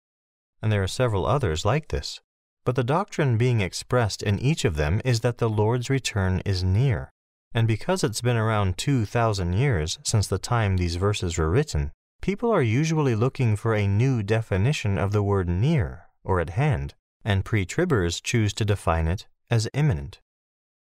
and 0.62 0.70
there 0.70 0.82
are 0.82 0.88
several 0.88 1.26
others 1.26 1.64
like 1.64 1.88
this. 1.88 2.20
But 2.64 2.76
the 2.76 2.84
doctrine 2.84 3.38
being 3.38 3.60
expressed 3.60 4.22
in 4.22 4.38
each 4.38 4.64
of 4.64 4.76
them 4.76 5.00
is 5.04 5.20
that 5.20 5.38
the 5.38 5.48
Lord's 5.48 5.88
return 5.88 6.42
is 6.44 6.62
near. 6.62 7.10
And 7.52 7.66
because 7.66 8.04
it's 8.04 8.20
been 8.20 8.36
around 8.36 8.76
2,000 8.78 9.54
years 9.54 9.98
since 10.04 10.26
the 10.26 10.38
time 10.38 10.76
these 10.76 10.96
verses 10.96 11.38
were 11.38 11.50
written, 11.50 11.90
people 12.20 12.50
are 12.50 12.62
usually 12.62 13.14
looking 13.14 13.56
for 13.56 13.74
a 13.74 13.88
new 13.88 14.22
definition 14.22 14.98
of 14.98 15.12
the 15.12 15.22
word 15.22 15.48
near 15.48 16.06
or 16.22 16.38
at 16.40 16.50
hand, 16.50 16.94
and 17.24 17.44
pre 17.44 17.64
tribbers 17.64 18.22
choose 18.22 18.52
to 18.52 18.64
define 18.64 19.08
it 19.08 19.26
as 19.50 19.68
imminent. 19.72 20.20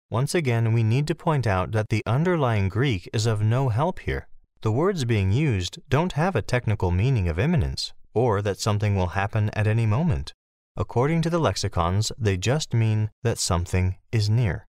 Once 0.10 0.34
again, 0.34 0.72
we 0.72 0.84
need 0.84 1.06
to 1.06 1.14
point 1.14 1.46
out 1.46 1.74
that 1.74 1.90
the 1.90 2.04
underlying 2.06 2.70
Greek 2.70 3.10
is 3.12 3.26
of 3.26 3.42
no 3.42 3.68
help 3.68 4.00
here. 4.00 4.28
The 4.62 4.72
words 4.72 5.04
being 5.04 5.34
used 5.34 5.80
don't 5.90 6.14
have 6.14 6.36
a 6.36 6.42
technical 6.42 6.92
meaning 6.92 7.28
of 7.28 7.38
imminence, 7.38 7.94
or 8.14 8.42
that 8.42 8.60
something 8.60 8.96
will 8.96 9.08
happen 9.08 9.50
at 9.50 9.68
any 9.68 9.86
moment. 9.86 10.34
According 10.78 11.24
to 11.24 11.30
the 11.30 11.40
lexicons, 11.40 12.12
they 12.18 12.38
just 12.38 12.74
mean 12.74 13.10
that 13.24 13.38
something 13.38 13.98
is 14.12 14.30
near. 14.30 14.66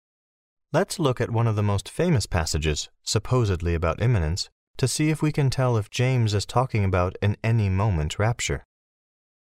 Let's 0.72 1.00
look 1.00 1.20
at 1.20 1.32
one 1.32 1.48
of 1.48 1.56
the 1.56 1.64
most 1.64 1.90
famous 1.90 2.28
passages, 2.28 2.90
supposedly 3.04 3.74
about 3.74 4.02
imminence, 4.02 4.50
to 4.78 4.88
see 4.88 5.10
if 5.10 5.22
we 5.22 5.32
can 5.32 5.50
tell 5.50 5.78
if 5.78 5.90
James 5.90 6.34
is 6.34 6.46
talking 6.46 6.86
about 6.86 7.16
an 7.22 7.38
any 7.44 7.70
moment 7.70 8.20
rapture. 8.20 8.66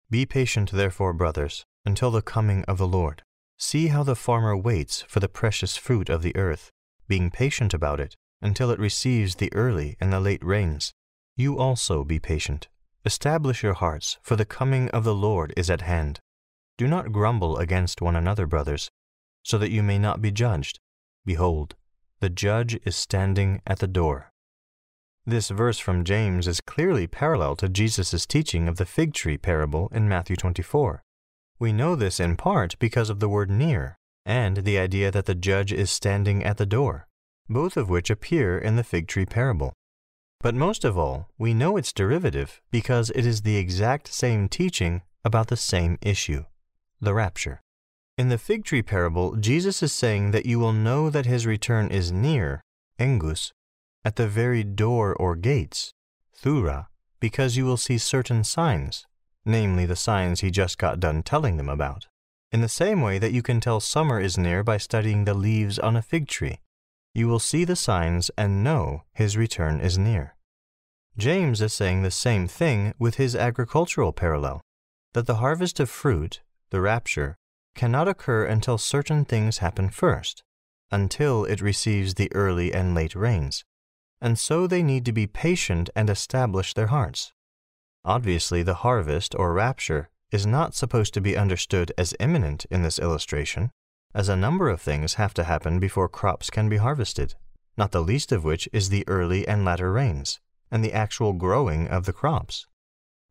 Be 0.08 0.24
patient, 0.24 0.70
therefore, 0.70 1.12
brothers, 1.12 1.64
until 1.84 2.12
the 2.12 2.22
coming 2.22 2.64
of 2.64 2.78
the 2.78 2.86
Lord. 2.86 3.22
See 3.58 3.88
how 3.88 4.02
the 4.02 4.16
farmer 4.16 4.56
waits 4.56 5.02
for 5.02 5.20
the 5.20 5.28
precious 5.28 5.76
fruit 5.76 6.08
of 6.08 6.22
the 6.22 6.36
earth, 6.36 6.70
being 7.08 7.30
patient 7.30 7.72
about 7.72 8.00
it 8.00 8.16
until 8.42 8.70
it 8.70 8.78
receives 8.78 9.36
the 9.36 9.52
early 9.54 9.96
and 10.00 10.12
the 10.12 10.20
late 10.20 10.44
rains. 10.44 10.92
You 11.36 11.58
also 11.58 12.04
be 12.04 12.18
patient. 12.18 12.68
Establish 13.04 13.62
your 13.62 13.74
hearts, 13.74 14.18
for 14.22 14.36
the 14.36 14.44
coming 14.44 14.88
of 14.90 15.04
the 15.04 15.14
Lord 15.14 15.52
is 15.56 15.70
at 15.70 15.82
hand. 15.82 16.20
Do 16.76 16.86
not 16.86 17.12
grumble 17.12 17.56
against 17.58 18.02
one 18.02 18.16
another, 18.16 18.46
brothers, 18.46 18.90
so 19.42 19.58
that 19.58 19.70
you 19.70 19.82
may 19.82 19.98
not 19.98 20.20
be 20.20 20.30
judged. 20.30 20.78
Behold, 21.24 21.74
the 22.20 22.30
judge 22.30 22.78
is 22.84 22.96
standing 22.96 23.60
at 23.66 23.78
the 23.78 23.86
door. 23.86 24.30
This 25.26 25.48
verse 25.48 25.78
from 25.78 26.04
James 26.04 26.46
is 26.46 26.60
clearly 26.60 27.06
parallel 27.06 27.56
to 27.56 27.68
Jesus' 27.68 28.26
teaching 28.26 28.68
of 28.68 28.76
the 28.76 28.86
fig 28.86 29.14
tree 29.14 29.38
parable 29.38 29.88
in 29.92 30.08
Matthew 30.08 30.36
24. 30.36 31.02
We 31.58 31.72
know 31.72 31.94
this 31.94 32.18
in 32.18 32.36
part 32.36 32.78
because 32.78 33.10
of 33.10 33.20
the 33.20 33.28
word 33.28 33.50
near 33.50 33.96
and 34.26 34.58
the 34.58 34.78
idea 34.78 35.10
that 35.10 35.26
the 35.26 35.34
judge 35.34 35.72
is 35.72 35.90
standing 35.90 36.42
at 36.44 36.56
the 36.56 36.66
door, 36.66 37.06
both 37.48 37.76
of 37.76 37.88
which 37.90 38.10
appear 38.10 38.58
in 38.58 38.76
the 38.76 38.84
fig 38.84 39.06
tree 39.06 39.26
parable. 39.26 39.72
But 40.40 40.54
most 40.54 40.84
of 40.84 40.98
all, 40.98 41.28
we 41.38 41.54
know 41.54 41.76
its 41.76 41.92
derivative 41.92 42.60
because 42.70 43.10
it 43.14 43.24
is 43.24 43.42
the 43.42 43.56
exact 43.56 44.12
same 44.12 44.48
teaching 44.48 45.02
about 45.24 45.48
the 45.48 45.56
same 45.56 45.98
issue 46.02 46.44
the 47.00 47.14
rapture. 47.14 47.60
In 48.16 48.28
the 48.28 48.38
fig 48.38 48.64
tree 48.64 48.82
parable, 48.82 49.36
Jesus 49.36 49.82
is 49.82 49.92
saying 49.92 50.30
that 50.30 50.46
you 50.46 50.58
will 50.58 50.72
know 50.72 51.10
that 51.10 51.26
his 51.26 51.46
return 51.46 51.88
is 51.88 52.12
near, 52.12 52.62
engus, 52.98 53.52
at 54.04 54.16
the 54.16 54.28
very 54.28 54.64
door 54.64 55.14
or 55.14 55.36
gates, 55.36 55.92
thura, 56.34 56.86
because 57.20 57.56
you 57.56 57.64
will 57.64 57.76
see 57.76 57.98
certain 57.98 58.44
signs, 58.44 59.06
namely 59.44 59.86
the 59.86 59.96
signs 59.96 60.40
he 60.40 60.50
just 60.50 60.78
got 60.78 61.00
done 61.00 61.22
telling 61.22 61.56
them 61.56 61.68
about. 61.68 62.06
In 62.52 62.60
the 62.60 62.68
same 62.68 63.02
way 63.02 63.18
that 63.18 63.32
you 63.32 63.42
can 63.42 63.60
tell 63.60 63.80
summer 63.80 64.20
is 64.20 64.38
near 64.38 64.62
by 64.62 64.76
studying 64.76 65.24
the 65.24 65.34
leaves 65.34 65.78
on 65.78 65.96
a 65.96 66.02
fig 66.02 66.28
tree, 66.28 66.60
you 67.12 67.28
will 67.28 67.38
see 67.38 67.64
the 67.64 67.76
signs 67.76 68.30
and 68.38 68.64
know 68.64 69.02
his 69.12 69.36
return 69.36 69.80
is 69.80 69.98
near. 69.98 70.34
James 71.16 71.60
is 71.60 71.72
saying 71.72 72.02
the 72.02 72.10
same 72.10 72.48
thing 72.48 72.94
with 72.98 73.16
his 73.16 73.36
agricultural 73.36 74.12
parallel 74.12 74.60
that 75.12 75.26
the 75.26 75.36
harvest 75.36 75.78
of 75.78 75.88
fruit, 75.90 76.40
the 76.70 76.80
rapture, 76.80 77.36
cannot 77.76 78.08
occur 78.08 78.44
until 78.44 78.78
certain 78.78 79.24
things 79.24 79.58
happen 79.58 79.90
first, 79.90 80.42
until 80.90 81.44
it 81.44 81.60
receives 81.60 82.14
the 82.14 82.32
early 82.34 82.72
and 82.72 82.94
late 82.94 83.14
rains. 83.14 83.64
and 84.24 84.38
so 84.38 84.66
they 84.66 84.82
need 84.82 85.04
to 85.04 85.12
be 85.12 85.26
patient 85.26 85.90
and 85.94 86.08
establish 86.08 86.72
their 86.72 86.86
hearts. 86.86 87.33
Obviously, 88.04 88.62
the 88.62 88.74
harvest 88.74 89.34
or 89.38 89.52
rapture 89.54 90.10
is 90.30 90.46
not 90.46 90.74
supposed 90.74 91.14
to 91.14 91.20
be 91.20 91.36
understood 91.36 91.92
as 91.96 92.14
imminent 92.20 92.66
in 92.70 92.82
this 92.82 92.98
illustration, 92.98 93.70
as 94.14 94.28
a 94.28 94.36
number 94.36 94.68
of 94.68 94.80
things 94.80 95.14
have 95.14 95.32
to 95.34 95.44
happen 95.44 95.78
before 95.78 96.08
crops 96.08 96.50
can 96.50 96.68
be 96.68 96.76
harvested, 96.76 97.34
not 97.76 97.92
the 97.92 98.02
least 98.02 98.30
of 98.30 98.44
which 98.44 98.68
is 98.72 98.88
the 98.88 99.06
early 99.08 99.48
and 99.48 99.64
latter 99.64 99.90
rains, 99.90 100.40
and 100.70 100.84
the 100.84 100.92
actual 100.92 101.32
growing 101.32 101.88
of 101.88 102.04
the 102.04 102.12
crops. 102.12 102.66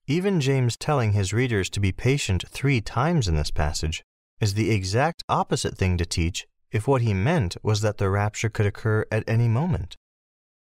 Even 0.07 0.41
James 0.41 0.75
telling 0.75 1.13
his 1.13 1.33
readers 1.33 1.69
to 1.69 1.79
be 1.79 1.91
patient 1.91 2.43
three 2.49 2.81
times 2.81 3.27
in 3.27 3.35
this 3.35 3.51
passage 3.51 4.03
is 4.41 4.55
the 4.55 4.71
exact 4.71 5.23
opposite 5.29 5.77
thing 5.77 5.97
to 5.97 6.05
teach 6.05 6.47
if 6.71 6.87
what 6.87 7.01
he 7.01 7.13
meant 7.13 7.55
was 7.63 7.81
that 7.81 7.99
the 7.99 8.09
rapture 8.09 8.49
could 8.49 8.65
occur 8.65 9.05
at 9.11 9.23
any 9.27 9.47
moment. 9.47 9.95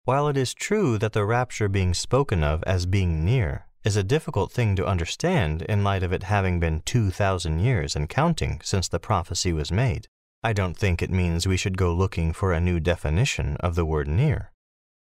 While 0.05 0.29
it 0.29 0.37
is 0.37 0.55
true 0.55 0.97
that 0.99 1.13
the 1.13 1.25
rapture 1.25 1.69
being 1.69 1.93
spoken 1.93 2.45
of 2.45 2.63
as 2.63 2.87
being 2.87 3.25
near 3.25 3.66
is 3.87 3.97
a 3.97 4.03
difficult 4.03 4.51
thing 4.51 4.75
to 4.75 4.85
understand 4.85 5.63
in 5.63 5.85
light 5.85 6.03
of 6.03 6.13
it 6.13 6.25
having 6.25 6.59
been 6.59 6.83
2,000 6.87 7.61
years 7.61 7.95
and 7.95 8.09
counting 8.09 8.61
since 8.65 8.89
the 8.89 8.99
prophecy 8.99 9.53
was 9.53 9.71
made, 9.71 10.09
I 10.43 10.53
don't 10.53 10.77
think 10.77 11.01
it 11.01 11.11
means 11.11 11.47
we 11.47 11.57
should 11.57 11.79
go 11.79 11.95
looking 11.95 12.33
for 12.33 12.53
a 12.53 12.61
new 12.61 12.81
definition 12.81 13.57
of 13.61 13.77
the 13.77 13.85
word 13.85 14.09
near. 14.09 14.51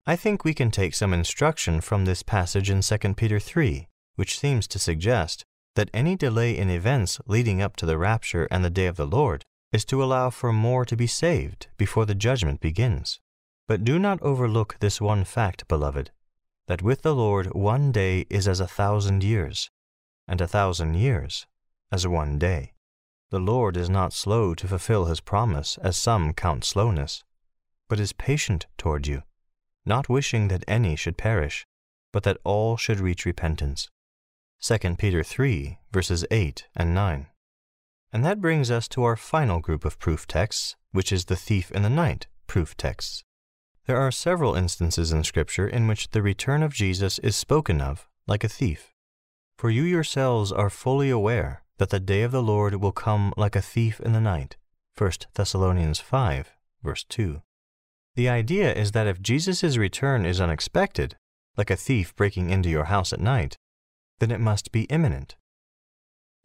I 0.05 0.17
think 0.17 0.43
we 0.43 0.53
can 0.53 0.71
take 0.71 0.93
some 0.93 1.13
instruction 1.13 1.79
from 1.79 2.03
this 2.03 2.21
passage 2.21 2.69
in 2.69 2.81
2 2.81 3.13
Peter 3.13 3.39
3, 3.39 3.87
which 4.17 4.37
seems 4.37 4.67
to 4.67 4.77
suggest 4.77 5.45
that 5.75 5.89
any 5.93 6.17
delay 6.17 6.57
in 6.57 6.69
events 6.69 7.21
leading 7.25 7.61
up 7.61 7.77
to 7.77 7.85
the 7.85 7.97
rapture 7.97 8.45
and 8.51 8.65
the 8.65 8.69
day 8.69 8.87
of 8.87 8.97
the 8.97 9.07
Lord 9.07 9.45
is 9.71 9.85
to 9.85 10.03
allow 10.03 10.29
for 10.29 10.51
more 10.51 10.83
to 10.83 10.97
be 10.97 11.07
saved 11.07 11.67
before 11.77 12.05
the 12.05 12.13
judgment 12.13 12.59
begins. 12.59 13.21
But 13.69 13.85
do 13.85 13.97
not 13.97 14.21
overlook 14.21 14.75
this 14.81 14.99
one 14.99 15.23
fact, 15.23 15.65
beloved, 15.69 16.11
that 16.67 16.81
with 16.81 17.01
the 17.01 17.15
Lord 17.15 17.53
one 17.53 17.91
day 17.91 18.25
is 18.29 18.47
as 18.47 18.59
a 18.59 18.67
thousand 18.67 19.23
years, 19.23 19.69
and 20.27 20.41
a 20.41 20.47
thousand 20.47 20.95
years 20.95 21.45
as 21.91 22.07
one 22.07 22.39
day. 22.39 22.73
The 23.29 23.39
Lord 23.39 23.77
is 23.77 23.89
not 23.89 24.13
slow 24.13 24.55
to 24.55 24.67
fulfill 24.67 25.05
his 25.05 25.19
promise, 25.19 25.77
as 25.81 25.97
some 25.97 26.33
count 26.33 26.63
slowness, 26.63 27.23
but 27.87 27.99
is 27.99 28.13
patient 28.13 28.67
toward 28.77 29.07
you, 29.07 29.23
not 29.85 30.09
wishing 30.09 30.47
that 30.47 30.63
any 30.67 30.95
should 30.95 31.17
perish, 31.17 31.65
but 32.11 32.23
that 32.23 32.37
all 32.43 32.77
should 32.77 32.99
reach 32.99 33.25
repentance. 33.25 33.89
2 34.61 34.95
Peter 34.95 35.23
3, 35.23 35.79
verses 35.91 36.25
8 36.31 36.67
and 36.75 36.95
9. 36.95 37.27
And 38.11 38.25
that 38.25 38.41
brings 38.41 38.71
us 38.71 38.87
to 38.89 39.03
our 39.03 39.15
final 39.15 39.59
group 39.59 39.85
of 39.85 39.99
proof 39.99 40.25
texts, 40.25 40.75
which 40.91 41.11
is 41.11 41.25
the 41.25 41.35
thief 41.35 41.71
in 41.71 41.83
the 41.83 41.89
night 41.89 42.27
proof 42.47 42.77
texts. 42.77 43.23
There 43.85 43.97
are 43.97 44.11
several 44.11 44.55
instances 44.55 45.11
in 45.11 45.23
Scripture 45.23 45.67
in 45.67 45.87
which 45.87 46.09
the 46.09 46.23
return 46.23 46.63
of 46.63 46.73
Jesus 46.73 47.19
is 47.19 47.35
spoken 47.35 47.81
of 47.81 48.07
like 48.25 48.43
a 48.43 48.49
thief. 48.49 48.93
For 49.59 49.69
you 49.69 49.83
yourselves 49.83 50.51
are 50.51 50.71
fully 50.71 51.11
aware 51.11 51.63
that 51.77 51.91
the 51.91 51.99
day 51.99 52.23
of 52.23 52.31
the 52.31 52.41
Lord 52.41 52.75
will 52.75 52.91
come 52.91 53.31
like 53.37 53.55
a 53.55 53.61
thief 53.61 53.99
in 53.99 54.13
the 54.13 54.19
night. 54.19 54.57
1 54.97 55.11
Thessalonians 55.35 55.99
5, 55.99 56.51
verse 56.83 57.03
2. 57.03 57.41
The 58.15 58.29
idea 58.29 58.73
is 58.73 58.93
that 58.93 59.07
if 59.07 59.21
Jesus' 59.21 59.77
return 59.77 60.25
is 60.25 60.41
unexpected, 60.41 61.15
like 61.55 61.69
a 61.69 61.75
thief 61.75 62.15
breaking 62.15 62.49
into 62.49 62.69
your 62.69 62.85
house 62.85 63.13
at 63.13 63.19
night, 63.19 63.55
then 64.19 64.31
it 64.31 64.39
must 64.39 64.71
be 64.71 64.83
imminent. 64.83 65.35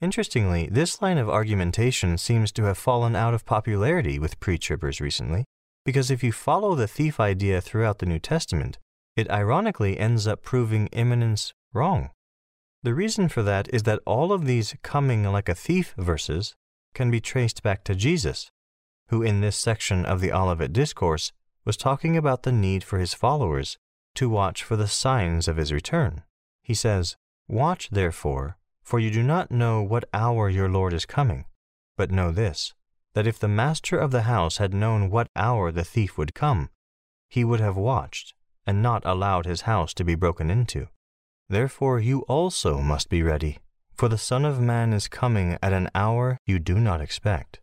Interestingly, 0.02 0.68
this 0.70 1.00
line 1.00 1.18
of 1.18 1.30
argumentation 1.30 2.18
seems 2.18 2.52
to 2.52 2.64
have 2.64 2.76
fallen 2.76 3.16
out 3.16 3.32
of 3.32 3.46
popularity 3.46 4.18
with 4.18 4.40
pre-tribbers 4.40 5.00
recently. 5.00 5.44
Because 5.84 6.10
if 6.10 6.22
you 6.22 6.32
follow 6.32 6.74
the 6.74 6.88
thief 6.88 7.18
idea 7.18 7.60
throughout 7.60 7.98
the 7.98 8.06
New 8.06 8.18
Testament, 8.18 8.78
it 9.16 9.30
ironically 9.30 9.98
ends 9.98 10.26
up 10.26 10.42
proving 10.42 10.86
imminence 10.88 11.52
wrong. 11.72 12.10
The 12.82 12.94
reason 12.94 13.28
for 13.28 13.42
that 13.42 13.68
is 13.72 13.82
that 13.84 14.00
all 14.06 14.32
of 14.32 14.46
these 14.46 14.74
coming 14.82 15.24
like 15.24 15.48
a 15.48 15.54
thief 15.54 15.94
verses 15.98 16.54
can 16.94 17.10
be 17.10 17.20
traced 17.20 17.62
back 17.62 17.84
to 17.84 17.94
Jesus, 17.94 18.50
who 19.08 19.22
in 19.22 19.40
this 19.40 19.56
section 19.56 20.04
of 20.04 20.20
the 20.20 20.32
Olivet 20.32 20.72
Discourse 20.72 21.32
was 21.64 21.76
talking 21.76 22.16
about 22.16 22.42
the 22.42 22.52
need 22.52 22.82
for 22.82 22.98
his 22.98 23.12
followers 23.12 23.78
to 24.14 24.28
watch 24.28 24.62
for 24.62 24.76
the 24.76 24.88
signs 24.88 25.46
of 25.46 25.56
his 25.56 25.72
return. 25.72 26.22
He 26.62 26.74
says, 26.74 27.16
Watch 27.48 27.90
therefore, 27.90 28.56
for 28.82 28.98
you 28.98 29.10
do 29.10 29.22
not 29.22 29.50
know 29.50 29.82
what 29.82 30.08
hour 30.14 30.48
your 30.48 30.68
Lord 30.68 30.92
is 30.92 31.04
coming, 31.04 31.44
but 31.96 32.10
know 32.10 32.30
this 32.30 32.74
that 33.14 33.26
if 33.26 33.38
the 33.38 33.48
master 33.48 33.98
of 33.98 34.10
the 34.10 34.22
house 34.22 34.58
had 34.58 34.72
known 34.72 35.10
what 35.10 35.28
hour 35.34 35.72
the 35.72 35.84
thief 35.84 36.16
would 36.16 36.34
come, 36.34 36.70
he 37.28 37.44
would 37.44 37.60
have 37.60 37.76
watched 37.76 38.34
and 38.66 38.82
not 38.82 39.02
allowed 39.04 39.46
his 39.46 39.62
house 39.62 39.92
to 39.94 40.04
be 40.04 40.14
broken 40.14 40.50
into. 40.50 40.88
Therefore 41.48 41.98
you 41.98 42.20
also 42.22 42.80
must 42.80 43.08
be 43.08 43.22
ready, 43.22 43.58
for 43.94 44.08
the 44.08 44.18
Son 44.18 44.44
of 44.44 44.60
Man 44.60 44.92
is 44.92 45.08
coming 45.08 45.58
at 45.60 45.72
an 45.72 45.88
hour 45.94 46.38
you 46.46 46.58
do 46.58 46.78
not 46.78 47.00
expect. 47.00 47.60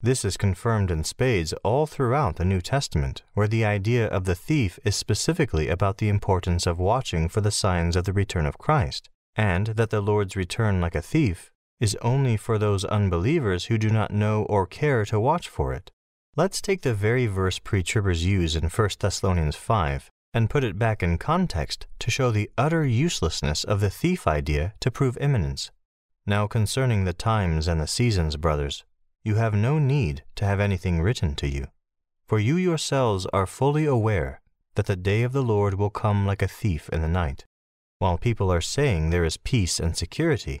This 0.00 0.24
is 0.24 0.36
confirmed 0.36 0.90
in 0.90 1.04
spades 1.04 1.52
all 1.62 1.86
throughout 1.86 2.34
the 2.34 2.44
New 2.44 2.60
Testament, 2.60 3.22
where 3.34 3.46
the 3.46 3.64
idea 3.64 4.08
of 4.08 4.24
the 4.24 4.34
thief 4.34 4.80
is 4.84 4.96
specifically 4.96 5.68
about 5.68 5.98
the 5.98 6.08
importance 6.08 6.66
of 6.66 6.80
watching 6.80 7.28
for 7.28 7.40
the 7.40 7.52
signs 7.52 7.94
of 7.94 8.04
the 8.04 8.12
return 8.12 8.44
of 8.44 8.58
Christ, 8.58 9.08
and 9.36 9.68
that 9.68 9.90
the 9.90 10.00
Lord's 10.00 10.34
return 10.34 10.80
like 10.80 10.96
a 10.96 11.02
thief 11.02 11.51
is 11.82 11.98
only 12.00 12.36
for 12.36 12.58
those 12.58 12.84
unbelievers 12.84 13.64
who 13.64 13.76
do 13.76 13.90
not 13.90 14.12
know 14.12 14.44
or 14.44 14.68
care 14.68 15.04
to 15.04 15.18
watch 15.18 15.48
for 15.48 15.72
it. 15.72 15.90
Let's 16.36 16.60
take 16.60 16.82
the 16.82 16.94
very 16.94 17.26
verse 17.26 17.58
pre-tribbers 17.58 18.22
use 18.24 18.54
in 18.54 18.68
1 18.68 18.90
Thessalonians 19.00 19.56
5 19.56 20.08
and 20.32 20.48
put 20.48 20.62
it 20.62 20.78
back 20.78 21.02
in 21.02 21.18
context 21.18 21.88
to 21.98 22.08
show 22.08 22.30
the 22.30 22.48
utter 22.56 22.86
uselessness 22.86 23.64
of 23.64 23.80
the 23.80 23.90
thief 23.90 24.28
idea 24.28 24.74
to 24.78 24.92
prove 24.92 25.18
imminence. 25.18 25.72
Now 26.24 26.46
concerning 26.46 27.02
the 27.02 27.12
times 27.12 27.66
and 27.66 27.80
the 27.80 27.88
seasons, 27.88 28.36
brothers, 28.36 28.84
you 29.24 29.34
have 29.34 29.52
no 29.52 29.80
need 29.80 30.22
to 30.36 30.44
have 30.44 30.60
anything 30.60 31.02
written 31.02 31.34
to 31.34 31.48
you. 31.48 31.66
For 32.28 32.38
you 32.38 32.54
yourselves 32.54 33.26
are 33.32 33.44
fully 33.44 33.86
aware 33.86 34.40
that 34.76 34.86
the 34.86 34.94
day 34.94 35.24
of 35.24 35.32
the 35.32 35.42
Lord 35.42 35.74
will 35.74 35.90
come 35.90 36.26
like 36.26 36.42
a 36.42 36.48
thief 36.48 36.88
in 36.90 37.02
the 37.02 37.08
night. 37.08 37.44
While 37.98 38.18
people 38.18 38.52
are 38.52 38.60
saying 38.60 39.10
there 39.10 39.24
is 39.24 39.36
peace 39.36 39.80
and 39.80 39.96
security, 39.96 40.60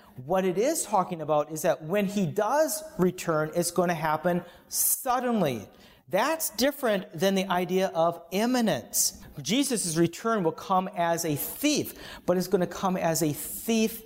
What 0.25 0.45
it 0.45 0.57
is 0.57 0.83
talking 0.83 1.21
about 1.21 1.51
is 1.51 1.63
that 1.63 1.83
when 1.83 2.05
he 2.05 2.25
does 2.25 2.83
return, 2.99 3.49
it's 3.55 3.71
going 3.71 3.89
to 3.89 3.95
happen 3.95 4.43
suddenly. 4.67 5.67
That's 6.09 6.51
different 6.51 7.17
than 7.17 7.33
the 7.33 7.47
idea 7.47 7.91
of 7.95 8.21
imminence. 8.31 9.19
Jesus' 9.41 9.97
return 9.97 10.43
will 10.43 10.51
come 10.51 10.89
as 10.95 11.25
a 11.25 11.35
thief, 11.35 11.93
but 12.25 12.37
it's 12.37 12.47
going 12.47 12.61
to 12.61 12.67
come 12.67 12.97
as 12.97 13.23
a 13.23 13.33
thief 13.33 14.03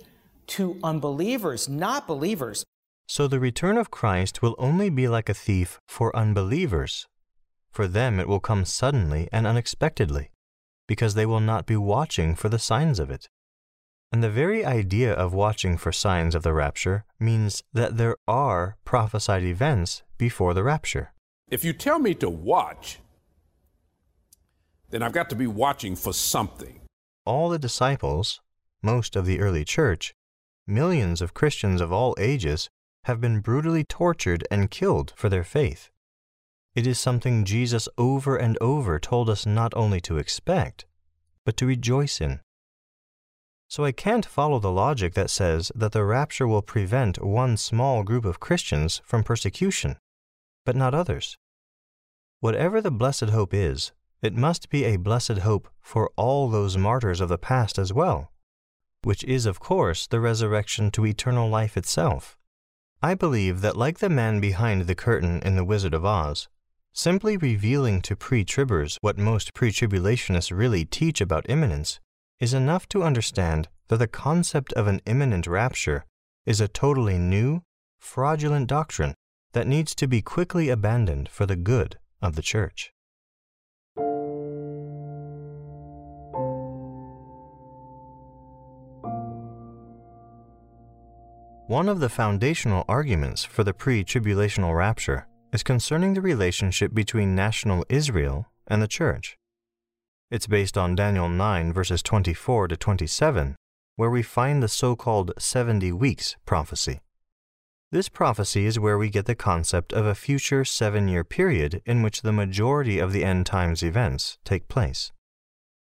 to 0.48 0.78
unbelievers, 0.82 1.68
not 1.68 2.06
believers. 2.06 2.64
So 3.08 3.28
the 3.28 3.40
return 3.40 3.76
of 3.76 3.90
Christ 3.90 4.40
will 4.40 4.54
only 4.58 4.88
be 4.88 5.08
like 5.08 5.28
a 5.28 5.34
thief 5.34 5.80
for 5.86 6.16
unbelievers. 6.16 7.06
For 7.70 7.86
them 7.86 8.18
it 8.20 8.28
will 8.28 8.40
come 8.40 8.64
suddenly 8.64 9.28
and 9.32 9.46
unexpectedly, 9.46 10.30
because 10.86 11.14
they 11.14 11.26
will 11.26 11.40
not 11.40 11.66
be 11.66 11.76
watching 11.76 12.34
for 12.34 12.48
the 12.48 12.58
signs 12.58 12.98
of 12.98 13.10
it. 13.10 13.28
And 14.12 14.22
the 14.22 14.30
very 14.30 14.64
idea 14.64 15.12
of 15.12 15.34
watching 15.34 15.76
for 15.76 15.92
signs 15.92 16.34
of 16.34 16.42
the 16.42 16.52
rapture 16.52 17.04
means 17.18 17.62
that 17.72 17.96
there 17.96 18.16
are 18.28 18.76
prophesied 18.84 19.42
events 19.42 20.02
before 20.16 20.54
the 20.54 20.62
rapture. 20.62 21.12
If 21.50 21.64
you 21.64 21.72
tell 21.72 21.98
me 21.98 22.14
to 22.14 22.30
watch, 22.30 23.00
then 24.90 25.02
I've 25.02 25.12
got 25.12 25.28
to 25.30 25.36
be 25.36 25.46
watching 25.46 25.96
for 25.96 26.12
something. 26.12 26.80
All 27.24 27.48
the 27.48 27.58
disciples, 27.58 28.40
most 28.82 29.16
of 29.16 29.26
the 29.26 29.40
early 29.40 29.64
church, 29.64 30.14
millions 30.66 31.20
of 31.20 31.34
Christians 31.34 31.80
of 31.80 31.92
all 31.92 32.14
ages 32.18 32.68
have 33.04 33.20
been 33.20 33.40
brutally 33.40 33.84
tortured 33.84 34.46
and 34.50 34.70
killed 34.70 35.12
for 35.16 35.28
their 35.28 35.44
faith. 35.44 35.90
It 36.74 36.86
is 36.86 36.98
something 36.98 37.44
Jesus 37.44 37.88
over 37.96 38.36
and 38.36 38.58
over 38.60 38.98
told 38.98 39.30
us 39.30 39.46
not 39.46 39.72
only 39.74 40.00
to 40.02 40.18
expect, 40.18 40.84
but 41.44 41.56
to 41.56 41.66
rejoice 41.66 42.20
in. 42.20 42.40
So 43.68 43.84
I 43.84 43.92
can't 43.92 44.24
follow 44.24 44.58
the 44.58 44.70
logic 44.70 45.14
that 45.14 45.30
says 45.30 45.72
that 45.74 45.92
the 45.92 46.04
rapture 46.04 46.46
will 46.46 46.62
prevent 46.62 47.22
one 47.22 47.56
small 47.56 48.04
group 48.04 48.24
of 48.24 48.40
Christians 48.40 49.02
from 49.04 49.24
persecution, 49.24 49.96
but 50.64 50.76
not 50.76 50.94
others. 50.94 51.36
Whatever 52.40 52.80
the 52.80 52.90
blessed 52.90 53.30
hope 53.30 53.52
is, 53.52 53.92
it 54.22 54.34
must 54.34 54.70
be 54.70 54.84
a 54.84 54.96
blessed 54.96 55.38
hope 55.38 55.68
for 55.80 56.10
all 56.16 56.48
those 56.48 56.76
martyrs 56.76 57.20
of 57.20 57.28
the 57.28 57.38
past 57.38 57.78
as 57.78 57.92
well, 57.92 58.30
which 59.02 59.24
is, 59.24 59.46
of 59.46 59.60
course, 59.60 60.06
the 60.06 60.20
resurrection 60.20 60.90
to 60.92 61.06
eternal 61.06 61.48
life 61.48 61.76
itself. 61.76 62.36
I 63.02 63.14
believe 63.14 63.60
that, 63.60 63.76
like 63.76 63.98
the 63.98 64.08
man 64.08 64.40
behind 64.40 64.82
the 64.82 64.94
curtain 64.94 65.40
in 65.40 65.56
The 65.56 65.64
Wizard 65.64 65.92
of 65.92 66.04
Oz, 66.04 66.48
simply 66.92 67.36
revealing 67.36 68.00
to 68.02 68.16
pre 68.16 68.44
tribbers 68.44 68.96
what 69.00 69.18
most 69.18 69.54
pre 69.54 69.70
tribulationists 69.70 70.56
really 70.56 70.84
teach 70.84 71.20
about 71.20 71.48
imminence 71.48 72.00
is 72.38 72.52
enough 72.52 72.88
to 72.88 73.02
understand 73.02 73.68
that 73.88 73.98
the 73.98 74.06
concept 74.06 74.72
of 74.74 74.86
an 74.86 75.00
imminent 75.06 75.46
rapture 75.46 76.04
is 76.44 76.60
a 76.60 76.68
totally 76.68 77.18
new, 77.18 77.62
fraudulent 77.98 78.68
doctrine 78.68 79.14
that 79.52 79.66
needs 79.66 79.94
to 79.94 80.06
be 80.06 80.20
quickly 80.20 80.68
abandoned 80.68 81.28
for 81.28 81.46
the 81.46 81.56
good 81.56 81.98
of 82.20 82.36
the 82.36 82.42
church. 82.42 82.92
One 91.68 91.88
of 91.88 91.98
the 91.98 92.08
foundational 92.08 92.84
arguments 92.88 93.44
for 93.44 93.64
the 93.64 93.74
pre 93.74 94.04
tribulational 94.04 94.76
rapture 94.76 95.26
is 95.52 95.64
concerning 95.64 96.14
the 96.14 96.20
relationship 96.20 96.94
between 96.94 97.34
national 97.34 97.84
Israel 97.88 98.46
and 98.68 98.80
the 98.80 98.86
church. 98.86 99.36
It's 100.28 100.48
based 100.48 100.76
on 100.76 100.96
Daniel 100.96 101.28
9, 101.28 101.72
verses 101.72 102.02
24 102.02 102.66
to 102.68 102.76
27, 102.76 103.54
where 103.94 104.10
we 104.10 104.22
find 104.22 104.60
the 104.60 104.66
so 104.68 104.96
called 104.96 105.30
70 105.38 105.92
weeks 105.92 106.34
prophecy. 106.44 106.98
This 107.92 108.08
prophecy 108.08 108.66
is 108.66 108.80
where 108.80 108.98
we 108.98 109.08
get 109.08 109.26
the 109.26 109.36
concept 109.36 109.92
of 109.92 110.04
a 110.04 110.16
future 110.16 110.64
seven 110.64 111.06
year 111.06 111.22
period 111.22 111.80
in 111.86 112.02
which 112.02 112.22
the 112.22 112.32
majority 112.32 112.98
of 112.98 113.12
the 113.12 113.24
end 113.24 113.46
times 113.46 113.84
events 113.84 114.38
take 114.44 114.66
place. 114.66 115.12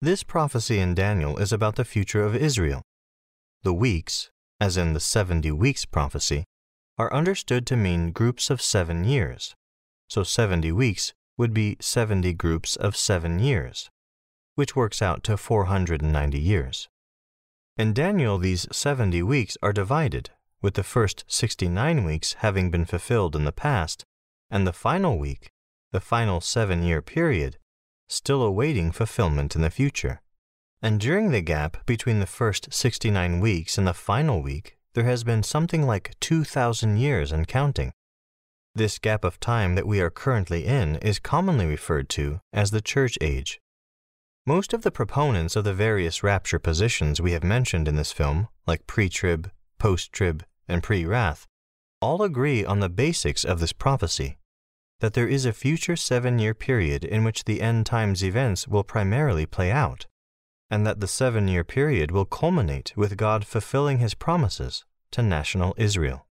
This 0.03 0.21
prophecy 0.21 0.77
in 0.77 0.93
Daniel 0.93 1.37
is 1.37 1.51
about 1.51 1.75
the 1.75 1.83
future 1.83 2.21
of 2.21 2.35
Israel. 2.35 2.83
The 3.63 3.73
weeks, 3.73 4.29
as 4.61 4.77
in 4.77 4.93
the 4.93 4.99
70 4.99 5.51
weeks 5.53 5.85
prophecy, 5.85 6.43
are 6.99 7.11
understood 7.11 7.65
to 7.65 7.75
mean 7.75 8.11
groups 8.11 8.51
of 8.51 8.61
seven 8.61 9.03
years. 9.03 9.55
So 10.07 10.21
70 10.21 10.71
weeks 10.73 11.13
would 11.37 11.55
be 11.55 11.77
70 11.79 12.33
groups 12.33 12.75
of 12.75 12.95
seven 12.95 13.39
years, 13.39 13.89
which 14.57 14.75
works 14.75 15.03
out 15.03 15.23
to 15.23 15.37
490 15.37 16.39
years. 16.39 16.89
In 17.77 17.93
Daniel, 17.93 18.39
these 18.39 18.65
70 18.71 19.21
weeks 19.21 19.55
are 19.61 19.71
divided, 19.71 20.31
with 20.63 20.73
the 20.73 20.83
first 20.83 21.23
69 21.27 22.03
weeks 22.03 22.33
having 22.39 22.71
been 22.71 22.83
fulfilled 22.83 23.35
in 23.35 23.45
the 23.45 23.51
past, 23.51 24.03
and 24.49 24.65
the 24.65 24.73
final 24.73 25.19
week, 25.19 25.51
the 25.91 25.99
final 25.99 26.41
seven 26.41 26.81
year 26.81 27.03
period, 27.03 27.59
still 28.07 28.41
awaiting 28.41 28.91
fulfillment 28.91 29.55
in 29.55 29.61
the 29.61 29.69
future. 29.69 30.23
And 30.81 30.99
during 30.99 31.29
the 31.29 31.41
gap 31.41 31.85
between 31.85 32.19
the 32.19 32.25
first 32.25 32.73
69 32.73 33.39
weeks 33.39 33.77
and 33.77 33.85
the 33.85 33.93
final 33.93 34.41
week, 34.41 34.75
there 34.95 35.03
has 35.03 35.23
been 35.23 35.43
something 35.43 35.85
like 35.85 36.15
2,000 36.19 36.97
years 36.97 37.31
and 37.31 37.47
counting. 37.47 37.91
This 38.73 38.97
gap 38.97 39.23
of 39.23 39.39
time 39.39 39.75
that 39.75 39.85
we 39.85 40.01
are 40.01 40.09
currently 40.09 40.65
in 40.65 40.95
is 40.95 41.19
commonly 41.19 41.67
referred 41.67 42.09
to 42.09 42.39
as 42.51 42.71
the 42.71 42.81
church 42.81 43.19
age. 43.21 43.59
Most 44.47 44.71
of 44.71 44.83
the 44.83 44.91
proponents 44.91 45.57
of 45.57 45.65
the 45.65 45.73
various 45.73 46.23
rapture 46.23 46.57
positions 46.57 47.19
we 47.19 47.33
have 47.33 47.43
mentioned 47.43 47.85
in 47.85 47.97
this 47.97 48.13
film, 48.13 48.47
like 48.65 48.87
pre 48.87 49.09
trib, 49.09 49.51
post 49.77 50.13
trib, 50.13 50.45
and 50.69 50.81
pre 50.81 51.03
wrath, 51.03 51.45
all 51.99 52.23
agree 52.23 52.63
on 52.63 52.79
the 52.79 52.87
basics 52.87 53.43
of 53.43 53.59
this 53.59 53.73
prophecy 53.73 54.37
that 55.01 55.15
there 55.15 55.27
is 55.27 55.45
a 55.45 55.51
future 55.51 55.97
seven 55.97 56.39
year 56.39 56.53
period 56.53 57.03
in 57.03 57.25
which 57.25 57.43
the 57.43 57.61
end 57.61 57.85
times 57.85 58.23
events 58.23 58.69
will 58.69 58.85
primarily 58.85 59.45
play 59.45 59.69
out 59.69 60.05
and 60.71 60.87
that 60.87 61.01
the 61.01 61.09
seven 61.09 61.49
year 61.49 61.65
period 61.65 62.11
will 62.11 62.23
culminate 62.23 62.93
with 62.95 63.17
God 63.17 63.45
fulfilling 63.45 63.97
his 63.97 64.13
promises 64.13 64.85
to 65.11 65.21
national 65.21 65.75
Israel. 65.75 66.25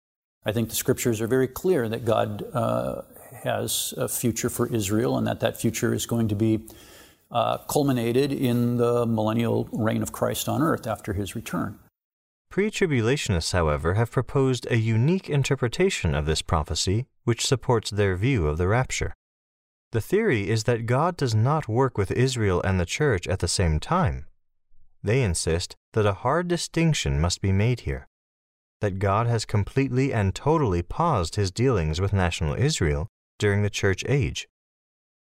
I 0.44 0.52
think 0.52 0.68
the 0.68 0.76
scriptures 0.76 1.22
are 1.22 1.26
very 1.26 1.48
clear 1.48 1.88
that 1.88 2.04
God 2.04 2.44
uh, 2.52 3.02
has 3.42 3.94
a 3.96 4.06
future 4.06 4.50
for 4.50 4.66
Israel 4.66 5.16
and 5.16 5.26
that 5.26 5.40
that 5.40 5.58
future 5.58 5.94
is 5.94 6.04
going 6.04 6.28
to 6.28 6.34
be 6.34 6.60
uh, 7.32 7.58
culminated 7.58 8.32
in 8.32 8.76
the 8.76 9.06
millennial 9.06 9.68
reign 9.72 10.02
of 10.02 10.12
Christ 10.12 10.48
on 10.48 10.62
earth 10.62 10.86
after 10.86 11.14
his 11.14 11.34
return. 11.34 11.78
Pre 12.50 12.70
tribulationists, 12.70 13.52
however, 13.52 13.94
have 13.94 14.10
proposed 14.10 14.66
a 14.70 14.76
unique 14.76 15.30
interpretation 15.30 16.14
of 16.14 16.26
this 16.26 16.42
prophecy 16.42 17.06
which 17.24 17.46
supports 17.46 17.90
their 17.90 18.14
view 18.14 18.46
of 18.46 18.58
the 18.58 18.68
rapture. 18.68 19.14
The 19.92 20.02
theory 20.02 20.50
is 20.50 20.64
that 20.64 20.86
God 20.86 21.16
does 21.16 21.34
not 21.34 21.68
work 21.68 21.96
with 21.96 22.10
Israel 22.10 22.60
and 22.62 22.78
the 22.78 22.86
church 22.86 23.26
at 23.26 23.38
the 23.38 23.48
same 23.48 23.80
time. 23.80 24.26
They 25.02 25.22
insist 25.22 25.76
that 25.94 26.06
a 26.06 26.14
hard 26.14 26.48
distinction 26.48 27.20
must 27.20 27.40
be 27.40 27.52
made 27.52 27.80
here, 27.80 28.06
that 28.80 28.98
God 28.98 29.26
has 29.26 29.44
completely 29.44 30.12
and 30.12 30.34
totally 30.34 30.82
paused 30.82 31.36
his 31.36 31.50
dealings 31.50 32.00
with 32.00 32.12
national 32.12 32.54
Israel 32.54 33.08
during 33.38 33.62
the 33.62 33.70
church 33.70 34.04
age. 34.06 34.46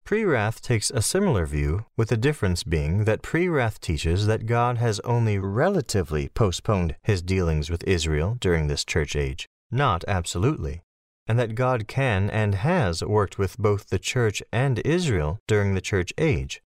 Pre 0.03 0.25
Wrath 0.25 0.61
takes 0.61 0.89
a 0.91 1.01
similar 1.01 1.45
view, 1.45 1.85
with 1.95 2.09
the 2.09 2.17
difference 2.17 2.63
being 2.63 3.05
that 3.05 3.21
Pre 3.21 3.47
Wrath 3.47 3.79
teaches 3.79 4.27
that 4.27 4.45
God 4.45 4.77
has 4.77 4.99
only 5.01 5.37
relatively 5.39 6.29
postponed 6.29 6.95
his 7.03 7.21
dealings 7.21 7.69
with 7.69 7.83
Israel 7.85 8.37
during 8.39 8.67
this 8.67 8.83
church 8.83 9.15
age, 9.15 9.47
not 9.71 10.03
absolutely 10.07 10.83
and 11.27 11.39
that 11.39 11.55
God 11.55 11.87
can 11.87 12.29
and 12.29 12.55
has 12.55 13.03
worked 13.03 13.37
with 13.37 13.57
both 13.57 13.87
the 13.87 13.99
church 13.99 14.43
and 14.51 14.79
Israel 14.79 15.39
during 15.47 15.73
the 15.73 15.81
church 15.81 16.13
age, 16.17 16.61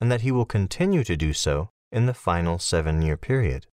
and 0.00 0.10
that 0.10 0.22
he 0.22 0.32
will 0.32 0.44
continue 0.44 1.04
to 1.04 1.16
do 1.16 1.32
so 1.32 1.70
in 1.92 2.06
the 2.06 2.14
final 2.14 2.58
seven 2.58 3.02
year 3.02 3.16
period. 3.16 3.66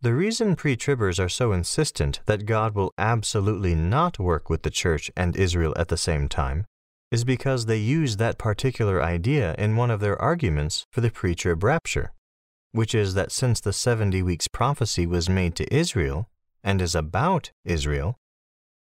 The 0.00 0.14
reason 0.14 0.56
pre 0.56 0.76
tribbers 0.76 1.22
are 1.22 1.28
so 1.28 1.52
insistent 1.52 2.20
that 2.26 2.46
God 2.46 2.74
will 2.74 2.92
absolutely 2.98 3.76
not 3.76 4.18
work 4.18 4.50
with 4.50 4.62
the 4.62 4.70
church 4.70 5.12
and 5.16 5.36
Israel 5.36 5.74
at 5.76 5.88
the 5.88 5.96
same 5.96 6.28
time 6.28 6.66
is 7.12 7.24
because 7.24 7.66
they 7.66 7.76
use 7.76 8.16
that 8.16 8.38
particular 8.38 9.02
idea 9.02 9.54
in 9.58 9.76
one 9.76 9.90
of 9.90 10.00
their 10.00 10.20
arguments 10.20 10.86
for 10.90 11.02
the 11.02 11.10
pre 11.10 11.34
trib 11.34 11.62
rapture, 11.62 12.10
which 12.72 12.94
is 12.94 13.12
that 13.12 13.30
since 13.30 13.60
the 13.60 13.72
70 13.72 14.22
weeks 14.22 14.48
prophecy 14.48 15.06
was 15.06 15.28
made 15.28 15.54
to 15.54 15.72
Israel 15.72 16.30
and 16.64 16.80
is 16.80 16.94
about 16.94 17.52
Israel, 17.66 18.16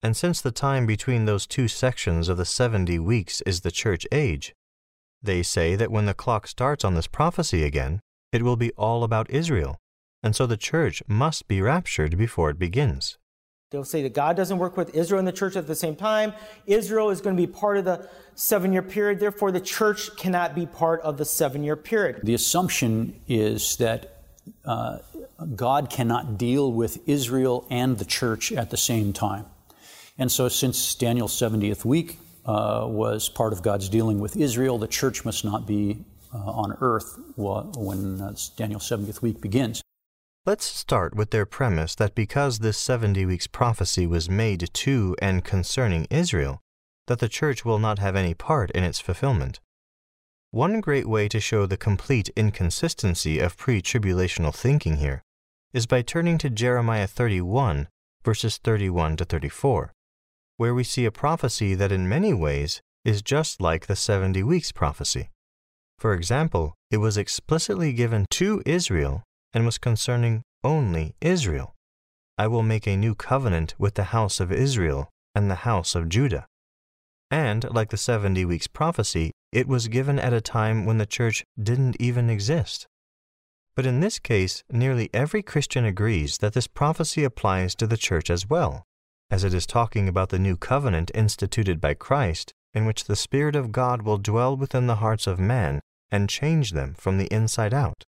and 0.02 0.16
since 0.16 0.40
the 0.40 0.51
time 0.51 0.86
between 0.86 1.26
those 1.26 1.46
two 1.46 1.68
sections 1.68 2.30
of 2.30 2.38
the 2.38 2.46
70 2.46 2.98
weeks 2.98 3.42
is 3.42 3.60
the 3.60 3.70
church 3.70 4.06
age, 4.10 4.55
they 5.22 5.42
say 5.42 5.76
that 5.76 5.90
when 5.90 6.06
the 6.06 6.14
clock 6.14 6.46
starts 6.46 6.82
on 6.82 6.94
this 6.94 7.06
prophecy 7.06 7.62
again, 7.62 8.01
it 8.32 8.42
will 8.42 8.56
be 8.56 8.72
all 8.72 9.05
about 9.05 9.30
Israel, 9.30 9.78
and 10.22 10.34
so 10.34 10.46
the 10.46 10.56
church 10.56 11.02
must 11.06 11.46
be 11.46 11.60
raptured 11.60 12.16
before 12.16 12.48
it 12.48 12.59
begins. 12.59 13.18
They'll 13.74 13.82
say 13.82 14.02
that 14.02 14.14
God 14.14 14.36
doesn't 14.36 14.59
work 14.59 14.76
with 14.76 14.94
Israel 14.94 15.18
and 15.18 15.26
the 15.26 15.32
church 15.32 15.56
at 15.56 15.66
the 15.66 15.74
same 15.74 15.96
time. 15.96 16.32
Israel 16.64 17.10
is 17.10 17.20
going 17.20 17.34
to 17.34 17.42
be 17.42 17.48
part 17.48 17.76
of 17.76 17.84
the 17.84 18.09
seven 18.36 18.72
year 18.72 18.82
period. 18.82 19.18
Therefore, 19.18 19.51
the 19.51 19.60
church 19.60 20.16
cannot 20.16 20.55
be 20.55 20.64
part 20.64 21.01
of 21.01 21.18
the 21.18 21.24
seven 21.24 21.64
year 21.64 21.74
period. 21.74 22.20
The 22.22 22.34
assumption 22.34 23.20
is 23.26 23.76
that 23.78 24.22
uh, 24.64 24.98
God 25.56 25.90
cannot 25.90 26.38
deal 26.38 26.70
with 26.70 27.01
Israel 27.09 27.66
and 27.68 27.98
the 27.98 28.05
church 28.05 28.52
at 28.52 28.70
the 28.70 28.76
same 28.76 29.12
time. 29.12 29.46
And 30.18 30.30
so, 30.30 30.48
since 30.48 30.94
Daniel's 30.94 31.36
70th 31.36 31.84
week 31.84 32.20
uh, 32.46 32.86
was 32.88 33.28
part 33.28 33.52
of 33.52 33.62
God's 33.62 33.88
dealing 33.88 34.20
with 34.20 34.36
Israel, 34.36 34.78
the 34.78 34.86
church 34.86 35.24
must 35.24 35.44
not 35.44 35.66
be 35.66 36.05
uh, 36.32 36.38
on 36.38 36.78
earth 36.80 37.18
when 37.34 38.20
uh, 38.20 38.36
Daniel's 38.56 38.88
70th 38.88 39.20
week 39.20 39.40
begins. 39.40 39.84
Let's 40.46 40.64
start 40.64 41.14
with 41.14 41.30
their 41.30 41.46
premise 41.46 41.94
that 41.94 42.14
because 42.14 42.58
this 42.58 42.76
70 42.78 43.24
weeks 43.26 43.46
prophecy 43.46 44.06
was 44.06 44.28
made 44.28 44.68
to 44.72 45.16
and 45.20 45.44
concerning 45.44 46.06
Israel, 46.10 46.60
that 47.06 47.18
the 47.18 47.28
church 47.28 47.64
will 47.64 47.78
not 47.78 47.98
have 47.98 48.14
any 48.14 48.34
part 48.34 48.70
in 48.72 48.84
its 48.84 49.00
fulfillment. 49.00 49.60
One 50.50 50.80
great 50.80 51.08
way 51.08 51.28
to 51.28 51.40
show 51.40 51.66
the 51.66 51.76
complete 51.76 52.28
inconsistency 52.36 53.38
of 53.38 53.56
pre 53.56 53.80
tribulational 53.80 54.54
thinking 54.54 54.96
here 54.96 55.22
is 55.72 55.86
by 55.86 56.02
turning 56.02 56.38
to 56.38 56.50
Jeremiah 56.50 57.06
31, 57.06 57.88
verses 58.22 58.58
31 58.58 59.16
to 59.16 59.24
34 59.24 59.92
where 60.56 60.74
we 60.74 60.84
see 60.84 61.04
a 61.04 61.10
prophecy 61.10 61.74
that 61.74 61.90
in 61.90 62.08
many 62.08 62.32
ways 62.32 62.80
is 63.04 63.22
just 63.22 63.60
like 63.60 63.86
the 63.86 63.96
70 63.96 64.42
weeks 64.44 64.70
prophecy. 64.70 65.30
For 65.98 66.14
example, 66.14 66.74
it 66.90 66.98
was 66.98 67.16
explicitly 67.16 67.92
given 67.92 68.26
to 68.30 68.62
Israel 68.64 69.22
and 69.55 69.64
was 69.64 69.78
concerning 69.78 70.43
only 70.62 71.14
Israel. 71.20 71.74
I 72.36 72.48
will 72.48 72.64
make 72.64 72.86
a 72.86 72.97
new 72.97 73.14
covenant 73.14 73.74
with 73.78 73.94
the 73.94 74.05
house 74.05 74.40
of 74.40 74.52
Israel 74.52 75.09
and 75.35 75.48
the 75.51 75.66
house 75.66 75.94
of 75.94 76.09
Judah. 76.09 76.47
And, 77.31 77.72
like 77.72 77.90
the 77.90 77.97
70 77.97 78.44
weeks 78.44 78.66
prophecy, 78.66 79.31
it 79.52 79.68
was 79.68 79.89
given 79.89 80.18
at 80.18 80.32
a 80.32 80.40
time 80.40 80.85
when 80.85 80.98
the 80.98 81.06
church 81.06 81.44
didn't 81.60 81.97
even 82.01 82.28
exist. 82.28 82.86
But 83.76 83.86
in 83.86 84.01
this 84.01 84.18
case, 84.18 84.62
nearly 84.70 85.10
every 85.14 85.43
Christian 85.43 85.85
agrees 85.85 86.39
that 86.39 86.52
this 86.52 86.66
prophecy 86.66 87.24
applies 87.24 87.74
to 87.76 87.86
the 87.86 87.97
church 87.97 88.31
as 88.31 88.48
well 88.51 88.85
as 89.31 89.43
it 89.43 89.55
is 89.55 89.66
talking 89.66 90.09
about 90.09 90.28
the 90.28 90.39
new 90.39 90.56
covenant 90.56 91.10
instituted 91.14 91.81
by 91.81 91.94
Christ, 91.94 92.52
in 92.72 92.85
which 92.85 93.05
the 93.05 93.16
Spirit 93.16 93.56
of 93.56 93.72
God 93.72 94.02
will 94.02 94.18
dwell 94.18 94.56
within 94.56 94.86
the 94.86 94.97
hearts 94.97 95.26
of 95.26 95.40
men 95.40 95.81
and 96.10 96.28
change 96.28 96.72
them 96.72 96.94
from 96.94 97.18
the 97.18 97.32
inside 97.32 97.72
out. 97.74 98.05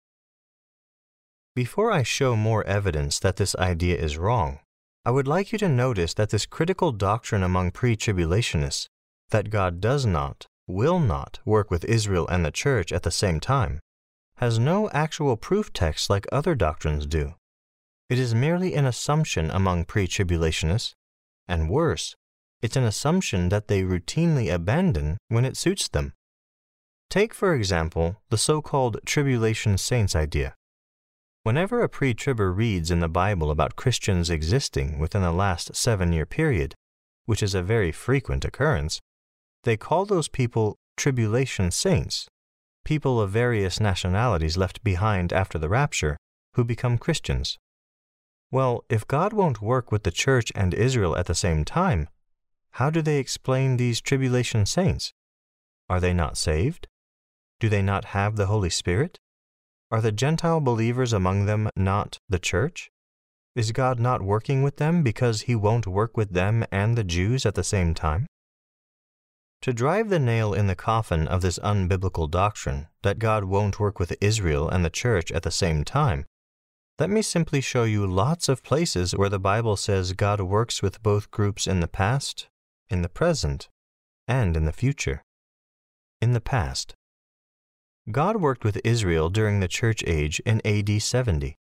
Before 1.56 1.90
I 1.90 2.02
show 2.02 2.36
more 2.36 2.64
evidence 2.64 3.18
that 3.20 3.36
this 3.36 3.56
idea 3.56 3.96
is 3.96 4.18
wrong, 4.18 4.58
I 5.06 5.10
would 5.10 5.26
like 5.26 5.52
you 5.52 5.58
to 5.60 5.70
notice 5.70 6.12
that 6.12 6.28
this 6.28 6.44
critical 6.44 6.92
doctrine 6.92 7.42
among 7.42 7.70
pre 7.70 7.96
tribulationists, 7.96 8.88
that 9.30 9.48
God 9.48 9.80
does 9.80 10.04
not, 10.04 10.44
will 10.66 11.00
not 11.00 11.38
work 11.46 11.70
with 11.70 11.86
Israel 11.86 12.28
and 12.28 12.44
the 12.44 12.50
church 12.50 12.92
at 12.92 13.04
the 13.04 13.10
same 13.10 13.40
time, 13.40 13.80
has 14.36 14.58
no 14.58 14.90
actual 14.90 15.38
proof 15.38 15.72
text 15.72 16.10
like 16.10 16.26
other 16.30 16.54
doctrines 16.54 17.06
do. 17.06 17.32
It 18.10 18.18
is 18.18 18.34
merely 18.34 18.74
an 18.74 18.84
assumption 18.84 19.50
among 19.50 19.86
pre 19.86 20.06
tribulationists, 20.06 20.92
and 21.48 21.70
worse, 21.70 22.14
it's 22.60 22.76
an 22.76 22.84
assumption 22.84 23.48
that 23.48 23.68
they 23.68 23.80
routinely 23.80 24.52
abandon 24.52 25.16
when 25.28 25.46
it 25.46 25.56
suits 25.56 25.88
them. 25.88 26.12
Take, 27.08 27.32
for 27.32 27.54
example, 27.54 28.16
the 28.28 28.36
so 28.36 28.60
called 28.60 29.00
tribulation 29.06 29.78
saints 29.78 30.14
idea. 30.14 30.54
Whenever 31.46 31.80
a 31.80 31.88
pre 31.88 32.12
tribber 32.12 32.50
reads 32.50 32.90
in 32.90 32.98
the 32.98 33.08
Bible 33.08 33.52
about 33.52 33.76
Christians 33.76 34.30
existing 34.30 34.98
within 34.98 35.22
the 35.22 35.30
last 35.30 35.76
seven 35.76 36.12
year 36.12 36.26
period, 36.26 36.74
which 37.24 37.40
is 37.40 37.54
a 37.54 37.62
very 37.62 37.92
frequent 37.92 38.44
occurrence, 38.44 38.98
they 39.62 39.76
call 39.76 40.04
those 40.04 40.26
people 40.26 40.76
tribulation 40.96 41.70
saints, 41.70 42.26
people 42.84 43.20
of 43.20 43.30
various 43.30 43.78
nationalities 43.78 44.56
left 44.56 44.82
behind 44.82 45.32
after 45.32 45.56
the 45.56 45.68
rapture 45.68 46.16
who 46.54 46.64
become 46.64 46.98
Christians. 46.98 47.58
Well, 48.50 48.84
if 48.88 49.06
God 49.06 49.32
won't 49.32 49.62
work 49.62 49.92
with 49.92 50.02
the 50.02 50.10
church 50.10 50.50
and 50.56 50.74
Israel 50.74 51.16
at 51.16 51.26
the 51.26 51.34
same 51.36 51.64
time, 51.64 52.08
how 52.72 52.90
do 52.90 53.00
they 53.00 53.18
explain 53.18 53.76
these 53.76 54.00
tribulation 54.00 54.66
saints? 54.66 55.12
Are 55.88 56.00
they 56.00 56.12
not 56.12 56.36
saved? 56.36 56.88
Do 57.60 57.68
they 57.68 57.82
not 57.82 58.06
have 58.06 58.34
the 58.34 58.46
Holy 58.46 58.70
Spirit? 58.70 59.20
Are 59.88 60.00
the 60.00 60.10
Gentile 60.10 60.60
believers 60.60 61.12
among 61.12 61.46
them 61.46 61.70
not 61.76 62.18
the 62.28 62.40
church? 62.40 62.90
Is 63.54 63.70
God 63.70 64.00
not 64.00 64.20
working 64.20 64.62
with 64.62 64.78
them 64.78 65.02
because 65.02 65.42
he 65.42 65.54
won't 65.54 65.86
work 65.86 66.16
with 66.16 66.32
them 66.32 66.64
and 66.72 66.98
the 66.98 67.04
Jews 67.04 67.46
at 67.46 67.54
the 67.54 67.62
same 67.62 67.94
time? 67.94 68.26
To 69.62 69.72
drive 69.72 70.08
the 70.08 70.18
nail 70.18 70.52
in 70.52 70.66
the 70.66 70.74
coffin 70.74 71.26
of 71.28 71.40
this 71.40 71.58
unbiblical 71.60 72.30
doctrine 72.30 72.88
that 73.02 73.18
God 73.18 73.44
won't 73.44 73.80
work 73.80 73.98
with 73.98 74.16
Israel 74.20 74.68
and 74.68 74.84
the 74.84 74.90
church 74.90 75.30
at 75.30 75.44
the 75.44 75.50
same 75.50 75.84
time, 75.84 76.26
let 76.98 77.08
me 77.08 77.22
simply 77.22 77.60
show 77.60 77.84
you 77.84 78.06
lots 78.06 78.48
of 78.48 78.62
places 78.62 79.14
where 79.14 79.28
the 79.28 79.38
Bible 79.38 79.76
says 79.76 80.14
God 80.14 80.40
works 80.40 80.82
with 80.82 81.02
both 81.02 81.30
groups 81.30 81.66
in 81.66 81.80
the 81.80 81.88
past, 81.88 82.48
in 82.88 83.02
the 83.02 83.08
present, 83.08 83.68
and 84.26 84.56
in 84.56 84.64
the 84.64 84.72
future. 84.72 85.22
In 86.20 86.32
the 86.32 86.40
past, 86.40 86.94
God 88.10 88.36
worked 88.36 88.62
with 88.62 88.80
Israel 88.84 89.28
during 89.30 89.58
the 89.58 89.66
church 89.66 90.04
age 90.06 90.40
in 90.46 90.64
AD 90.64 91.02
70. 91.02 91.56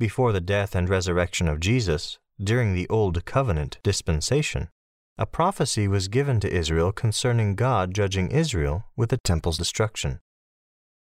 Before 0.00 0.32
the 0.32 0.40
death 0.40 0.74
and 0.74 0.88
resurrection 0.88 1.46
of 1.46 1.60
Jesus, 1.60 2.18
during 2.42 2.74
the 2.74 2.88
Old 2.88 3.24
Covenant 3.24 3.78
dispensation, 3.84 4.68
a 5.16 5.26
prophecy 5.26 5.86
was 5.86 6.08
given 6.08 6.40
to 6.40 6.52
Israel 6.52 6.90
concerning 6.90 7.54
God 7.54 7.94
judging 7.94 8.32
Israel 8.32 8.86
with 8.96 9.10
the 9.10 9.18
temple's 9.18 9.58
destruction. 9.58 10.18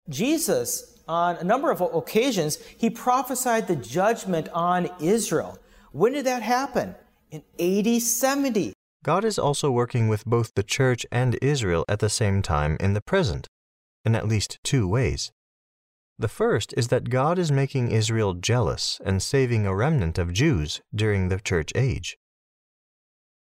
Jesus, 0.07 1.01
on 1.07 1.37
a 1.37 1.43
number 1.43 1.71
of 1.71 1.81
occasions, 1.81 2.57
he 2.77 2.91
prophesied 2.91 3.67
the 3.67 3.75
judgment 3.75 4.49
on 4.53 4.87
Israel. 4.99 5.57
When 5.93 6.13
did 6.13 6.27
that 6.27 6.43
happen? 6.43 6.93
In 7.31 7.41
AD 7.59 8.03
70. 8.03 8.73
God 9.03 9.25
is 9.25 9.39
also 9.39 9.71
working 9.71 10.09
with 10.09 10.25
both 10.25 10.53
the 10.53 10.61
church 10.61 11.07
and 11.11 11.39
Israel 11.41 11.85
at 11.89 11.99
the 11.99 12.09
same 12.09 12.43
time 12.43 12.77
in 12.79 12.93
the 12.93 13.01
present 13.01 13.47
in 14.05 14.15
at 14.15 14.27
least 14.27 14.59
two 14.63 14.87
ways. 14.87 15.31
The 16.19 16.27
first 16.27 16.73
is 16.77 16.89
that 16.89 17.09
God 17.09 17.39
is 17.39 17.51
making 17.51 17.91
Israel 17.91 18.33
jealous 18.33 19.01
and 19.03 19.21
saving 19.21 19.65
a 19.65 19.75
remnant 19.75 20.17
of 20.17 20.33
Jews 20.33 20.81
during 20.93 21.29
the 21.29 21.39
church 21.39 21.71
age. 21.75 22.17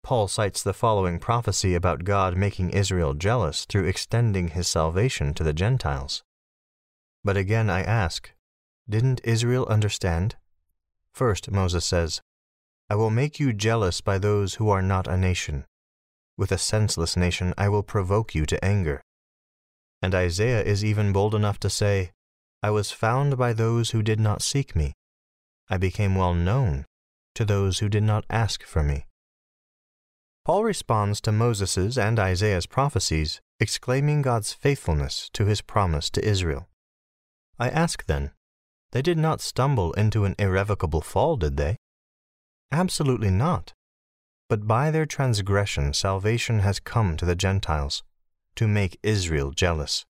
Paul 0.04 0.28
cites 0.28 0.64
the 0.64 0.74
following 0.74 1.20
prophecy 1.20 1.76
about 1.76 2.04
God 2.04 2.36
making 2.36 2.72
Israel 2.72 3.14
jealous 3.14 3.66
through 3.66 3.86
extending 3.86 4.50
his 4.50 4.68
salvation 4.68 5.34
to 5.36 5.44
the 5.44 5.54
Gentiles. 5.54 6.24
But 7.24 7.38
again 7.38 7.70
I 7.70 7.82
ask, 7.82 8.32
didn't 8.90 9.22
Israel 9.24 9.66
understand? 9.68 10.36
First, 11.14 11.52
Moses 11.52 11.86
says, 11.86 12.22
I 12.90 12.96
will 12.96 13.10
make 13.10 13.40
you 13.40 13.54
jealous 13.54 14.02
by 14.02 14.18
those 14.18 14.56
who 14.56 14.70
are 14.70 14.82
not 14.82 15.08
a 15.08 15.18
nation. 15.18 15.66
With 16.38 16.52
a 16.52 16.58
senseless 16.58 17.16
nation 17.16 17.54
I 17.58 17.70
will 17.70 17.84
provoke 17.84 18.34
you 18.34 18.46
to 18.48 18.64
anger. 18.64 19.02
And 20.02 20.16
Isaiah 20.16 20.64
is 20.64 20.84
even 20.84 21.14
bold 21.14 21.36
enough 21.36 21.60
to 21.60 21.70
say, 21.70 22.12
I 22.64 22.70
was 22.72 22.92
found 22.92 23.38
by 23.38 23.54
those 23.54 23.92
who 23.92 24.02
did 24.02 24.20
not 24.20 24.42
seek 24.42 24.76
me. 24.76 24.94
I 25.70 25.78
became 25.78 26.16
well 26.16 26.34
known 26.34 26.86
to 27.36 27.46
those 27.46 27.80
who 27.80 27.90
did 27.90 28.04
not 28.04 28.26
ask 28.30 28.64
for 28.64 28.84
me. 28.84 29.06
Paul 30.44 30.64
responds 30.64 31.22
to 31.22 31.32
Moses's 31.32 31.98
and 31.98 32.20
Isaiah's 32.20 32.66
prophecies, 32.66 33.42
exclaiming 33.60 34.22
God's 34.22 34.54
faithfulness 34.54 35.30
to 35.34 35.46
his 35.46 35.62
promise 35.62 36.10
to 36.12 36.28
Israel. 36.28 36.68
I 37.60 37.70
ask 37.70 38.06
then, 38.06 38.32
they 38.92 39.02
did 39.02 39.18
not 39.18 39.40
stumble 39.40 39.94
into 39.94 40.26
an 40.26 40.36
irrevocable 40.40 41.02
fall, 41.02 41.38
did 41.38 41.58
they? 41.58 41.78
Absolutely 42.72 43.30
not. 43.30 43.74
But 44.50 44.68
by 44.68 44.92
their 44.92 45.06
transgression 45.06 45.94
salvation 45.94 46.60
has 46.60 46.80
come 46.80 47.16
to 47.18 47.26
the 47.26 47.36
Gentiles 47.36 48.04
to 48.56 48.68
make 48.68 49.00
Israel 49.04 49.52
jealous. 49.52 50.06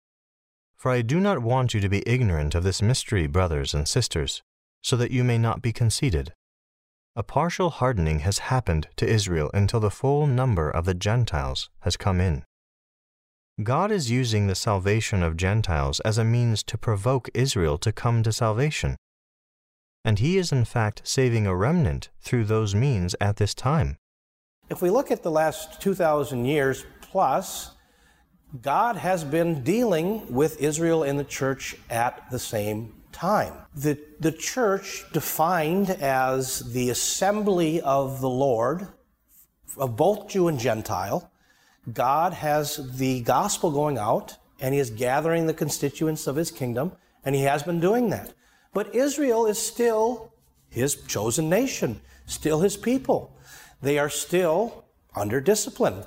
For 0.76 0.90
I 0.90 1.02
do 1.02 1.20
not 1.20 1.42
want 1.42 1.74
you 1.74 1.80
to 1.80 1.88
be 1.88 2.02
ignorant 2.06 2.54
of 2.54 2.64
this 2.64 2.82
mystery, 2.82 3.26
brothers 3.26 3.72
and 3.72 3.86
sisters, 3.86 4.42
so 4.82 4.96
that 4.96 5.12
you 5.12 5.22
may 5.22 5.38
not 5.38 5.62
be 5.62 5.72
conceited. 5.72 6.34
A 7.14 7.22
partial 7.22 7.70
hardening 7.70 8.20
has 8.20 8.38
happened 8.38 8.88
to 8.96 9.06
Israel 9.06 9.50
until 9.52 9.80
the 9.80 9.90
full 9.90 10.26
number 10.26 10.70
of 10.70 10.86
the 10.86 10.94
Gentiles 10.94 11.70
has 11.80 11.96
come 11.96 12.20
in. 12.20 12.44
God 13.62 13.92
is 13.92 14.10
using 14.10 14.46
the 14.46 14.54
salvation 14.54 15.22
of 15.22 15.36
Gentiles 15.36 16.00
as 16.00 16.16
a 16.16 16.24
means 16.24 16.62
to 16.64 16.78
provoke 16.78 17.28
Israel 17.34 17.76
to 17.78 17.92
come 17.92 18.22
to 18.22 18.32
salvation. 18.32 18.96
And 20.04 20.18
He 20.18 20.38
is 20.38 20.50
in 20.50 20.64
fact 20.64 21.02
saving 21.04 21.46
a 21.46 21.54
remnant 21.54 22.08
through 22.20 22.46
those 22.46 22.74
means 22.74 23.14
at 23.20 23.36
this 23.36 23.54
time. 23.54 23.98
If 24.70 24.80
we 24.80 24.88
look 24.88 25.10
at 25.10 25.22
the 25.22 25.30
last 25.30 25.82
2,000 25.82 26.46
years 26.46 26.86
plus, 27.02 27.72
God 28.60 28.96
has 28.96 29.24
been 29.24 29.62
dealing 29.62 30.30
with 30.30 30.60
Israel 30.60 31.04
and 31.04 31.18
the 31.18 31.24
church 31.24 31.74
at 31.88 32.30
the 32.30 32.38
same 32.38 32.92
time. 33.10 33.54
The, 33.74 33.98
the 34.20 34.32
church, 34.32 35.04
defined 35.12 35.88
as 35.88 36.60
the 36.72 36.90
assembly 36.90 37.80
of 37.80 38.20
the 38.20 38.28
Lord, 38.28 38.88
of 39.78 39.96
both 39.96 40.28
Jew 40.28 40.48
and 40.48 40.58
Gentile, 40.58 41.30
God 41.90 42.34
has 42.34 42.96
the 42.98 43.22
gospel 43.22 43.70
going 43.70 43.96
out, 43.96 44.36
and 44.60 44.74
He 44.74 44.80
is 44.80 44.90
gathering 44.90 45.46
the 45.46 45.54
constituents 45.54 46.26
of 46.26 46.36
His 46.36 46.50
kingdom, 46.50 46.92
and 47.24 47.34
He 47.34 47.42
has 47.42 47.62
been 47.62 47.80
doing 47.80 48.10
that. 48.10 48.34
But 48.74 48.94
Israel 48.94 49.46
is 49.46 49.58
still 49.58 50.34
His 50.68 50.96
chosen 50.96 51.48
nation, 51.48 52.02
still 52.26 52.60
His 52.60 52.76
people. 52.76 53.34
They 53.80 53.98
are 53.98 54.10
still 54.10 54.84
under 55.16 55.40
discipline 55.40 56.04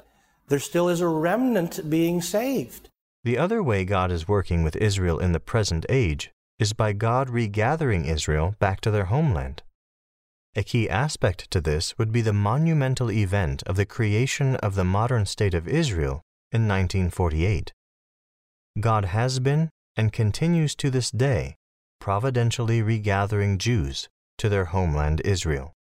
there 0.48 0.60
still 0.60 0.90
is 0.90 1.02
a 1.02 1.08
remnant 1.08 1.90
being 1.90 2.22
saved. 2.22 2.90
The 3.24 3.38
other 3.38 3.64
way 3.64 3.86
God 3.86 4.12
is 4.12 4.28
working 4.28 4.64
with 4.64 4.76
Israel 4.76 5.20
in 5.20 5.32
the 5.32 5.40
present 5.40 5.86
age 5.90 6.32
is 6.60 6.74
by 6.74 6.94
God 6.94 7.30
regathering 7.30 8.06
Israel 8.06 8.56
back 8.60 8.82
to 8.82 8.92
their 8.92 9.06
homeland. 9.06 9.64
A 10.56 10.64
key 10.64 10.90
aspect 10.90 11.52
to 11.52 11.60
this 11.60 11.98
would 11.98 12.12
be 12.12 12.22
the 12.22 12.32
monumental 12.32 13.12
event 13.12 13.64
of 13.64 13.76
the 13.76 13.86
creation 13.86 14.56
of 14.58 14.76
the 14.76 14.86
modern 14.86 15.26
state 15.26 15.54
of 15.54 15.68
Israel 15.68 16.22
in 16.52 16.68
1948. 16.68 17.74
God 18.80 19.06
has 19.06 19.40
been 19.40 19.70
and 19.98 20.14
continues 20.14 20.76
to 20.76 20.90
this 20.90 21.12
day 21.12 21.56
providentially 22.00 22.82
regathering 22.82 23.58
Jews 23.58 24.08
to 24.38 24.48
their 24.48 24.66
homeland 24.66 25.22
Israel. 25.26 25.74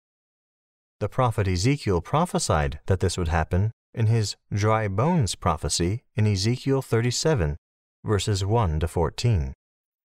The 1.01 1.09
prophet 1.09 1.47
Ezekiel 1.47 2.01
prophesied 2.01 2.81
that 2.87 3.01
this 3.01 3.19
would 3.19 3.29
happen 3.29 3.73
in 3.95 4.07
his 4.07 4.37
dry 4.53 4.89
bones 4.89 5.35
prophecy 5.35 6.03
in 6.17 6.27
Ezekiel 6.27 6.83
37, 6.83 7.57
verses 8.05 8.45
1 8.45 8.81
to 8.81 8.89
14. 8.89 9.33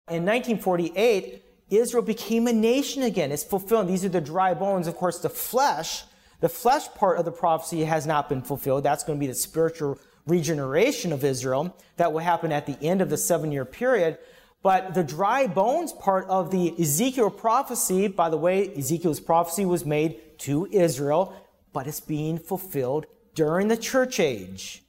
In 0.09 0.25
1948, 0.25 1.43
Israel 1.69 2.03
became 2.03 2.47
a 2.47 2.53
nation 2.53 3.03
again. 3.03 3.31
It's 3.31 3.43
fulfilled. 3.43 3.87
These 3.87 4.05
are 4.05 4.09
the 4.09 4.21
dry 4.21 4.53
bones. 4.53 4.87
Of 4.87 4.95
course, 4.95 5.19
the 5.19 5.29
flesh, 5.29 6.03
the 6.39 6.49
flesh 6.49 6.87
part 6.95 7.17
of 7.17 7.25
the 7.25 7.31
prophecy 7.31 7.83
has 7.83 8.05
not 8.05 8.29
been 8.29 8.41
fulfilled. 8.41 8.83
That's 8.83 9.03
going 9.03 9.17
to 9.17 9.19
be 9.19 9.27
the 9.27 9.35
spiritual 9.35 9.99
regeneration 10.25 11.11
of 11.11 11.23
Israel 11.23 11.75
that 11.97 12.11
will 12.11 12.19
happen 12.19 12.51
at 12.51 12.65
the 12.65 12.77
end 12.81 13.01
of 13.01 13.09
the 13.09 13.17
seven 13.17 13.51
year 13.51 13.65
period. 13.65 14.17
But 14.61 14.93
the 14.93 15.03
dry 15.03 15.47
bones 15.47 15.93
part 15.93 16.27
of 16.27 16.51
the 16.51 16.73
Ezekiel 16.79 17.29
prophecy, 17.29 18.07
by 18.07 18.29
the 18.29 18.37
way, 18.37 18.73
Ezekiel's 18.75 19.19
prophecy 19.19 19.65
was 19.65 19.85
made 19.85 20.37
to 20.39 20.67
Israel, 20.71 21.33
but 21.71 21.87
it's 21.87 22.01
being 22.01 22.37
fulfilled 22.37 23.05
during 23.39 23.69
the 23.69 23.77
church 23.77 24.19
age. 24.19 24.83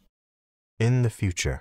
In 0.80 1.02
the 1.02 1.16
future. 1.22 1.60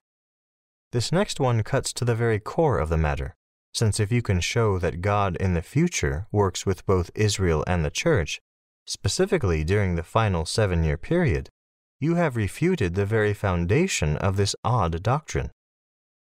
This 0.91 1.11
next 1.11 1.39
one 1.39 1.61
cuts 1.61 1.93
to 1.93 2.03
the 2.03 2.15
very 2.15 2.39
core 2.39 2.79
of 2.79 2.89
the 2.89 2.97
matter, 2.97 3.35
since 3.75 3.99
if 3.99 4.11
you 4.11 4.23
can 4.23 4.39
show 4.39 4.79
that 4.79 5.01
God 5.01 5.35
in 5.35 5.53
the 5.53 5.61
future 5.61 6.25
works 6.31 6.65
with 6.65 6.87
both 6.87 7.11
Israel 7.13 7.63
and 7.67 7.85
the 7.85 7.91
church, 7.91 8.41
specifically 8.87 9.63
during 9.63 9.93
the 9.93 10.01
final 10.17 10.47
seven 10.47 10.83
year 10.83 10.97
period, 10.97 11.47
you 11.99 12.15
have 12.15 12.35
refuted 12.35 12.95
the 12.95 13.05
very 13.05 13.35
foundation 13.35 14.17
of 14.17 14.35
this 14.35 14.55
odd 14.63 15.03
doctrine. 15.03 15.51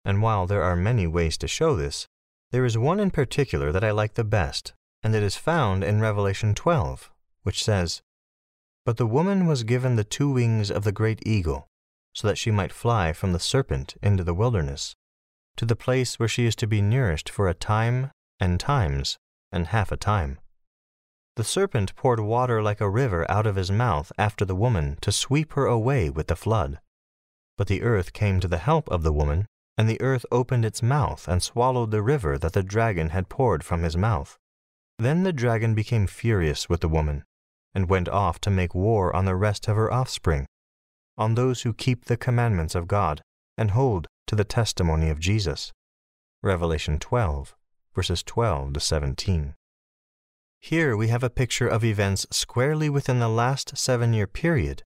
And 0.04 0.20
while 0.20 0.46
there 0.46 0.62
are 0.62 0.76
many 0.76 1.06
ways 1.06 1.38
to 1.38 1.48
show 1.48 1.76
this, 1.76 2.06
there 2.50 2.66
is 2.66 2.76
one 2.76 3.00
in 3.00 3.10
particular 3.10 3.72
that 3.72 3.84
I 3.84 3.90
like 3.90 4.16
the 4.16 4.32
best, 4.38 4.74
and 5.02 5.14
it 5.14 5.22
is 5.22 5.34
found 5.34 5.82
in 5.82 6.02
Revelation 6.02 6.54
12, 6.54 7.10
which 7.42 7.64
says, 7.64 8.02
But 8.88 8.96
the 8.96 9.06
woman 9.06 9.46
was 9.46 9.64
given 9.64 9.96
the 9.96 10.02
two 10.02 10.30
wings 10.30 10.70
of 10.70 10.82
the 10.82 10.92
great 10.92 11.20
eagle, 11.26 11.68
so 12.14 12.26
that 12.26 12.38
she 12.38 12.50
might 12.50 12.72
fly 12.72 13.12
from 13.12 13.34
the 13.34 13.38
serpent 13.38 13.96
into 14.02 14.24
the 14.24 14.32
wilderness, 14.32 14.96
to 15.58 15.66
the 15.66 15.76
place 15.76 16.18
where 16.18 16.26
she 16.26 16.46
is 16.46 16.56
to 16.56 16.66
be 16.66 16.80
nourished 16.80 17.28
for 17.28 17.50
a 17.50 17.52
time 17.52 18.12
and 18.40 18.58
times 18.58 19.18
and 19.52 19.66
half 19.66 19.92
a 19.92 19.98
time. 19.98 20.38
The 21.36 21.44
serpent 21.44 21.96
poured 21.96 22.20
water 22.20 22.62
like 22.62 22.80
a 22.80 22.88
river 22.88 23.30
out 23.30 23.46
of 23.46 23.56
his 23.56 23.70
mouth 23.70 24.10
after 24.16 24.46
the 24.46 24.56
woman 24.56 24.96
to 25.02 25.12
sweep 25.12 25.52
her 25.52 25.66
away 25.66 26.08
with 26.08 26.28
the 26.28 26.34
flood. 26.34 26.80
But 27.58 27.66
the 27.66 27.82
earth 27.82 28.14
came 28.14 28.40
to 28.40 28.48
the 28.48 28.56
help 28.56 28.88
of 28.88 29.02
the 29.02 29.12
woman, 29.12 29.44
and 29.76 29.86
the 29.86 30.00
earth 30.00 30.24
opened 30.32 30.64
its 30.64 30.82
mouth 30.82 31.28
and 31.28 31.42
swallowed 31.42 31.90
the 31.90 32.00
river 32.00 32.38
that 32.38 32.54
the 32.54 32.62
dragon 32.62 33.10
had 33.10 33.28
poured 33.28 33.64
from 33.64 33.82
his 33.82 33.98
mouth. 33.98 34.38
Then 34.98 35.24
the 35.24 35.32
dragon 35.34 35.74
became 35.74 36.06
furious 36.06 36.70
with 36.70 36.80
the 36.80 36.88
woman, 36.88 37.24
and 37.78 37.88
went 37.88 38.08
off 38.08 38.40
to 38.40 38.50
make 38.50 38.74
war 38.74 39.14
on 39.14 39.24
the 39.24 39.36
rest 39.36 39.68
of 39.68 39.76
her 39.76 39.92
offspring, 39.92 40.46
on 41.16 41.36
those 41.36 41.62
who 41.62 41.72
keep 41.72 42.06
the 42.06 42.16
commandments 42.16 42.74
of 42.74 42.88
God 42.88 43.22
and 43.56 43.70
hold 43.70 44.08
to 44.26 44.34
the 44.34 44.44
testimony 44.44 45.08
of 45.10 45.20
Jesus. 45.20 45.70
Revelation 46.42 46.98
12, 46.98 47.54
verses 47.94 48.24
12 48.24 48.72
to 48.72 48.80
17. 48.80 49.54
Here 50.58 50.96
we 50.96 51.06
have 51.06 51.22
a 51.22 51.30
picture 51.30 51.68
of 51.68 51.84
events 51.84 52.26
squarely 52.32 52.90
within 52.90 53.20
the 53.20 53.28
last 53.28 53.78
seven 53.78 54.12
year 54.12 54.26
period 54.26 54.82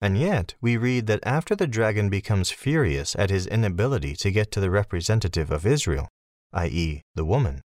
and 0.00 0.16
yet, 0.18 0.54
we 0.60 0.76
read 0.76 1.06
that 1.06 1.26
after 1.26 1.56
the 1.56 1.66
dragon 1.66 2.10
becomes 2.10 2.50
furious 2.50 3.16
at 3.16 3.30
his 3.30 3.46
inability 3.46 4.14
to 4.16 4.30
get 4.30 4.52
to 4.52 4.60
the 4.60 4.70
representative 4.70 5.50
of 5.50 5.66
Israel, 5.66 6.06
i.e., 6.52 7.02
the 7.16 7.24
woman, 7.24 7.62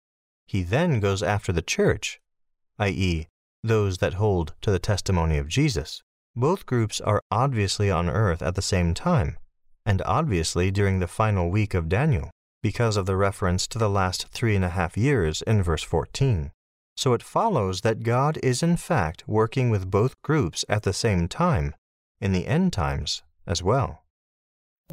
he 0.46 0.62
then 0.62 1.00
goes 1.00 1.24
after 1.24 1.54
the 1.54 1.62
church, 1.62 2.20
i.e., 2.80 3.28
those 3.64 3.98
that 3.98 4.16
hold 4.16 4.54
to 4.62 4.72
the 4.72 4.80
testimony 4.80 5.38
of 5.38 5.48
Jesus. 5.48 6.02
Both 6.36 6.66
groups 6.66 7.02
are 7.02 7.22
obviously 7.32 7.90
on 7.90 8.10
earth 8.10 8.42
at 8.42 8.56
the 8.56 8.62
same 8.62 8.94
time, 8.94 9.38
and 9.86 10.02
obviously 10.04 10.72
during 10.72 11.00
the 11.00 11.08
final 11.08 11.50
week 11.50 11.74
of 11.74 11.90
Daniel, 11.90 12.30
because 12.62 12.98
of 12.98 13.06
the 13.06 13.16
reference 13.16 13.68
to 13.68 13.80
the 13.80 13.90
last 13.90 14.28
three 14.30 14.56
and 14.56 14.66
a 14.66 14.70
half 14.70 14.98
years 14.98 15.42
in 15.44 15.64
verse 15.64 15.84
14. 15.84 16.52
So 16.96 17.14
it 17.14 17.24
follows 17.24 17.82
that 17.82 18.04
God 18.04 18.40
is 18.42 18.64
in 18.64 18.76
fact 18.76 19.24
working 19.28 19.70
with 19.70 19.92
both 19.92 20.20
groups 20.24 20.66
at 20.68 20.84
the 20.84 20.94
same 20.94 21.28
time 21.28 21.76
in 22.20 22.32
the 22.34 22.48
end 22.48 22.74
times 22.74 23.22
as 23.46 23.62
well. 23.62 24.04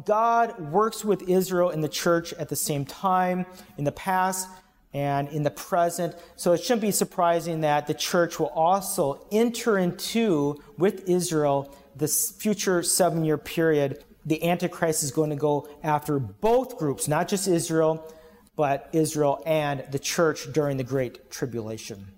God 0.03 0.59
works 0.71 1.05
with 1.05 1.29
Israel 1.29 1.69
and 1.69 1.83
the 1.83 1.89
church 1.89 2.33
at 2.33 2.49
the 2.49 2.55
same 2.55 2.85
time 2.85 3.45
in 3.77 3.85
the 3.85 3.91
past 3.91 4.49
and 4.95 5.27
in 5.27 5.43
the 5.43 5.51
present. 5.51 6.15
So 6.37 6.53
it 6.53 6.63
shouldn't 6.63 6.81
be 6.81 6.91
surprising 6.91 7.61
that 7.61 7.85
the 7.85 7.93
church 7.93 8.39
will 8.39 8.47
also 8.47 9.27
enter 9.29 9.77
into, 9.77 10.63
with 10.77 11.09
Israel, 11.09 11.75
this 11.97 12.31
future 12.31 12.81
seven 12.81 13.25
year 13.25 13.37
period. 13.37 14.05
The 14.25 14.41
Antichrist 14.47 15.03
is 15.03 15.11
going 15.11 15.31
to 15.31 15.35
go 15.35 15.67
after 15.83 16.17
both 16.17 16.77
groups, 16.77 17.09
not 17.09 17.27
just 17.27 17.45
Israel, 17.45 18.09
but 18.55 18.89
Israel 18.93 19.43
and 19.45 19.83
the 19.91 19.99
church 19.99 20.51
during 20.53 20.77
the 20.77 20.83
Great 20.85 21.29
Tribulation. 21.29 22.14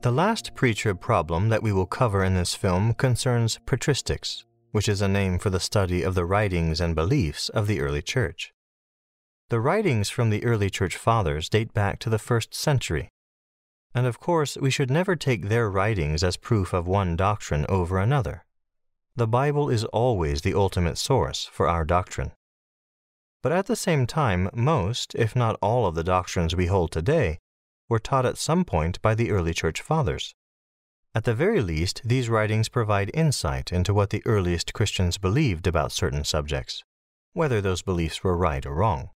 The 0.00 0.12
last 0.12 0.54
pre-trib 0.54 1.00
problem 1.00 1.48
that 1.48 1.62
we 1.62 1.72
will 1.72 1.84
cover 1.84 2.22
in 2.22 2.34
this 2.34 2.54
film 2.54 2.94
concerns 2.94 3.58
patristics, 3.66 4.44
which 4.70 4.88
is 4.88 5.02
a 5.02 5.08
name 5.08 5.40
for 5.40 5.50
the 5.50 5.58
study 5.58 6.04
of 6.04 6.14
the 6.14 6.24
writings 6.24 6.80
and 6.80 6.94
beliefs 6.94 7.48
of 7.48 7.66
the 7.66 7.80
early 7.80 8.00
church. 8.00 8.52
The 9.48 9.58
writings 9.58 10.08
from 10.08 10.30
the 10.30 10.44
early 10.44 10.70
church 10.70 10.96
fathers 10.96 11.48
date 11.48 11.74
back 11.74 11.98
to 11.98 12.10
the 12.10 12.18
first 12.20 12.54
century, 12.54 13.08
and 13.92 14.06
of 14.06 14.20
course 14.20 14.56
we 14.56 14.70
should 14.70 14.88
never 14.88 15.16
take 15.16 15.48
their 15.48 15.68
writings 15.68 16.22
as 16.22 16.36
proof 16.36 16.72
of 16.72 16.86
one 16.86 17.16
doctrine 17.16 17.66
over 17.68 17.98
another. 17.98 18.44
The 19.16 19.26
Bible 19.26 19.68
is 19.68 19.84
always 19.86 20.42
the 20.42 20.54
ultimate 20.54 20.98
source 20.98 21.50
for 21.52 21.66
our 21.66 21.84
doctrine. 21.84 22.30
But 23.42 23.50
at 23.50 23.66
the 23.66 23.74
same 23.74 24.06
time, 24.06 24.48
most, 24.54 25.16
if 25.16 25.34
not 25.34 25.58
all 25.60 25.86
of 25.86 25.96
the 25.96 26.04
doctrines 26.04 26.54
we 26.54 26.66
hold 26.66 26.92
today 26.92 27.40
were 27.88 27.98
taught 27.98 28.26
at 28.26 28.38
some 28.38 28.64
point 28.64 29.00
by 29.02 29.14
the 29.14 29.30
early 29.30 29.54
church 29.54 29.80
fathers. 29.80 30.34
At 31.14 31.24
the 31.24 31.34
very 31.34 31.62
least, 31.62 32.02
these 32.04 32.28
writings 32.28 32.68
provide 32.68 33.10
insight 33.14 33.72
into 33.72 33.94
what 33.94 34.10
the 34.10 34.22
earliest 34.26 34.74
Christians 34.74 35.18
believed 35.18 35.66
about 35.66 35.92
certain 35.92 36.24
subjects, 36.24 36.84
whether 37.32 37.60
those 37.60 37.82
beliefs 37.82 38.22
were 38.22 38.36
right 38.36 38.64
or 38.64 38.74
wrong. 38.74 39.10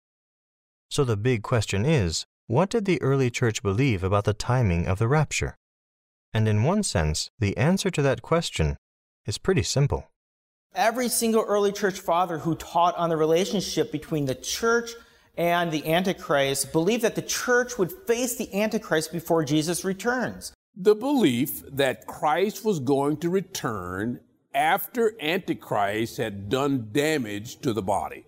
So 0.89 1.03
the 1.03 1.17
big 1.17 1.43
question 1.43 1.85
is, 1.85 2.25
what 2.47 2.69
did 2.69 2.85
the 2.85 3.01
early 3.01 3.29
church 3.29 3.61
believe 3.61 4.03
about 4.03 4.23
the 4.23 4.33
timing 4.33 4.87
of 4.87 4.97
the 4.97 5.07
rapture? 5.07 5.55
And 6.33 6.47
in 6.47 6.63
one 6.63 6.83
sense, 6.83 7.29
the 7.39 7.57
answer 7.57 7.89
to 7.91 8.01
that 8.01 8.21
question 8.21 8.77
is 9.25 9.37
pretty 9.37 9.63
simple. 9.63 10.09
Every 10.75 11.09
single 11.09 11.43
early 11.43 11.71
church 11.71 11.99
father 11.99 12.39
who 12.39 12.55
taught 12.55 12.95
on 12.97 13.09
the 13.09 13.17
relationship 13.17 13.91
between 13.91 14.25
the 14.25 14.35
church 14.35 14.91
and 15.39 15.71
the 15.71 15.89
Antichrist 15.89 16.73
believed 16.73 17.01
that 17.03 17.15
the 17.15 17.21
church 17.21 17.77
would 17.77 17.93
face 18.05 18.35
the 18.35 18.53
Antichrist 18.53 19.13
before 19.13 19.45
Jesus 19.45 19.85
returns. 19.85 20.51
The 20.75 20.95
belief 20.95 21.63
that 21.71 22.05
Christ 22.05 22.65
was 22.65 22.81
going 22.81 23.17
to 23.17 23.29
return 23.29 24.19
after 24.53 25.15
Antichrist 25.21 26.17
had 26.17 26.49
done 26.49 26.89
damage 26.91 27.61
to 27.61 27.71
the 27.71 27.81
body. 27.81 28.25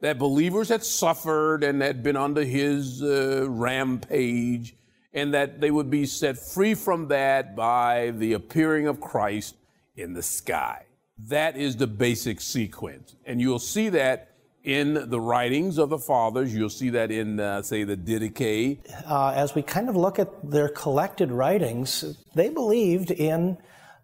That 0.00 0.18
believers 0.18 0.70
had 0.70 0.82
suffered 0.82 1.62
and 1.62 1.82
had 1.82 2.02
been 2.02 2.16
under 2.16 2.42
his 2.42 3.02
uh, 3.02 3.44
rampage, 3.46 4.74
and 5.12 5.34
that 5.34 5.60
they 5.60 5.70
would 5.70 5.90
be 5.90 6.06
set 6.06 6.38
free 6.38 6.72
from 6.72 7.08
that 7.08 7.54
by 7.54 8.12
the 8.12 8.32
appearing 8.32 8.86
of 8.86 8.98
Christ 8.98 9.56
in 9.94 10.14
the 10.14 10.22
sky. 10.22 10.86
That 11.18 11.58
is 11.58 11.76
the 11.76 11.86
basic 11.86 12.40
sequence. 12.40 13.14
And 13.26 13.42
you'll 13.42 13.58
see 13.58 13.90
that 13.90 14.29
in 14.64 15.08
the 15.08 15.20
writings 15.20 15.78
of 15.78 15.88
the 15.88 15.98
fathers. 15.98 16.54
You'll 16.54 16.68
see 16.68 16.90
that 16.90 17.10
in, 17.10 17.40
uh, 17.40 17.62
say, 17.62 17.84
the 17.84 17.96
Didache. 17.96 18.78
Uh, 19.06 19.32
as 19.34 19.54
we 19.54 19.62
kind 19.62 19.88
of 19.88 19.96
look 19.96 20.18
at 20.18 20.28
their 20.48 20.68
collected 20.68 21.32
writings, 21.32 22.18
they 22.34 22.50
believed 22.50 23.10
in 23.10 23.58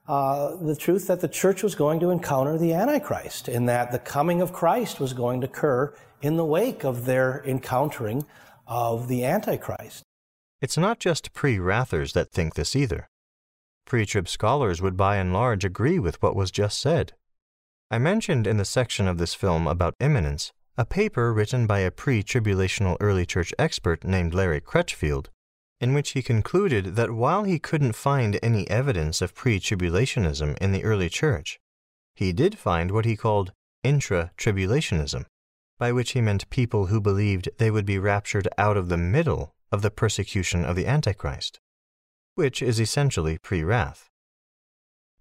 uh, 0.09 0.57
the 0.57 0.77
truth 0.77 1.09
that 1.09 1.21
the 1.21 1.29
church 1.29 1.63
was 1.63 1.75
going 1.75 2.01
to 2.01 2.11
encounter 2.11 2.57
the 2.59 2.73
Antichrist, 2.73 3.49
in 3.49 3.67
that 3.67 3.93
the 3.93 3.99
coming 3.99 4.41
of 4.41 4.53
Christ 4.53 5.01
was 5.01 5.13
going 5.13 5.41
to 5.41 5.47
occur 5.47 5.95
in 6.23 6.37
the 6.37 6.45
wake 6.45 6.85
of 6.85 7.05
their 7.05 7.43
encountering 7.45 8.25
of 8.67 9.09
the 9.09 9.25
Antichrist. 9.25 10.03
It's 10.61 10.79
not 10.79 10.99
just 10.99 11.33
pre 11.33 11.59
wrathers 11.59 12.13
that 12.15 12.31
think 12.31 12.55
this 12.55 12.75
either. 12.75 13.09
Pre 13.85 14.07
trib 14.07 14.29
scholars 14.29 14.81
would 14.81 14.97
by 14.97 15.17
and 15.17 15.33
large 15.33 15.65
agree 15.65 15.99
with 15.99 16.21
what 16.23 16.35
was 16.35 16.51
just 16.51 16.81
said. 16.81 17.13
I 17.89 17.99
mentioned 17.99 18.49
in 18.49 18.57
the 18.57 18.65
section 18.65 19.07
of 19.07 19.19
this 19.19 19.35
film 19.35 19.69
about 19.69 19.95
imminence 20.01 20.53
a 20.77 20.85
paper 20.85 21.33
written 21.33 21.69
by 21.69 21.79
a 21.79 21.93
pre 21.93 22.23
tribulational 22.23 22.97
early 23.01 23.25
church 23.25 23.55
expert 23.59 24.03
named 24.03 24.35
Larry 24.35 24.61
Crutchfield, 24.61 25.31
in 25.81 25.95
which 25.95 26.11
he 26.11 26.23
concluded 26.23 26.97
that 26.97 27.13
while 27.13 27.45
he 27.45 27.61
couldn't 27.61 27.95
find 27.95 28.41
any 28.43 28.69
evidence 28.69 29.23
of 29.23 29.35
pre 29.35 29.61
tribulationism 29.61 30.59
in 30.59 30.73
the 30.73 30.83
early 30.83 31.09
church, 31.09 31.61
he 32.17 32.33
did 32.33 32.59
find 32.59 32.91
what 32.91 33.05
he 33.05 33.17
called 33.17 33.53
intra 33.85 34.33
tribulationism, 34.37 35.25
by 35.79 35.93
which 35.93 36.11
he 36.13 36.21
meant 36.21 36.51
people 36.51 36.87
who 36.87 37.01
believed 37.01 37.49
they 37.59 37.71
would 37.71 37.87
be 37.87 38.01
raptured 38.01 38.49
out 38.59 38.77
of 38.77 38.89
the 38.89 38.97
middle 38.97 39.55
of 39.71 39.83
the 39.83 39.93
persecution 39.93 40.65
of 40.65 40.75
the 40.75 40.89
Antichrist, 40.89 41.61
which 42.35 42.61
is 42.61 42.81
essentially 42.81 43.39
pre 43.39 43.63
wrath. 43.63 44.11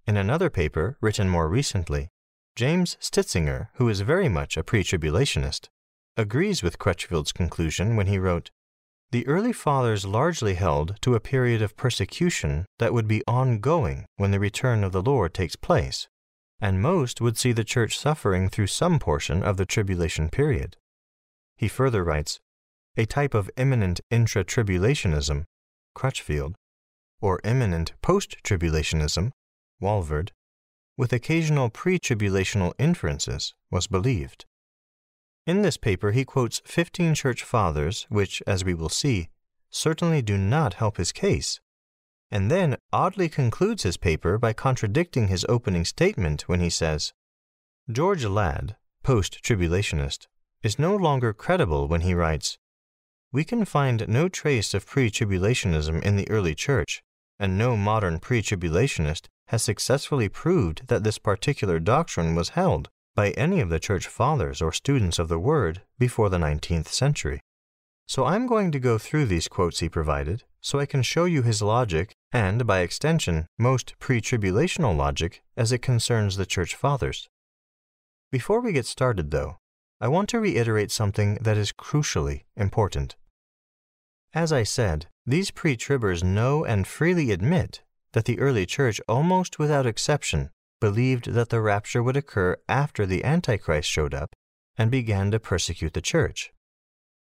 In 0.07 0.17
another 0.17 0.49
paper, 0.49 0.97
written 0.99 1.29
more 1.29 1.47
recently, 1.47 2.09
James 2.55 2.95
Stitzinger, 3.01 3.67
who 3.73 3.89
is 3.89 3.99
very 3.99 4.29
much 4.29 4.55
a 4.55 4.63
pre 4.63 4.81
tribulationist, 4.81 5.67
agrees 6.15 6.63
with 6.63 6.79
Crutchfield's 6.79 7.33
conclusion 7.33 7.97
when 7.97 8.07
he 8.07 8.17
wrote 8.17 8.49
The 9.11 9.27
early 9.27 9.51
fathers 9.51 10.05
largely 10.05 10.53
held 10.53 10.95
to 11.01 11.15
a 11.15 11.19
period 11.19 11.61
of 11.61 11.75
persecution 11.75 12.65
that 12.79 12.93
would 12.93 13.09
be 13.09 13.23
ongoing 13.27 14.05
when 14.15 14.31
the 14.31 14.39
return 14.39 14.85
of 14.85 14.93
the 14.93 15.01
Lord 15.01 15.33
takes 15.33 15.57
place, 15.57 16.07
and 16.61 16.81
most 16.81 17.19
would 17.19 17.37
see 17.37 17.51
the 17.51 17.65
church 17.65 17.99
suffering 17.99 18.47
through 18.47 18.67
some 18.67 18.99
portion 18.99 19.43
of 19.43 19.57
the 19.57 19.65
tribulation 19.65 20.29
period. 20.29 20.77
He 21.57 21.67
further 21.67 22.05
writes 22.05 22.39
A 22.95 23.05
type 23.05 23.33
of 23.33 23.51
imminent 23.57 23.99
intra 24.09 24.45
tribulationism, 24.45 25.43
Crutchfield, 25.93 26.55
or 27.19 27.41
imminent 27.43 27.91
post 28.01 28.37
tribulationism, 28.45 29.31
Walvoord, 29.81 30.29
with 30.97 31.13
occasional 31.13 31.69
pre 31.69 31.99
tribulational 31.99 32.73
inferences, 32.77 33.53
was 33.69 33.87
believed. 33.87 34.45
In 35.45 35.61
this 35.61 35.77
paper, 35.77 36.11
he 36.11 36.25
quotes 36.25 36.61
15 36.65 37.13
church 37.13 37.43
fathers, 37.43 38.05
which, 38.09 38.41
as 38.47 38.65
we 38.65 38.73
will 38.73 38.89
see, 38.89 39.29
certainly 39.69 40.21
do 40.21 40.37
not 40.37 40.75
help 40.75 40.97
his 40.97 41.11
case, 41.11 41.59
and 42.31 42.49
then 42.49 42.77
oddly 42.91 43.29
concludes 43.29 43.83
his 43.83 43.97
paper 43.97 44.37
by 44.37 44.53
contradicting 44.53 45.27
his 45.27 45.45
opening 45.47 45.85
statement 45.85 46.43
when 46.49 46.59
he 46.59 46.69
says, 46.69 47.13
George 47.91 48.25
Ladd, 48.25 48.75
post 49.03 49.43
tribulationist, 49.43 50.27
is 50.63 50.79
no 50.79 50.95
longer 50.95 51.33
credible 51.33 51.87
when 51.87 52.01
he 52.01 52.15
writes, 52.15 52.57
We 53.31 53.43
can 53.43 53.65
find 53.65 54.07
no 54.07 54.27
trace 54.27 54.73
of 54.73 54.87
pre 54.87 55.11
tribulationism 55.11 56.01
in 56.01 56.15
the 56.15 56.29
early 56.29 56.55
church, 56.55 57.03
and 57.37 57.57
no 57.57 57.77
modern 57.77 58.19
pre 58.19 58.41
tribulationist 58.41 59.27
has 59.47 59.63
successfully 59.63 60.29
proved 60.29 60.87
that 60.87 61.03
this 61.03 61.17
particular 61.17 61.79
doctrine 61.79 62.35
was 62.35 62.49
held 62.49 62.89
by 63.15 63.31
any 63.31 63.61
of 63.61 63.69
the 63.69 63.79
church 63.79 64.07
fathers 64.07 64.61
or 64.61 64.71
students 64.71 65.19
of 65.19 65.27
the 65.27 65.39
Word 65.39 65.81
before 65.97 66.29
the 66.29 66.37
19th 66.37 66.87
century. 66.87 67.39
So 68.07 68.25
I'm 68.25 68.45
going 68.45 68.71
to 68.71 68.79
go 68.79 68.97
through 68.97 69.25
these 69.25 69.47
quotes 69.47 69.79
he 69.79 69.89
provided 69.89 70.43
so 70.61 70.79
I 70.79 70.87
can 70.87 71.03
show 71.03 71.25
you 71.25 71.43
his 71.43 71.61
logic 71.61 72.15
and, 72.31 72.65
by 72.65 72.79
extension, 72.79 73.45
most 73.57 73.93
pre 73.99 74.19
tribulational 74.19 74.97
logic 74.97 75.43
as 75.55 75.71
it 75.71 75.83
concerns 75.83 76.37
the 76.37 76.45
church 76.45 76.75
fathers. 76.75 77.29
Before 78.31 78.61
we 78.61 78.73
get 78.73 78.87
started, 78.87 79.31
though, 79.31 79.57
I 80.01 80.07
want 80.07 80.27
to 80.29 80.39
reiterate 80.39 80.91
something 80.91 81.35
that 81.41 81.55
is 81.55 81.71
crucially 81.71 82.45
important. 82.57 83.15
As 84.33 84.51
I 84.51 84.63
said, 84.63 85.05
these 85.25 85.51
pre 85.51 85.77
tribbers 85.77 86.23
know 86.23 86.65
and 86.65 86.85
freely 86.85 87.31
admit 87.31 87.81
that 88.15 88.23
the 88.23 88.39
early 88.39 88.65
church, 88.65 89.01
almost 89.09 89.59
without 89.59 89.85
exception, 89.85 90.49
believed 90.79 91.33
that 91.33 91.49
the 91.49 91.59
rapture 91.59 92.01
would 92.01 92.15
occur 92.15 92.55
after 92.69 93.05
the 93.05 93.25
Antichrist 93.25 93.89
showed 93.89 94.13
up 94.13 94.33
and 94.77 94.89
began 94.89 95.31
to 95.31 95.39
persecute 95.39 95.93
the 95.93 96.01
church. 96.01 96.53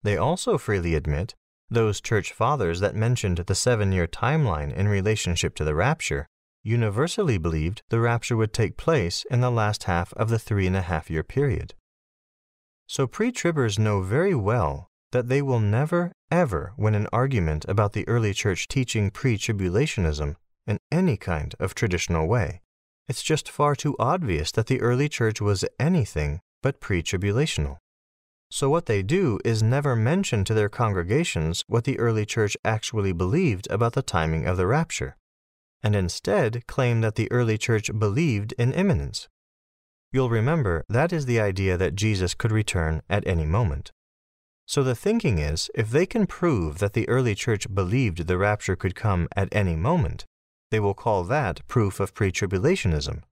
They 0.03 0.17
also 0.17 0.59
freely 0.59 0.93
admit, 0.93 1.33
those 1.67 1.99
church 1.99 2.31
fathers 2.31 2.79
that 2.79 2.95
mentioned 2.95 3.37
the 3.37 3.55
seven 3.55 3.91
year 3.91 4.05
timeline 4.05 4.71
in 4.71 4.87
relationship 4.87 5.55
to 5.55 5.63
the 5.63 5.73
rapture, 5.73 6.27
universally 6.61 7.39
believed 7.39 7.81
the 7.89 7.99
rapture 7.99 8.37
would 8.37 8.53
take 8.53 8.77
place 8.77 9.25
in 9.31 9.41
the 9.41 9.49
last 9.49 9.85
half 9.85 10.13
of 10.13 10.29
the 10.29 10.37
three 10.37 10.67
and 10.67 10.77
a 10.77 10.83
half 10.83 11.09
year 11.09 11.23
period. 11.23 11.73
So 12.85 13.07
pre 13.07 13.31
tribbers 13.31 13.79
know 13.79 14.01
very 14.01 14.35
well 14.35 14.91
that 15.11 15.27
they 15.27 15.41
will 15.41 15.59
never, 15.59 16.11
ever 16.29 16.73
win 16.77 16.93
an 16.93 17.07
argument 17.11 17.65
about 17.67 17.93
the 17.93 18.07
early 18.07 18.35
church 18.35 18.67
teaching 18.67 19.09
pre 19.09 19.39
tribulationism 19.39 20.35
in 20.68 20.80
any 20.91 21.18
kind 21.18 21.56
of 21.60 21.73
traditional 21.73 22.27
way. 22.27 22.61
It's 23.07 23.23
just 23.23 23.49
far 23.49 23.76
too 23.76 23.95
obvious 23.98 24.52
that 24.52 24.68
the 24.68 24.81
early 24.81 25.07
church 25.07 25.39
was 25.39 25.64
anything 25.80 26.41
but 26.61 26.81
pre 26.81 27.02
tribulational. 27.02 27.77
So, 28.49 28.69
what 28.69 28.85
they 28.85 29.02
do 29.02 29.39
is 29.44 29.61
never 29.64 29.95
mention 29.95 30.44
to 30.45 30.53
their 30.53 30.69
congregations 30.69 31.64
what 31.68 31.84
the 31.84 31.99
early 31.99 32.26
church 32.26 32.56
actually 32.64 33.14
believed 33.14 33.68
about 33.69 33.94
the 33.94 34.02
timing 34.02 34.45
of 34.45 34.57
the 34.57 34.68
rapture, 34.68 35.18
and 35.84 35.95
instead 35.95 36.65
claim 36.68 37.02
that 37.02 37.15
the 37.15 37.31
early 37.31 37.57
church 37.57 37.91
believed 37.98 38.53
in 38.57 38.73
imminence. 38.73 39.27
You'll 40.11 40.30
remember 40.30 40.85
that 40.88 41.11
is 41.11 41.26
the 41.26 41.39
idea 41.39 41.77
that 41.77 41.95
Jesus 41.95 42.34
could 42.34 42.52
return 42.52 43.02
at 43.10 43.27
any 43.27 43.45
moment. 43.45 43.91
So 44.65 44.84
the 44.84 44.95
thinking 44.95 45.39
is 45.39 45.69
if 45.76 45.91
they 45.91 46.06
can 46.06 46.27
prove 46.27 46.80
that 46.80 46.94
the 46.94 47.07
early 47.07 47.35
church 47.35 47.73
believed 47.73 48.27
the 48.27 48.38
rapture 48.38 48.76
could 48.76 48.95
come 48.95 49.27
at 49.35 49.49
any 49.52 49.76
moment, 49.76 50.26
they 50.72 50.80
will 50.80 50.94
call 50.94 51.23
that 51.23 51.65
proof 51.68 51.99
of 51.99 52.14
pre 52.14 52.31
tribulationism, 52.31 53.23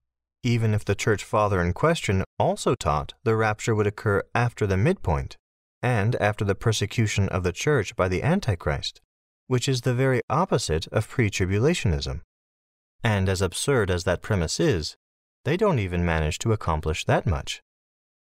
even 0.43 0.73
if 0.73 0.85
the 0.85 0.95
church 0.95 1.23
father 1.23 1.61
in 1.61 1.73
question 1.73 2.23
also 2.39 2.75
taught 2.75 3.13
the 3.23 3.35
rapture 3.35 3.75
would 3.75 3.87
occur 3.87 4.23
after 4.33 4.67
the 4.67 4.77
midpoint 4.77 5.37
and 5.81 6.15
after 6.15 6.45
the 6.45 6.55
persecution 6.55 7.29
of 7.29 7.43
the 7.43 7.51
church 7.51 7.95
by 7.95 8.07
the 8.07 8.23
Antichrist, 8.23 9.01
which 9.47 9.67
is 9.67 9.81
the 9.81 9.93
very 9.93 10.21
opposite 10.29 10.87
of 10.87 11.09
pre 11.09 11.29
tribulationism. 11.29 12.21
And 13.03 13.29
as 13.29 13.41
absurd 13.41 13.91
as 13.91 14.03
that 14.05 14.21
premise 14.21 14.59
is, 14.59 14.95
they 15.43 15.57
don't 15.57 15.79
even 15.79 16.03
manage 16.03 16.39
to 16.39 16.53
accomplish 16.53 17.05
that 17.05 17.25
much. 17.25 17.61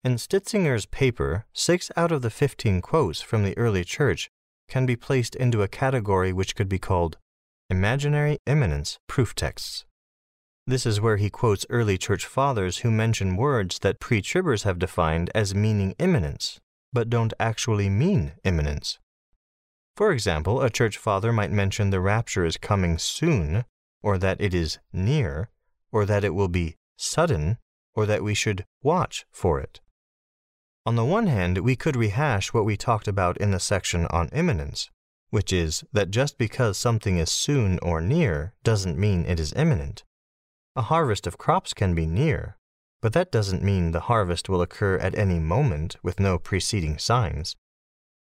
In 0.04 0.16
Stitzinger's 0.16 0.86
paper, 0.86 1.46
six 1.54 1.92
out 1.96 2.12
of 2.12 2.22
the 2.22 2.30
15 2.30 2.82
quotes 2.82 3.22
from 3.22 3.44
the 3.44 3.58
early 3.58 3.84
church 3.84 4.30
can 4.68 4.86
be 4.86 4.96
placed 4.96 5.36
into 5.36 5.62
a 5.62 5.68
category 5.68 6.34
which 6.34 6.56
could 6.56 6.70
be 6.70 6.80
called 6.80 7.18
imaginary 7.70 8.40
imminence 8.46 8.98
proof 9.08 9.36
texts. 9.36 9.86
This 10.66 10.86
is 10.86 11.02
where 11.02 11.18
he 11.18 11.30
quotes 11.30 11.66
early 11.70 11.98
church 11.98 12.26
fathers 12.26 12.80
who 12.80 12.92
mention 12.92 13.38
words 13.38 13.80
that 13.80 14.00
pre 14.00 14.22
tribbers 14.22 14.64
have 14.64 14.80
defined 14.80 15.30
as 15.36 15.56
meaning 15.56 15.96
imminence, 16.00 16.60
but 16.94 17.10
don't 17.10 17.34
actually 17.40 17.90
mean 17.90 18.34
imminence. 18.44 19.00
For 19.96 20.12
example, 20.12 20.62
a 20.62 20.70
church 20.70 20.98
father 20.98 21.34
might 21.34 21.52
mention 21.52 21.90
the 21.90 22.00
rapture 22.00 22.46
is 22.46 22.58
coming 22.58 22.98
soon, 22.98 23.66
or 24.02 24.18
that 24.18 24.40
it 24.40 24.54
is 24.54 24.80
near, 24.94 25.50
or 25.92 26.06
that 26.06 26.24
it 26.24 26.36
will 26.36 26.48
be 26.48 26.76
sudden, 26.98 27.58
or 27.96 28.06
that 28.06 28.24
we 28.24 28.34
should 28.34 28.66
watch 28.84 29.26
for 29.32 29.60
it. 29.60 29.82
On 30.86 30.96
the 30.96 31.04
one 31.04 31.28
hand, 31.28 31.58
we 31.60 31.76
could 31.76 31.96
rehash 31.96 32.54
what 32.54 32.64
we 32.64 32.78
talked 32.78 33.08
about 33.08 33.38
in 33.38 33.52
the 33.52 33.60
section 33.60 34.06
on 34.06 34.30
imminence, 34.30 34.90
which 35.30 35.52
is 35.52 35.84
that 35.92 36.12
just 36.12 36.38
because 36.38 36.78
something 36.78 37.18
is 37.18 37.32
soon 37.32 37.80
or 37.80 38.02
near 38.02 38.54
doesn't 38.64 38.98
mean 38.98 39.26
it 39.26 39.40
is 39.40 39.54
imminent. 39.54 40.04
A 40.76 40.84
harvest 40.84 41.28
of 41.28 41.38
crops 41.38 41.74
can 41.74 41.94
be 41.94 42.06
near, 42.06 42.58
but 43.02 43.14
that 43.14 43.32
doesn't 43.32 43.64
mean 43.64 43.92
the 43.92 44.02
harvest 44.02 44.50
will 44.50 44.62
occur 44.62 44.98
at 44.98 45.18
any 45.18 45.40
moment 45.40 45.96
with 46.04 46.20
no 46.20 46.38
preceding 46.38 46.98
signs. 46.98 47.56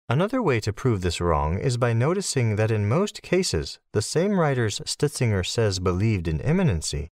Another 0.09 0.41
way 0.41 0.59
to 0.59 0.73
prove 0.73 1.01
this 1.01 1.21
wrong 1.21 1.57
is 1.57 1.77
by 1.77 1.93
noticing 1.93 2.57
that 2.57 2.71
in 2.71 2.89
most 2.89 3.21
cases, 3.21 3.79
the 3.93 4.01
same 4.01 4.39
writers 4.39 4.81
Stitzinger 4.85 5.45
says 5.45 5.79
believed 5.79 6.27
in 6.27 6.41
imminency 6.41 7.09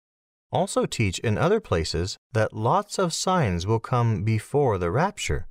also 0.52 0.86
teach 0.86 1.18
in 1.20 1.38
other 1.38 1.60
places 1.60 2.18
that 2.32 2.52
lots 2.52 2.98
of 2.98 3.14
signs 3.14 3.66
will 3.66 3.80
come 3.80 4.24
before 4.24 4.78
the 4.78 4.90
rapture. 4.90 5.46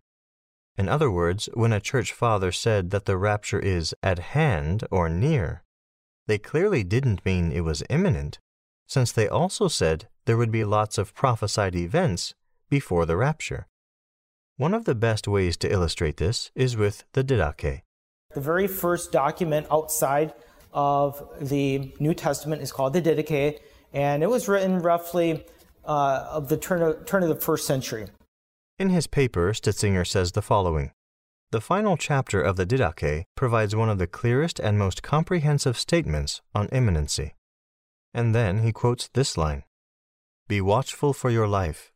In 0.80 0.88
other 0.88 1.12
words, 1.12 1.50
when 1.56 1.74
a 1.74 1.82
church 1.82 2.14
father 2.14 2.54
said 2.54 2.92
that 2.92 3.04
the 3.04 3.18
rapture 3.18 3.60
is 3.60 3.94
at 4.02 4.32
hand 4.32 4.86
or 4.90 5.10
near, 5.10 5.62
they 6.26 6.38
clearly 6.38 6.86
didn't 6.86 7.26
mean 7.26 7.52
it 7.52 7.66
was 7.66 7.84
imminent, 7.90 8.40
since 8.88 9.12
they 9.12 9.28
also 9.28 9.68
said 9.68 10.08
there 10.24 10.38
would 10.38 10.54
be 10.54 10.64
lots 10.64 10.98
of 10.98 11.14
prophesied 11.14 11.76
events 11.76 12.34
before 12.70 13.06
the 13.06 13.18
rapture. 13.18 13.68
One 14.56 14.74
of 14.74 14.86
the 14.86 14.96
best 14.96 15.28
ways 15.28 15.58
to 15.58 15.70
illustrate 15.70 16.16
this 16.16 16.50
is 16.56 16.78
with 16.78 17.04
the 17.12 17.26
Didache. 17.26 17.82
The 18.34 18.40
very 18.40 18.68
first 18.68 19.12
document 19.12 19.68
outside 19.70 20.34
of 20.72 21.28
the 21.42 21.94
New 22.00 22.14
Testament 22.14 22.62
is 22.62 22.72
called 22.72 22.94
the 22.94 23.02
Didache, 23.02 23.60
and 23.92 24.24
it 24.24 24.30
was 24.30 24.48
written 24.48 24.80
roughly 24.80 25.46
uh, 25.84 26.26
of 26.30 26.48
the 26.48 26.56
turn 26.56 26.82
of, 26.82 27.06
turn 27.06 27.24
of 27.24 27.28
the 27.28 27.36
first 27.36 27.68
century. 27.68 28.08
In 28.80 28.92
his 28.92 29.08
paper, 29.08 29.52
Stitzinger 29.52 30.08
says 30.08 30.32
the 30.32 30.42
following 30.42 30.94
The 31.52 31.60
final 31.60 31.98
chapter 31.98 32.42
of 32.42 32.56
the 32.56 32.66
Didache 32.66 33.26
provides 33.36 33.76
one 33.76 33.90
of 33.90 33.98
the 33.98 34.08
clearest 34.08 34.58
and 34.58 34.80
most 34.80 35.04
comprehensive 35.04 35.78
statements 35.78 36.42
on 36.56 36.70
imminency. 36.70 37.36
And 38.14 38.34
then 38.34 38.60
he 38.60 38.72
quotes 38.72 39.10
this 39.10 39.38
line 39.38 39.64
Be 40.48 40.62
watchful 40.62 41.12
for 41.12 41.30
your 41.30 41.46
life. 41.46 41.92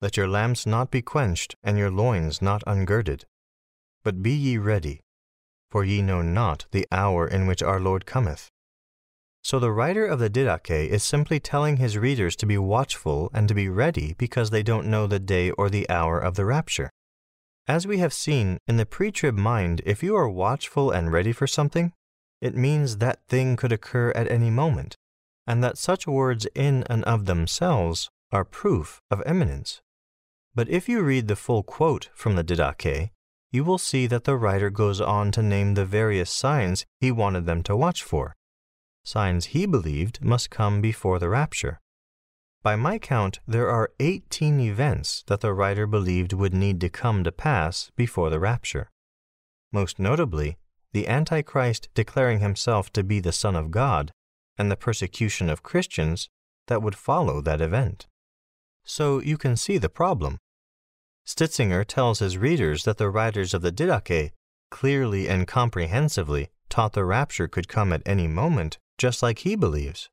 Let 0.00 0.16
your 0.16 0.28
lamps 0.28 0.66
not 0.66 0.92
be 0.92 1.02
quenched, 1.02 1.56
and 1.64 1.76
your 1.76 1.90
loins 1.90 2.40
not 2.40 2.62
ungirded. 2.64 3.24
But 4.04 4.22
be 4.22 4.32
ye 4.32 4.56
ready, 4.56 5.00
for 5.68 5.84
ye 5.84 6.00
know 6.00 6.22
not 6.22 6.66
the 6.70 6.86
hour 6.92 7.26
in 7.26 7.48
which 7.48 7.60
our 7.60 7.80
Lord 7.80 8.06
cometh. 8.06 8.52
So 9.42 9.58
the 9.58 9.72
writer 9.72 10.06
of 10.06 10.18
the 10.18 10.28
Didache 10.28 10.88
is 10.88 11.02
simply 11.02 11.40
telling 11.40 11.78
his 11.78 11.96
readers 11.96 12.36
to 12.36 12.46
be 12.46 12.58
watchful 12.58 13.30
and 13.32 13.48
to 13.48 13.54
be 13.54 13.68
ready 13.68 14.14
because 14.18 14.50
they 14.50 14.62
don't 14.62 14.86
know 14.86 15.06
the 15.06 15.18
day 15.18 15.50
or 15.52 15.70
the 15.70 15.88
hour 15.88 16.18
of 16.18 16.34
the 16.34 16.44
rapture. 16.44 16.90
As 17.66 17.86
we 17.86 17.98
have 17.98 18.12
seen, 18.12 18.58
in 18.66 18.76
the 18.76 18.86
pre 18.86 19.10
trib 19.10 19.36
mind, 19.36 19.80
if 19.86 20.02
you 20.02 20.14
are 20.14 20.28
watchful 20.28 20.90
and 20.90 21.12
ready 21.12 21.32
for 21.32 21.46
something, 21.46 21.92
it 22.40 22.56
means 22.56 22.98
that 22.98 23.26
thing 23.28 23.56
could 23.56 23.72
occur 23.72 24.10
at 24.10 24.30
any 24.30 24.50
moment, 24.50 24.96
and 25.46 25.64
that 25.64 25.78
such 25.78 26.06
words 26.06 26.46
in 26.54 26.84
and 26.90 27.02
of 27.04 27.26
themselves 27.26 28.10
are 28.32 28.44
proof 28.44 29.00
of 29.10 29.22
imminence. 29.26 29.80
But 30.54 30.68
if 30.68 30.88
you 30.88 31.02
read 31.02 31.28
the 31.28 31.36
full 31.36 31.62
quote 31.62 32.10
from 32.12 32.34
the 32.34 32.44
Didache, 32.44 33.10
you 33.52 33.64
will 33.64 33.78
see 33.78 34.06
that 34.06 34.24
the 34.24 34.36
writer 34.36 34.70
goes 34.70 35.00
on 35.00 35.32
to 35.32 35.42
name 35.42 35.74
the 35.74 35.84
various 35.86 36.30
signs 36.30 36.84
he 37.00 37.10
wanted 37.10 37.46
them 37.46 37.62
to 37.64 37.76
watch 37.76 38.02
for 38.02 38.36
signs 39.10 39.46
he 39.46 39.66
believed 39.66 40.22
must 40.22 40.50
come 40.50 40.80
before 40.80 41.18
the 41.18 41.28
rapture. 41.28 41.80
By 42.62 42.76
my 42.76 42.98
count, 42.98 43.40
there 43.46 43.68
are 43.68 43.90
18 43.98 44.60
events 44.60 45.24
that 45.26 45.40
the 45.40 45.52
writer 45.52 45.86
believed 45.86 46.32
would 46.32 46.54
need 46.54 46.80
to 46.82 46.88
come 46.88 47.24
to 47.24 47.32
pass 47.32 47.90
before 47.96 48.30
the 48.30 48.38
rapture. 48.38 48.90
Most 49.72 49.98
notably, 49.98 50.58
the 50.92 51.08
Antichrist 51.08 51.88
declaring 51.94 52.40
himself 52.40 52.92
to 52.92 53.02
be 53.02 53.18
the 53.20 53.32
Son 53.32 53.56
of 53.56 53.70
God 53.70 54.12
and 54.58 54.70
the 54.70 54.76
persecution 54.76 55.48
of 55.48 55.62
Christians 55.62 56.28
that 56.66 56.82
would 56.82 56.94
follow 56.94 57.40
that 57.40 57.60
event. 57.60 58.06
So 58.84 59.20
you 59.20 59.38
can 59.38 59.56
see 59.56 59.78
the 59.78 59.88
problem. 59.88 60.38
Stitzinger 61.26 61.84
tells 61.84 62.18
his 62.18 62.38
readers 62.38 62.84
that 62.84 62.98
the 62.98 63.10
writers 63.10 63.54
of 63.54 63.62
the 63.62 63.72
Didache 63.72 64.32
clearly 64.70 65.28
and 65.28 65.46
comprehensively 65.46 66.48
taught 66.68 66.92
the 66.92 67.04
rapture 67.04 67.48
could 67.48 67.68
come 67.68 67.92
at 67.92 68.02
any 68.06 68.28
moment, 68.28 68.78
just 69.00 69.22
like 69.22 69.40
he 69.40 69.56
believes. 69.56 70.10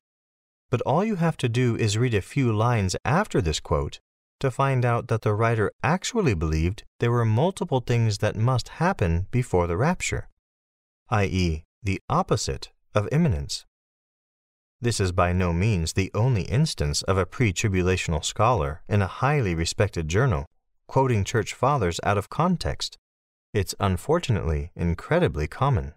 But 0.70 0.80
all 0.82 1.04
you 1.04 1.16
have 1.16 1.36
to 1.38 1.48
do 1.48 1.76
is 1.76 1.98
read 1.98 2.14
a 2.14 2.22
few 2.22 2.50
lines 2.52 2.96
after 3.04 3.42
this 3.42 3.60
quote 3.60 4.00
to 4.40 4.50
find 4.50 4.84
out 4.84 5.08
that 5.08 5.22
the 5.22 5.34
writer 5.34 5.70
actually 5.82 6.34
believed 6.34 6.84
there 6.98 7.10
were 7.10 7.24
multiple 7.24 7.80
things 7.80 8.18
that 8.18 8.34
must 8.34 8.80
happen 8.80 9.26
before 9.30 9.66
the 9.66 9.76
rapture, 9.76 10.28
i.e., 11.10 11.64
the 11.82 12.00
opposite 12.08 12.70
of 12.94 13.08
imminence. 13.12 13.66
This 14.80 15.00
is 15.00 15.12
by 15.12 15.32
no 15.32 15.52
means 15.52 15.92
the 15.92 16.10
only 16.14 16.42
instance 16.42 17.02
of 17.02 17.18
a 17.18 17.26
pre 17.26 17.52
tribulational 17.52 18.24
scholar 18.24 18.82
in 18.88 19.02
a 19.02 19.14
highly 19.22 19.54
respected 19.54 20.08
journal 20.08 20.46
quoting 20.86 21.22
church 21.22 21.52
fathers 21.52 22.00
out 22.02 22.16
of 22.16 22.30
context. 22.30 22.96
It's 23.52 23.74
unfortunately 23.78 24.72
incredibly 24.74 25.46
common. 25.46 25.92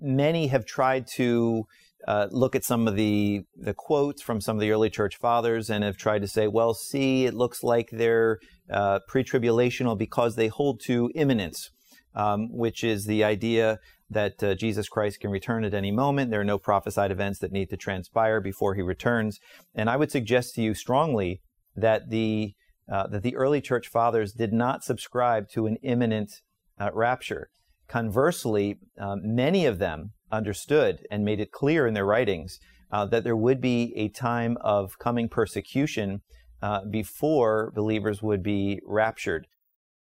Many 0.00 0.46
have 0.46 0.64
tried 0.64 1.06
to 1.16 1.66
uh, 2.06 2.28
look 2.30 2.56
at 2.56 2.64
some 2.64 2.88
of 2.88 2.96
the 2.96 3.42
the 3.56 3.74
quotes 3.74 4.22
from 4.22 4.40
some 4.40 4.56
of 4.56 4.60
the 4.60 4.70
early 4.70 4.90
church 4.90 5.16
fathers 5.16 5.68
and 5.70 5.84
have 5.84 5.96
tried 5.96 6.22
to 6.22 6.28
say, 6.28 6.46
well, 6.46 6.74
see, 6.74 7.26
it 7.26 7.34
looks 7.34 7.62
like 7.62 7.90
they're 7.92 8.38
uh, 8.70 9.00
pre-tribulational 9.06 9.98
because 9.98 10.36
they 10.36 10.48
hold 10.48 10.80
to 10.86 11.10
imminence, 11.14 11.70
um, 12.14 12.48
which 12.50 12.82
is 12.82 13.04
the 13.04 13.22
idea 13.22 13.78
that 14.08 14.42
uh, 14.42 14.54
Jesus 14.54 14.88
Christ 14.88 15.20
can 15.20 15.30
return 15.30 15.64
at 15.64 15.74
any 15.74 15.92
moment. 15.92 16.30
There 16.30 16.40
are 16.40 16.44
no 16.44 16.58
prophesied 16.58 17.12
events 17.12 17.38
that 17.40 17.52
need 17.52 17.70
to 17.70 17.76
transpire 17.76 18.40
before 18.40 18.74
he 18.74 18.82
returns. 18.82 19.38
And 19.74 19.88
I 19.88 19.96
would 19.96 20.10
suggest 20.10 20.54
to 20.54 20.62
you 20.62 20.74
strongly 20.74 21.40
that 21.76 22.10
the 22.10 22.54
uh, 22.90 23.06
that 23.06 23.22
the 23.22 23.36
early 23.36 23.60
church 23.60 23.86
fathers 23.86 24.32
did 24.32 24.52
not 24.52 24.82
subscribe 24.82 25.48
to 25.50 25.66
an 25.66 25.76
imminent 25.82 26.40
uh, 26.80 26.90
rapture. 26.92 27.48
Conversely, 27.86 28.78
um, 28.98 29.20
many 29.22 29.64
of 29.64 29.78
them 29.78 30.12
understood 30.32 31.06
and 31.10 31.24
made 31.24 31.40
it 31.40 31.52
clear 31.52 31.86
in 31.86 31.94
their 31.94 32.06
writings 32.06 32.60
uh, 32.92 33.06
that 33.06 33.24
there 33.24 33.36
would 33.36 33.60
be 33.60 33.92
a 33.96 34.08
time 34.08 34.56
of 34.60 34.98
coming 34.98 35.28
persecution 35.28 36.22
uh, 36.62 36.84
before 36.84 37.72
believers 37.74 38.22
would 38.22 38.42
be 38.42 38.80
raptured. 38.84 39.46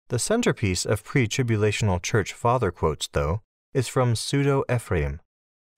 The 0.09 0.19
centerpiece 0.19 0.85
of 0.85 1.05
pre 1.05 1.27
tribulational 1.27 2.03
church 2.03 2.33
father 2.33 2.71
quotes, 2.71 3.09
though, 3.09 3.41
is 3.73 3.89
from 3.89 4.15
Pseudo 4.15 4.63
Ephraim, 4.71 5.21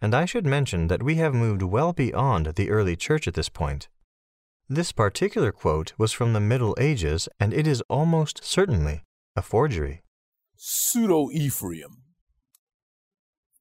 and 0.01 0.15
I 0.15 0.25
should 0.25 0.47
mention 0.47 0.89
that 0.89 1.03
we 1.03 1.17
have 1.17 1.35
moved 1.35 1.63
well 1.63 1.93
beyond 1.93 2.47
the 2.57 2.71
early 2.71 2.97
church 2.97 3.29
at 3.29 3.35
this 3.35 3.49
point. 3.49 3.89
This 4.69 4.93
particular 4.93 5.53
quote 5.53 5.93
was 5.99 6.13
from 6.13 6.33
the 6.33 6.41
Middle 6.41 6.75
Ages, 6.81 7.29
and 7.39 7.53
it 7.53 7.67
is 7.67 7.83
almost 7.89 8.43
certainly 8.43 9.05
a 9.37 9.43
forgery. 9.43 10.03
Pseudo 10.57 11.31
Ephraim. 11.31 12.04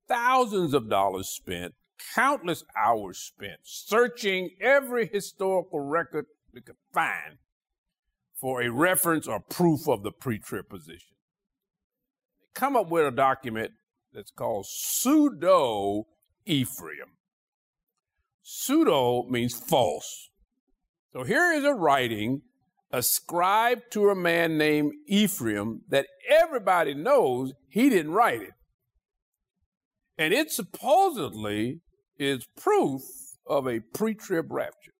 Thousands 0.07 0.73
of 0.73 0.89
dollars 0.89 1.29
spent, 1.29 1.73
countless 2.15 2.63
hours 2.75 3.17
spent 3.17 3.59
searching 3.63 4.51
every 4.59 5.07
historical 5.07 5.79
record 5.79 6.25
we 6.53 6.61
could 6.61 6.75
find 6.93 7.37
for 8.35 8.61
a 8.61 8.69
reference 8.69 9.27
or 9.27 9.39
proof 9.39 9.87
of 9.87 10.03
the 10.03 10.11
pre 10.11 10.39
trib 10.39 10.69
position. 10.69 11.15
They 12.41 12.47
come 12.53 12.75
up 12.75 12.89
with 12.89 13.05
a 13.05 13.11
document 13.11 13.71
that's 14.13 14.31
called 14.31 14.65
pseudo 14.67 16.07
Ephraim. 16.45 17.17
Pseudo 18.41 19.23
means 19.29 19.53
false. 19.53 20.29
So 21.13 21.23
here 21.23 21.53
is 21.53 21.63
a 21.63 21.73
writing 21.73 22.41
ascribed 22.91 23.91
to 23.91 24.09
a 24.09 24.15
man 24.15 24.57
named 24.57 24.93
Ephraim 25.07 25.81
that 25.89 26.07
everybody 26.29 26.93
knows 26.93 27.53
he 27.69 27.89
didn't 27.89 28.11
write 28.11 28.41
it. 28.41 28.53
And 30.23 30.33
it 30.33 30.51
supposedly 30.51 31.81
is 32.17 32.47
proof 32.55 33.01
of 33.45 33.67
a 33.67 33.81
pre 33.93 34.13
trib 34.13 34.53
rapture. 34.53 34.93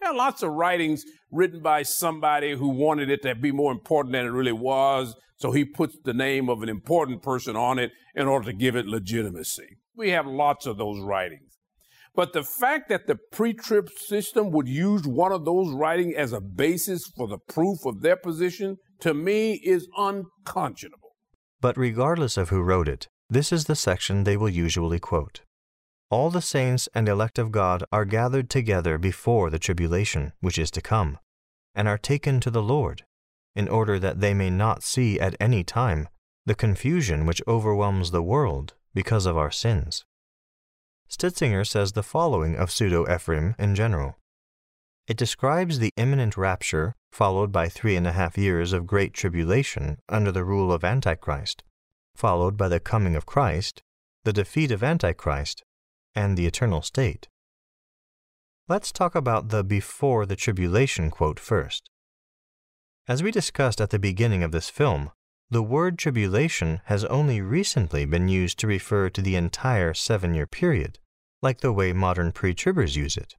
There 0.00 0.08
are 0.08 0.16
lots 0.16 0.42
of 0.42 0.52
writings 0.52 1.04
written 1.30 1.60
by 1.60 1.82
somebody 1.82 2.56
who 2.56 2.70
wanted 2.70 3.10
it 3.10 3.20
to 3.24 3.34
be 3.34 3.52
more 3.52 3.72
important 3.72 4.14
than 4.14 4.24
it 4.24 4.30
really 4.30 4.52
was, 4.52 5.14
so 5.36 5.52
he 5.52 5.66
puts 5.66 5.98
the 6.02 6.14
name 6.14 6.48
of 6.48 6.62
an 6.62 6.70
important 6.70 7.22
person 7.22 7.56
on 7.56 7.78
it 7.78 7.90
in 8.14 8.26
order 8.26 8.46
to 8.46 8.56
give 8.56 8.74
it 8.74 8.86
legitimacy. 8.86 9.76
We 9.94 10.12
have 10.12 10.26
lots 10.26 10.64
of 10.64 10.78
those 10.78 11.02
writings. 11.02 11.58
But 12.14 12.32
the 12.32 12.42
fact 12.42 12.88
that 12.88 13.06
the 13.06 13.18
pre 13.30 13.52
trib 13.52 13.90
system 13.90 14.50
would 14.50 14.66
use 14.66 15.06
one 15.06 15.30
of 15.30 15.44
those 15.44 15.74
writings 15.74 16.14
as 16.16 16.32
a 16.32 16.40
basis 16.40 17.02
for 17.18 17.28
the 17.28 17.38
proof 17.50 17.84
of 17.84 18.00
their 18.00 18.16
position, 18.16 18.78
to 19.00 19.12
me, 19.12 19.60
is 19.62 19.86
unconscionable. 19.98 21.10
But 21.60 21.76
regardless 21.76 22.38
of 22.38 22.48
who 22.48 22.62
wrote 22.62 22.88
it, 22.88 23.08
this 23.30 23.52
is 23.52 23.66
the 23.66 23.76
section 23.76 24.24
they 24.24 24.36
will 24.36 24.48
usually 24.48 24.98
quote. 24.98 25.42
All 26.10 26.30
the 26.30 26.42
saints 26.42 26.88
and 26.92 27.08
elect 27.08 27.38
of 27.38 27.52
God 27.52 27.84
are 27.92 28.04
gathered 28.04 28.50
together 28.50 28.98
before 28.98 29.48
the 29.48 29.60
tribulation 29.60 30.32
which 30.40 30.58
is 30.58 30.70
to 30.72 30.82
come, 30.82 31.18
and 31.72 31.86
are 31.86 31.96
taken 31.96 32.40
to 32.40 32.50
the 32.50 32.62
Lord, 32.62 33.04
in 33.54 33.68
order 33.68 34.00
that 34.00 34.20
they 34.20 34.34
may 34.34 34.50
not 34.50 34.82
see 34.82 35.20
at 35.20 35.36
any 35.38 35.62
time 35.62 36.08
the 36.44 36.56
confusion 36.56 37.26
which 37.26 37.42
overwhelms 37.46 38.10
the 38.10 38.22
world 38.22 38.74
because 38.92 39.26
of 39.26 39.36
our 39.36 39.52
sins. 39.52 40.04
Stitzinger 41.08 41.64
says 41.64 41.92
the 41.92 42.02
following 42.02 42.56
of 42.56 42.72
pseudo 42.72 43.12
Ephraim 43.12 43.54
in 43.58 43.76
general. 43.76 44.16
It 45.06 45.16
describes 45.16 45.78
the 45.78 45.92
imminent 45.96 46.36
rapture, 46.36 46.94
followed 47.12 47.52
by 47.52 47.68
three 47.68 47.96
and 47.96 48.06
a 48.06 48.12
half 48.12 48.38
years 48.38 48.72
of 48.72 48.86
great 48.86 49.12
tribulation 49.12 49.98
under 50.08 50.32
the 50.32 50.44
rule 50.44 50.72
of 50.72 50.84
Antichrist, 50.84 51.62
followed 52.20 52.54
by 52.54 52.68
the 52.68 52.78
coming 52.78 53.16
of 53.16 53.24
Christ, 53.24 53.82
the 54.24 54.32
defeat 54.34 54.70
of 54.70 54.84
Antichrist, 54.84 55.64
and 56.14 56.36
the 56.36 56.44
eternal 56.44 56.82
state. 56.82 57.28
Let's 58.68 58.92
talk 58.92 59.14
about 59.14 59.48
the 59.48 59.64
before 59.64 60.26
the 60.26 60.36
tribulation 60.36 61.10
quote 61.10 61.40
first. 61.40 61.88
As 63.08 63.22
we 63.22 63.30
discussed 63.30 63.80
at 63.80 63.88
the 63.88 63.98
beginning 63.98 64.42
of 64.42 64.52
this 64.52 64.68
film, 64.68 65.12
the 65.48 65.62
word 65.62 65.98
tribulation 65.98 66.82
has 66.84 67.06
only 67.06 67.40
recently 67.40 68.04
been 68.04 68.28
used 68.28 68.58
to 68.58 68.66
refer 68.66 69.08
to 69.08 69.22
the 69.22 69.34
entire 69.34 69.94
seven 69.94 70.34
year 70.34 70.46
period, 70.46 70.98
like 71.40 71.62
the 71.62 71.72
way 71.72 71.94
modern 71.94 72.32
pre 72.32 72.52
tribbers 72.52 72.96
use 72.96 73.16
it. 73.16 73.34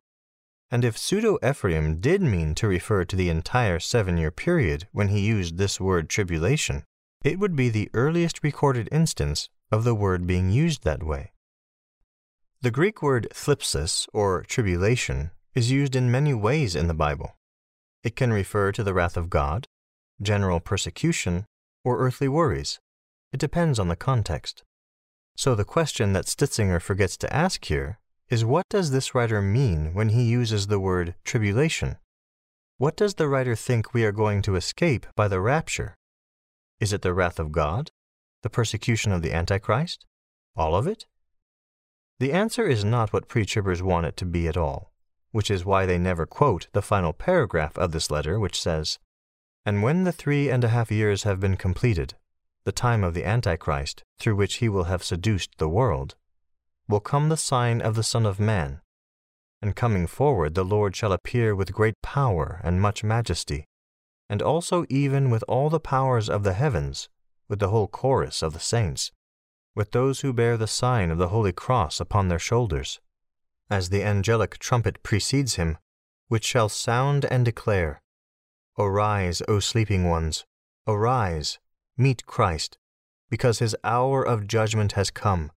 And 0.72 0.84
if 0.84 0.98
pseudo 0.98 1.38
Ephraim 1.48 2.00
did 2.00 2.24
mean 2.24 2.56
to 2.56 2.68
refer 2.68 3.06
to 3.06 3.16
the 3.16 3.30
entire 3.30 3.80
seven 3.80 4.18
year 4.18 4.32
period 4.32 4.88
when 4.92 5.10
he 5.10 5.20
used 5.20 5.60
this 5.60 5.80
word 5.80 6.10
tribulation, 6.10 6.84
it 7.24 7.40
would 7.40 7.56
be 7.56 7.70
the 7.70 7.90
earliest 7.94 8.44
recorded 8.44 8.90
instance 8.92 9.50
of 9.72 9.84
the 9.84 9.96
word 9.96 10.26
being 10.26 10.50
used 10.50 10.84
that 10.84 11.04
way. 11.04 11.32
The 12.62 12.72
Greek 12.72 13.02
word 13.02 13.28
thlipsis, 13.34 14.08
or 14.14 14.44
tribulation, 14.44 15.32
is 15.56 15.72
used 15.72 15.96
in 15.96 16.12
many 16.12 16.34
ways 16.34 16.76
in 16.76 16.88
the 16.88 16.94
Bible. 16.94 17.36
It 18.04 18.16
can 18.16 18.34
refer 18.34 18.72
to 18.72 18.84
the 18.84 18.94
wrath 18.94 19.18
of 19.18 19.30
God, 19.30 19.68
general 20.22 20.60
persecution, 20.60 21.46
or 21.84 22.00
earthly 22.00 22.28
worries. 22.28 22.80
It 23.32 23.40
depends 23.40 23.80
on 23.80 23.88
the 23.88 23.96
context. 23.96 24.64
So 25.36 25.56
the 25.56 25.66
question 25.66 26.14
that 26.14 26.26
Stitzinger 26.26 26.82
forgets 26.82 27.18
to 27.18 27.34
ask 27.34 27.66
here 27.66 28.00
is 28.30 28.46
what 28.46 28.68
does 28.70 28.92
this 28.92 29.14
writer 29.14 29.42
mean 29.42 29.94
when 29.94 30.10
he 30.10 30.24
uses 30.24 30.68
the 30.68 30.80
word 30.80 31.16
tribulation? 31.24 31.98
What 32.78 32.96
does 32.96 33.16
the 33.16 33.28
writer 33.28 33.56
think 33.56 33.94
we 33.94 34.06
are 34.06 34.12
going 34.12 34.42
to 34.44 34.56
escape 34.56 35.06
by 35.16 35.28
the 35.28 35.42
rapture? 35.42 35.96
Is 36.82 36.92
it 36.92 37.04
the 37.04 37.14
wrath 37.14 37.40
of 37.40 37.52
God? 37.52 37.92
The 38.42 38.50
persecution 38.50 39.12
of 39.12 39.22
the 39.22 39.32
Antichrist? 39.32 40.08
All 40.56 40.76
of 40.76 40.88
it? 40.88 41.06
The 42.20 42.34
answer 42.34 42.68
is 42.68 42.84
not 42.84 43.14
what 43.14 43.28
pre-tribbers 43.28 43.84
want 43.84 44.08
it 44.08 44.18
to 44.18 44.26
be 44.26 44.48
at 44.48 44.58
all, 44.58 44.92
which 45.30 45.52
is 45.52 45.64
why 45.64 45.86
they 45.86 46.00
never 46.00 46.26
quote 46.26 46.70
the 46.74 46.82
final 46.82 47.14
paragraph 47.14 47.78
of 47.78 47.92
this 47.92 48.10
letter, 48.10 48.40
which 48.40 48.60
says, 48.60 48.98
And 49.64 49.84
when 49.84 50.06
the 50.06 50.12
three 50.12 50.50
and 50.50 50.64
a 50.64 50.70
half 50.70 50.92
years 50.92 51.22
have 51.22 51.40
been 51.40 51.56
completed, 51.56 52.16
the 52.64 52.72
time 52.72 53.04
of 53.04 53.14
the 53.14 53.26
Antichrist, 53.26 54.04
through 54.18 54.38
which 54.38 54.56
he 54.56 54.68
will 54.68 54.86
have 54.86 55.04
seduced 55.04 55.60
the 55.60 55.70
world, 55.70 56.16
will 56.88 57.00
come 57.00 57.30
the 57.30 57.38
sign 57.38 57.80
of 57.80 57.94
the 57.94 58.04
Son 58.04 58.26
of 58.26 58.40
Man. 58.40 58.82
And 59.62 59.76
coming 59.76 60.08
forward, 60.08 60.56
the 60.56 60.66
Lord 60.66 60.96
shall 60.96 61.12
appear 61.12 61.56
with 61.56 61.74
great 61.74 62.02
power 62.02 62.60
and 62.64 62.82
much 62.82 63.04
majesty, 63.04 63.68
and 64.32 64.42
also 64.42 64.86
even 64.90 65.30
with 65.30 65.44
all 65.48 65.70
the 65.70 65.80
powers 65.80 66.28
of 66.28 66.42
the 66.42 66.54
heavens, 66.54 67.08
with 67.48 67.60
the 67.60 67.70
whole 67.70 67.88
chorus 67.88 68.42
of 68.42 68.54
the 68.54 68.60
saints 68.60 69.12
with 69.74 69.92
those 69.92 70.20
who 70.20 70.34
bear 70.34 70.58
the 70.58 70.68
sign 70.68 71.10
of 71.10 71.18
the 71.18 71.30
Holy 71.30 71.54
Cross 71.54 72.00
upon 72.00 72.28
their 72.28 72.40
shoulders, 72.40 73.00
as 73.70 73.90
the 73.90 74.04
angelic 74.04 74.58
trumpet 74.58 75.02
precedes 75.02 75.56
him, 75.56 75.78
which 76.28 76.46
shall 76.46 76.68
sound 76.68 77.26
and 77.26 77.46
declare, 77.46 78.02
Arise, 78.78 79.42
O 79.48 79.60
sleeping 79.60 80.10
ones, 80.10 80.46
arise, 80.88 81.60
meet 81.98 82.26
Christ, 82.26 82.78
because 83.30 83.60
his 83.60 83.76
hour 83.84 84.24
of 84.24 84.48
judgment 84.48 84.94
has 84.94 85.10
come, 85.10 85.52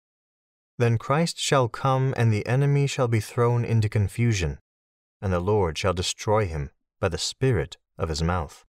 Then 0.78 0.98
Christ 0.98 1.40
shall 1.40 1.68
come, 1.68 2.14
and 2.18 2.32
the 2.32 2.46
enemy 2.48 2.88
shall 2.88 3.08
be 3.08 3.20
thrown 3.20 3.64
into 3.64 3.90
confusion, 3.90 4.60
and 5.22 5.32
the 5.32 5.40
Lord 5.40 5.78
shall 5.78 5.94
destroy 5.94 6.46
him 6.46 6.72
by 7.00 7.10
the 7.10 7.18
Spirit 7.18 7.78
of 7.98 8.10
his 8.10 8.24
mouth. 8.24 8.64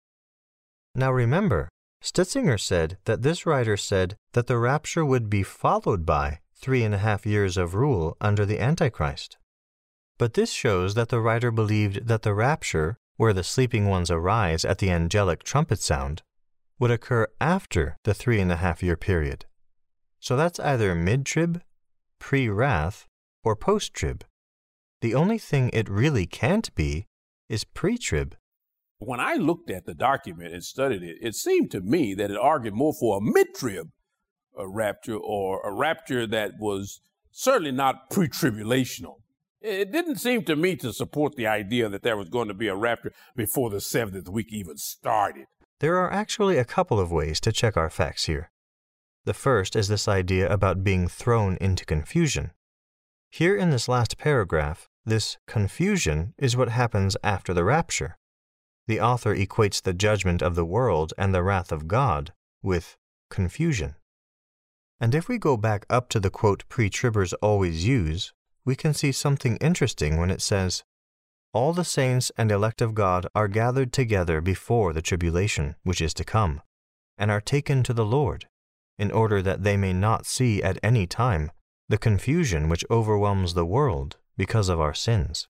Now 0.94 1.12
remember, 1.12 1.68
Stitzinger 2.02 2.60
said 2.60 2.98
that 3.04 3.22
this 3.22 3.46
writer 3.46 3.76
said 3.76 4.16
that 4.32 4.46
the 4.46 4.58
rapture 4.58 5.04
would 5.04 5.30
be 5.30 5.42
followed 5.42 6.04
by 6.04 6.40
three 6.54 6.84
and 6.84 6.94
a 6.94 6.98
half 6.98 7.26
years 7.26 7.56
of 7.56 7.74
rule 7.74 8.16
under 8.20 8.44
the 8.44 8.60
Antichrist. 8.60 9.38
But 10.18 10.34
this 10.34 10.52
shows 10.52 10.94
that 10.94 11.08
the 11.08 11.20
writer 11.20 11.50
believed 11.50 12.06
that 12.06 12.22
the 12.22 12.34
rapture, 12.34 12.96
where 13.16 13.32
the 13.32 13.42
sleeping 13.42 13.88
ones 13.88 14.10
arise 14.10 14.64
at 14.64 14.78
the 14.78 14.90
angelic 14.90 15.42
trumpet 15.42 15.80
sound, 15.80 16.22
would 16.78 16.90
occur 16.90 17.26
after 17.40 17.96
the 18.04 18.14
three 18.14 18.40
and 18.40 18.52
a 18.52 18.56
half 18.56 18.82
year 18.82 18.96
period. 18.96 19.46
So 20.20 20.36
that's 20.36 20.60
either 20.60 20.94
mid 20.94 21.26
trib, 21.26 21.62
pre 22.18 22.48
wrath, 22.48 23.06
or 23.42 23.56
post 23.56 23.94
trib. 23.94 24.24
The 25.00 25.14
only 25.14 25.38
thing 25.38 25.70
it 25.72 25.88
really 25.88 26.26
can't 26.26 26.74
be 26.74 27.06
is 27.48 27.64
pre 27.64 27.98
trib. 27.98 28.36
When 28.98 29.20
I 29.20 29.34
looked 29.34 29.70
at 29.70 29.86
the 29.86 29.94
document 29.94 30.54
and 30.54 30.64
studied 30.64 31.02
it, 31.02 31.18
it 31.20 31.34
seemed 31.34 31.70
to 31.72 31.80
me 31.80 32.14
that 32.14 32.30
it 32.30 32.36
argued 32.36 32.74
more 32.74 32.94
for 32.94 33.18
a 33.18 33.20
mid 33.20 33.54
trib 33.54 33.90
rapture 34.56 35.16
or 35.16 35.60
a 35.62 35.72
rapture 35.72 36.26
that 36.26 36.52
was 36.58 37.00
certainly 37.30 37.72
not 37.72 38.10
pre 38.10 38.28
tribulational. 38.28 39.16
It 39.60 39.92
didn't 39.92 40.16
seem 40.16 40.44
to 40.44 40.56
me 40.56 40.76
to 40.76 40.92
support 40.92 41.36
the 41.36 41.46
idea 41.46 41.88
that 41.88 42.02
there 42.02 42.16
was 42.16 42.28
going 42.28 42.48
to 42.48 42.54
be 42.54 42.68
a 42.68 42.76
rapture 42.76 43.12
before 43.34 43.70
the 43.70 43.80
seventh 43.80 44.28
week 44.28 44.52
even 44.52 44.76
started. 44.76 45.46
There 45.80 45.96
are 45.96 46.12
actually 46.12 46.58
a 46.58 46.64
couple 46.64 47.00
of 47.00 47.10
ways 47.10 47.40
to 47.40 47.52
check 47.52 47.76
our 47.76 47.90
facts 47.90 48.26
here. 48.26 48.50
The 49.24 49.34
first 49.34 49.74
is 49.74 49.88
this 49.88 50.06
idea 50.06 50.52
about 50.52 50.84
being 50.84 51.08
thrown 51.08 51.56
into 51.60 51.86
confusion. 51.86 52.50
Here 53.30 53.56
in 53.56 53.70
this 53.70 53.88
last 53.88 54.18
paragraph, 54.18 54.88
this 55.06 55.38
confusion 55.46 56.34
is 56.38 56.56
what 56.56 56.68
happens 56.68 57.16
after 57.24 57.54
the 57.54 57.64
rapture. 57.64 58.18
The 58.86 59.00
author 59.00 59.34
equates 59.34 59.80
the 59.80 59.94
judgment 59.94 60.42
of 60.42 60.54
the 60.54 60.64
world 60.64 61.14
and 61.16 61.34
the 61.34 61.42
wrath 61.42 61.72
of 61.72 61.88
God 61.88 62.32
with 62.62 62.96
confusion. 63.30 63.96
And 65.00 65.14
if 65.14 65.28
we 65.28 65.38
go 65.38 65.56
back 65.56 65.86
up 65.90 66.08
to 66.10 66.20
the 66.20 66.30
quote 66.30 66.64
pre 66.68 66.90
tribbers 66.90 67.34
always 67.42 67.86
use, 67.86 68.32
we 68.64 68.76
can 68.76 68.94
see 68.94 69.12
something 69.12 69.56
interesting 69.56 70.18
when 70.18 70.30
it 70.30 70.40
says, 70.40 70.84
All 71.52 71.72
the 71.72 71.84
saints 71.84 72.30
and 72.36 72.50
elect 72.50 72.80
of 72.80 72.94
God 72.94 73.26
are 73.34 73.48
gathered 73.48 73.92
together 73.92 74.40
before 74.40 74.92
the 74.92 75.02
tribulation 75.02 75.76
which 75.82 76.00
is 76.00 76.14
to 76.14 76.24
come, 76.24 76.62
and 77.18 77.30
are 77.30 77.40
taken 77.40 77.82
to 77.82 77.92
the 77.92 78.04
Lord, 78.04 78.48
in 78.98 79.10
order 79.10 79.42
that 79.42 79.62
they 79.62 79.76
may 79.76 79.92
not 79.92 80.26
see 80.26 80.62
at 80.62 80.78
any 80.82 81.06
time 81.06 81.50
the 81.88 81.98
confusion 81.98 82.68
which 82.68 82.84
overwhelms 82.90 83.54
the 83.54 83.66
world 83.66 84.16
because 84.36 84.68
of 84.68 84.80
our 84.80 84.94
sins. 84.94 85.48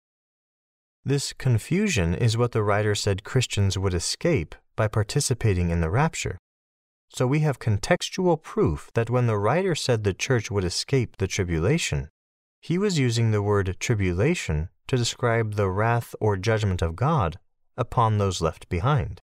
This 1.06 1.34
confusion 1.34 2.14
is 2.14 2.38
what 2.38 2.52
the 2.52 2.62
writer 2.62 2.94
said 2.94 3.24
Christians 3.24 3.76
would 3.76 3.92
escape 3.92 4.54
by 4.74 4.88
participating 4.88 5.68
in 5.68 5.82
the 5.82 5.90
rapture. 5.90 6.38
So 7.10 7.26
we 7.26 7.40
have 7.40 7.58
contextual 7.58 8.42
proof 8.42 8.90
that 8.94 9.10
when 9.10 9.26
the 9.26 9.36
writer 9.36 9.74
said 9.74 10.02
the 10.02 10.14
church 10.14 10.50
would 10.50 10.64
escape 10.64 11.18
the 11.18 11.26
tribulation, 11.26 12.08
he 12.62 12.78
was 12.78 12.98
using 12.98 13.30
the 13.30 13.42
word 13.42 13.76
tribulation 13.78 14.70
to 14.86 14.96
describe 14.96 15.54
the 15.54 15.68
wrath 15.68 16.14
or 16.20 16.38
judgment 16.38 16.80
of 16.80 16.96
God 16.96 17.38
upon 17.76 18.16
those 18.16 18.40
left 18.40 18.70
behind. 18.70 19.20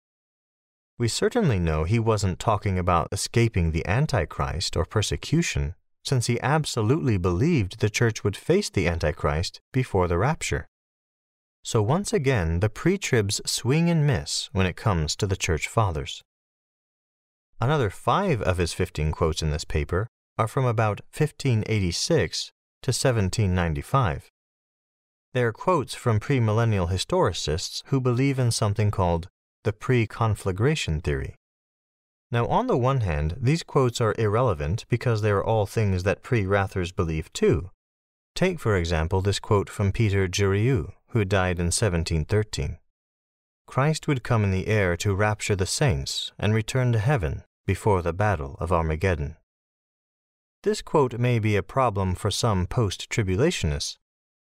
We 0.97 1.09
certainly 1.09 1.59
know 1.59 1.83
he 1.83 1.99
wasn't 1.99 2.39
talking 2.39 2.79
about 2.79 3.09
escaping 3.11 3.71
the 3.71 3.85
Antichrist 3.85 4.77
or 4.77 4.85
persecution, 4.85 5.75
since 6.05 6.27
he 6.27 6.39
absolutely 6.39 7.17
believed 7.17 7.81
the 7.81 7.89
church 7.89 8.23
would 8.23 8.37
face 8.37 8.69
the 8.69 8.87
Antichrist 8.87 9.59
before 9.73 10.07
the 10.07 10.17
rapture. 10.17 10.69
So 11.65 11.81
once 11.81 12.13
again, 12.13 12.59
the 12.59 12.69
pre 12.69 12.95
tribs 12.95 13.41
swing 13.43 13.89
and 13.89 14.05
miss 14.05 14.49
when 14.53 14.67
it 14.67 14.75
comes 14.75 15.15
to 15.15 15.25
the 15.25 15.35
church 15.35 15.67
fathers. 15.67 16.21
Another 17.59 17.89
five 17.89 18.39
of 18.43 18.59
his 18.59 18.71
15 18.71 19.11
quotes 19.11 19.41
in 19.41 19.49
this 19.49 19.65
paper 19.65 20.05
are 20.37 20.47
from 20.47 20.65
about 20.65 21.01
1586 21.11 22.51
to 22.83 22.89
1795. 22.89 24.29
They 25.33 25.41
are 25.41 25.51
quotes 25.51 25.95
from 25.95 26.19
premillennial 26.19 26.91
historicists 26.91 27.81
who 27.87 27.99
believe 27.99 28.37
in 28.37 28.51
something 28.51 28.91
called 28.91 29.27
the 29.63 29.73
pre 29.73 30.05
conflagration 30.05 31.01
theory. 31.01 31.33
Now, 32.29 32.45
on 32.45 32.67
the 32.67 32.77
one 32.77 33.01
hand, 33.01 33.37
these 33.41 33.63
quotes 33.63 33.99
are 33.99 34.13
irrelevant 34.19 34.85
because 34.87 35.23
they 35.23 35.31
are 35.31 35.43
all 35.43 35.65
things 35.65 36.03
that 36.03 36.21
pre 36.21 36.45
wrathers 36.45 36.91
believe 36.91 37.33
too. 37.33 37.71
Take, 38.35 38.59
for 38.59 38.75
example, 38.75 39.21
this 39.21 39.39
quote 39.39 39.69
from 39.69 39.91
Peter 39.91 40.27
Jurieu, 40.27 40.91
who 41.15 41.23
died 41.23 41.59
in 41.59 41.67
1713. 41.67 42.77
Christ 43.65 44.05
would 44.05 44.21
come 44.21 44.43
in 44.43 44.51
the 44.51 44.67
air 44.67 44.97
to 44.97 45.15
rapture 45.15 45.55
the 45.55 45.65
saints 45.65 46.33
and 46.37 46.53
return 46.53 46.91
to 46.91 46.99
heaven 46.99 47.43
before 47.65 48.01
the 48.01 48.11
battle 48.11 48.57
of 48.59 48.73
Armageddon. 48.73 49.37
This 50.63 50.81
quote 50.81 51.17
may 51.17 51.39
be 51.39 51.55
a 51.55 51.63
problem 51.63 52.15
for 52.15 52.29
some 52.29 52.67
post 52.67 53.09
tribulationists, 53.09 53.95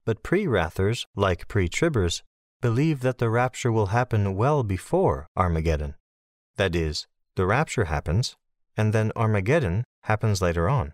but 0.04 0.24
pre 0.24 0.48
wrathers, 0.48 1.06
like 1.16 1.48
pre 1.48 1.70
tribbers, 1.70 2.24
believe 2.60 3.02
that 3.02 3.20
the 3.20 3.30
rapture 3.30 3.72
will 3.72 3.94
happen 3.98 4.36
well 4.36 4.64
before 4.64 5.28
Armageddon. 5.38 5.94
That 6.56 6.76
is, 6.76 7.06
the 7.36 7.46
rapture 7.46 7.86
happens, 7.86 8.36
and 8.76 8.94
then 8.94 9.12
Armageddon 9.16 9.84
happens 10.06 10.42
later 10.42 10.68
on. 10.68 10.94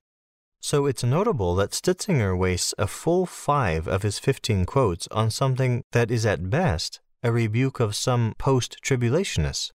So 0.63 0.85
it's 0.85 1.03
notable 1.03 1.55
that 1.55 1.71
Stitzinger 1.71 2.37
wastes 2.37 2.73
a 2.77 2.87
full 2.87 3.25
five 3.25 3.85
of 3.85 4.01
his 4.01 4.17
15 4.17 4.63
quotes 4.65 5.09
on 5.09 5.29
something 5.29 5.83
that 5.91 6.09
is 6.09 6.25
at 6.25 6.49
best 6.49 7.01
a 7.21 7.33
rebuke 7.33 7.81
of 7.81 7.97
some 7.97 8.33
post 8.37 8.77
tribulationists. 8.81 9.71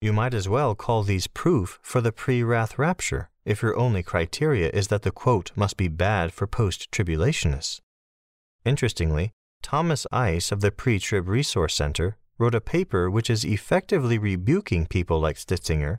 You 0.00 0.14
might 0.14 0.32
as 0.32 0.48
well 0.48 0.74
call 0.74 1.02
these 1.02 1.26
proof 1.26 1.78
for 1.82 2.00
the 2.00 2.10
pre 2.10 2.42
wrath 2.42 2.78
rapture 2.78 3.28
if 3.44 3.60
your 3.60 3.76
only 3.76 4.02
criteria 4.02 4.70
is 4.70 4.88
that 4.88 5.02
the 5.02 5.10
quote 5.10 5.52
must 5.54 5.76
be 5.76 5.88
bad 5.88 6.32
for 6.32 6.46
post 6.46 6.90
tribulationists. 6.90 7.80
Interestingly, 8.64 9.32
Thomas 9.62 10.06
Ice 10.10 10.50
of 10.50 10.62
the 10.62 10.70
Pre 10.70 10.98
Trib 10.98 11.28
Resource 11.28 11.74
Center 11.74 12.16
wrote 12.38 12.54
a 12.54 12.62
paper 12.62 13.10
which 13.10 13.28
is 13.28 13.44
effectively 13.44 14.16
rebuking 14.16 14.86
people 14.86 15.20
like 15.20 15.36
Stitzinger, 15.36 15.98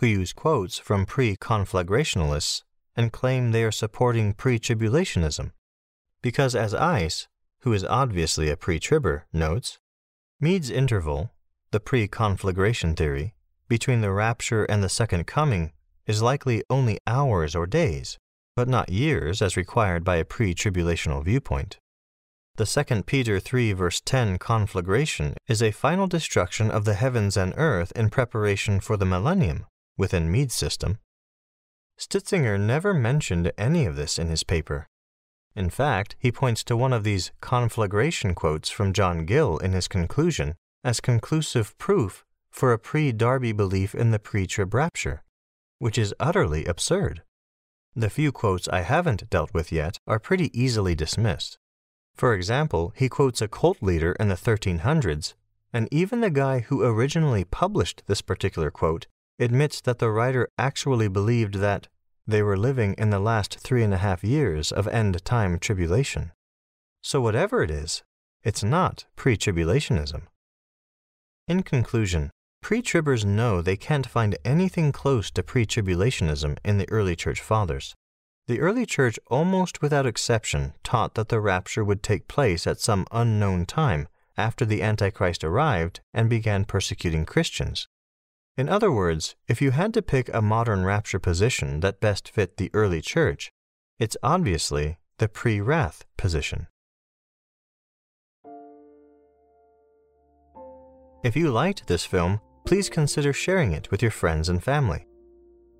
who 0.00 0.06
use 0.08 0.32
quotes 0.32 0.80
from 0.80 1.06
pre 1.06 1.36
conflagrationalists 1.36 2.62
and 2.96 3.12
claim 3.12 3.50
they 3.50 3.64
are 3.64 3.72
supporting 3.72 4.32
pre 4.32 4.58
tribulationism. 4.58 5.52
Because, 6.22 6.54
as 6.54 6.74
Ice, 6.74 7.28
who 7.60 7.72
is 7.72 7.84
obviously 7.84 8.50
a 8.50 8.56
pre 8.56 8.78
tribber, 8.78 9.26
notes, 9.32 9.78
Meade's 10.40 10.70
interval, 10.70 11.32
the 11.70 11.80
pre 11.80 12.06
conflagration 12.06 12.94
theory, 12.94 13.34
between 13.68 14.00
the 14.00 14.12
rapture 14.12 14.64
and 14.64 14.82
the 14.82 14.88
second 14.88 15.26
coming 15.26 15.72
is 16.06 16.22
likely 16.22 16.62
only 16.68 16.98
hours 17.06 17.54
or 17.54 17.66
days, 17.66 18.18
but 18.54 18.68
not 18.68 18.90
years 18.90 19.40
as 19.40 19.56
required 19.56 20.04
by 20.04 20.16
a 20.16 20.24
pre 20.24 20.54
tribulational 20.54 21.24
viewpoint. 21.24 21.78
The 22.56 22.66
2 22.66 23.02
Peter 23.02 23.40
3 23.40 23.72
verse 23.72 24.00
10 24.00 24.38
conflagration 24.38 25.34
is 25.48 25.60
a 25.60 25.72
final 25.72 26.06
destruction 26.06 26.70
of 26.70 26.84
the 26.84 26.94
heavens 26.94 27.36
and 27.36 27.52
earth 27.56 27.92
in 27.96 28.10
preparation 28.10 28.78
for 28.78 28.96
the 28.96 29.04
millennium 29.04 29.66
within 29.96 30.30
Meade's 30.30 30.54
system. 30.54 30.98
Stitzinger 31.98 32.58
never 32.58 32.92
mentioned 32.94 33.52
any 33.56 33.86
of 33.86 33.96
this 33.96 34.18
in 34.18 34.28
his 34.28 34.44
paper. 34.44 34.88
In 35.54 35.70
fact, 35.70 36.16
he 36.18 36.32
points 36.32 36.64
to 36.64 36.76
one 36.76 36.92
of 36.92 37.04
these 37.04 37.30
conflagration 37.40 38.34
quotes 38.34 38.70
from 38.70 38.92
John 38.92 39.24
Gill 39.24 39.58
in 39.58 39.72
his 39.72 39.88
conclusion 39.88 40.54
as 40.82 41.00
conclusive 41.00 41.76
proof 41.78 42.24
for 42.50 42.72
a 42.72 42.78
pre 42.78 43.12
Darby 43.12 43.52
belief 43.52 43.94
in 43.94 44.10
the 44.10 44.18
pre 44.18 44.46
trib 44.46 44.74
rapture 44.74 45.22
which 45.84 45.98
is 45.98 46.14
utterly 46.18 46.64
absurd. 46.64 47.22
The 47.94 48.08
few 48.08 48.32
quotes 48.32 48.68
I 48.68 48.80
haven't 48.80 49.28
dealt 49.28 49.52
with 49.52 49.70
yet 49.70 49.98
are 50.06 50.18
pretty 50.18 50.50
easily 50.58 50.94
dismissed. 50.94 51.58
For 52.14 52.32
example, 52.32 52.92
he 52.96 53.10
quotes 53.10 53.42
a 53.42 53.48
cult 53.48 53.82
leader 53.82 54.12
in 54.18 54.28
the 54.28 54.34
1300s, 54.34 55.34
and 55.74 55.86
even 55.90 56.22
the 56.22 56.30
guy 56.30 56.60
who 56.60 56.82
originally 56.82 57.44
published 57.44 58.04
this 58.06 58.22
particular 58.22 58.70
quote 58.70 59.06
admits 59.38 59.80
that 59.80 59.98
the 59.98 60.10
writer 60.10 60.48
actually 60.58 61.08
believed 61.08 61.54
that 61.54 61.88
they 62.26 62.42
were 62.42 62.56
living 62.56 62.94
in 62.98 63.10
the 63.10 63.18
last 63.18 63.58
three 63.58 63.82
and 63.82 63.92
a 63.92 63.98
half 63.98 64.24
years 64.24 64.72
of 64.72 64.88
end 64.88 65.24
time 65.24 65.58
tribulation. 65.58 66.32
So, 67.02 67.20
whatever 67.20 67.62
it 67.62 67.70
is, 67.70 68.02
it's 68.42 68.64
not 68.64 69.06
pre 69.16 69.36
tribulationism. 69.36 70.22
In 71.48 71.62
conclusion, 71.62 72.30
Pre 72.64 72.80
tribbers 72.80 73.26
know 73.26 73.60
they 73.60 73.76
can't 73.76 74.06
find 74.06 74.38
anything 74.42 74.90
close 74.90 75.30
to 75.32 75.42
pre 75.42 75.66
tribulationism 75.66 76.56
in 76.64 76.78
the 76.78 76.90
early 76.90 77.14
church 77.14 77.42
fathers. 77.42 77.94
The 78.46 78.58
early 78.58 78.86
church, 78.86 79.18
almost 79.26 79.82
without 79.82 80.06
exception, 80.06 80.72
taught 80.82 81.12
that 81.12 81.28
the 81.28 81.40
rapture 81.40 81.84
would 81.84 82.02
take 82.02 82.26
place 82.26 82.66
at 82.66 82.80
some 82.80 83.04
unknown 83.12 83.66
time 83.66 84.08
after 84.38 84.64
the 84.64 84.80
Antichrist 84.80 85.44
arrived 85.44 86.00
and 86.14 86.30
began 86.30 86.64
persecuting 86.64 87.26
Christians. 87.26 87.86
In 88.56 88.68
other 88.68 88.92
words, 88.92 89.34
if 89.48 89.60
you 89.60 89.72
had 89.72 89.92
to 89.94 90.02
pick 90.02 90.32
a 90.32 90.40
modern 90.40 90.84
rapture 90.84 91.18
position 91.18 91.80
that 91.80 92.00
best 92.00 92.28
fit 92.28 92.56
the 92.56 92.70
early 92.72 93.00
church, 93.00 93.50
It's 93.98 94.16
obviously 94.24 94.98
the 95.18 95.28
pre 95.28 95.60
wrath 95.60 96.04
position. 96.16 96.66
If 101.22 101.36
you 101.36 101.50
liked 101.50 101.86
this 101.86 102.04
film, 102.04 102.40
please 102.66 102.90
consider 102.90 103.32
sharing 103.32 103.72
it 103.72 103.90
with 103.90 104.02
your 104.02 104.10
friends 104.10 104.48
and 104.48 104.62
family. 104.62 105.06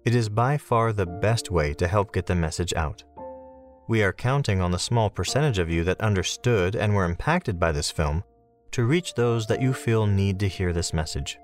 It 0.05 0.15
is 0.15 0.29
by 0.29 0.59
far 0.59 0.93
the 0.93 1.07
best 1.07 1.51
way 1.51 1.75
to 1.75 1.89
help 1.89 2.13
get 2.13 2.27
the 2.27 2.37
message 2.37 2.73
out. 2.75 3.03
We 3.89 4.05
are 4.05 4.13
counting 4.13 4.61
on 4.61 4.71
the 4.71 4.79
small 4.79 5.11
percentage 5.11 5.59
of 5.59 5.71
you 5.71 5.83
that 5.85 6.01
understood 6.01 6.77
and 6.77 6.95
were 6.95 7.05
impacted 7.05 7.59
by 7.59 7.73
this 7.73 7.91
film 7.91 8.23
to 8.71 8.85
reach 8.85 9.15
those 9.15 9.47
that 9.49 9.61
you 9.61 9.73
feel 9.73 10.07
need 10.07 10.39
to 10.41 10.49
hear 10.49 10.73
this 10.73 10.93
message. 10.93 11.39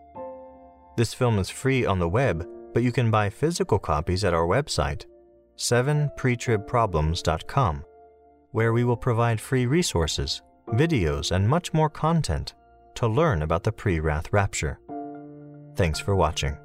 This 0.97 1.15
film 1.15 1.39
is 1.39 1.49
free 1.49 1.87
on 1.87 1.99
the 1.99 2.09
web, 2.09 2.47
but 2.75 2.83
you 2.83 2.93
can 2.93 3.11
buy 3.11 3.31
physical 3.31 3.79
copies 3.79 4.23
at 4.25 4.35
our 4.35 4.47
website, 4.47 5.07
7pretribproblems.com, 5.57 7.85
where 8.53 8.73
we 8.73 8.85
will 8.85 8.97
provide 8.97 9.41
free 9.41 9.67
resources, 9.67 10.43
videos, 10.69 11.33
and 11.33 11.49
much 11.49 11.73
more 11.73 11.91
content 11.91 12.55
to 12.95 13.07
learn 13.07 13.43
about 13.43 13.63
the 13.63 13.73
pre 13.73 14.01
wrath 14.01 14.33
rapture. 14.33 14.81
Thanks 15.77 16.01
for 16.01 16.17
watching. 16.17 16.57